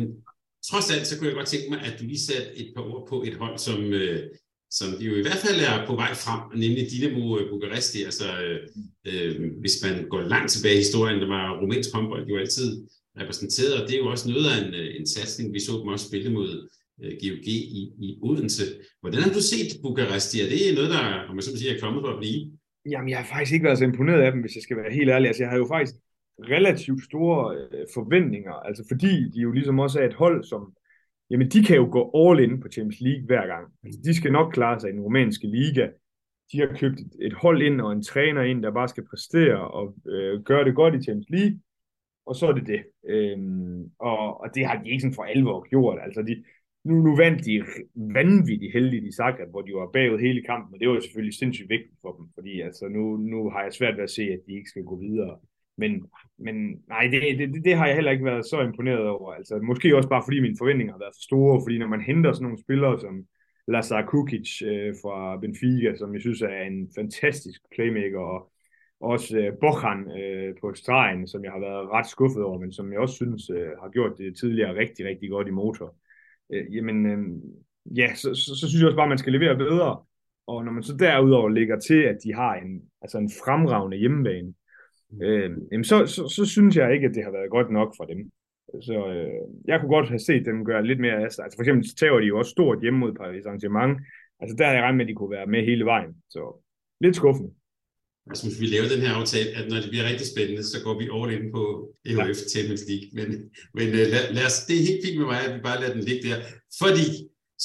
trods 0.69 0.87
alt, 0.93 1.07
så 1.07 1.13
kunne 1.13 1.29
jeg 1.29 1.39
godt 1.39 1.51
tænke 1.53 1.69
mig, 1.73 1.79
at 1.87 1.95
du 1.99 2.03
lige 2.05 2.27
satte 2.29 2.49
et 2.61 2.69
par 2.75 2.85
ord 2.91 3.03
på 3.11 3.17
et 3.27 3.35
hold, 3.41 3.57
som, 3.67 3.79
øh, 4.01 4.21
som 4.77 4.87
jo 5.07 5.11
i 5.15 5.23
hvert 5.25 5.41
fald 5.45 5.59
er 5.69 5.75
på 5.89 5.93
vej 6.01 6.11
frem, 6.23 6.41
nemlig 6.63 6.83
Dinamo 6.91 7.23
øh, 7.39 7.49
Bukaresti. 7.49 7.99
Altså, 8.09 8.27
øh, 8.45 8.59
øh, 9.09 9.31
hvis 9.61 9.75
man 9.85 9.95
går 10.13 10.21
langt 10.33 10.49
tilbage 10.51 10.77
i 10.77 10.83
historien, 10.85 11.21
der 11.21 11.29
var 11.35 11.59
rumænsk 11.61 11.89
håndbold 11.95 12.25
jo 12.31 12.37
altid 12.43 12.69
repræsenteret, 13.21 13.73
og 13.77 13.83
det 13.87 13.93
er 13.95 14.01
jo 14.03 14.11
også 14.13 14.25
noget 14.29 14.47
af 14.51 14.57
en, 14.63 14.73
øh, 14.81 14.89
en 14.99 15.07
satsning. 15.15 15.53
Vi 15.53 15.59
så 15.59 15.71
dem 15.79 15.87
også 15.87 16.07
spille 16.07 16.29
mod 16.37 16.49
øh, 17.03 17.13
GOG 17.21 17.47
i, 17.79 17.81
i 18.05 18.07
Odense. 18.27 18.65
Hvordan 19.01 19.21
har 19.25 19.33
du 19.37 19.41
set 19.51 19.69
Bukaresti? 19.83 20.37
Er 20.41 20.49
det 20.49 20.75
noget, 20.77 20.89
der, 20.95 21.03
om 21.29 21.35
man 21.35 21.43
så 21.43 21.57
sige, 21.57 21.75
er 21.75 21.83
kommet 21.85 22.01
for 22.03 22.11
at 22.15 22.21
blive? 22.23 22.39
Jamen, 22.91 23.09
jeg 23.09 23.17
har 23.17 23.27
faktisk 23.33 23.53
ikke 23.53 23.67
været 23.67 23.77
så 23.77 23.83
imponeret 23.83 24.21
af 24.21 24.31
dem, 24.31 24.41
hvis 24.41 24.55
jeg 24.55 24.63
skal 24.63 24.77
være 24.77 24.97
helt 24.99 25.09
ærlig. 25.09 25.27
Altså, 25.27 25.43
jeg 25.43 25.49
har 25.49 25.57
jo 25.57 25.67
faktisk 25.75 25.95
relativt 26.55 27.03
store 27.03 27.39
øh, 27.55 27.85
forventninger, 27.93 28.53
altså 28.67 28.83
fordi 28.91 29.13
de 29.33 29.39
jo 29.45 29.51
ligesom 29.51 29.79
også 29.79 29.99
er 29.99 30.05
et 30.05 30.19
hold, 30.23 30.43
som, 30.43 30.61
jamen 31.29 31.49
de 31.49 31.63
kan 31.63 31.75
jo 31.75 31.87
gå 31.91 32.01
all 32.15 32.39
in 32.39 32.61
på 32.61 32.67
Champions 32.67 33.01
League 33.01 33.25
hver 33.25 33.47
gang. 33.47 33.73
Altså, 33.83 33.99
de 34.03 34.15
skal 34.15 34.31
nok 34.31 34.53
klare 34.53 34.79
sig 34.79 34.89
i 34.89 34.93
den 34.93 35.01
rumænske 35.01 35.47
liga. 35.47 35.89
De 36.51 36.59
har 36.59 36.77
købt 36.79 36.99
et, 36.99 37.11
et 37.21 37.33
hold 37.33 37.61
ind 37.61 37.81
og 37.81 37.91
en 37.91 38.03
træner 38.03 38.41
ind, 38.41 38.63
der 38.63 38.71
bare 38.71 38.87
skal 38.87 39.07
præstere 39.09 39.71
og 39.71 39.95
øh, 40.07 40.43
gøre 40.43 40.65
det 40.65 40.75
godt 40.75 40.95
i 40.95 41.03
Champions 41.03 41.29
League, 41.29 41.59
og 42.25 42.35
så 42.35 42.47
er 42.47 42.51
det 42.51 42.67
det. 42.67 42.83
Øhm, 43.07 43.91
og, 43.99 44.41
og 44.41 44.55
det 44.55 44.65
har 44.65 44.83
de 44.83 44.89
ikke 44.89 45.01
sådan 45.01 45.15
for 45.15 45.23
alvor 45.23 45.69
gjort. 45.69 45.99
Altså 46.03 46.21
de, 46.21 46.43
nu, 46.83 46.93
nu 47.01 47.15
vandt 47.15 47.45
de 47.45 47.63
vanvittigt 47.95 48.73
heldigt 48.73 49.05
i 49.05 49.11
Zagreb, 49.11 49.49
hvor 49.49 49.61
de 49.61 49.73
var 49.73 49.89
bagud 49.93 50.19
hele 50.19 50.41
kampen, 50.43 50.73
og 50.73 50.79
det 50.79 50.87
var 50.87 50.95
jo 50.95 51.01
selvfølgelig 51.01 51.37
sindssygt 51.37 51.69
vigtigt 51.69 51.97
for 52.01 52.11
dem, 52.17 52.25
fordi 52.33 52.61
altså 52.61 52.87
nu, 52.87 53.17
nu 53.17 53.49
har 53.49 53.63
jeg 53.63 53.73
svært 53.73 53.97
ved 53.97 54.03
at 54.03 54.15
se, 54.17 54.23
at 54.23 54.39
de 54.47 54.53
ikke 54.53 54.69
skal 54.69 54.83
gå 54.83 54.95
videre 54.99 55.39
men, 55.77 56.05
men 56.37 56.55
nej, 56.87 57.07
det, 57.11 57.39
det, 57.39 57.65
det 57.65 57.75
har 57.75 57.85
jeg 57.85 57.95
heller 57.95 58.11
ikke 58.11 58.25
været 58.25 58.45
så 58.45 58.61
imponeret 58.61 59.07
over. 59.07 59.33
Altså, 59.33 59.59
måske 59.59 59.97
også 59.97 60.09
bare 60.09 60.23
fordi 60.25 60.39
mine 60.39 60.57
forventninger 60.57 60.93
har 60.93 60.99
været 60.99 61.15
for 61.15 61.27
store, 61.29 61.61
fordi 61.65 61.77
når 61.77 61.87
man 61.87 62.01
henter 62.01 62.33
sådan 62.33 62.43
nogle 62.43 62.63
spillere 62.63 62.99
som 62.99 63.25
Lazar 63.67 64.01
Kukic 64.01 64.61
øh, 64.61 64.93
fra 65.01 65.37
Benfica, 65.37 65.95
som 65.95 66.13
jeg 66.13 66.21
synes 66.21 66.41
er 66.41 66.61
en 66.61 66.89
fantastisk 66.95 67.61
playmaker, 67.75 68.19
og 68.19 68.51
også 68.99 69.37
øh, 69.37 69.53
Bochan 69.61 70.19
øh, 70.19 70.55
på 70.61 70.73
stregen, 70.73 71.27
som 71.27 71.43
jeg 71.43 71.51
har 71.51 71.59
været 71.59 71.89
ret 71.89 72.07
skuffet 72.07 72.43
over, 72.43 72.59
men 72.59 72.71
som 72.73 72.91
jeg 72.91 72.99
også 72.99 73.15
synes 73.15 73.49
øh, 73.49 73.69
har 73.81 73.89
gjort 73.89 74.17
det 74.17 74.37
tidligere 74.37 74.75
rigtig, 74.75 75.05
rigtig 75.05 75.29
godt 75.29 75.47
i 75.47 75.51
motor. 75.51 75.95
Øh, 76.53 76.75
jamen, 76.75 77.05
øh, 77.05 77.19
ja, 77.97 78.15
så, 78.15 78.33
så, 78.33 78.55
så 78.59 78.69
synes 78.69 78.81
jeg 78.81 78.87
også 78.87 78.95
bare, 78.95 79.05
at 79.05 79.15
man 79.15 79.17
skal 79.17 79.33
levere 79.33 79.57
bedre. 79.57 80.03
Og 80.47 80.65
når 80.65 80.71
man 80.71 80.83
så 80.83 80.97
derudover 80.99 81.49
lægger 81.49 81.79
til, 81.79 82.01
at 82.01 82.17
de 82.23 82.33
har 82.33 82.55
en, 82.55 82.81
altså 83.01 83.17
en 83.17 83.31
fremragende 83.45 83.97
hjemmebane, 83.97 84.53
øh, 85.23 85.49
jamen 85.71 85.83
så, 85.83 86.05
så, 86.05 86.27
så 86.27 86.45
synes 86.45 86.75
jeg 86.75 86.93
ikke, 86.93 87.07
at 87.07 87.15
det 87.15 87.23
har 87.23 87.31
været 87.31 87.49
godt 87.49 87.71
nok 87.71 87.93
for 87.97 88.05
dem. 88.05 88.31
Så 88.87 88.97
øh, 89.15 89.41
jeg 89.67 89.79
kunne 89.79 89.95
godt 89.95 90.09
have 90.09 90.19
set 90.29 90.45
dem 90.45 90.65
gøre 90.65 90.87
lidt 90.87 90.99
mere 90.99 91.17
af 91.19 91.23
Altså 91.23 91.55
for 91.57 91.63
eksempel 91.63 91.95
tager 91.95 92.19
de 92.19 92.31
jo 92.31 92.37
også 92.37 92.51
stort 92.51 92.81
hjemme 92.81 92.99
mod 92.99 93.13
Paris 93.13 93.45
Saint-Germain. 93.45 93.93
Altså 94.41 94.55
der 94.57 94.65
har 94.65 94.73
jeg 94.73 94.83
regnet 94.83 94.97
med, 94.97 95.05
at 95.05 95.09
de 95.09 95.15
kunne 95.15 95.35
være 95.37 95.47
med 95.53 95.65
hele 95.65 95.85
vejen. 95.85 96.11
Så 96.29 96.41
lidt 97.01 97.15
skuffende. 97.15 97.51
Altså 98.29 98.43
hvis 98.47 98.61
vi 98.61 98.67
laver 98.75 98.87
den 98.93 99.01
her 99.05 99.13
aftale, 99.19 99.49
at 99.57 99.65
når 99.69 99.79
det 99.83 99.89
bliver 99.93 100.09
rigtig 100.11 100.27
spændende, 100.33 100.63
så 100.63 100.77
går 100.85 100.95
vi 101.01 101.05
all 101.15 101.31
in 101.35 101.51
på 101.55 101.63
EHF 102.05 102.39
ja. 102.41 102.49
Champions 102.53 102.83
League. 102.89 103.07
Men, 103.17 103.27
men 103.77 103.87
uh, 103.99 104.05
lad, 104.13 104.23
lad 104.37 104.45
os, 104.49 104.57
det 104.67 104.75
er 104.77 104.87
helt 104.89 105.01
fint 105.05 105.17
med 105.19 105.27
mig, 105.31 105.39
at 105.45 105.53
vi 105.55 105.61
bare 105.67 105.79
lader 105.81 105.95
den 105.97 106.03
ligge 106.09 106.23
der. 106.27 106.37
Fordi 106.81 107.05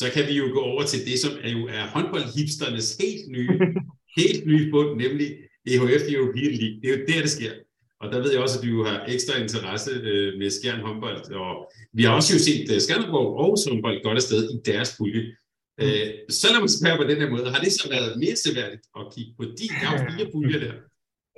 så 0.00 0.06
kan 0.14 0.24
vi 0.28 0.34
jo 0.40 0.46
gå 0.56 0.60
over 0.72 0.82
til 0.92 1.00
det, 1.08 1.16
som 1.24 1.32
er 1.46 1.50
jo 1.56 1.62
er 1.76 1.84
håndboldhipsternes 1.94 2.88
helt 3.02 3.24
nye, 3.36 3.56
helt 4.20 4.42
nye 4.50 4.66
bund, 4.72 4.90
nemlig 5.04 5.28
EHF 5.68 6.04
European 6.16 6.52
League. 6.60 6.76
Det 6.80 6.86
er 6.90 6.94
jo 6.96 7.04
der, 7.08 7.20
det 7.26 7.30
sker. 7.38 7.52
Og 8.00 8.06
der 8.12 8.18
ved 8.22 8.32
jeg 8.32 8.42
også, 8.42 8.58
at 8.58 8.64
du 8.66 8.84
har 8.88 8.96
ekstra 9.14 9.34
interesse 9.44 9.90
øh, 10.10 10.38
med 10.38 10.50
Skjern 10.50 10.80
håndbold. 10.86 11.32
Og 11.32 11.52
vi 11.96 12.02
har 12.04 12.12
også 12.18 12.30
jo 12.34 12.40
set 12.48 12.66
uh, 12.72 12.78
Skanderborg 12.84 13.30
og 13.42 13.56
håndbold 13.68 13.96
godt 14.06 14.18
afsted 14.20 14.40
i 14.54 14.56
deres 14.70 14.90
pulje. 14.98 15.22
Mm. 15.22 15.84
Øh, 15.84 16.06
så 16.38 16.46
lad 16.52 16.60
mig 16.60 16.72
spørge 16.78 16.98
på 17.02 17.06
den 17.10 17.18
her 17.22 17.30
måde. 17.34 17.44
Har 17.54 17.62
det 17.64 17.72
så 17.72 17.86
været 17.94 18.10
mere 18.22 18.36
seværdigt 18.44 18.84
at 18.98 19.04
kigge 19.14 19.32
på 19.38 19.44
de 19.60 19.66
der 19.80 19.90
fire 20.06 20.26
puljer 20.34 20.60
der? 20.64 20.74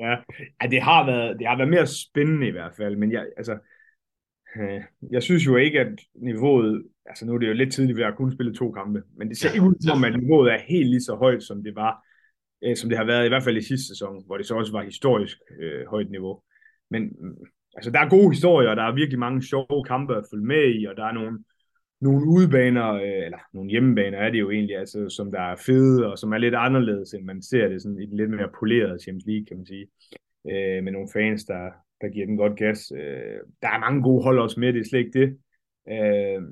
Ja, 0.05 0.13
ja 0.61 0.67
det, 0.75 0.81
har 0.89 1.07
været, 1.11 1.31
det 1.39 1.47
har 1.47 1.57
været 1.57 1.75
mere 1.77 1.87
spændende 1.87 2.47
i 2.49 2.57
hvert 2.57 2.75
fald, 2.77 2.97
men 2.97 3.13
jeg, 3.13 3.25
altså, 3.37 3.55
øh, 4.57 4.81
jeg 5.11 5.23
synes 5.23 5.47
jo 5.47 5.57
ikke, 5.57 5.81
at 5.81 5.93
niveauet, 6.15 6.85
altså 7.07 7.27
nu 7.27 7.35
er 7.35 7.39
det 7.39 7.49
jo 7.49 7.53
lidt 7.53 7.73
tidligt, 7.73 7.97
vi 7.97 8.03
har 8.03 8.15
kun 8.21 8.33
spillet 8.33 8.57
to 8.57 8.73
kampe, 8.73 9.03
men 9.19 9.29
det 9.29 9.37
ser 9.39 9.49
ja, 9.49 9.55
ikke 9.55 9.67
ud 9.67 9.75
som, 9.87 10.05
at 10.05 10.21
niveauet 10.21 10.53
er 10.53 10.59
helt 10.69 10.89
lige 10.89 11.01
så 11.09 11.15
højt, 11.15 11.43
som 11.43 11.65
det 11.65 11.75
var, 11.75 11.93
øh, 12.65 12.77
som 12.77 12.89
det 12.89 12.99
har 12.99 13.05
været 13.05 13.25
i 13.25 13.29
hvert 13.29 13.43
fald 13.43 13.57
i 13.57 13.69
sidste 13.71 13.89
sæson, 13.89 14.27
hvor 14.27 14.37
det 14.37 14.47
så 14.47 14.55
også 14.55 14.73
var 14.73 14.83
historisk 14.83 15.39
øh, 15.61 15.87
højt 15.87 16.11
niveau. 16.11 16.43
Men 16.91 17.03
mm, 17.03 17.37
altså, 17.77 17.91
der 17.91 18.01
er 18.01 18.09
gode 18.09 18.31
historier, 18.31 18.71
og 18.71 18.77
der 18.77 18.83
er 18.83 18.95
virkelig 18.95 19.19
mange 19.19 19.43
sjove 19.43 19.85
kampe 19.87 20.17
at 20.17 20.25
følge 20.33 20.47
med 20.47 20.75
i, 20.75 20.85
og 20.85 20.97
der 20.97 21.05
er 21.05 21.13
nogle, 21.13 21.39
nogle 22.01 22.27
udebaner, 22.27 22.93
øh, 22.93 23.25
eller 23.27 23.39
nogle 23.53 23.71
hjemmebaner 23.71 24.19
er 24.19 24.31
det 24.31 24.41
jo 24.41 24.51
egentlig, 24.51 24.77
altså, 24.77 25.09
som 25.09 25.33
der 25.33 25.41
er 25.41 25.57
fede, 25.57 26.13
og 26.13 26.19
som 26.19 26.33
er 26.33 26.39
lidt 26.39 26.55
anderledes, 26.55 27.15
end 27.15 27.25
man 27.25 27.43
ser 27.43 27.69
det 27.69 27.83
sådan 27.83 28.01
i 28.01 28.07
den 28.07 28.17
lidt 28.17 28.31
mere 28.31 28.51
polerede 28.59 29.03
Champions 29.03 29.27
League, 29.27 29.47
kan 29.47 29.57
man 29.57 29.67
sige. 29.67 29.87
Øh, 30.51 30.85
med 30.85 30.93
nogle 30.93 31.09
fans, 31.13 31.45
der, 31.45 31.71
der 32.01 32.09
giver 32.09 32.27
den 32.27 32.37
godt 32.37 32.59
gas. 32.59 32.93
Øh, 32.97 33.41
der 33.63 33.69
er 33.69 33.79
mange 33.79 34.03
gode 34.03 34.23
hold 34.23 34.39
også 34.39 34.61
med, 34.61 34.73
det 34.73 34.81
er 34.81 34.89
slet 34.89 34.99
ikke 34.99 35.19
det. 35.21 35.39
Øh, 35.89 36.43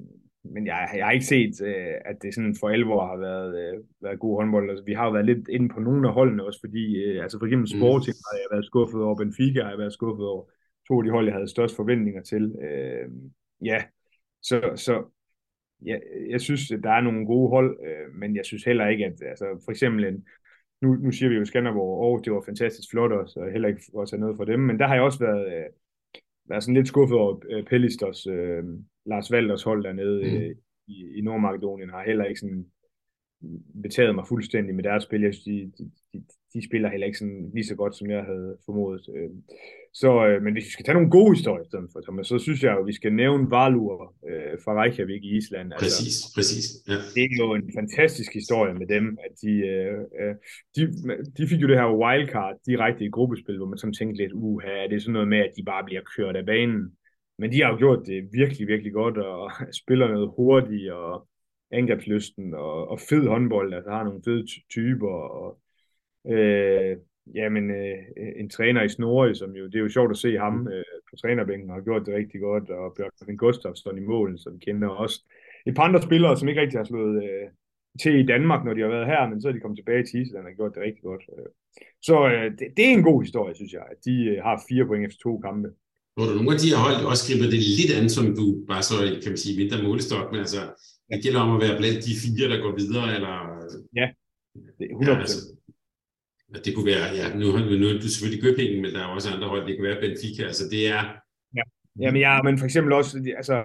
men 0.44 0.66
jeg, 0.66 0.88
jeg 0.94 1.04
har 1.04 1.12
ikke 1.12 1.26
set, 1.26 1.62
øh, 1.62 1.94
at 2.04 2.22
det 2.22 2.34
sådan 2.34 2.56
for 2.60 2.68
alvor 2.68 3.06
har 3.06 3.16
været, 3.16 3.50
øh, 3.62 3.84
været 4.00 4.20
god 4.20 4.36
håndbold. 4.36 4.70
Altså, 4.70 4.84
vi 4.84 4.92
har 4.92 5.04
jo 5.04 5.12
været 5.12 5.26
lidt 5.26 5.48
inde 5.48 5.68
på 5.68 5.80
nogle 5.80 6.08
af 6.08 6.14
holdene 6.14 6.44
også, 6.44 6.60
fordi 6.60 7.02
øh, 7.04 7.22
altså 7.22 7.38
for 7.38 7.46
eksempel 7.46 7.68
mm. 7.72 7.78
Sporting 7.80 8.16
mm. 8.16 8.24
har 8.30 8.36
jeg 8.38 8.48
været 8.50 8.64
skuffet 8.64 9.02
over, 9.02 9.16
Benfica 9.16 9.62
har 9.62 9.70
jeg 9.70 9.78
været 9.78 9.92
skuffet 9.92 10.26
over, 10.26 10.44
to 10.88 10.98
af 10.98 11.04
de 11.04 11.10
hold, 11.10 11.26
jeg 11.26 11.34
havde 11.34 11.48
størst 11.48 11.76
forventninger 11.76 12.22
til. 12.22 12.54
Øh, 12.62 13.08
ja, 13.64 13.78
så, 14.42 14.72
så 14.76 14.94
ja, 15.86 15.96
jeg 16.30 16.40
synes, 16.40 16.72
at 16.72 16.80
der 16.82 16.90
er 16.90 17.00
nogle 17.00 17.26
gode 17.26 17.48
hold, 17.48 17.78
øh, 17.86 18.14
men 18.14 18.36
jeg 18.36 18.44
synes 18.44 18.64
heller 18.64 18.86
ikke, 18.88 19.04
at 19.04 19.22
altså, 19.22 19.62
for 19.64 19.70
eksempel 19.70 20.04
en, 20.04 20.24
nu, 20.82 20.94
nu 20.94 21.10
siger 21.10 21.28
vi 21.28 21.34
jo 21.34 21.44
Skanderborg, 21.44 22.04
og 22.04 22.24
det 22.24 22.32
var 22.32 22.42
fantastisk 22.46 22.90
flot 22.90 23.12
også, 23.12 23.40
og 23.40 23.52
heller 23.52 23.68
ikke 23.68 23.82
også 23.94 24.16
noget 24.16 24.36
for 24.36 24.44
dem, 24.44 24.60
men 24.60 24.78
der 24.78 24.86
har 24.86 24.94
jeg 24.94 25.02
også 25.02 25.18
været, 25.18 25.46
øh, 25.46 25.66
været 26.48 26.62
sådan 26.62 26.74
lidt 26.74 26.88
skuffet 26.88 27.18
over 27.18 27.40
øh, 27.50 27.64
Pellisters, 27.64 28.26
øh, 28.26 28.64
Lars 29.06 29.32
Valders 29.32 29.62
hold 29.62 29.84
dernede 29.84 30.18
mm. 30.22 30.36
øh, 30.36 30.54
i, 30.86 31.18
i 31.18 31.20
Nordmakedonien, 31.20 31.90
har 31.90 32.04
heller 32.04 32.24
ikke 32.24 32.40
sådan 32.40 32.66
betaget 33.82 34.14
mig 34.14 34.24
fuldstændig 34.28 34.74
med 34.74 34.84
deres 34.84 35.04
spil. 35.04 35.22
Jeg 35.22 35.34
synes, 35.34 35.44
de, 35.44 35.84
de, 35.84 35.90
de, 36.12 36.24
de 36.54 36.66
spiller 36.68 36.88
heller 36.90 37.06
ikke 37.06 37.18
sådan 37.18 37.50
lige 37.54 37.64
så 37.64 37.74
godt, 37.74 37.96
som 37.96 38.10
jeg 38.10 38.22
havde 38.24 38.56
formodet. 38.66 39.04
Øh, 39.16 39.30
så, 39.92 40.26
øh, 40.26 40.42
men 40.42 40.52
hvis 40.52 40.64
vi 40.64 40.70
skal 40.70 40.84
tage 40.84 40.94
nogle 40.94 41.10
gode 41.10 41.34
historier 41.36 41.64
stedet 41.64 41.88
for, 41.92 42.00
Thomas, 42.00 42.26
så 42.26 42.38
synes 42.38 42.62
jeg 42.62 42.78
at 42.78 42.86
vi 42.86 42.92
skal 42.92 43.12
nævne 43.12 43.50
Valur 43.50 44.14
øh, 44.28 44.54
fra 44.64 44.72
Reykjavik 44.82 45.24
i 45.24 45.36
Island. 45.36 45.72
Altså, 45.72 45.84
præcis, 45.84 46.16
præcis. 46.36 46.64
Ja. 46.88 46.98
Det 47.14 47.22
er 47.24 47.36
jo 47.44 47.54
en 47.54 47.70
fantastisk 47.78 48.32
historie 48.34 48.74
med 48.74 48.86
dem, 48.86 49.18
at 49.26 49.32
de, 49.42 49.52
øh, 49.72 50.34
de, 50.76 50.82
de 51.36 51.48
fik 51.50 51.60
jo 51.62 51.68
det 51.68 51.80
her 51.80 51.98
wildcard 52.02 52.56
direkte 52.66 53.04
i 53.04 53.14
gruppespil, 53.16 53.56
hvor 53.56 53.70
man 53.72 53.78
sådan 53.78 53.94
tænkte 53.94 54.22
lidt, 54.22 54.32
uha, 54.34 54.72
er 54.84 54.88
det 54.88 55.02
sådan 55.02 55.12
noget 55.12 55.28
med, 55.28 55.38
at 55.38 55.52
de 55.56 55.62
bare 55.64 55.84
bliver 55.84 56.02
kørt 56.16 56.36
af 56.36 56.46
banen? 56.46 56.82
Men 57.40 57.52
de 57.52 57.62
har 57.62 57.70
jo 57.70 57.78
gjort 57.78 58.06
det 58.06 58.28
virkelig, 58.32 58.68
virkelig 58.68 58.92
godt, 58.92 59.18
og 59.18 59.50
spiller 59.82 60.08
noget 60.08 60.32
hurtigt, 60.36 60.92
og 60.92 61.26
angrebslysten, 61.70 62.54
og, 62.54 62.88
og 62.88 63.00
fed 63.00 63.28
håndbold, 63.28 63.74
altså 63.74 63.90
har 63.90 64.04
nogle 64.04 64.22
fede 64.24 64.46
typer, 64.70 65.08
og 65.08 65.60
øh, 66.32 66.96
Jamen, 67.34 67.70
øh, 67.70 67.98
en 68.36 68.50
træner 68.50 68.82
i 68.82 68.88
Snorri, 68.88 69.34
som 69.34 69.50
jo, 69.56 69.66
det 69.66 69.74
er 69.74 69.80
jo 69.80 69.88
sjovt 69.88 70.10
at 70.10 70.16
se 70.16 70.38
ham 70.38 70.54
mm. 70.54 70.68
øh, 70.68 70.84
på 71.10 71.16
trænerbænken, 71.16 71.70
har 71.70 71.80
gjort 71.80 72.06
det 72.06 72.14
rigtig 72.14 72.40
godt, 72.40 72.70
og 72.70 72.94
Bjørn 72.96 73.36
Gustafsson 73.36 73.98
i 73.98 74.00
målen, 74.00 74.38
som 74.38 74.54
vi 74.54 74.58
kender 74.58 74.88
også. 74.88 75.24
Et 75.66 75.74
par 75.74 75.82
andre 75.82 76.02
spillere, 76.02 76.36
som 76.36 76.48
ikke 76.48 76.60
rigtig 76.60 76.78
har 76.78 76.84
slået 76.84 77.24
øh, 77.24 77.48
til 78.02 78.14
i 78.14 78.26
Danmark, 78.26 78.64
når 78.64 78.74
de 78.74 78.80
har 78.80 78.88
været 78.88 79.06
her, 79.06 79.28
men 79.28 79.40
så 79.40 79.48
er 79.48 79.52
de 79.52 79.60
kommet 79.60 79.78
tilbage 79.78 80.04
til 80.04 80.20
Island 80.20 80.46
og 80.46 80.52
gjort 80.56 80.74
det 80.74 80.82
rigtig 80.82 81.02
godt. 81.02 81.22
Øh. 81.38 81.46
Så 82.02 82.28
øh, 82.28 82.50
det, 82.58 82.66
det 82.76 82.84
er 82.88 82.92
en 82.92 83.02
god 83.02 83.22
historie, 83.22 83.54
synes 83.54 83.72
jeg, 83.72 83.84
at 83.90 83.96
de 84.04 84.24
øh, 84.24 84.42
har 84.42 84.64
fire 84.68 84.86
point 84.86 85.06
efter 85.06 85.18
to 85.22 85.38
kampe. 85.38 85.68
Hvor 86.14 86.24
du 86.26 86.32
nogle 86.34 86.54
af 86.54 86.60
de 86.62 86.70
her 86.72 86.80
hold 86.84 86.98
også 87.12 87.24
griber 87.26 87.48
det 87.54 87.62
lidt 87.78 87.92
an, 87.98 88.08
som 88.16 88.24
du 88.38 88.44
bare 88.70 88.82
så, 88.90 88.96
kan 89.22 89.30
man 89.32 89.42
sige, 89.44 89.58
mindre 89.60 89.82
målestok, 89.86 90.26
men 90.32 90.40
altså, 90.46 90.60
det 91.08 91.22
gælder 91.24 91.40
om 91.40 91.54
at 91.56 91.62
være 91.64 91.78
blandt 91.80 92.00
de 92.06 92.20
fire, 92.22 92.46
der 92.52 92.58
går 92.64 92.72
videre, 92.82 93.08
eller... 93.16 93.34
Ja, 94.00 94.06
det 94.78 94.84
er 94.86 94.94
100%. 94.94 95.08
Ja, 95.08 95.20
altså, 95.20 95.38
det 96.64 96.74
kunne 96.74 96.90
være, 96.94 97.06
ja, 97.20 97.26
nu, 97.38 97.46
nu, 97.68 97.74
nu 97.80 97.86
er 97.88 97.92
det 97.92 98.10
selvfølgelig 98.12 98.42
Gøbingen, 98.44 98.82
men 98.82 98.90
der 98.94 99.00
er 99.00 99.10
også 99.16 99.28
andre 99.34 99.48
hold, 99.48 99.62
det 99.66 99.72
kunne 99.76 99.88
være 99.90 100.02
Benfica, 100.02 100.42
altså 100.50 100.64
det 100.74 100.82
er... 100.96 101.02
Ja, 101.58 101.64
Jamen, 102.00 102.20
ja 102.20 102.42
men 102.42 102.58
for 102.58 102.64
eksempel 102.64 102.92
også, 102.92 103.32
altså 103.36 103.56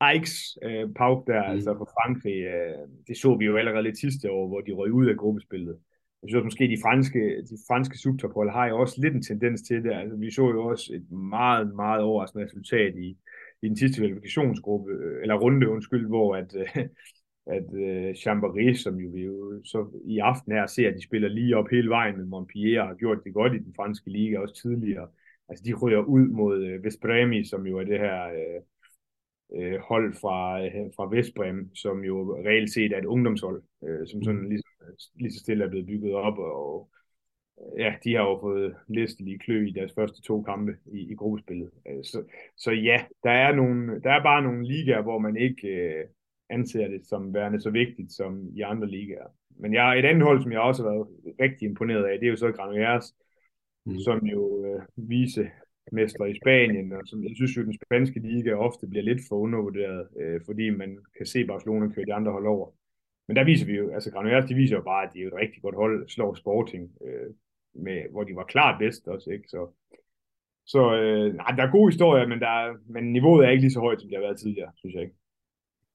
Aix 0.00 0.28
øh, 0.62 0.88
Pauk 0.96 1.26
der, 1.26 1.42
mm. 1.46 1.54
altså 1.54 1.74
fra 1.78 1.84
Frankrig, 1.96 2.38
øh, 2.54 2.88
det 3.08 3.16
så 3.16 3.36
vi 3.36 3.44
jo 3.44 3.56
allerede 3.56 3.82
lidt 3.82 3.98
sidste 3.98 4.30
år, 4.30 4.48
hvor 4.48 4.60
de 4.60 4.72
røg 4.72 4.92
ud 4.92 5.06
af 5.06 5.16
gruppespillet. 5.16 5.76
Jeg 6.24 6.30
synes 6.30 6.44
måske, 6.44 6.68
de 6.68 6.82
franske, 6.82 7.20
de 7.50 7.56
franske 7.68 7.98
subtophold 7.98 8.50
har 8.50 8.66
jo 8.68 8.80
også 8.80 9.00
lidt 9.02 9.14
en 9.14 9.22
tendens 9.22 9.62
til 9.62 9.84
det. 9.84 9.92
Altså, 9.92 10.16
vi 10.16 10.30
så 10.30 10.42
jo 10.50 10.64
også 10.66 10.92
et 10.94 11.10
meget, 11.10 11.74
meget 11.74 12.02
overraskende 12.02 12.44
resultat 12.44 12.94
i, 12.96 13.16
i 13.62 13.68
den 13.68 13.76
sidste 13.76 14.00
kvalifikationsgruppe, 14.00 14.92
øh, 14.92 15.22
eller 15.22 15.34
runde, 15.34 15.68
undskyld, 15.68 16.06
hvor 16.06 16.36
at, 16.36 16.50
øh, 16.56 16.86
at 17.56 17.68
øh, 17.74 18.14
Chambéry, 18.22 18.74
som 18.74 18.94
jo 18.96 19.10
vi 19.14 19.22
jo 19.22 19.60
så 19.64 20.00
i 20.04 20.18
aften 20.18 20.52
her 20.52 20.66
ser, 20.66 20.88
at 20.88 20.94
de 20.94 21.04
spiller 21.04 21.28
lige 21.28 21.56
op 21.56 21.68
hele 21.70 21.88
vejen 21.88 22.16
med 22.16 22.24
Montpellier, 22.24 22.84
har 22.84 22.94
gjort 22.94 23.24
det 23.24 23.34
godt 23.34 23.54
i 23.54 23.58
den 23.58 23.74
franske 23.76 24.10
liga 24.10 24.38
også 24.38 24.62
tidligere. 24.62 25.08
Altså 25.48 25.64
de 25.66 25.74
ryger 25.74 26.02
ud 26.02 26.28
mod 26.28 26.82
Vestbremi, 26.82 27.44
som 27.44 27.66
jo 27.66 27.78
er 27.78 27.84
det 27.84 27.98
her 27.98 28.18
øh, 29.56 29.80
hold 29.80 30.14
fra, 30.14 30.66
fra 30.96 31.16
Vestbrem, 31.16 31.74
som 31.74 32.04
jo 32.04 32.36
reelt 32.46 32.72
set 32.72 32.92
er 32.92 32.98
et 32.98 33.04
ungdomshold, 33.04 33.62
som 34.06 34.22
sådan 34.22 34.48
lige, 34.48 34.62
lige 35.14 35.32
så 35.32 35.38
stille 35.38 35.64
er 35.64 35.68
blevet 35.68 35.86
bygget 35.86 36.14
op, 36.14 36.38
og 36.38 36.90
ja, 37.78 37.94
de 38.04 38.14
har 38.14 38.22
jo 38.22 38.38
fået 38.40 38.74
lige 38.88 39.38
klø 39.38 39.66
i 39.66 39.72
deres 39.72 39.92
første 39.94 40.22
to 40.22 40.42
kampe 40.42 40.76
i, 40.92 40.98
i 41.12 41.14
gruppespillet. 41.14 41.70
Øh, 41.88 42.04
så, 42.04 42.24
så 42.56 42.70
ja, 42.70 43.04
der 43.22 43.30
er, 43.30 43.54
nogle, 43.54 44.00
der 44.00 44.10
er 44.10 44.22
bare 44.22 44.42
nogle 44.42 44.66
ligaer, 44.66 45.02
hvor 45.02 45.18
man 45.18 45.36
ikke... 45.36 45.68
Øh, 45.68 46.04
anser 46.50 46.88
det 46.88 47.06
som 47.06 47.34
værende 47.34 47.60
så 47.60 47.70
vigtigt 47.70 48.12
som 48.12 48.48
i 48.54 48.60
andre 48.60 48.90
ligaer. 48.90 49.26
Men 49.56 49.74
jeg 49.74 49.98
et 49.98 50.04
andet 50.04 50.22
hold, 50.22 50.42
som 50.42 50.52
jeg 50.52 50.60
også 50.60 50.82
har 50.82 50.90
været 50.90 51.06
rigtig 51.40 51.66
imponeret 51.66 52.04
af, 52.04 52.18
det 52.18 52.26
er 52.26 52.30
jo 52.30 52.36
så 52.36 52.52
Granollers, 52.52 53.14
mm. 53.86 53.98
som 53.98 54.26
jo 54.26 54.64
øh, 54.64 54.82
vise 54.96 55.50
mester 55.92 56.24
i 56.24 56.38
Spanien, 56.42 56.92
og 56.92 57.02
som 57.06 57.24
jeg 57.24 57.30
synes 57.34 57.56
jo, 57.56 57.62
den 57.62 57.78
spanske 57.84 58.20
liga 58.20 58.52
ofte 58.52 58.86
bliver 58.86 59.04
lidt 59.04 59.20
for 59.28 59.36
undervurderet, 59.36 60.08
øh, 60.20 60.40
fordi 60.46 60.70
man 60.70 60.98
kan 61.16 61.26
se 61.26 61.46
Barcelona 61.46 61.88
køre 61.88 62.06
de 62.06 62.14
andre 62.14 62.32
hold 62.32 62.46
over. 62.46 62.70
Men 63.28 63.36
der 63.36 63.44
viser 63.44 63.66
vi 63.66 63.72
jo, 63.72 63.90
altså 63.90 64.10
Granollers, 64.10 64.48
de 64.48 64.54
viser 64.54 64.76
jo 64.76 64.82
bare, 64.82 65.06
at 65.06 65.10
de 65.14 65.22
er 65.22 65.26
et 65.26 65.40
rigtig 65.42 65.62
godt 65.62 65.74
hold, 65.74 66.08
slår 66.08 66.34
Sporting, 66.34 66.90
øh, 67.06 67.30
med, 67.74 67.98
hvor 68.10 68.24
de 68.24 68.36
var 68.36 68.44
klart 68.44 68.78
bedst 68.78 69.08
også, 69.08 69.30
ikke? 69.30 69.48
Så, 69.48 69.60
så 70.66 70.94
øh, 70.96 71.34
nej, 71.34 71.50
der 71.56 71.62
er 71.62 71.70
gode 71.70 71.92
historier, 71.92 72.26
men, 72.26 72.40
der 72.40 72.48
er, 72.48 72.74
men 72.86 73.12
niveauet 73.12 73.46
er 73.46 73.50
ikke 73.50 73.64
lige 73.64 73.72
så 73.72 73.80
højt, 73.80 74.00
som 74.00 74.08
det 74.08 74.18
har 74.18 74.26
været 74.26 74.40
tidligere, 74.40 74.72
synes 74.76 74.94
jeg 74.94 75.02
ikke. 75.02 75.16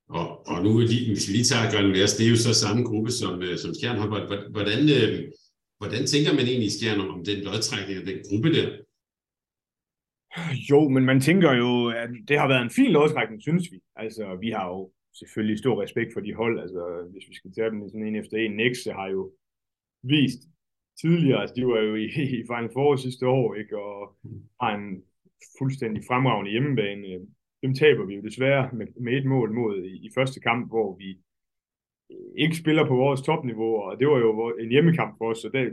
Og, 0.09 0.47
og 0.47 0.63
nu, 0.63 0.69
hvis 0.73 1.27
vi 1.27 1.33
lige 1.33 1.49
tager 1.51 1.93
Værs, 1.93 2.15
det 2.17 2.25
er 2.25 2.29
jo 2.29 2.35
så 2.47 2.53
samme 2.53 2.83
gruppe 2.89 3.11
som, 3.11 3.33
øh, 3.47 3.57
som 3.57 3.73
Skjern 3.73 3.97
har. 4.01 4.07
Hvordan, 4.55 4.81
øh, 4.97 5.31
hvordan 5.79 6.03
tænker 6.11 6.31
man 6.33 6.45
egentlig 6.49 6.69
i 6.69 6.75
Skjern 6.77 6.99
om 6.99 7.25
den 7.29 7.39
lodtrækning 7.47 7.99
af 7.99 8.05
den 8.05 8.19
gruppe 8.27 8.49
der? 8.57 8.67
Jo, 10.69 10.89
men 10.89 11.03
man 11.05 11.19
tænker 11.21 11.51
jo, 11.53 11.69
at 12.01 12.09
det 12.27 12.39
har 12.39 12.47
været 12.47 12.61
en 12.61 12.69
fin 12.69 12.91
lodtrækning, 12.91 13.41
synes 13.41 13.65
vi. 13.71 13.79
Altså, 13.95 14.37
vi 14.41 14.49
har 14.49 14.67
jo 14.67 14.91
selvfølgelig 15.13 15.59
stor 15.59 15.81
respekt 15.81 16.13
for 16.13 16.19
de 16.19 16.33
hold. 16.33 16.59
Altså, 16.59 17.09
hvis 17.11 17.29
vi 17.29 17.33
skal 17.33 17.51
tage 17.53 17.69
dem 17.69 17.89
sådan 17.89 18.07
en 18.07 18.15
efter 18.15 18.37
en, 18.37 18.55
Nexe 18.55 18.91
har 18.91 19.07
jo 19.07 19.31
vist 20.03 20.41
tidligere, 21.01 21.41
altså 21.41 21.55
de 21.55 21.67
var 21.67 21.79
jo 21.79 21.95
i, 21.95 22.05
i 22.39 22.43
Final 22.49 22.69
Four 22.73 22.95
sidste 22.95 23.27
år, 23.27 23.55
ikke, 23.55 23.77
og 23.77 24.15
har 24.61 24.75
en 24.75 25.03
fuldstændig 25.59 26.03
fremragende 26.07 26.51
hjemmebane. 26.51 27.07
Dem 27.63 27.73
taber 27.73 28.05
vi 28.05 28.15
jo 28.15 28.21
desværre 28.21 28.69
med, 28.73 28.87
med 29.01 29.13
et 29.17 29.25
mål 29.25 29.53
mod 29.53 29.83
i, 29.83 29.95
i 30.07 30.09
første 30.15 30.39
kamp, 30.39 30.67
hvor 30.67 30.97
vi 30.97 31.09
øh, 32.11 32.31
ikke 32.37 32.55
spiller 32.55 32.87
på 32.87 32.95
vores 32.95 33.21
topniveau, 33.21 33.75
og 33.75 33.99
det 33.99 34.07
var 34.07 34.17
jo 34.17 34.55
en 34.59 34.69
hjemmekamp 34.69 35.17
for 35.17 35.29
os, 35.31 35.37
så 35.37 35.49
der, 35.53 35.69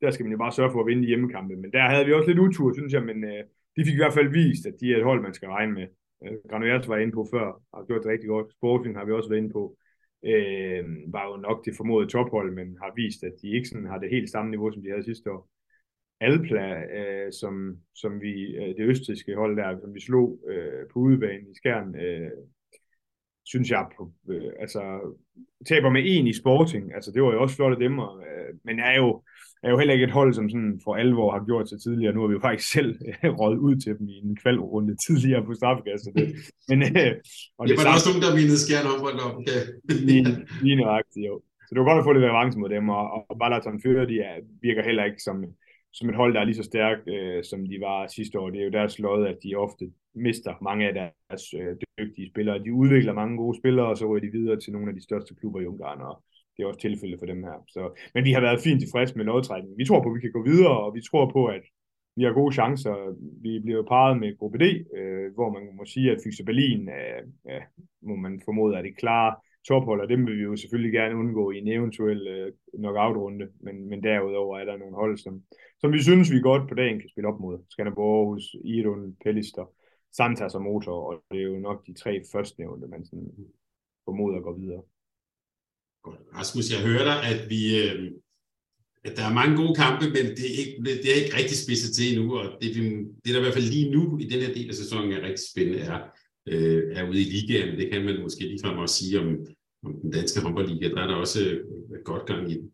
der 0.00 0.10
skal 0.10 0.24
man 0.24 0.32
jo 0.32 0.38
bare 0.38 0.52
sørge 0.52 0.72
for 0.72 0.80
at 0.80 0.86
vinde 0.86 1.06
hjemmekampe. 1.06 1.56
Men 1.56 1.72
der 1.72 1.88
havde 1.88 2.06
vi 2.06 2.12
også 2.12 2.28
lidt 2.28 2.38
utur, 2.38 2.72
synes 2.72 2.92
jeg, 2.92 3.02
men 3.02 3.24
øh, 3.24 3.44
de 3.76 3.84
fik 3.84 3.94
i 3.94 4.02
hvert 4.02 4.18
fald 4.18 4.28
vist, 4.28 4.66
at 4.66 4.74
de 4.80 4.92
er 4.92 4.96
et 4.96 5.04
hold, 5.04 5.22
man 5.22 5.34
skal 5.34 5.48
regne 5.48 5.72
med. 5.72 5.86
Øh, 6.24 6.88
var 6.88 6.96
inde 6.96 7.12
på 7.12 7.26
før, 7.32 7.62
har 7.74 7.84
gjort 7.86 8.02
det 8.02 8.10
rigtig 8.10 8.28
godt. 8.28 8.52
Sporting 8.52 8.96
har 8.96 9.04
vi 9.04 9.12
også 9.12 9.28
været 9.28 9.42
inde 9.42 9.52
på. 9.52 9.76
Øh, 10.24 10.84
var 11.12 11.24
jo 11.30 11.36
nok 11.36 11.64
det 11.64 11.76
formodede 11.76 12.10
tophold, 12.10 12.54
men 12.54 12.76
har 12.82 12.92
vist, 12.96 13.24
at 13.24 13.34
de 13.42 13.48
ikke 13.48 13.68
sådan 13.68 13.86
har 13.86 13.98
det 13.98 14.10
helt 14.10 14.30
samme 14.30 14.50
niveau, 14.50 14.72
som 14.72 14.82
de 14.82 14.90
havde 14.90 15.04
sidste 15.04 15.32
år. 15.32 15.48
Alpla, 16.20 16.82
øh, 16.98 17.32
som, 17.32 17.76
som 17.94 18.20
vi, 18.20 18.56
øh, 18.56 18.76
det 18.76 18.80
østriske 18.80 19.34
hold 19.34 19.56
der, 19.56 19.80
som 19.80 19.94
vi 19.94 20.00
slog 20.00 20.40
øh, 20.48 20.88
på 20.92 20.98
udebanen 20.98 21.50
i 21.50 21.54
Skjern, 21.54 21.94
øh, 21.96 22.30
synes 23.52 23.70
jeg, 23.70 23.84
øh, 24.30 24.52
altså, 24.60 24.80
taber 25.68 25.90
med 25.90 26.02
en 26.06 26.26
i 26.26 26.34
Sporting, 26.42 26.94
altså 26.94 27.10
det 27.14 27.22
var 27.22 27.32
jo 27.32 27.42
også 27.42 27.56
flot 27.56 27.72
af 27.72 27.78
dem, 27.78 27.98
og, 27.98 28.12
øh, 28.26 28.50
men 28.64 28.76
er 28.80 28.94
jo, 28.96 29.22
er 29.62 29.70
jo 29.70 29.78
heller 29.78 29.94
ikke 29.94 30.08
et 30.08 30.18
hold, 30.18 30.34
som 30.34 30.50
sådan 30.50 30.80
for 30.84 30.92
alvor 31.02 31.28
har 31.36 31.44
gjort 31.44 31.68
sig 31.68 31.78
tidligere. 31.80 32.12
Nu 32.14 32.20
har 32.20 32.28
vi 32.28 32.38
jo 32.38 32.46
faktisk 32.48 32.70
selv 32.76 32.90
rådet 33.40 33.58
ud 33.66 33.74
til 33.84 33.92
dem 33.98 34.08
i 34.08 34.16
en 34.26 34.36
kvalrunde 34.42 34.96
tidligere 35.06 35.44
på 35.44 35.54
straffekastet. 35.54 36.12
Det. 36.14 36.26
Men, 36.68 36.78
øh, 36.82 37.12
og 37.58 37.62
det, 37.64 37.70
det 37.70 37.84
var 37.84 37.94
også 37.96 38.08
nogen, 38.10 38.24
der 38.24 38.38
mindede 38.40 38.60
om, 38.92 39.00
op. 39.26 39.36
Okay. 39.40 39.62
lige, 40.08 40.24
lige 40.64 40.76
nøjagtigt, 40.82 41.26
jo. 41.30 41.34
Så 41.64 41.70
det 41.72 41.78
var 41.80 41.88
godt 41.90 42.00
at 42.00 42.06
få 42.06 42.12
lidt 42.12 42.30
revanche 42.30 42.60
mod 42.60 42.70
dem, 42.76 42.84
og, 42.98 43.04
og 43.28 43.34
Balaton 43.40 43.80
Fyre, 43.82 44.10
de 44.12 44.16
er, 44.28 44.34
virker 44.66 44.82
heller 44.88 45.04
ikke 45.08 45.22
som, 45.28 45.36
som 45.92 46.08
et 46.08 46.16
hold, 46.16 46.34
der 46.34 46.40
er 46.40 46.44
lige 46.44 46.62
så 46.62 46.62
stærkt, 46.62 47.08
øh, 47.08 47.44
som 47.44 47.66
de 47.66 47.80
var 47.80 48.06
sidste 48.06 48.40
år. 48.40 48.50
Det 48.50 48.60
er 48.60 48.64
jo 48.64 48.70
deres 48.70 48.98
lod, 48.98 49.26
at 49.26 49.38
de 49.42 49.54
ofte 49.54 49.84
mister 50.14 50.54
mange 50.62 50.88
af 50.88 50.94
deres 50.94 51.54
øh, 51.54 51.76
dygtige 51.98 52.30
spillere. 52.30 52.64
De 52.64 52.72
udvikler 52.72 53.12
mange 53.12 53.36
gode 53.36 53.58
spillere, 53.58 53.86
og 53.86 53.98
så 53.98 54.06
ryger 54.06 54.24
de 54.26 54.38
videre 54.38 54.60
til 54.60 54.72
nogle 54.72 54.88
af 54.88 54.94
de 54.94 55.02
største 55.02 55.34
klubber 55.34 55.60
i 55.60 55.66
Ungarn, 55.66 56.00
og 56.00 56.22
det 56.56 56.62
er 56.62 56.66
også 56.66 56.80
tilfældet 56.80 57.18
for 57.18 57.26
dem 57.26 57.44
her. 57.44 57.64
Så, 57.68 57.82
men 58.14 58.24
vi 58.24 58.32
har 58.32 58.40
været 58.40 58.60
fint 58.60 58.80
tilfredse 58.80 59.16
med 59.16 59.24
lodtrækningen. 59.24 59.78
Vi 59.78 59.84
tror 59.84 60.02
på, 60.02 60.08
at 60.08 60.16
vi 60.16 60.20
kan 60.20 60.32
gå 60.32 60.42
videre, 60.42 60.80
og 60.84 60.94
vi 60.94 61.00
tror 61.00 61.30
på, 61.30 61.46
at 61.46 61.62
vi 62.16 62.22
har 62.24 62.32
gode 62.32 62.54
chancer. 62.54 62.94
Vi 63.42 63.60
bliver 63.64 63.82
parret 63.82 64.20
med 64.20 64.38
gruppe 64.38 64.58
D, 64.58 64.64
øh, 64.98 65.34
hvor 65.34 65.52
man 65.52 65.62
må 65.76 65.84
sige, 65.84 66.10
at 66.10 66.20
Fyse 66.24 66.44
Berlin, 66.44 66.88
øh, 66.88 67.22
øh, 67.50 67.62
må 68.02 68.16
man 68.16 68.40
formode, 68.44 68.76
er 68.76 68.82
det 68.82 68.96
klare 68.96 69.34
tophold, 69.68 70.00
og 70.00 70.08
dem 70.08 70.26
vil 70.26 70.36
vi 70.36 70.42
jo 70.42 70.56
selvfølgelig 70.56 70.92
gerne 70.92 71.16
undgå 71.16 71.50
i 71.50 71.58
en 71.58 71.68
eventuel 71.68 72.26
øh, 72.26 72.52
knockout-runde, 72.74 73.48
men, 73.60 73.88
men 73.88 74.02
derudover 74.02 74.58
er 74.58 74.64
der 74.64 74.76
nogle 74.76 74.96
hold, 74.96 75.18
som, 75.18 75.42
som 75.80 75.92
vi 75.92 76.02
synes, 76.02 76.30
vi 76.30 76.40
godt 76.40 76.68
på 76.68 76.74
dagen 76.74 77.00
kan 77.00 77.08
spille 77.08 77.28
op 77.28 77.40
mod. 77.40 77.58
Skanderborg, 77.70 78.18
Aarhus, 78.18 78.44
Irun, 78.64 79.16
Pellister, 79.24 79.64
Santas 80.16 80.54
og 80.54 80.62
Motor, 80.62 80.98
og 81.08 81.22
det 81.30 81.38
er 81.40 81.48
jo 81.52 81.58
nok 81.58 81.86
de 81.86 81.94
tre 81.94 82.22
førstnævnte, 82.32 82.86
man 82.88 83.04
sådan 83.04 83.30
formoder 84.04 84.40
går 84.40 84.54
videre. 84.62 84.82
Godt. 86.02 86.20
Rasmus, 86.34 86.72
jeg 86.74 86.80
hører 86.88 87.04
dig, 87.10 87.18
at 87.32 87.40
vi, 87.52 87.60
øh, 87.82 88.12
at 89.04 89.16
der 89.16 89.24
er 89.28 89.38
mange 89.40 89.56
gode 89.60 89.74
kampe, 89.82 90.04
men 90.16 90.26
det 90.38 90.46
er 90.52 90.56
ikke, 90.62 90.74
det 91.02 91.08
er 91.12 91.20
ikke 91.22 91.36
rigtig 91.40 91.56
spidset 91.64 91.90
til 91.94 92.04
endnu, 92.08 92.26
og 92.38 92.44
det, 92.60 92.68
det 93.22 93.30
der 93.32 93.40
i 93.40 93.44
hvert 93.44 93.58
fald 93.58 93.72
lige 93.76 93.90
nu 93.96 94.02
i 94.24 94.26
den 94.32 94.40
her 94.44 94.52
del 94.58 94.68
af 94.72 94.78
sæsonen 94.82 95.12
er 95.12 95.26
rigtig 95.28 95.46
spændende, 95.52 95.80
er, 95.92 95.98
øh, 96.50 96.82
er 96.96 97.08
ude 97.08 97.20
i 97.20 97.24
ligaen. 97.24 97.78
Det 97.78 97.90
kan 97.92 98.04
man 98.04 98.20
måske 98.22 98.42
ligefrem 98.44 98.78
også 98.78 98.94
sige 98.94 99.20
om, 99.20 99.46
om 99.84 99.94
den 100.02 100.10
danske 100.10 100.40
håndboldliga. 100.40 100.88
Der 100.88 101.02
er 101.02 101.06
der 101.06 101.14
også 101.14 101.40
øh, 101.44 101.60
godt 102.04 102.26
gang 102.26 102.52
i 102.52 102.54
den. 102.54 102.70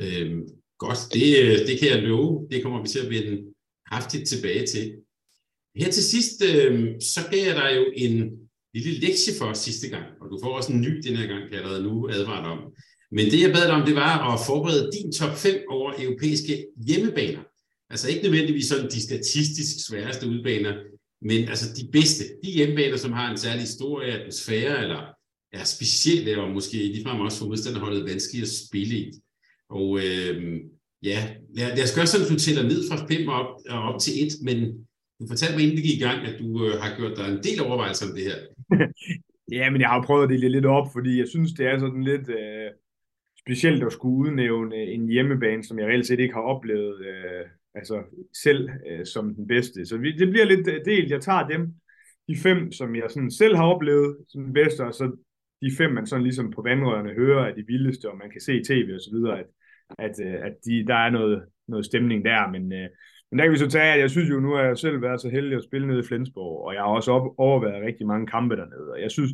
Øh, 0.00 0.38
godt, 0.78 0.98
det, 1.14 1.28
øh, 1.42 1.58
det 1.66 1.78
kan 1.80 1.88
jeg 1.88 2.02
love. 2.02 2.48
Det 2.50 2.62
kommer 2.62 2.82
vi 2.82 2.88
til 2.88 2.98
at 2.98 3.10
vende 3.10 3.42
kraftigt 3.90 4.28
tilbage 4.28 4.66
til. 4.66 4.96
Her 5.76 5.90
til 5.90 6.04
sidst, 6.04 6.44
øh, 6.44 7.00
så 7.00 7.20
gav 7.30 7.46
jeg 7.46 7.56
dig 7.56 7.70
jo 7.76 7.84
en 7.96 8.32
lille 8.74 9.00
lektie 9.00 9.34
for 9.38 9.46
os 9.46 9.58
sidste 9.58 9.88
gang, 9.88 10.06
og 10.20 10.30
du 10.30 10.38
får 10.42 10.56
også 10.56 10.72
en 10.72 10.80
ny 10.80 10.92
den 11.06 11.16
her 11.16 11.26
gang, 11.26 11.42
kan 11.42 11.52
jeg 11.52 11.62
allerede 11.62 11.82
nu 11.82 12.08
advare 12.08 12.42
dig 12.42 12.50
om. 12.50 12.72
Men 13.12 13.26
det, 13.30 13.40
jeg 13.42 13.52
bad 13.52 13.66
dig 13.66 13.76
om, 13.80 13.86
det 13.86 13.94
var 13.94 14.32
at 14.32 14.40
forberede 14.46 14.90
din 14.96 15.12
top 15.12 15.36
5 15.36 15.64
over 15.68 15.92
europæiske 15.98 16.66
hjemmebaner. 16.86 17.42
Altså 17.90 18.08
ikke 18.10 18.22
nødvendigvis 18.22 18.66
sådan 18.66 18.90
de 18.90 19.02
statistisk 19.02 19.86
sværeste 19.86 20.28
udbaner, 20.28 20.74
men 21.22 21.48
altså 21.48 21.66
de 21.74 21.88
bedste. 21.92 22.24
De 22.44 22.50
hjemmebaner, 22.50 22.96
som 22.96 23.12
har 23.12 23.30
en 23.30 23.38
særlig 23.38 23.60
historie, 23.60 24.12
atmosfære, 24.12 24.82
eller 24.82 25.14
er 25.52 25.64
specielle, 25.64 26.42
og 26.42 26.50
måske 26.50 26.76
ligefrem 26.76 27.20
også 27.20 27.38
for 27.38 27.46
modstanderholdet 27.46 28.04
vanskeligt 28.10 28.42
at 28.42 28.52
spille 28.66 28.94
i. 28.94 29.12
Og 29.70 29.98
øh, 29.98 30.60
ja, 31.02 31.18
lad, 31.56 31.76
lad 31.76 31.84
os 31.84 31.94
gøre 31.94 32.06
sådan, 32.06 32.26
at 32.26 32.32
du 32.32 32.38
tæller 32.38 32.62
ned 32.62 32.80
fra 32.88 33.06
5 33.06 33.28
op, 33.28 33.50
og 33.70 33.82
op 33.82 34.00
til 34.00 34.12
1, 34.26 34.32
men 34.42 34.58
du 35.20 35.26
fortalte 35.28 35.54
mig, 35.54 35.62
inden 35.62 35.76
det 35.76 35.84
gik 35.84 35.98
i 35.98 36.04
gang, 36.04 36.26
at 36.26 36.38
du 36.40 36.48
øh, 36.64 36.72
har 36.82 36.96
gjort 36.96 37.16
dig 37.16 37.26
en 37.28 37.44
del 37.46 37.62
overvejelser 37.66 38.06
om 38.06 38.14
det 38.16 38.24
her. 38.28 38.38
ja, 39.58 39.70
men 39.70 39.80
jeg 39.80 39.88
har 39.88 39.96
jo 39.96 40.02
prøvet 40.02 40.24
at 40.24 40.30
dele 40.30 40.48
lidt 40.48 40.66
op, 40.66 40.86
fordi 40.92 41.18
jeg 41.18 41.28
synes, 41.28 41.52
det 41.52 41.66
er 41.66 41.78
sådan 41.78 42.04
lidt 42.04 42.28
øh, 42.28 42.68
specielt 43.42 43.82
at 43.82 43.92
skulle 43.92 44.18
udnævne 44.18 44.76
en 44.76 45.08
hjemmebane, 45.08 45.64
som 45.64 45.78
jeg 45.78 45.86
reelt 45.86 46.06
set 46.06 46.20
ikke 46.20 46.34
har 46.34 46.46
oplevet 46.54 46.96
øh, 47.00 47.44
altså 47.74 48.02
selv 48.42 48.70
øh, 48.90 49.06
som 49.06 49.34
den 49.34 49.46
bedste. 49.46 49.86
Så 49.86 49.98
vi, 49.98 50.12
det 50.12 50.30
bliver 50.30 50.44
lidt 50.44 50.68
øh, 50.68 50.84
delt. 50.84 51.10
Jeg 51.10 51.20
tager 51.20 51.48
dem, 51.48 51.74
de 52.28 52.36
fem, 52.42 52.72
som 52.72 52.96
jeg 52.96 53.04
sådan 53.08 53.30
selv 53.30 53.56
har 53.56 53.64
oplevet 53.64 54.16
som 54.28 54.44
den 54.44 54.52
bedste, 54.52 54.80
og 54.84 54.94
så 54.94 55.16
de 55.62 55.76
fem, 55.78 55.90
man 55.90 56.06
sådan 56.06 56.22
ligesom 56.22 56.50
på 56.50 56.62
vandrørene 56.62 57.14
hører 57.14 57.44
er 57.48 57.54
de 57.54 57.64
vildeste, 57.66 58.10
og 58.10 58.18
man 58.18 58.30
kan 58.30 58.40
se 58.40 58.60
i 58.60 58.64
tv 58.64 58.90
og 58.94 59.00
så 59.00 59.10
videre, 59.12 59.38
at, 59.38 59.46
at, 59.98 60.14
øh, 60.26 60.46
at 60.46 60.54
de, 60.64 60.86
der 60.86 60.94
er 60.94 61.10
noget, 61.10 61.44
noget 61.68 61.86
stemning 61.86 62.24
der, 62.24 62.50
men 62.50 62.72
øh, 62.72 62.88
men 63.30 63.38
der 63.38 63.44
kan 63.44 63.52
vi 63.52 63.58
så 63.58 63.70
tage, 63.70 63.92
at 63.94 64.00
jeg 64.00 64.10
synes 64.10 64.30
jo, 64.30 64.40
nu 64.40 64.54
har 64.54 64.62
jeg 64.62 64.78
selv 64.78 65.02
været 65.02 65.20
så 65.20 65.28
heldig 65.28 65.56
at 65.56 65.64
spille 65.64 65.86
nede 65.86 66.00
i 66.00 66.08
Flensborg, 66.08 66.66
og 66.66 66.74
jeg 66.74 66.82
har 66.82 66.88
også 66.88 67.12
op, 67.12 67.34
overværet 67.38 67.86
rigtig 67.86 68.06
mange 68.06 68.26
kampe 68.26 68.56
dernede, 68.56 68.92
og 68.92 69.00
jeg 69.00 69.10
synes, 69.10 69.30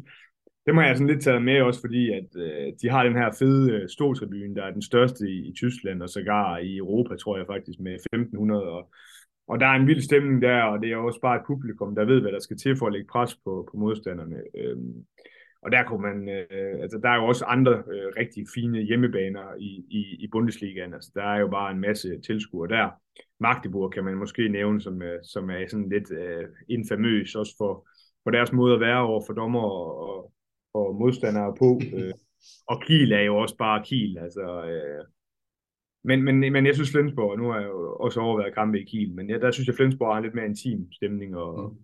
dem 0.66 0.76
har 0.76 0.86
jeg 0.86 0.96
sådan 0.96 1.12
lidt 1.12 1.22
taget 1.24 1.42
med 1.42 1.60
også, 1.62 1.80
fordi 1.80 2.10
at 2.10 2.28
øh, 2.36 2.72
de 2.82 2.90
har 2.90 3.04
den 3.04 3.16
her 3.16 3.30
fede 3.38 3.72
øh, 3.72 3.88
ståtribune, 3.88 4.54
der 4.54 4.64
er 4.64 4.72
den 4.72 4.82
største 4.82 5.28
i, 5.28 5.48
i 5.48 5.52
Tyskland, 5.56 6.02
og 6.02 6.08
sågar 6.08 6.58
i 6.58 6.76
Europa, 6.76 7.16
tror 7.16 7.36
jeg 7.36 7.46
faktisk, 7.46 7.80
med 7.80 7.94
1500, 7.94 8.62
og, 8.62 8.90
og 9.48 9.60
der 9.60 9.66
er 9.66 9.76
en 9.76 9.86
vild 9.86 10.00
stemning 10.00 10.42
der, 10.42 10.62
og 10.62 10.82
det 10.82 10.92
er 10.92 10.96
også 10.96 11.20
bare 11.20 11.36
et 11.36 11.46
publikum, 11.46 11.94
der 11.94 12.04
ved, 12.04 12.20
hvad 12.20 12.32
der 12.32 12.40
skal 12.40 12.56
til 12.58 12.76
for 12.76 12.86
at 12.86 12.92
lægge 12.92 13.08
pres 13.12 13.34
på, 13.44 13.68
på 13.70 13.76
modstanderne. 13.76 14.36
Øhm, 14.54 15.04
og 15.62 15.72
der 15.72 15.82
kunne 15.84 16.02
man, 16.02 16.28
øh, 16.28 16.82
altså 16.82 16.98
der 17.02 17.08
er 17.08 17.16
jo 17.16 17.26
også 17.26 17.44
andre 17.44 17.72
øh, 17.72 18.08
rigtig 18.16 18.46
fine 18.54 18.80
hjemmebaner 18.82 19.54
i, 19.58 19.84
i, 19.90 20.02
i 20.24 20.28
Bundesligaen, 20.32 20.94
altså 20.94 21.10
der 21.14 21.22
er 21.22 21.38
jo 21.40 21.48
bare 21.48 21.72
en 21.72 21.80
masse 21.80 22.20
tilskuere 22.26 22.68
der. 22.68 22.88
Magdeburg 23.40 23.92
kan 23.92 24.04
man 24.04 24.14
måske 24.14 24.48
nævne, 24.48 24.80
som, 24.80 25.02
øh, 25.02 25.18
som 25.22 25.50
er 25.50 25.66
sådan 25.68 25.88
lidt 25.88 26.10
øh, 26.10 26.44
infamøs 26.68 27.34
også 27.34 27.54
for, 27.58 27.88
for 28.24 28.30
deres 28.30 28.52
måde 28.52 28.74
at 28.74 28.80
være 28.80 29.00
over 29.00 29.22
for 29.26 29.32
dommer 29.32 29.60
og, 29.60 30.08
og, 30.08 30.32
og 30.76 30.94
modstandere 30.94 31.54
på. 31.58 31.80
Øh, 31.96 32.14
og 32.66 32.82
Kiel 32.82 33.12
er 33.12 33.20
jo 33.20 33.36
også 33.36 33.56
bare 33.56 33.84
Kiel, 33.84 34.18
altså... 34.18 34.64
Øh, 34.70 35.04
men, 36.08 36.22
men, 36.22 36.40
men 36.40 36.66
jeg 36.66 36.74
synes 36.74 36.90
Flensborg, 36.90 37.38
nu 37.38 37.48
har 37.50 37.60
jeg 37.60 37.68
jo 37.68 37.96
også 37.96 38.20
overvejet 38.20 38.54
kampe 38.54 38.80
i 38.80 38.84
Kiel, 38.84 39.14
men 39.14 39.30
ja, 39.30 39.38
der 39.38 39.50
synes 39.50 39.66
jeg 39.66 39.76
Flensborg 39.76 40.12
har 40.12 40.18
en 40.18 40.24
lidt 40.24 40.34
mere 40.34 40.46
intim 40.46 40.92
stemning, 40.92 41.36
og, 41.36 41.52
mm. 41.60 41.78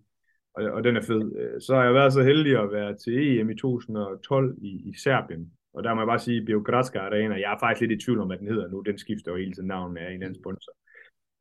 og, 0.55 0.71
og 0.71 0.83
den 0.83 0.97
er 0.97 1.01
fed. 1.01 1.35
Øh, 1.39 1.61
så 1.61 1.75
har 1.75 1.83
jeg 1.83 1.93
været 1.93 2.13
så 2.13 2.23
heldig 2.23 2.57
at 2.63 2.71
være 2.71 2.97
til 2.97 3.39
EM 3.39 3.49
i 3.49 3.55
2012 3.55 4.57
i, 4.61 4.89
i 4.89 4.93
Serbien, 5.03 5.51
og 5.73 5.83
der 5.83 5.93
må 5.93 6.01
jeg 6.01 6.07
bare 6.07 6.19
sige, 6.19 6.45
Beogradska 6.45 6.99
Arena, 6.99 7.35
jeg 7.35 7.53
er 7.53 7.59
faktisk 7.59 7.81
lidt 7.81 8.01
i 8.01 8.05
tvivl 8.05 8.19
om, 8.19 8.27
hvad 8.27 8.37
den 8.37 8.47
hedder 8.47 8.67
nu, 8.67 8.81
den 8.81 8.97
skifter 8.97 9.31
jo 9.31 9.37
hele 9.37 9.53
tiden 9.53 9.67
navn 9.67 9.97
af 9.97 10.05
en 10.07 10.13
eller 10.13 10.25
anden 10.25 10.41
sponsor. 10.41 10.73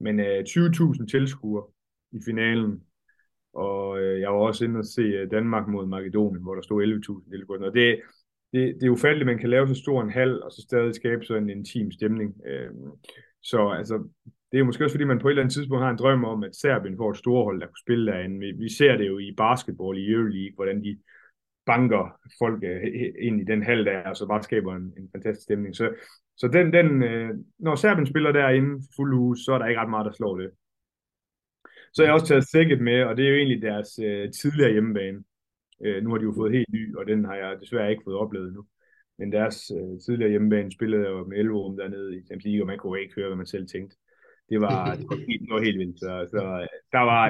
Men 0.00 0.20
øh, 0.20 0.44
20.000 0.48 1.06
tilskuere 1.06 1.64
i 2.12 2.18
finalen, 2.24 2.82
og 3.54 4.00
øh, 4.00 4.20
jeg 4.20 4.30
var 4.30 4.38
også 4.38 4.64
inde 4.64 4.78
og 4.78 4.86
se 4.86 5.02
øh, 5.02 5.30
Danmark 5.30 5.68
mod 5.68 5.86
Makedonien, 5.86 6.42
hvor 6.42 6.54
der 6.54 6.62
stod 6.62 6.84
11.000 6.84 7.30
tilskuere. 7.30 7.66
Og 7.66 7.74
det, 7.74 8.00
det, 8.52 8.74
det 8.80 8.86
er 8.86 8.90
ufatteligt, 8.90 9.28
at 9.28 9.34
man 9.34 9.38
kan 9.38 9.50
lave 9.50 9.68
så 9.68 9.74
stor 9.74 10.02
en 10.02 10.10
hal, 10.10 10.42
og 10.42 10.52
så 10.52 10.62
stadig 10.62 10.94
skabe 10.94 11.24
sådan 11.24 11.42
en 11.42 11.50
intim 11.50 11.90
stemning. 11.90 12.34
Øh, 12.46 12.70
så 13.42 13.68
altså, 13.68 14.08
det 14.52 14.60
er 14.60 14.64
måske 14.64 14.84
også, 14.84 14.94
fordi 14.94 15.04
man 15.04 15.18
på 15.18 15.28
et 15.28 15.32
eller 15.32 15.42
andet 15.42 15.54
tidspunkt 15.54 15.82
har 15.82 15.90
en 15.90 15.98
drøm 15.98 16.24
om, 16.24 16.44
at 16.44 16.56
Serbien 16.56 16.96
får 16.96 17.10
et 17.10 17.16
storhold, 17.16 17.60
der 17.60 17.66
kunne 17.66 17.84
spille 17.86 18.12
derinde. 18.12 18.38
Vi, 18.38 18.52
vi 18.52 18.68
ser 18.68 18.96
det 18.96 19.08
jo 19.08 19.18
i 19.18 19.34
basketball 19.36 19.98
i 19.98 20.10
Euroleague, 20.12 20.54
hvordan 20.54 20.84
de 20.84 20.98
banker 21.66 22.18
folk 22.38 22.64
øh, 22.64 22.80
ind 23.20 23.40
i 23.40 23.44
den 23.44 23.62
hal 23.62 23.84
der, 23.84 24.08
og 24.08 24.16
så 24.16 24.26
bare 24.26 24.42
skaber 24.42 24.76
en, 24.76 24.92
en 24.98 25.08
fantastisk 25.14 25.44
stemning. 25.44 25.76
Så, 25.76 25.90
så 26.36 26.48
den, 26.48 26.72
den, 26.72 27.02
øh, 27.02 27.30
når 27.58 27.74
Serbien 27.74 28.06
spiller 28.06 28.32
derinde 28.32 28.82
fuld 28.96 29.16
hus, 29.16 29.38
så 29.44 29.52
er 29.52 29.58
der 29.58 29.66
ikke 29.66 29.80
ret 29.80 29.90
meget, 29.90 30.06
der 30.06 30.12
slår 30.12 30.36
det. 30.38 30.50
Så 31.92 32.02
jeg 32.02 32.08
har 32.10 32.14
også 32.14 32.26
taget 32.26 32.48
Sækket 32.48 32.80
med, 32.80 33.02
og 33.02 33.16
det 33.16 33.24
er 33.24 33.30
jo 33.30 33.36
egentlig 33.36 33.62
deres 33.62 33.98
øh, 33.98 34.32
tidligere 34.32 34.72
hjemmebane. 34.72 35.18
Øh, 35.84 36.02
nu 36.02 36.10
har 36.10 36.18
de 36.18 36.24
jo 36.24 36.32
fået 36.36 36.52
helt 36.52 36.72
ny, 36.72 36.96
og 36.96 37.06
den 37.06 37.24
har 37.24 37.34
jeg 37.34 37.60
desværre 37.60 37.90
ikke 37.90 38.02
fået 38.06 38.16
oplevet 38.16 38.52
nu. 38.52 38.64
Men 39.18 39.32
deres 39.32 39.70
øh, 39.70 40.00
tidligere 40.06 40.30
hjemmebane 40.30 40.72
spillede 40.72 41.08
jo 41.08 41.24
med 41.24 41.38
Elverum 41.38 41.76
dernede 41.76 42.16
i 42.16 42.24
Champions 42.26 42.44
League, 42.44 42.62
og 42.62 42.66
man 42.66 42.78
kunne 42.78 43.00
ikke 43.00 43.14
høre, 43.14 43.28
hvad 43.28 43.36
man 43.36 43.46
selv 43.46 43.66
tænkte. 43.66 43.96
Det 44.48 44.60
var, 44.60 44.84
det 44.98 45.06
var, 45.10 45.16
helt, 45.16 45.50
var 45.50 45.62
helt 45.62 45.78
vildt. 45.78 45.98
Så, 45.98 46.26
så 46.30 46.40
der 46.92 47.04
var, 47.10 47.24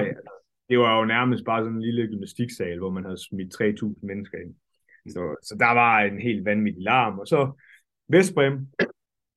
det 0.69 0.79
var 0.79 0.99
jo 0.99 1.05
nærmest 1.05 1.45
bare 1.45 1.63
sådan 1.63 1.75
en 1.75 1.81
lille 1.81 2.07
gymnastiksal, 2.07 2.77
hvor 2.79 2.89
man 2.89 3.03
havde 3.03 3.25
smidt 3.27 3.61
3.000 3.61 4.07
mennesker 4.07 4.37
ind. 4.37 4.55
Så, 5.09 5.35
så 5.43 5.55
der 5.59 5.71
var 5.73 5.99
en 5.99 6.19
helt 6.19 6.45
vanvittig 6.45 6.83
larm. 6.83 7.19
Og 7.19 7.27
så 7.27 7.51
Vestbrem, 8.07 8.67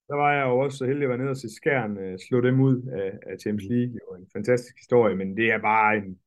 der 0.08 0.14
var 0.14 0.32
jeg 0.32 0.44
jo 0.44 0.58
også 0.58 0.78
så 0.78 0.86
heldig 0.86 1.02
at 1.02 1.08
være 1.08 1.18
nede 1.18 1.30
og 1.30 1.36
se 1.36 1.48
Skjern 1.54 1.98
uh, 1.98 2.18
slå 2.28 2.40
dem 2.40 2.60
ud 2.60 2.82
af, 2.82 3.12
af 3.30 3.38
Champions 3.40 3.70
League. 3.70 3.92
Det 3.94 4.00
var 4.10 4.16
en 4.16 4.28
fantastisk 4.32 4.76
historie, 4.76 5.16
men 5.16 5.36
det 5.36 5.50
er 5.52 5.58
bare 5.58 5.96
en, 5.96 6.18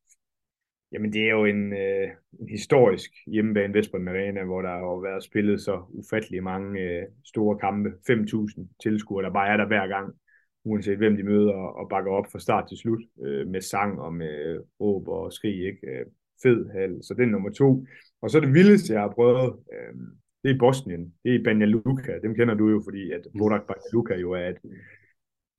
jamen 0.91 1.13
det 1.13 1.21
er 1.21 1.31
jo 1.31 1.45
en, 1.45 1.73
uh, 1.73 2.09
en 2.39 2.49
historisk 2.49 3.11
hjemmebane 3.27 3.73
Vestbrem 3.73 4.07
Arena, 4.07 4.43
hvor 4.43 4.61
der 4.61 4.69
har 4.69 5.01
været 5.01 5.23
spillet 5.23 5.61
så 5.61 5.83
ufattelig 5.89 6.43
mange 6.43 6.69
uh, 6.85 7.03
store 7.25 7.57
kampe. 7.57 7.89
5.000 7.89 8.67
tilskuere, 8.83 9.25
der 9.25 9.33
bare 9.33 9.49
er 9.53 9.57
der 9.57 9.67
hver 9.67 9.87
gang 9.87 10.15
uanset 10.63 10.97
hvem 10.97 11.17
de 11.17 11.23
møder, 11.23 11.53
og 11.53 11.89
bakker 11.89 12.11
op 12.11 12.25
fra 12.31 12.39
start 12.39 12.67
til 12.67 12.77
slut, 12.77 13.01
øh, 13.21 13.47
med 13.47 13.61
sang 13.61 14.01
og 14.01 14.13
med 14.13 14.59
råb 14.79 15.07
og 15.07 15.33
skrig, 15.33 15.65
ikke? 15.65 15.87
Øh, 15.87 16.05
fed 16.43 16.69
hal. 16.69 17.03
Så 17.03 17.13
det 17.13 17.23
er 17.23 17.27
nummer 17.27 17.49
to. 17.49 17.85
Og 18.21 18.29
så 18.29 18.39
det 18.39 18.53
vildeste, 18.53 18.93
jeg 18.93 19.01
har 19.01 19.09
prøvet, 19.09 19.55
øh, 19.73 19.95
det 20.43 20.51
er 20.51 20.59
Bosnien. 20.59 21.13
Det 21.23 21.35
er 21.35 21.43
Banja 21.43 21.65
Luka. 21.65 22.13
Dem 22.23 22.35
kender 22.35 22.53
du 22.53 22.69
jo, 22.69 22.81
fordi 22.83 23.11
at 23.11 23.21
Bodak 23.37 23.61
Banja 23.67 23.89
Luka 23.93 24.15
jo 24.15 24.31
er 24.31 24.47
et... 24.49 24.57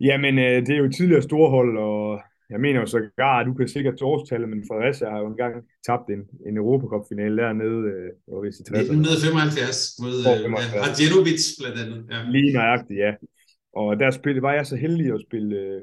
Jamen, 0.00 0.38
øh, 0.38 0.66
det 0.66 0.70
er 0.70 0.78
jo 0.78 0.84
et 0.84 0.94
tidligere 0.94 1.22
storhold, 1.22 1.78
og 1.78 2.20
jeg 2.50 2.60
mener 2.60 2.80
jo 2.80 2.86
så 2.86 3.00
gar, 3.16 3.42
du 3.42 3.54
kan 3.54 3.68
sikkert 3.68 3.96
til 3.96 4.04
årstallet, 4.04 4.48
men 4.48 4.64
Fredericia 4.68 5.10
har 5.10 5.18
jo 5.18 5.26
engang 5.26 5.54
tabt 5.86 6.08
en, 6.10 6.22
en 6.46 6.56
Europacup-finale 6.56 7.36
dernede, 7.42 7.80
øh, 7.92 8.10
hvor 8.26 8.40
hvis 8.42 8.58
i 8.58 8.62
1975 8.62 9.98
mod 10.02 10.16
øh, 10.30 10.52
Hadjenovic 10.84 11.44
blandt 11.60 11.78
andet. 11.82 12.00
Ja. 12.10 12.30
Lige 12.30 12.52
nøjagtigt, 12.52 12.98
ja. 13.00 13.12
Og 13.72 14.00
der 14.00 14.10
spillede, 14.10 14.42
var 14.42 14.52
jeg 14.52 14.66
så 14.66 14.76
heldig 14.76 15.14
at 15.14 15.20
spille 15.28 15.56
øh, 15.56 15.80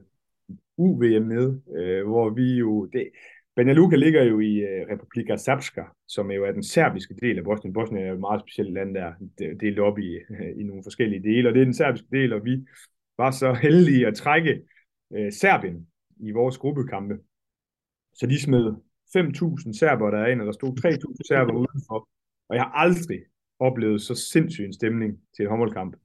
UVM 0.77 1.23
med, 1.33 1.45
øh, 1.77 2.07
hvor 2.07 2.29
vi 2.29 2.47
jo... 2.63 2.85
Det, 2.85 3.03
Banja 3.57 3.73
Luka 3.73 3.95
ligger 3.95 4.23
jo 4.23 4.39
i 4.39 4.53
øh, 4.57 4.85
Republika 4.91 5.35
Srpska, 5.35 5.83
som 6.07 6.31
jo 6.31 6.45
er 6.45 6.51
den 6.51 6.63
serbiske 6.63 7.15
del 7.21 7.37
af 7.37 7.43
Bosnien. 7.43 7.73
Bosnien 7.73 8.03
er 8.03 8.07
jo 8.07 8.13
et 8.13 8.19
meget 8.19 8.41
specielt 8.41 8.73
land, 8.73 8.95
der 8.95 9.03
er 9.03 9.13
delt 9.59 9.79
op 9.79 9.99
i, 9.99 10.11
øh, 10.29 10.49
i 10.57 10.63
nogle 10.63 10.83
forskellige 10.83 11.23
dele, 11.23 11.49
og 11.49 11.53
det 11.53 11.61
er 11.61 11.65
den 11.65 11.73
serbiske 11.73 12.07
del, 12.11 12.33
og 12.33 12.45
vi 12.45 12.65
var 13.17 13.31
så 13.31 13.53
heldige 13.65 14.07
at 14.07 14.15
trække 14.15 14.61
øh, 15.13 15.31
Serbien 15.31 15.87
i 16.19 16.31
vores 16.31 16.57
gruppekampe. 16.57 17.17
Så 18.13 18.27
de 18.27 18.41
smed 18.41 18.73
5.000 19.17 19.79
serber 19.79 20.11
derind, 20.11 20.41
og 20.41 20.45
der 20.45 20.51
stod 20.51 20.69
3.000 20.69 21.27
serber 21.27 21.53
udenfor. 21.53 22.09
Og 22.49 22.55
jeg 22.55 22.63
har 22.63 22.71
aldrig 22.71 23.19
oplevet 23.59 24.01
så 24.01 24.15
sindssyg 24.15 24.65
en 24.65 24.73
stemning 24.73 25.19
til 25.35 25.43
en 25.43 25.49
håndboldkamp. 25.49 25.95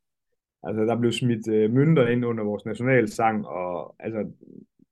Altså, 0.62 0.82
der 0.82 1.00
blev 1.00 1.12
smidt 1.12 1.48
øh, 1.48 1.70
mønter 1.72 2.08
ind 2.08 2.24
under 2.24 2.44
vores 2.44 2.64
nationalsang, 2.64 3.46
og 3.46 3.96
altså, 3.98 4.32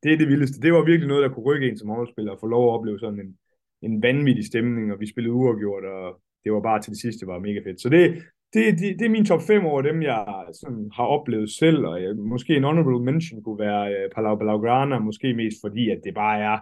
det 0.03 0.13
er 0.13 0.19
det 0.19 0.29
vildeste. 0.29 0.61
Det 0.61 0.73
var 0.73 0.85
virkelig 0.85 1.09
noget, 1.09 1.23
der 1.23 1.35
kunne 1.35 1.45
rykke 1.45 1.69
en 1.69 1.79
som 1.79 1.89
håndboldspiller, 1.89 2.33
og 2.33 2.41
få 2.41 2.47
lov 2.47 2.65
at 2.69 2.75
opleve 2.79 2.99
sådan 2.99 3.21
en, 3.21 3.39
en 3.83 4.03
vanvittig 4.03 4.47
stemning, 4.47 4.93
og 4.93 5.01
vi 5.01 5.07
spillede 5.07 5.35
uafgjort, 5.35 5.85
og 5.85 6.21
det 6.45 6.53
var 6.53 6.61
bare 6.61 6.83
til 6.83 6.91
det 6.91 7.01
sidste, 7.01 7.27
var 7.27 7.39
mega 7.39 7.61
fedt. 7.67 7.81
Så 7.81 7.89
det, 7.89 8.23
det, 8.55 8.79
det, 8.79 8.99
det 8.99 9.05
er 9.07 9.17
min 9.17 9.25
top 9.25 9.43
5 9.43 9.67
over 9.67 9.83
dem, 9.83 10.03
jeg 10.03 10.45
sådan, 10.61 10.91
har 10.95 11.05
oplevet 11.05 11.51
selv, 11.51 11.87
og 11.87 12.03
jeg, 12.03 12.17
måske 12.17 12.57
en 12.57 12.65
honorable 12.65 13.05
mention 13.05 13.43
kunne 13.43 13.59
være 13.59 13.83
uh, 13.91 14.11
Palau 14.15 14.37
Blaugrana, 14.37 14.99
måske 14.99 15.35
mest 15.35 15.57
fordi, 15.61 15.91
at 15.91 16.01
det 16.05 16.15
bare 16.15 16.41
er 16.41 16.59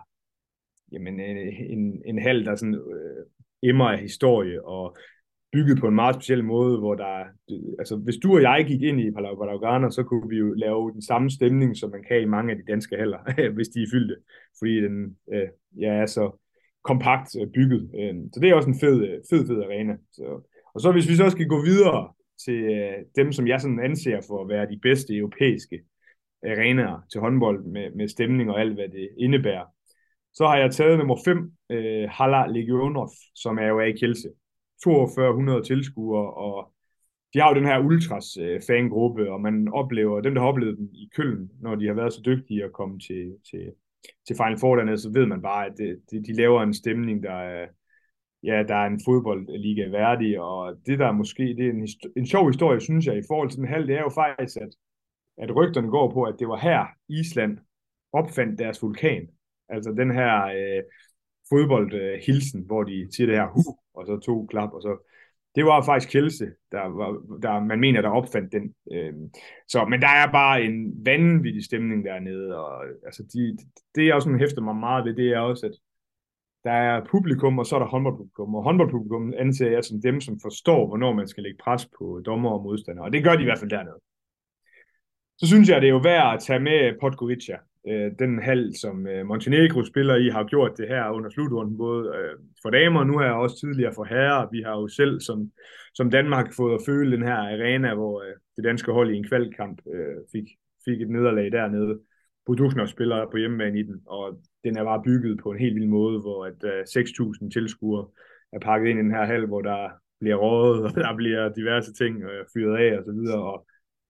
jamen, 0.93 1.21
en, 1.21 1.37
en, 1.79 2.03
en 2.07 2.19
halv, 2.19 2.45
der 2.45 2.57
sådan, 2.57 2.75
uh, 2.75 3.25
emmer 3.63 3.89
af 3.89 3.99
historie, 3.99 4.65
og 4.65 4.97
bygget 5.53 5.81
på 5.81 5.89
en 5.89 5.95
meget 5.95 6.15
speciel 6.15 6.45
måde, 6.45 6.79
hvor 6.79 6.95
der, 6.95 7.25
altså 7.79 7.97
hvis 7.97 8.17
du 8.17 8.35
og 8.35 8.43
jeg 8.43 8.65
gik 8.67 8.83
ind 8.83 9.01
i 9.01 9.11
Palau 9.11 9.37
Blaugrana, 9.37 9.91
så 9.91 10.03
kunne 10.03 10.29
vi 10.29 10.37
jo 10.37 10.55
lave 10.55 10.93
den 10.93 11.03
samme 11.03 11.31
stemning, 11.31 11.77
som 11.77 11.91
man 11.91 12.05
kan 12.09 12.21
i 12.21 12.25
mange 12.25 12.51
af 12.51 12.57
de 12.57 12.73
danske 12.73 12.97
haller, 12.97 13.19
hvis 13.57 13.69
de 13.69 13.83
er 13.83 13.87
fyldte, 13.93 14.17
fordi 14.59 14.77
den 14.77 15.17
øh, 15.33 15.49
ja, 15.81 15.93
er 15.93 16.07
så 16.07 16.31
kompakt 16.83 17.29
øh, 17.41 17.47
bygget. 17.55 17.91
Øh. 18.01 18.15
Så 18.33 18.41
det 18.41 18.51
er 18.51 18.55
også 18.55 18.71
en 18.71 18.81
fed, 18.81 18.99
øh, 19.09 19.19
fed, 19.31 19.47
fed 19.47 19.63
arena. 19.63 19.97
Så, 20.13 20.25
og 20.75 20.81
så 20.81 20.93
hvis 20.93 21.09
vi 21.09 21.15
så 21.17 21.31
skal 21.31 21.49
gå 21.49 21.63
videre 21.63 22.13
til 22.45 22.61
øh, 22.77 22.99
dem, 23.17 23.33
som 23.33 23.47
jeg 23.47 23.61
sådan 23.61 23.81
anser 23.81 24.21
for 24.29 24.43
at 24.43 24.49
være 24.49 24.71
de 24.71 24.79
bedste 24.83 25.17
europæiske 25.17 25.81
arenaer 26.45 27.07
til 27.13 27.21
håndbold 27.21 27.65
med, 27.65 27.91
med 27.97 28.09
stemning 28.09 28.51
og 28.51 28.61
alt, 28.61 28.75
hvad 28.75 28.89
det 28.89 29.09
indebærer, 29.19 29.67
så 30.33 30.47
har 30.47 30.57
jeg 30.57 30.71
taget 30.71 30.99
nummer 30.99 31.17
5, 31.25 31.53
øh, 31.71 32.09
Hala 32.11 32.47
Legionov, 32.47 33.11
som 33.35 33.59
er 33.59 33.67
jo 33.67 33.81
af 33.81 33.89
i 33.89 33.93
Kielse. 33.93 34.29
4200 34.85 35.63
tilskuere, 35.63 36.31
og 36.35 36.73
de 37.35 37.41
har 37.41 37.49
jo 37.49 37.55
den 37.55 37.67
her 37.67 37.79
ultras 37.79 38.37
øh, 38.37 38.61
fangruppe, 38.67 39.33
og 39.33 39.41
man 39.41 39.69
oplever, 39.69 40.21
dem 40.21 40.35
der 40.35 40.41
har 40.41 40.49
oplevet 40.49 40.79
dem 40.79 40.89
i 40.93 41.11
Køln, 41.17 41.51
når 41.61 41.75
de 41.75 41.87
har 41.87 41.95
været 41.95 42.13
så 42.13 42.23
dygtige 42.27 42.65
at 42.65 42.73
komme 42.73 42.99
til, 42.99 43.37
til, 43.51 43.73
til 44.27 44.37
Final 44.37 44.59
Four 44.59 44.77
dernede, 44.77 44.99
så 44.99 45.11
ved 45.13 45.27
man 45.27 45.43
bare, 45.43 45.67
at 45.67 45.73
det, 45.77 46.01
det, 46.11 46.27
de 46.27 46.33
laver 46.33 46.63
en 46.63 46.75
stemning, 46.75 47.23
der 47.23 47.33
er, 47.33 47.67
ja, 48.43 48.63
der 48.69 48.75
er 48.75 48.87
en 48.87 49.01
fodboldliga 49.05 49.89
værdig, 49.89 50.41
og 50.41 50.77
det 50.87 50.99
der 50.99 51.13
måske, 51.13 51.43
det 51.43 51.67
er 51.67 51.71
en, 51.71 51.89
en 52.17 52.27
sjov 52.27 52.47
historie, 52.47 52.81
synes 52.81 53.07
jeg, 53.07 53.19
i 53.19 53.29
forhold 53.29 53.51
til 53.51 53.59
den 53.59 53.69
halv, 53.69 53.87
det 53.87 53.97
er 53.97 54.01
jo 54.01 54.11
faktisk, 54.15 54.57
at, 54.57 54.71
at 55.39 55.57
rygterne 55.57 55.89
går 55.89 56.13
på, 56.13 56.23
at 56.23 56.35
det 56.39 56.49
var 56.49 56.59
her 56.59 56.87
Island 57.09 57.59
opfandt 58.13 58.59
deres 58.59 58.83
vulkan. 58.83 59.29
Altså 59.69 59.91
den 59.93 60.11
her 60.11 60.45
øh, 60.45 60.83
fodboldhilsen, 61.49 62.61
øh, 62.61 62.67
hvor 62.67 62.83
de 62.83 63.09
siger 63.13 63.27
det 63.27 63.37
her, 63.37 63.49
og 63.99 64.07
så 64.07 64.19
to 64.19 64.47
klap, 64.51 64.73
og 64.73 64.83
så 64.83 64.93
det 65.55 65.65
var 65.65 65.83
faktisk 65.83 66.13
Kjelse, 66.13 66.47
der, 66.73 66.85
var, 66.99 67.11
der 67.43 67.61
man 67.61 67.81
mener, 67.81 68.03
der 68.03 68.09
opfandt 68.09 68.53
den. 68.53 68.75
Øh, 68.93 69.13
så, 69.69 69.85
men 69.85 70.01
der 70.01 70.09
er 70.09 70.33
bare 70.33 70.63
en 70.63 71.07
vanvittig 71.07 71.65
stemning 71.65 72.05
dernede, 72.05 72.59
og 72.59 72.85
altså 73.05 73.23
de, 73.33 73.59
det 73.95 74.09
er 74.09 74.15
også, 74.15 74.37
hæfter 74.39 74.63
mig 74.63 74.77
meget 74.77 75.05
ved, 75.05 75.15
det 75.15 75.29
er 75.29 75.39
også, 75.39 75.67
at 75.67 75.73
der 76.65 76.73
er 76.73 77.07
publikum, 77.11 77.59
og 77.59 77.67
så 77.67 77.75
er 77.75 77.79
der 77.79 77.87
håndboldpublikum, 77.87 78.55
og 78.55 78.63
håndboldpublikum 78.63 79.33
anser 79.37 79.71
jeg 79.71 79.85
som 79.85 80.03
dem, 80.03 80.21
som 80.21 80.41
forstår, 80.43 80.87
hvornår 80.87 81.13
man 81.13 81.29
skal 81.29 81.43
lægge 81.43 81.59
pres 81.65 81.89
på 81.99 82.23
dommer 82.27 82.51
og 82.51 82.63
modstandere, 82.63 83.05
og 83.05 83.13
det 83.13 83.25
gør 83.25 83.35
de 83.37 83.43
i 83.43 83.45
hvert 83.45 83.59
fald 83.59 83.71
dernede. 83.71 84.01
Så 85.39 85.47
synes 85.47 85.69
jeg, 85.69 85.81
det 85.81 85.87
er 85.87 85.93
jo 85.93 86.01
værd 86.05 86.35
at 86.35 86.43
tage 86.43 86.61
med 86.61 87.01
Podgorica, 87.01 87.57
øh, 87.89 88.13
den 88.19 88.43
halv, 88.43 88.75
som 88.75 89.07
øh, 89.07 89.27
Montenegro 89.27 89.85
spiller 89.85 90.17
i, 90.17 90.29
har 90.29 90.45
gjort 90.45 90.79
det 90.79 90.89
her 90.89 91.11
under 91.11 91.31
slutrunden, 91.31 91.79
både 91.79 92.13
øh, 92.17 92.35
for 92.63 92.71
damer, 92.71 93.01
og 93.01 93.07
nu 93.07 93.19
her 93.19 93.25
jeg 93.25 93.35
også 93.35 93.61
tidligere 93.61 93.95
for 93.95 94.05
herrer. 94.05 94.49
Vi 94.53 94.63
har 94.63 94.75
jo 94.81 94.89
selv 94.89 95.21
som, 95.21 95.53
som 95.95 96.11
Danmark 96.11 96.53
fået 96.57 96.75
at 96.75 96.81
føle 96.87 97.17
den 97.17 97.23
her 97.23 97.37
arena, 97.37 97.95
hvor 97.95 98.23
øh, 98.23 98.35
det 98.57 98.65
danske 98.65 98.93
hold 98.93 99.11
i 99.11 99.17
en 99.17 99.29
kvalkamp 99.29 99.79
øh, 99.95 100.17
fik, 100.33 100.45
fik 100.85 101.01
et 101.01 101.11
nederlag 101.11 101.53
dernede. 101.53 102.01
Budukner 102.47 102.87
spiller 102.87 103.27
på 103.31 103.37
hjemmebane 103.37 103.79
i 103.79 103.83
den, 103.83 104.03
og 104.07 104.41
den 104.65 104.77
er 104.77 104.85
bare 104.85 105.03
bygget 105.05 105.41
på 105.43 105.51
en 105.51 105.59
helt 105.59 105.75
vild 105.75 105.87
måde, 105.89 106.21
hvor 106.21 106.47
at 106.47 106.65
øh, 106.65 106.81
6.000 106.81 107.51
tilskuere 107.51 108.07
er 108.53 108.59
pakket 108.59 108.91
ind 108.91 108.99
i 108.99 109.03
den 109.03 109.11
her 109.11 109.25
hal, 109.25 109.47
hvor 109.47 109.61
der 109.61 109.89
bliver 110.21 110.37
rådet, 110.37 110.85
og 110.85 110.95
der 111.05 111.17
bliver 111.17 111.53
diverse 111.53 111.93
ting 111.93 112.23
øh, 112.23 112.45
fyret 112.55 112.77
af 112.77 112.99
og 112.99 113.05
så 113.05 113.13
videre, 113.13 113.43
og 113.43 113.67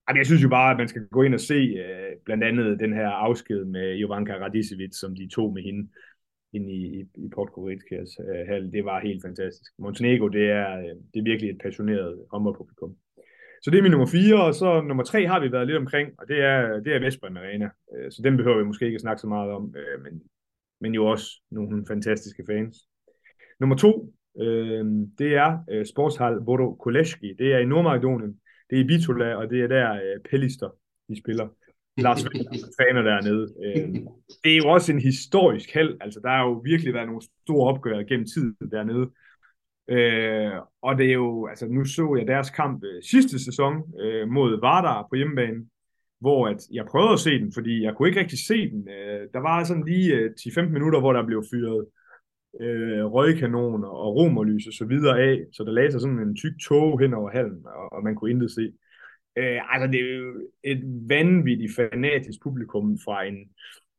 Jamen, 0.09 0.17
jeg 0.17 0.25
synes 0.25 0.43
jo 0.43 0.49
bare, 0.49 0.71
at 0.71 0.77
man 0.77 0.87
skal 0.87 1.07
gå 1.07 1.21
ind 1.23 1.33
og 1.33 1.39
se 1.39 1.53
øh, 1.53 2.11
blandt 2.25 2.43
andet 2.43 2.79
den 2.79 2.93
her 2.93 3.07
afsked 3.07 3.65
med 3.65 3.95
Jovanka 3.95 4.33
Radicevic, 4.33 4.95
som 4.95 5.15
de 5.15 5.27
tog 5.27 5.53
med 5.53 5.63
hende 5.63 5.89
ind 6.53 6.69
i, 6.69 6.99
i, 6.99 7.05
i 7.25 7.29
Podgoritskas 7.35 8.09
øh, 8.19 8.47
hal. 8.47 8.71
Det 8.71 8.85
var 8.85 8.99
helt 8.99 9.21
fantastisk. 9.21 9.71
Montenegro, 9.79 10.27
det 10.27 10.49
er, 10.49 10.77
øh, 10.77 10.95
det 11.13 11.19
er 11.19 11.23
virkelig 11.23 11.49
et 11.49 11.61
passioneret 11.63 12.25
håndboldpublikum. 12.31 12.95
Så 13.63 13.71
det 13.71 13.77
er 13.77 13.81
min 13.81 13.91
nummer 13.91 14.07
4, 14.07 14.43
og 14.43 14.55
så 14.55 14.81
nummer 14.81 15.03
3 15.03 15.27
har 15.27 15.39
vi 15.39 15.51
været 15.51 15.67
lidt 15.67 15.77
omkring, 15.77 16.09
og 16.17 16.27
det 16.27 16.41
er, 16.41 16.79
det 16.79 16.95
er 16.95 16.99
Vestbrem 16.99 17.37
Arena. 17.37 17.69
Øh, 17.95 18.11
så 18.11 18.21
den 18.23 18.37
behøver 18.37 18.57
vi 18.57 18.63
måske 18.63 18.85
ikke 18.85 18.95
at 18.95 19.01
snakke 19.01 19.21
så 19.21 19.27
meget 19.27 19.51
om, 19.51 19.75
øh, 19.77 20.03
men, 20.03 20.21
men 20.81 20.93
jo 20.93 21.05
også 21.05 21.41
nogle 21.51 21.85
fantastiske 21.87 22.43
fans. 22.49 22.77
Nummer 23.59 23.75
2, 23.75 24.13
øh, 24.41 24.85
det 25.17 25.35
er 25.35 25.63
øh, 25.71 25.85
Sportshal 25.85 26.41
Bodo 26.45 26.75
Koleski. 26.75 27.33
Det 27.39 27.53
er 27.53 27.57
i 27.59 27.65
Nordmakedonien 27.65 28.39
det 28.69 28.79
er 28.79 28.83
i 28.83 28.87
Bitola, 28.87 29.35
og 29.35 29.49
det 29.49 29.61
er 29.61 29.67
der 29.67 29.91
uh, 29.93 30.21
Pellister, 30.29 30.69
de 31.09 31.19
spiller. 31.19 31.47
Lars 31.97 32.23
træner 32.77 33.01
dernede. 33.01 33.43
Uh, 33.57 34.13
det 34.43 34.51
er 34.51 34.57
jo 34.57 34.67
også 34.67 34.91
en 34.91 35.01
historisk 35.01 35.73
held. 35.73 35.97
Altså, 36.01 36.19
der 36.23 36.29
har 36.29 36.43
jo 36.43 36.53
virkelig 36.53 36.93
været 36.93 37.07
nogle 37.07 37.21
store 37.21 37.73
opgør 37.73 38.03
gennem 38.03 38.25
tiden 38.25 38.55
dernede. 38.71 39.05
Uh, 39.91 40.67
og 40.81 40.97
det 40.97 41.09
er 41.09 41.13
jo, 41.13 41.47
altså 41.47 41.67
nu 41.67 41.85
så 41.85 42.15
jeg 42.19 42.27
deres 42.27 42.49
kamp 42.49 42.83
uh, 42.83 43.01
sidste 43.01 43.43
sæson 43.43 43.73
uh, 43.77 44.29
mod 44.29 44.59
Vardar 44.61 45.07
på 45.09 45.15
hjemmebane, 45.15 45.65
hvor 46.19 46.47
at 46.47 46.57
jeg 46.71 46.85
prøvede 46.85 47.13
at 47.13 47.19
se 47.19 47.39
den, 47.39 47.53
fordi 47.53 47.83
jeg 47.83 47.95
kunne 47.95 48.09
ikke 48.09 48.19
rigtig 48.19 48.39
se 48.47 48.69
den. 48.69 48.79
Uh, 48.79 49.21
der 49.33 49.39
var 49.39 49.63
sådan 49.63 49.85
lige 49.85 50.25
uh, 50.25 50.31
10-15 50.39 50.61
minutter, 50.61 50.99
hvor 50.99 51.13
der 51.13 51.25
blev 51.25 51.43
fyret 51.51 51.85
øh, 52.61 53.05
røgkanoner 53.05 53.87
og 53.87 54.15
romerlys 54.15 54.67
og 54.67 54.73
så 54.73 54.85
videre 54.85 55.21
af, 55.21 55.45
så 55.51 55.63
der 55.63 55.71
lagde 55.71 55.91
sig 55.91 56.01
sådan 56.01 56.19
en 56.19 56.35
tyk 56.35 56.53
tog 56.61 56.99
hen 56.99 57.13
over 57.13 57.29
hallen, 57.29 57.65
og, 57.65 57.93
og 57.93 58.03
man 58.03 58.15
kunne 58.15 58.31
intet 58.31 58.51
se. 58.51 58.73
Øh, 59.37 59.73
altså, 59.73 59.87
det 59.91 59.99
er 60.01 60.15
jo 60.17 60.41
et 60.63 60.81
vanvittigt 61.09 61.75
fanatisk 61.75 62.43
publikum 62.43 62.97
fra 63.05 63.23
en, 63.23 63.37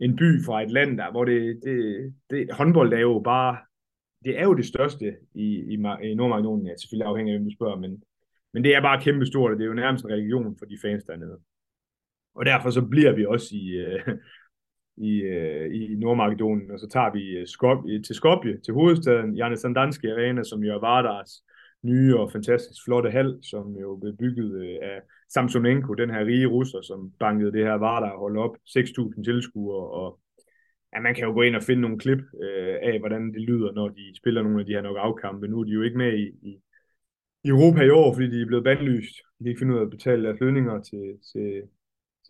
en 0.01 0.17
by, 0.17 0.45
fra 0.45 0.63
et 0.63 0.71
land 0.71 0.99
der, 0.99 1.11
hvor 1.11 1.25
det, 1.25 1.61
det, 1.65 1.79
det 2.31 2.53
håndbold 2.53 2.93
er 2.93 3.01
jo 3.01 3.21
bare, 3.25 3.59
det 4.25 4.39
er 4.39 4.45
jo 4.45 4.55
det 4.55 4.67
største 4.67 5.17
i, 5.35 5.45
i, 5.45 5.75
i 6.03 6.15
Nordmakedonien, 6.15 6.67
ja, 6.67 6.77
selvfølgelig 6.77 7.07
afhængig 7.07 7.33
af, 7.33 7.39
hvem 7.39 7.49
du 7.49 7.57
spørger, 7.57 7.77
men, 7.77 8.03
men 8.55 8.65
det 8.65 8.75
er 8.75 8.81
bare 8.81 9.03
kæmpe 9.03 9.27
stort, 9.27 9.53
og 9.53 9.59
det 9.59 9.65
er 9.65 9.69
jo 9.69 9.75
nærmest 9.75 10.05
en 10.05 10.11
religion 10.11 10.57
for 10.59 10.67
de 10.67 10.79
fans 10.83 11.05
dernede. 11.05 11.39
Og 12.35 12.47
derfor 12.47 12.71
så 12.71 12.83
bliver 12.87 13.13
vi 13.13 13.25
også 13.25 13.49
i, 13.53 13.69
øh, 13.69 14.01
i, 15.01 15.23
øh, 15.23 15.75
i 15.75 15.95
Nordmakedonien, 15.95 16.71
og 16.71 16.79
så 16.81 16.89
tager 16.89 17.13
vi 17.13 17.23
øh, 17.39 17.47
Skop, 17.47 17.79
øh, 17.89 18.05
til 18.05 18.15
Skopje, 18.15 18.59
til 18.65 18.75
hovedstaden, 18.75 19.35
Janne 19.35 19.57
Sandanski 19.57 20.07
Arena, 20.07 20.43
som 20.43 20.65
jo 20.65 20.75
er 20.75 20.81
Vardars 20.81 21.43
nye 21.83 22.17
og 22.19 22.33
fantastisk 22.33 22.85
flotte 22.85 23.11
hal, 23.11 23.39
som 23.43 23.77
jo 23.77 23.97
blev 23.97 24.17
bygget 24.17 24.53
øh, 24.63 24.77
af 24.83 25.01
Samsonenko, 25.29 25.95
den 25.95 26.11
her 26.11 26.27
rige 26.27 26.47
russer, 26.47 26.81
som 26.83 27.13
bankede 27.19 27.53
det 27.53 27.65
her 27.65 27.75
Vardar 27.75 28.19
hold 28.19 28.37
op, 28.37 28.57
6.000 28.57 29.25
tilskuere, 29.25 29.87
og 29.91 30.21
ja, 30.95 31.01
man 31.01 31.15
kan 31.15 31.25
jo 31.25 31.33
gå 31.33 31.43
ind 31.43 31.57
og 31.57 31.63
finde 31.63 31.83
nogle 31.83 31.99
klip 31.99 32.19
øh, 32.19 32.77
af, 32.83 32.99
hvordan 32.99 33.33
det 33.33 33.41
lyder, 33.41 33.73
når 33.73 33.89
de 33.89 34.17
spiller 34.17 34.43
nogle 34.43 34.61
af 34.61 34.67
de 34.67 34.73
her 34.73 34.83
nok 34.83 34.97
afkampe. 35.01 35.49
Nu 35.49 35.61
er 35.61 35.65
de 35.65 35.71
jo 35.71 35.83
ikke 35.83 35.99
med 35.99 36.13
i, 36.19 36.27
i, 36.43 36.53
i 37.45 37.49
Europa 37.49 37.83
i 37.83 37.91
år, 37.91 38.15
fordi 38.15 38.31
de 38.31 38.43
er 38.43 38.47
blevet 38.47 38.65
bandlyst. 38.65 39.17
De 39.17 39.45
kan 39.45 39.49
ikke 39.49 39.59
finde 39.59 39.75
ud 39.75 39.79
af 39.79 39.85
at 39.85 39.91
betale 39.91 40.25
deres 40.25 40.41
lønninger 40.41 40.81
til, 40.83 41.19
til, 41.33 41.63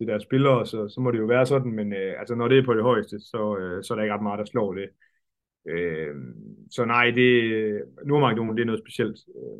til 0.01 0.07
deres 0.07 0.23
spillere, 0.23 0.65
så, 0.65 0.89
så 0.89 1.01
må 1.01 1.11
det 1.11 1.19
jo 1.19 1.25
være 1.25 1.45
sådan, 1.45 1.71
men 1.71 1.93
øh, 1.93 2.19
altså, 2.19 2.35
når 2.35 2.47
det 2.47 2.57
er 2.57 2.65
på 2.65 2.73
det 2.73 2.83
højeste, 2.83 3.19
så, 3.19 3.57
øh, 3.57 3.83
så 3.83 3.93
er 3.93 3.95
der 3.95 4.03
ikke 4.03 4.13
ret 4.13 4.27
meget, 4.27 4.39
der 4.39 4.45
slår 4.45 4.73
det. 4.73 4.89
Øh, 5.69 6.15
så 6.71 6.85
nej, 6.85 7.11
det, 7.11 7.31
Nordmakedonien, 8.05 8.57
det 8.57 8.61
er 8.61 8.71
noget 8.71 8.83
specielt. 8.85 9.19
Øh, 9.35 9.59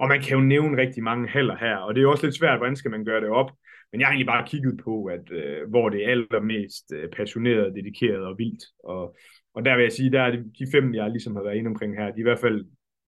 og 0.00 0.08
man 0.08 0.20
kan 0.20 0.38
jo 0.38 0.44
nævne 0.44 0.76
rigtig 0.82 1.02
mange 1.02 1.28
haller 1.28 1.56
her, 1.56 1.76
og 1.76 1.94
det 1.94 2.00
er 2.00 2.02
jo 2.02 2.10
også 2.10 2.26
lidt 2.26 2.38
svært, 2.38 2.58
hvordan 2.58 2.76
skal 2.76 2.90
man 2.90 3.04
gøre 3.04 3.20
det 3.20 3.28
op. 3.28 3.50
Men 3.92 4.00
jeg 4.00 4.06
har 4.06 4.12
egentlig 4.12 4.32
bare 4.34 4.46
kigget 4.46 4.80
på, 4.84 5.04
at 5.04 5.32
øh, 5.32 5.68
hvor 5.68 5.88
det 5.88 6.04
er 6.04 6.10
allermest 6.10 6.92
øh, 6.92 7.08
passioneret, 7.16 7.74
dedikeret 7.74 8.24
og 8.24 8.38
vildt. 8.38 8.64
Og, 8.84 9.16
og 9.54 9.64
der 9.64 9.76
vil 9.76 9.82
jeg 9.82 9.92
sige, 9.92 10.12
der 10.12 10.22
er 10.22 10.30
de, 10.30 10.38
de 10.58 10.66
fem, 10.72 10.94
jeg 10.94 11.10
ligesom 11.10 11.36
har 11.36 11.42
været 11.42 11.56
inde 11.56 11.68
omkring 11.68 11.96
her, 11.96 12.04
de 12.04 12.10
er 12.10 12.18
i 12.18 12.22
hvert 12.30 12.44
fald, 12.46 12.66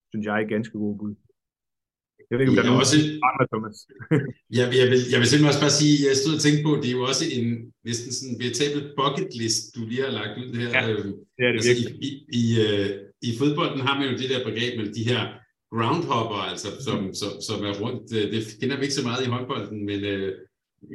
synes 0.09 0.25
jeg, 0.25 0.41
er 0.41 0.47
ganske 0.47 0.77
gode 0.77 0.97
bud. 0.97 1.15
Jeg 2.31 2.39
ved 2.39 2.43
ikke, 2.45 2.51
om 2.51 2.65
der 2.65 2.73
er 2.73 2.83
også, 2.83 2.97
andre, 3.29 3.45
Thomas. 3.53 3.77
jeg, 4.57 4.65
jeg, 4.79 4.87
vil, 4.91 5.01
jeg 5.11 5.17
vil 5.19 5.27
simpelthen 5.27 5.51
også 5.51 5.63
bare 5.65 5.79
sige, 5.81 5.95
jeg 6.07 6.15
stod 6.21 6.33
og 6.37 6.43
tænkte 6.45 6.63
på, 6.67 6.71
det 6.81 6.89
er 6.91 6.97
jo 6.99 7.03
også 7.11 7.25
en 7.37 7.47
næsten 7.87 8.09
sådan 8.17 8.37
veritabel 8.43 8.81
bucket 8.99 9.31
list, 9.41 9.61
du 9.75 9.81
lige 9.89 10.03
har 10.05 10.13
lagt 10.19 10.35
ud 10.41 10.49
her. 10.61 10.69
Ja, 10.77 10.81
øhm, 10.91 11.13
det 11.37 11.43
er 11.47 11.51
det 11.51 11.59
altså, 11.59 11.69
virkelig. 11.69 11.91
I, 12.07 12.09
i, 12.39 12.41
i, 12.41 12.43
uh, 12.65 12.89
I 13.27 13.29
fodbolden 13.39 13.81
har 13.87 13.95
man 13.99 14.07
jo 14.11 14.15
det 14.21 14.29
der 14.33 14.41
begreb 14.49 14.73
med 14.79 14.87
de 14.97 15.03
her 15.11 15.21
groundhopper, 15.75 16.39
altså, 16.51 16.69
som, 16.85 16.97
mm. 17.03 17.13
som, 17.19 17.31
som 17.47 17.57
er 17.69 17.73
rundt. 17.83 18.05
Øh, 18.17 18.25
det 18.33 18.41
kender 18.59 18.75
vi 18.77 18.83
ikke 18.87 18.99
så 18.99 19.05
meget 19.09 19.25
i 19.25 19.31
håndbolden, 19.33 19.79
men 19.89 19.99
uh, 20.13 20.29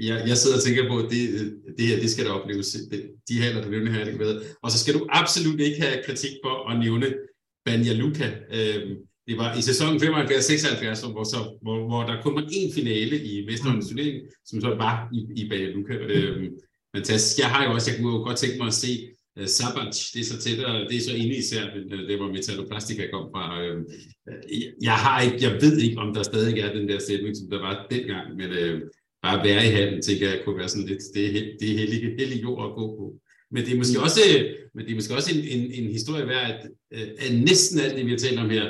jeg, 0.09 0.17
jeg 0.31 0.37
sidder 0.39 0.57
og 0.59 0.65
tænker 0.67 0.85
på, 0.91 0.97
at 1.03 1.09
det, 1.15 1.23
det 1.79 1.85
her, 1.91 1.99
det 2.05 2.11
skal 2.11 2.25
der 2.27 2.39
opleves. 2.39 2.69
De 3.29 3.41
her, 3.43 3.51
der 3.55 3.71
nævner 3.71 3.93
her, 3.93 4.05
det 4.05 4.13
kan 4.13 4.23
være. 4.27 4.41
Og 4.65 4.69
så 4.71 4.79
skal 4.83 4.95
du 4.95 5.03
absolut 5.21 5.61
ikke 5.67 5.81
have 5.85 6.03
kritik 6.07 6.35
for 6.45 6.55
at 6.71 6.75
nævne 6.85 7.09
Banja 7.65 7.93
Luka. 7.93 8.29
Øhm, 8.59 8.95
det 9.27 9.39
var 9.39 9.59
i 9.59 9.63
sæsonen 9.63 10.01
75-76, 10.01 11.13
hvor, 11.13 11.25
så, 11.25 11.59
hvor, 11.63 11.87
hvor 11.89 12.03
der 12.03 12.23
kun 12.23 12.35
var 12.35 12.43
én 12.43 12.75
finale 12.75 13.17
i 13.25 13.47
Vesterhåndens 13.47 13.91
mm. 13.91 13.97
turnering, 13.97 14.17
som 14.45 14.61
så 14.61 14.69
var 14.69 15.09
i, 15.13 15.21
i 15.41 15.49
Banja 15.49 15.69
Luka. 15.69 15.95
Øhm, 15.95 16.49
fantastisk. 16.97 17.39
Jeg 17.39 17.51
har 17.51 17.65
jo 17.65 17.71
også, 17.73 17.91
jeg 17.91 18.01
kunne 18.01 18.13
jo 18.13 18.23
godt 18.23 18.37
tænke 18.37 18.59
mig 18.59 18.67
at 18.67 18.75
se 18.75 18.93
uh, 19.41 19.47
Sabac, 19.47 19.95
det 20.15 20.21
er 20.21 20.25
så 20.25 20.39
tættere, 20.39 20.89
det 20.89 20.97
er 20.97 21.01
så 21.01 21.15
inde 21.23 21.37
i 21.37 21.43
Serbien, 21.43 21.93
uh, 21.93 21.99
det 22.09 22.21
var 22.21 22.29
Metalloplastica 22.33 23.07
kom 23.13 23.27
fra. 23.35 23.45
Uh, 23.63 23.83
jeg, 24.83 24.97
har 25.05 25.21
ikke, 25.21 25.39
jeg 25.47 25.53
ved 25.63 25.79
ikke, 25.79 25.99
om 25.99 26.15
der 26.15 26.23
stadig 26.23 26.59
er 26.59 26.73
den 26.73 26.89
der 26.89 26.99
stemning, 26.99 27.37
som 27.37 27.51
der 27.51 27.61
var 27.61 27.87
dengang, 27.91 28.37
men 28.37 28.51
uh, 28.51 28.81
bare 29.23 29.45
være 29.49 29.63
i 29.69 29.73
handen, 29.77 30.03
tænker 30.03 30.29
jeg, 30.31 30.41
kunne 30.45 30.59
være 30.59 30.69
sådan 30.69 30.89
lidt, 30.89 31.03
det 31.15 31.23
er, 31.27 31.33
det 31.61 31.69
er 31.73 31.79
hellig, 31.79 32.01
hellig 32.19 32.43
jord 32.43 32.71
at 32.71 32.75
gå 32.75 32.87
på. 32.99 33.07
Men 33.51 33.65
det 33.65 33.73
er 33.73 33.77
måske 33.83 33.99
mm. 33.99 34.05
også, 34.05 34.21
men 34.75 34.85
det 34.85 34.91
er 34.91 34.99
måske 35.01 35.15
også 35.15 35.31
en, 35.35 35.43
en, 35.55 35.63
en 35.79 35.89
historie 35.97 36.27
værd, 36.27 36.51
at, 36.51 36.61
at 37.19 37.35
næsten 37.49 37.81
alt 37.81 37.97
det, 37.97 38.07
vi 38.07 38.11
har 38.11 38.19
talt 38.19 38.39
om 38.39 38.51
her, 38.51 38.67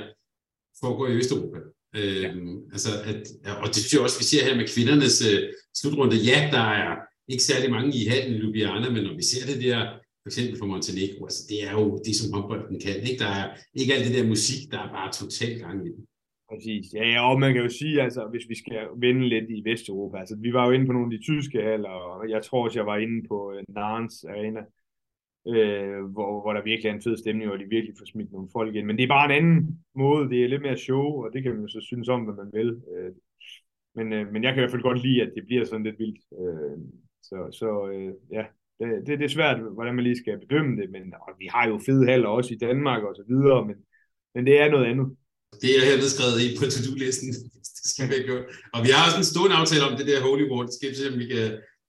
foregår 0.83 1.07
i 1.09 1.17
Østeuropa. 1.21 1.59
Øh, 1.99 2.23
ja. 2.23 2.31
altså 2.75 2.91
at, 3.11 3.23
og 3.63 3.69
det 3.73 3.77
synes 3.77 3.93
jeg 3.95 4.03
også, 4.07 4.19
vi 4.23 4.31
ser 4.31 4.43
her 4.47 4.57
med 4.61 4.67
kvindernes 4.75 5.17
øh, 5.31 5.41
slutrunde. 5.79 6.17
Ja, 6.31 6.39
der 6.57 6.67
er 6.83 6.91
ikke 7.33 7.49
særlig 7.51 7.69
mange 7.77 7.91
i 8.01 8.03
halen 8.11 8.35
i 8.35 8.39
Ljubljana, 8.41 8.89
men 8.91 9.03
når 9.07 9.15
vi 9.21 9.25
ser 9.33 9.45
det 9.51 9.59
der, 9.67 9.79
for 10.23 10.29
eksempel 10.31 10.59
for 10.59 10.67
Montenegro, 10.73 11.21
altså 11.29 11.43
det 11.51 11.59
er 11.69 11.73
jo 11.81 11.85
det, 12.07 12.15
som 12.17 12.33
håndbolden 12.33 12.79
kan. 12.87 12.97
Ikke? 13.09 13.21
Der 13.25 13.31
er 13.41 13.47
ikke 13.81 13.95
alt 13.95 14.07
det 14.07 14.17
der 14.19 14.33
musik, 14.35 14.63
der 14.73 14.79
er 14.85 14.91
bare 14.99 15.11
totalt 15.21 15.59
gang 15.65 15.79
i 15.87 15.91
den. 15.97 16.05
Præcis. 16.51 16.85
Ja, 16.99 17.05
ja, 17.15 17.21
og 17.31 17.41
man 17.41 17.53
kan 17.55 17.63
jo 17.63 17.69
sige, 17.69 18.03
altså, 18.07 18.23
hvis 18.33 18.47
vi 18.49 18.57
skal 18.63 18.81
vende 19.05 19.29
lidt 19.29 19.49
i 19.57 19.59
Vesteuropa, 19.69 20.17
altså, 20.19 20.37
vi 20.45 20.53
var 20.53 20.67
jo 20.67 20.73
inde 20.73 20.87
på 20.87 20.93
nogle 20.93 21.09
af 21.09 21.15
de 21.19 21.25
tyske 21.25 21.59
haller, 21.69 21.89
og 21.89 22.31
jeg 22.31 22.43
tror 22.43 22.65
også, 22.65 22.79
jeg 22.79 22.87
var 22.87 22.97
inde 22.97 23.19
på 23.29 23.39
uh, 23.53 23.75
Narns 23.75 24.25
Arena, 24.25 24.63
øh, 25.55 26.05
hvor, 26.15 26.41
hvor 26.43 26.53
der 26.53 26.63
virkelig 26.63 26.89
er 26.89 26.95
en 26.95 27.03
fed 27.03 27.17
stemning, 27.17 27.51
og 27.51 27.59
de 27.59 27.65
virkelig 27.65 27.95
får 27.99 28.07
smidt 28.07 28.33
nogle 28.33 28.49
folk 28.53 28.75
ind. 28.75 28.87
Men 28.87 28.97
det 28.97 29.05
er 29.05 29.17
bare 29.17 29.25
en 29.25 29.39
anden 29.39 29.81
måde, 29.95 30.31
det 30.31 30.39
er 30.45 30.49
lidt 30.49 30.63
mere 30.63 30.85
show, 30.87 31.07
og 31.25 31.29
det 31.33 31.43
kan 31.43 31.53
man 31.53 31.63
jo 31.63 31.69
så 31.69 31.81
synes 31.81 32.09
om, 32.09 32.21
hvad 32.25 32.37
man 32.43 32.51
vil. 32.59 32.71
Øh, 32.95 33.13
men, 33.97 34.07
øh, 34.13 34.33
men 34.33 34.45
jeg 34.45 34.51
kan 34.51 34.61
i 34.61 34.63
hvert 34.63 34.75
fald 34.75 34.89
godt 34.89 35.03
lide, 35.07 35.23
at 35.23 35.33
det 35.37 35.47
bliver 35.47 35.65
sådan 35.65 35.87
lidt 35.87 35.99
vildt. 35.99 36.21
Øh, 36.41 36.79
så 37.29 37.37
så 37.61 37.71
øh, 37.93 38.13
ja, 38.37 38.45
det, 38.79 38.89
det, 39.07 39.19
det 39.19 39.25
er 39.25 39.37
svært, 39.39 39.59
hvordan 39.75 39.95
man 39.95 40.05
lige 40.05 40.23
skal 40.23 40.43
bedømme 40.45 40.73
det, 40.81 40.91
men 40.91 41.03
og 41.27 41.33
vi 41.39 41.47
har 41.55 41.65
jo 41.69 41.77
fede 41.87 42.07
haller 42.11 42.29
også 42.29 42.55
i 42.55 42.63
Danmark 42.67 43.03
og 43.09 43.15
så 43.17 43.25
videre, 43.33 43.61
men, 43.69 43.77
men 44.35 44.47
det 44.47 44.61
er 44.61 44.69
noget 44.71 44.87
andet. 44.93 45.07
Det 45.63 45.71
er 45.77 45.83
her 45.89 45.97
skrevet 46.15 46.39
i 46.45 46.49
på 46.59 46.65
to-do-listen. 46.73 47.29
det 47.79 47.87
skal 47.93 48.07
vi 48.11 48.19
gøre. 48.31 48.45
Og 48.75 48.81
vi 48.85 48.91
har 48.95 49.03
også 49.07 49.19
en 49.23 49.31
stående 49.33 49.57
aftale 49.61 49.85
om 49.89 49.95
det 49.99 50.07
der 50.11 50.27
Holy 50.27 50.45
War. 50.51 50.63
Det 50.69 50.75
skal 50.79 50.91
vi 50.91 50.97
se, 51.01 51.07
om 51.13 51.19
vi 51.23 51.27
kan, 51.35 51.47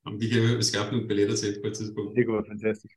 om 0.07 0.13
vi 0.21 0.25
kan 0.33 0.41
skaffe 0.69 0.91
nogle 0.93 1.07
billetter 1.09 1.35
til 1.41 1.51
på 1.63 1.67
et 1.69 1.75
tidspunkt. 1.79 2.09
Det 2.17 2.25
går 2.29 2.37
fantastisk. 2.53 2.95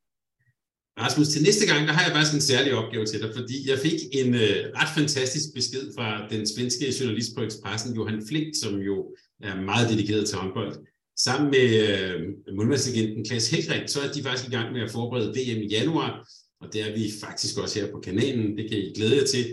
Rasmus, 0.99 1.29
til 1.29 1.43
næste 1.43 1.67
gang, 1.67 1.89
der 1.89 1.93
har 1.93 2.05
jeg 2.05 2.13
faktisk 2.13 2.35
en 2.35 2.41
særlig 2.41 2.75
opgave 2.75 3.07
til 3.07 3.21
dig, 3.23 3.31
fordi 3.35 3.71
jeg 3.71 3.79
fik 3.79 4.01
en 4.13 4.35
øh, 4.35 4.59
ret 4.79 4.93
fantastisk 4.99 5.47
besked 5.55 5.85
fra 5.97 6.29
den 6.29 6.47
svenske 6.47 6.95
journalist 7.01 7.31
på 7.37 7.43
Expressen, 7.43 7.95
Johan 7.97 8.23
Flink, 8.29 8.49
som 8.63 8.75
jo 8.79 9.15
er 9.43 9.61
meget 9.61 9.91
dedikeret 9.91 10.29
til 10.29 10.39
håndbold. 10.39 10.77
Sammen 11.17 11.51
med 11.51 11.67
øh, 11.89 12.21
målmandslegenden 12.57 13.25
Klaas 13.25 13.51
Helgren, 13.51 13.89
så 13.89 14.01
er 14.01 14.13
de 14.13 14.23
faktisk 14.23 14.49
i 14.49 14.55
gang 14.57 14.73
med 14.73 14.83
at 14.83 14.91
forberede 14.91 15.29
VM 15.29 15.63
i 15.63 15.69
januar, 15.69 16.29
og 16.61 16.73
det 16.73 16.81
er 16.81 16.93
vi 16.97 17.13
faktisk 17.21 17.59
også 17.59 17.81
her 17.81 17.91
på 17.93 18.01
kanalen, 18.01 18.57
det 18.59 18.71
kan 18.71 18.79
I 18.79 18.93
glæde 18.97 19.17
jer 19.17 19.27
til. 19.27 19.45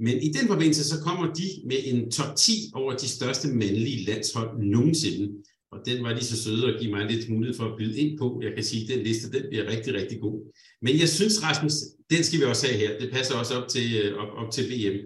Men 0.00 0.22
i 0.22 0.28
den 0.28 0.46
forbindelse, 0.46 0.84
så 0.84 1.00
kommer 1.00 1.32
de 1.34 1.48
med 1.66 1.76
en 1.84 2.10
top 2.10 2.36
10 2.36 2.52
over 2.74 2.92
de 2.96 3.08
største 3.08 3.48
mandlige 3.48 4.04
landshold 4.04 4.58
nogensinde. 4.58 5.42
Og 5.76 5.86
den 5.86 6.04
var 6.04 6.12
de 6.12 6.24
så 6.24 6.36
søde 6.44 6.74
at 6.74 6.80
give 6.80 6.92
mig 6.94 7.06
lidt 7.06 7.30
mulighed 7.30 7.56
for 7.56 7.64
at 7.64 7.76
byde 7.78 7.98
ind 8.02 8.18
på. 8.18 8.40
Jeg 8.44 8.52
kan 8.54 8.64
sige, 8.64 8.82
at 8.82 8.90
den 8.96 9.06
liste 9.06 9.32
den 9.32 9.44
bliver 9.50 9.66
rigtig, 9.72 9.94
rigtig 9.94 10.20
god. 10.20 10.38
Men 10.82 10.92
jeg 11.02 11.08
synes, 11.08 11.42
Rasmus, 11.46 11.72
den 12.12 12.22
skal 12.24 12.38
vi 12.40 12.44
også 12.44 12.66
have 12.66 12.78
her. 12.82 12.98
Det 13.00 13.08
passer 13.12 13.34
også 13.40 13.54
op 13.58 13.68
til, 13.68 13.86
øh, 14.00 14.16
op, 14.22 14.30
op 14.40 14.50
til 14.52 14.64
VM. 14.70 14.96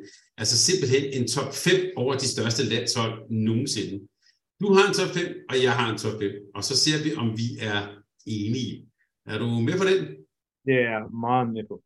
Altså 0.41 0.57
simpelthen 0.67 1.05
en 1.19 1.29
top 1.29 1.51
5 1.55 1.75
over 1.97 2.15
de 2.23 2.29
største 2.35 2.63
landshold 2.73 3.15
nogensinde. 3.31 3.97
Du 4.63 4.73
har 4.75 4.85
en 4.89 4.95
top 4.95 5.13
5, 5.15 5.27
og 5.51 5.57
jeg 5.67 5.73
har 5.79 5.93
en 5.93 5.99
top 5.99 6.17
5. 6.21 6.31
Og 6.55 6.63
så 6.65 6.75
ser 6.85 6.99
vi, 7.05 7.11
om 7.23 7.29
vi 7.41 7.49
er 7.71 7.79
enige. 8.27 8.73
Er 9.27 9.39
du 9.39 9.47
med 9.69 9.77
på 9.81 9.85
den? 9.91 10.01
Det 10.67 10.75
er 10.85 10.89
jeg 10.95 11.03
meget 11.27 11.47
med 11.57 11.65
på. 11.71 11.77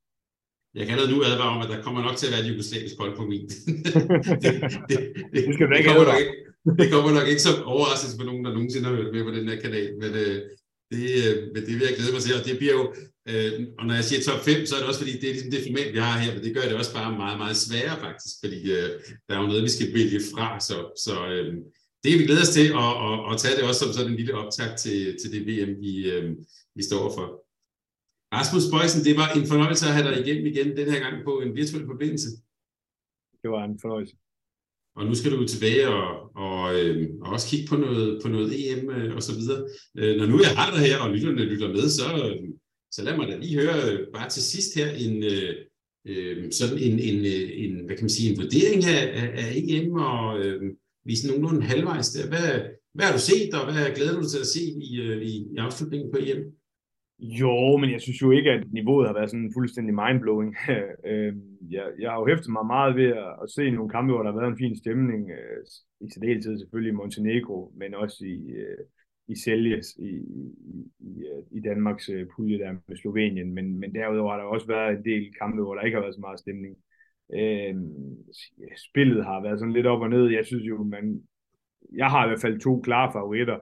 Jeg 0.75 0.83
kan 0.87 0.93
allerede 0.93 1.13
nu 1.15 1.19
advare 1.31 1.53
om, 1.57 1.61
at 1.65 1.71
der 1.73 1.83
kommer 1.83 2.01
nok 2.07 2.17
til 2.17 2.27
at 2.27 2.33
være 2.33 2.43
et 2.45 2.51
jugoslavisk 2.53 2.95
hold 3.03 3.17
på 3.17 3.25
min. 3.33 3.47
det, 3.49 3.95
det, 4.43 4.53
det, 4.91 4.99
det, 5.33 5.41
det, 5.47 5.55
skal 5.55 5.67
du 5.69 5.75
ikke 5.75 5.89
det 5.89 5.97
kommer, 5.97 6.13
nok 6.13 6.21
ikke, 6.21 6.35
det 6.79 6.87
kommer 6.93 7.11
nok 7.19 7.29
ikke 7.29 7.47
som 7.47 7.65
overraskelse 7.75 8.17
for 8.19 8.25
nogen, 8.25 8.45
der 8.45 8.53
nogensinde 8.53 8.87
har 8.89 8.97
hørt 8.97 9.15
med 9.15 9.25
på 9.25 9.33
den 9.37 9.49
her 9.49 9.59
kanal, 9.65 9.91
men, 10.03 10.11
øh, 10.23 10.39
det, 10.91 11.05
øh, 11.23 11.35
men 11.53 11.61
det 11.67 11.75
vil 11.77 11.87
jeg 11.89 11.97
glæde 11.97 12.13
mig 12.15 12.23
til, 12.23 12.37
og 12.39 12.45
det 12.49 12.59
bliver 12.61 12.77
jo, 12.81 12.85
øh, 13.31 13.53
og 13.79 13.83
når 13.87 13.95
jeg 13.99 14.07
siger 14.09 14.21
top 14.23 14.41
5, 14.45 14.67
så 14.67 14.73
er 14.75 14.81
det 14.81 14.89
også 14.91 15.03
fordi, 15.03 15.15
det 15.21 15.27
er 15.29 15.35
ligesom 15.35 15.53
det 15.55 15.67
format, 15.67 15.91
vi 15.97 16.01
har 16.07 16.15
her, 16.23 16.31
men 16.35 16.43
det 16.45 16.55
gør 16.57 16.65
det 16.69 16.81
også 16.81 16.95
bare 16.99 17.19
meget, 17.23 17.39
meget 17.43 17.57
sværere 17.65 17.97
faktisk, 18.07 18.35
fordi 18.43 18.61
øh, 18.77 18.89
der 19.27 19.33
er 19.35 19.41
jo 19.43 19.51
noget, 19.51 19.67
vi 19.69 19.77
skal 19.77 19.89
vælge 19.99 20.21
fra, 20.33 20.47
så, 20.69 20.77
så 21.05 21.15
øh, 21.35 21.51
det 22.01 22.09
kan 22.11 22.21
vi 22.21 22.29
glæde 22.29 22.45
os 22.47 22.57
til, 22.59 22.67
og, 22.83 22.91
og, 23.07 23.15
og 23.29 23.35
tage 23.43 23.57
det 23.57 23.65
også 23.69 23.81
som 23.83 23.93
sådan 23.93 24.11
en 24.11 24.21
lille 24.21 24.35
optag 24.41 24.69
til, 24.83 24.99
til 25.21 25.29
det 25.35 25.43
VM, 25.49 25.73
vi, 25.85 25.93
øh, 26.13 26.27
vi 26.79 26.83
står 26.91 27.05
for. 27.17 27.27
Rasmus 28.37 28.67
Bøjsen, 28.73 29.05
det 29.09 29.15
var 29.21 29.29
en 29.39 29.47
fornøjelse 29.53 29.85
at 29.87 29.95
have 29.97 30.07
dig 30.09 30.17
igennem 30.23 30.47
igen 30.53 30.69
den 30.79 30.91
her 30.93 31.01
gang 31.05 31.17
på 31.29 31.33
en 31.45 31.51
virtuel 31.59 31.87
forbindelse. 31.93 32.29
Det 33.43 33.51
var 33.55 33.65
en 33.65 33.79
fornøjelse. 33.83 34.17
Og 34.97 35.07
nu 35.07 35.15
skal 35.15 35.33
du 35.33 35.47
tilbage 35.47 35.89
og, 35.89 36.37
og, 36.37 36.81
øh, 36.81 37.11
og 37.23 37.33
også 37.33 37.49
kigge 37.49 37.67
på 37.69 37.77
noget, 37.77 38.23
på 38.23 38.29
noget 38.29 38.71
EM 38.71 38.91
øh, 38.91 39.15
og 39.17 39.23
så 39.23 39.35
videre. 39.39 39.69
Øh, 39.99 40.17
når 40.17 40.27
nu 40.27 40.41
jeg 40.43 40.57
har 40.57 40.77
dig 40.77 40.87
her, 40.87 40.99
og 40.99 41.11
lytterne 41.11 41.45
lytter 41.45 41.69
med, 41.69 41.89
så, 41.89 42.07
så 42.91 43.03
lad 43.05 43.17
mig 43.17 43.29
da 43.29 43.37
lige 43.37 43.61
høre 43.61 43.93
øh, 43.93 43.99
bare 44.15 44.29
til 44.29 44.43
sidst 44.43 44.75
her 44.75 44.91
en, 44.91 45.25
øh, 45.25 45.55
øhm, 46.07 46.53
sådan 46.53 46.79
en, 46.79 46.99
en, 46.99 47.19
øh, 47.35 47.51
en, 47.65 47.73
hvad 47.87 47.97
kan 47.97 48.05
man 48.05 48.17
sige, 48.17 48.31
en 48.31 48.41
vurdering 48.43 48.85
af, 48.85 49.03
af, 49.21 49.29
af 49.45 49.53
EM 49.55 49.93
og 49.93 50.41
øh, 50.41 50.63
vise 51.05 51.27
nogenlunde 51.27 51.63
halvvejs 51.63 52.09
der. 52.11 52.29
Hvad, 52.29 52.49
hvad 52.95 53.07
har 53.07 53.13
du 53.13 53.23
set, 53.23 53.55
og 53.55 53.73
hvad 53.73 53.95
glæder 53.95 54.21
du 54.21 54.29
til 54.29 54.39
at 54.39 54.47
se 54.47 54.63
i, 54.63 55.01
øh, 55.01 55.23
i, 55.23 55.35
i 55.55 55.57
afslutningen 55.59 56.13
på 56.13 56.19
EM? 56.21 56.43
Jo, 57.19 57.77
men 57.77 57.91
jeg 57.91 58.01
synes 58.01 58.23
jo 58.23 58.31
ikke, 58.31 58.51
at 58.51 58.73
niveauet 58.73 59.07
har 59.07 59.15
været 59.15 59.31
sådan 59.31 59.53
fuldstændig 59.55 59.95
mindblowing. 59.95 60.57
Øhm, 61.11 61.43
jeg, 61.71 61.87
jeg 62.01 62.11
har 62.11 62.19
jo 62.21 62.27
hæftet 62.27 62.53
mig 62.53 62.67
meget 62.67 62.97
ved 62.97 63.11
at, 63.25 63.33
at 63.43 63.51
se 63.51 63.71
nogle 63.71 63.91
kampe, 63.91 64.13
hvor 64.13 64.23
der 64.23 64.33
har 64.33 64.41
været 64.41 64.53
en 64.53 64.63
fin 64.65 64.77
stemning. 64.77 65.31
Øh, 65.31 65.61
I 66.01 66.07
særdeleshed 66.11 66.59
selvfølgelig 66.59 66.93
i 66.93 67.01
Montenegro, 67.01 67.73
men 67.77 67.95
også 67.95 68.25
i, 68.25 68.39
øh, 68.63 68.85
i 69.29 69.35
Seljes 69.45 69.87
i, 69.99 70.11
i, 70.41 70.45
i, 70.71 71.13
i 71.51 71.59
øh, 71.59 71.65
Danmarks 71.65 72.11
pulje 72.37 72.59
der 72.59 72.73
med 72.89 72.97
Slovenien. 72.97 73.55
Men, 73.55 73.79
men 73.81 73.95
derudover 73.95 74.31
har 74.31 74.39
der 74.39 74.45
også 74.45 74.67
været 74.67 74.99
en 74.99 75.05
del 75.05 75.35
kampe, 75.41 75.63
hvor 75.63 75.75
der 75.75 75.83
ikke 75.83 75.97
har 75.97 76.03
været 76.03 76.15
så 76.15 76.21
meget 76.21 76.41
stemning. 76.41 76.77
Øh, 77.39 77.75
spillet 78.89 79.25
har 79.25 79.43
været 79.43 79.59
sådan 79.59 79.77
lidt 79.77 79.87
op 79.87 80.01
og 80.01 80.11
ned. 80.11 80.27
Jeg 80.29 80.45
synes 80.47 80.65
jo, 80.69 80.83
man, 80.83 81.23
jeg 81.97 82.07
har 82.07 82.25
i 82.25 82.29
hvert 82.29 82.41
fald 82.41 82.61
to 82.61 82.81
klare 82.81 83.13
favoritter 83.13 83.59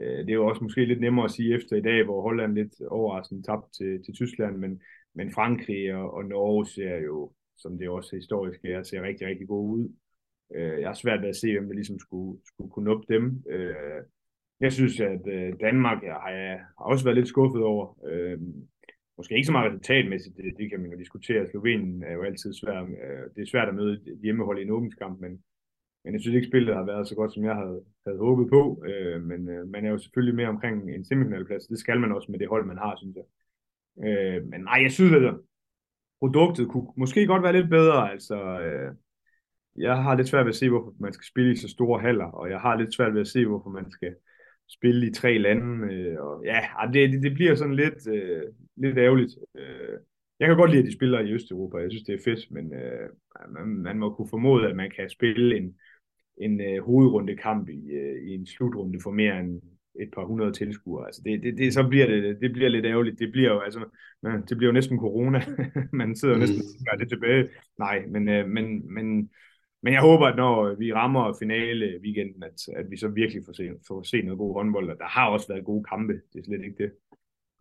Øh, 0.00 0.18
det 0.18 0.30
er 0.30 0.34
jo 0.34 0.46
også 0.46 0.62
måske 0.62 0.84
lidt 0.84 1.00
nemmere 1.00 1.24
at 1.24 1.30
sige 1.30 1.54
efter 1.54 1.76
i 1.76 1.80
dag, 1.80 2.04
hvor 2.04 2.22
Holland 2.22 2.54
lidt 2.54 2.80
overraskende 2.80 3.42
tabte 3.42 3.70
til, 3.78 4.04
til 4.04 4.14
Tyskland, 4.14 4.56
men, 4.56 4.82
men 5.14 5.32
Frankrig 5.32 5.94
og, 5.94 6.14
og 6.14 6.24
Norge 6.24 6.66
ser 6.66 6.96
jo, 6.96 7.32
som 7.56 7.78
det 7.78 7.88
også 7.88 8.16
historisk 8.16 8.64
er, 8.64 8.82
ser 8.82 9.02
rigtig, 9.02 9.26
rigtig 9.26 9.48
gode 9.48 9.78
ud. 9.78 9.88
Øh, 10.54 10.80
jeg 10.80 10.88
har 10.88 10.94
svært 10.94 11.20
ved 11.22 11.28
at 11.28 11.36
se, 11.36 11.52
hvem 11.52 11.66
der 11.66 11.74
ligesom 11.74 11.98
skulle, 11.98 12.40
skulle 12.46 12.70
kunne 12.70 12.84
nuppe 12.84 13.14
dem. 13.14 13.44
Øh, 13.50 14.02
jeg 14.60 14.72
synes, 14.72 15.00
at 15.00 15.24
Danmark 15.60 16.02
jeg 16.02 16.12
har, 16.12 16.30
jeg 16.30 16.58
har 16.78 16.84
også 16.84 17.04
været 17.04 17.16
lidt 17.16 17.28
skuffet 17.28 17.62
over. 17.62 17.86
Måske 19.16 19.34
ikke 19.34 19.46
så 19.46 19.52
meget 19.52 19.70
resultatmæssigt, 19.70 20.36
det, 20.36 20.54
det 20.58 20.70
kan 20.70 20.80
man 20.80 20.90
jo 20.90 20.98
diskutere. 20.98 21.50
Slovenien 21.50 22.02
er 22.02 22.12
jo 22.12 22.22
altid 22.22 22.52
svært. 22.54 22.88
Det 23.34 23.42
er 23.42 23.50
svært 23.50 23.68
at 23.68 23.74
møde 23.74 23.92
et 23.92 24.18
hjemmehold 24.22 24.58
i 24.58 24.62
en 24.62 24.70
åbningskamp, 24.70 25.20
men, 25.20 25.42
men 26.04 26.12
jeg 26.14 26.20
synes 26.20 26.34
ikke, 26.34 26.48
spillet 26.48 26.76
har 26.76 26.84
været 26.84 27.08
så 27.08 27.14
godt, 27.14 27.34
som 27.34 27.44
jeg 27.44 27.54
havde, 27.54 27.80
havde 28.06 28.18
håbet 28.18 28.50
på. 28.50 28.84
Øh, 28.88 29.22
men 29.22 29.48
øh, 29.48 29.68
man 29.68 29.84
er 29.84 29.90
jo 29.90 29.98
selvfølgelig 29.98 30.34
mere 30.34 30.48
omkring 30.48 30.94
en 30.94 31.04
semifinalplads. 31.04 31.66
Det 31.66 31.78
skal 31.78 32.00
man 32.00 32.12
også 32.12 32.30
med 32.30 32.38
det 32.38 32.48
hold, 32.48 32.66
man 32.66 32.78
har, 32.78 32.94
synes 32.96 33.16
jeg. 33.16 33.26
Øh, 34.06 34.46
men 34.46 34.60
nej, 34.60 34.78
jeg 34.82 34.92
synes, 34.92 35.12
at 35.12 35.34
produktet 36.20 36.68
kunne 36.68 36.88
måske 36.96 37.26
godt 37.26 37.42
være 37.42 37.52
lidt 37.52 37.70
bedre. 37.70 38.12
Altså, 38.12 38.36
øh, 38.60 38.94
jeg 39.76 40.02
har 40.02 40.16
lidt 40.16 40.28
svært 40.28 40.44
ved 40.44 40.52
at 40.52 40.56
se, 40.56 40.68
hvorfor 40.68 40.92
man 41.00 41.12
skal 41.12 41.26
spille 41.26 41.52
i 41.52 41.56
så 41.56 41.68
store 41.68 42.00
haller, 42.00 42.24
og 42.24 42.50
jeg 42.50 42.60
har 42.60 42.76
lidt 42.76 42.94
svært 42.94 43.14
ved 43.14 43.20
at 43.20 43.28
se, 43.28 43.46
hvorfor 43.46 43.70
man 43.70 43.90
skal 43.90 44.14
spille 44.68 45.06
i 45.06 45.12
tre 45.12 45.38
lande. 45.38 45.94
Øh, 45.94 46.20
og 46.20 46.44
ja, 46.44 46.60
det, 46.92 47.22
det, 47.22 47.34
bliver 47.34 47.54
sådan 47.54 47.74
lidt, 47.74 48.08
øh, 48.08 48.42
lidt 48.76 48.98
ærgerligt. 48.98 49.32
Øh, 49.58 49.98
jeg 50.40 50.48
kan 50.48 50.56
godt 50.56 50.70
lide, 50.70 50.82
at 50.82 50.86
de 50.86 50.96
spiller 50.96 51.20
i 51.20 51.32
Østeuropa. 51.32 51.78
Jeg 51.78 51.90
synes, 51.90 52.04
det 52.04 52.14
er 52.14 52.24
fedt, 52.24 52.50
men 52.50 52.74
øh, 52.74 53.08
man, 53.48 53.66
man 53.66 53.98
må 53.98 54.14
kunne 54.14 54.28
formode, 54.30 54.68
at 54.68 54.76
man 54.76 54.90
kan 54.96 55.10
spille 55.10 55.56
en, 55.56 55.74
en 56.36 56.60
øh, 56.60 56.84
hovedrundekamp 56.84 57.68
i, 57.68 57.90
øh, 57.90 58.28
i 58.28 58.34
en 58.34 58.46
slutrunde 58.46 59.00
for 59.02 59.10
mere 59.10 59.40
end 59.40 59.62
et 60.00 60.10
par 60.14 60.24
hundrede 60.24 60.52
tilskuere. 60.52 61.06
Altså 61.06 61.22
det, 61.24 61.42
det, 61.42 61.58
det, 61.58 61.74
så 61.74 61.88
bliver 61.88 62.06
det, 62.06 62.40
det 62.40 62.52
bliver 62.52 62.68
lidt 62.68 62.86
ærgerligt. 62.86 63.18
Det 63.18 63.32
bliver 63.32 63.52
jo, 63.52 63.60
altså, 63.60 63.84
det 64.48 64.56
bliver 64.56 64.68
jo 64.68 64.72
næsten 64.72 64.98
corona. 64.98 65.42
man 65.92 66.16
sidder 66.16 66.34
jo 66.34 66.40
næsten 66.40 66.62
og 66.92 66.98
det 66.98 67.08
tilbage. 67.08 67.48
Nej, 67.78 68.06
men, 68.06 68.28
øh, 68.28 68.48
men, 68.48 68.94
men 68.94 69.30
men 69.84 69.92
jeg 69.92 70.00
håber, 70.00 70.26
at 70.26 70.36
når 70.36 70.74
vi 70.74 70.92
rammer 70.92 71.36
finale 71.38 72.00
weekenden, 72.04 72.42
at, 72.42 72.68
at 72.76 72.90
vi 72.90 72.96
så 72.96 73.08
virkelig 73.08 73.42
får 73.46 73.52
se, 73.52 73.70
får 73.88 74.02
se 74.02 74.22
noget 74.22 74.38
god 74.38 74.54
håndbold. 74.54 74.90
Og 74.90 74.98
der 74.98 75.04
har 75.04 75.28
også 75.28 75.48
været 75.48 75.64
gode 75.64 75.84
kampe, 75.84 76.12
det 76.12 76.38
er 76.38 76.44
slet 76.44 76.64
ikke 76.64 76.82
det. 76.82 76.92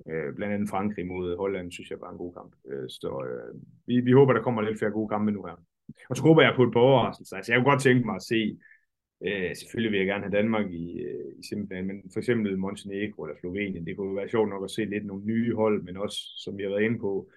Øh, 0.09 0.35
blandt 0.35 0.53
andet 0.53 0.69
Frankrig 0.69 1.07
mod 1.07 1.37
Holland, 1.37 1.71
synes 1.71 1.89
jeg 1.91 2.01
var 2.01 2.11
en 2.11 2.17
god 2.17 2.33
kamp. 2.33 2.55
Øh, 2.71 2.89
så 2.89 3.25
øh, 3.29 3.61
vi, 3.87 3.99
vi 3.99 4.11
håber, 4.11 4.33
der 4.33 4.41
kommer 4.41 4.61
lidt 4.61 4.79
flere 4.79 4.91
gode 4.91 5.09
kampe 5.09 5.31
nu 5.31 5.43
her. 5.45 5.63
Og 6.09 6.17
så 6.17 6.23
håber 6.23 6.41
jeg 6.41 6.53
på 6.55 6.63
et 6.63 6.73
par 6.73 6.79
overraskelser. 6.79 7.35
Altså, 7.35 7.51
jeg 7.51 7.57
kunne 7.59 7.71
godt 7.71 7.83
tænke 7.83 8.05
mig 8.05 8.15
at 8.15 8.23
se, 8.23 8.57
øh, 9.27 9.55
selvfølgelig 9.55 9.91
vil 9.91 9.97
jeg 9.97 10.07
gerne 10.07 10.23
have 10.23 10.37
Danmark 10.39 10.71
i, 10.71 10.85
øh, 11.07 11.31
i 11.39 11.43
semifinalen, 11.49 11.87
men 11.87 11.97
for 12.13 12.19
eksempel 12.19 12.57
Montenegro 12.57 13.23
eller 13.23 13.39
Slovenien, 13.39 13.85
det 13.85 13.97
kunne 13.97 14.09
jo 14.09 14.15
være 14.15 14.29
sjovt 14.29 14.49
nok 14.49 14.63
at 14.63 14.71
se 14.71 14.85
lidt 14.85 15.05
nogle 15.05 15.25
nye 15.25 15.55
hold, 15.55 15.83
men 15.83 15.97
også, 15.97 16.17
som 16.43 16.57
vi 16.57 16.63
har 16.63 16.69
været 16.69 16.87
inde 16.87 16.99
på, 16.99 17.29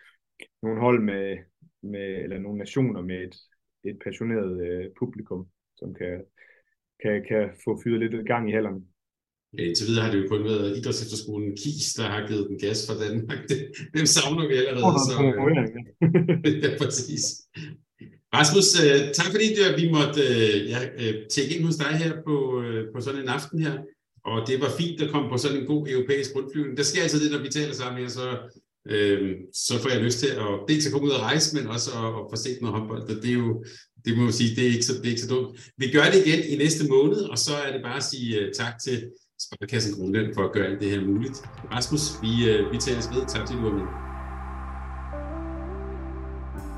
nogle 0.63 0.81
hold 0.81 1.03
med, 1.03 1.37
med 1.83 2.23
eller 2.25 2.39
nogle 2.39 2.59
nationer 2.59 3.03
med 3.03 3.19
et, 3.27 3.37
et 3.85 3.99
passioneret 4.05 4.67
øh, 4.67 4.85
publikum, 4.99 5.47
som 5.77 5.95
kan, 5.95 6.25
kan, 7.03 7.25
kan 7.29 7.51
få 7.65 7.81
fyret 7.85 8.01
lidt 8.01 8.27
gang 8.27 8.51
i 8.51 8.53
hallerne. 8.53 8.83
Til 9.77 9.87
videre 9.89 10.05
har 10.05 10.13
det 10.13 10.23
jo 10.23 10.29
kun 10.29 10.45
været 10.45 10.77
idrætsefterskolen 10.79 11.51
Kis, 11.61 11.95
der 11.99 12.07
har 12.15 12.29
givet 12.29 12.49
den 12.49 12.59
gas 12.59 12.79
fra 12.87 12.97
Danmark. 13.05 13.41
Dem 13.97 14.07
savner 14.17 14.45
vi 14.49 14.55
allerede. 14.55 14.99
Så, 15.09 15.15
ja, 16.65 16.71
præcis. 16.83 17.25
Rasmus, 18.35 18.81
øh, 18.85 19.13
tak 19.15 19.31
fordi 19.31 19.47
vi 19.77 19.91
måtte 19.91 20.21
øh, 20.21 20.71
ja, 20.71 20.81
øh, 21.01 21.15
tjekke 21.31 21.57
ind 21.57 21.65
hos 21.65 21.77
dig 21.77 21.87
her 21.87 22.13
på, 22.27 22.63
øh, 22.63 22.85
på 22.95 23.01
sådan 23.01 23.21
en 23.21 23.29
aften 23.29 23.63
her. 23.63 23.75
Og 24.25 24.49
det 24.49 24.61
var 24.61 24.71
fint 24.79 25.03
at 25.03 25.11
komme 25.11 25.29
på 25.31 25.37
sådan 25.37 25.61
en 25.61 25.67
god 25.67 25.89
europæisk 25.89 26.31
rundflyvning. 26.37 26.77
Der 26.77 26.83
sker 26.83 27.03
altid 27.03 27.25
det, 27.25 27.33
når 27.33 27.43
vi 27.43 27.49
taler 27.49 27.75
sammen 27.75 28.03
her, 28.03 28.09
så, 28.09 28.27
øh, 28.89 29.35
så 29.53 29.79
får 29.79 29.91
jeg 29.91 30.03
lyst 30.03 30.19
til 30.19 30.27
at 30.27 30.51
dels 30.69 30.87
at 30.87 30.93
komme 30.93 31.07
ud 31.07 31.13
og 31.13 31.21
rejse, 31.21 31.57
men 31.57 31.67
også 31.67 31.91
at, 32.01 32.09
at 32.21 32.25
få 32.31 32.37
set 32.37 32.59
noget 32.61 32.77
håndbold. 32.77 33.23
Det 33.23 33.31
er 33.31 33.35
jo, 33.35 33.65
det 34.05 34.17
må 34.17 34.25
jeg 34.25 34.35
sige, 34.35 34.57
det 34.57 34.65
er, 34.67 34.73
ikke 34.73 34.87
så, 34.87 34.93
det 34.93 35.07
er 35.07 35.15
ikke 35.15 35.27
så 35.27 35.35
dumt. 35.35 35.71
Vi 35.79 35.91
gør 35.91 36.05
det 36.05 36.27
igen 36.27 36.45
i 36.53 36.57
næste 36.57 36.89
måned, 36.89 37.21
og 37.33 37.39
så 37.39 37.53
er 37.67 37.73
det 37.73 37.83
bare 37.83 37.97
at 37.97 38.05
sige 38.11 38.41
uh, 38.41 38.53
tak 38.55 38.75
til 38.85 39.11
Sparkassen 39.41 39.95
Grundland 39.95 40.35
for 40.35 40.43
at 40.45 40.53
gøre 40.53 40.67
alt 40.67 40.81
det 40.81 40.91
her 40.91 41.01
muligt. 41.01 41.37
Rasmus, 41.73 42.03
vi, 42.23 42.33
uh, 42.51 42.73
vi 42.73 42.79
tales 42.79 43.09
ved. 43.15 43.23
Tak 43.29 43.47
til 43.47 43.57
du 43.57 43.63
var 43.63 43.75
med. 43.79 44.16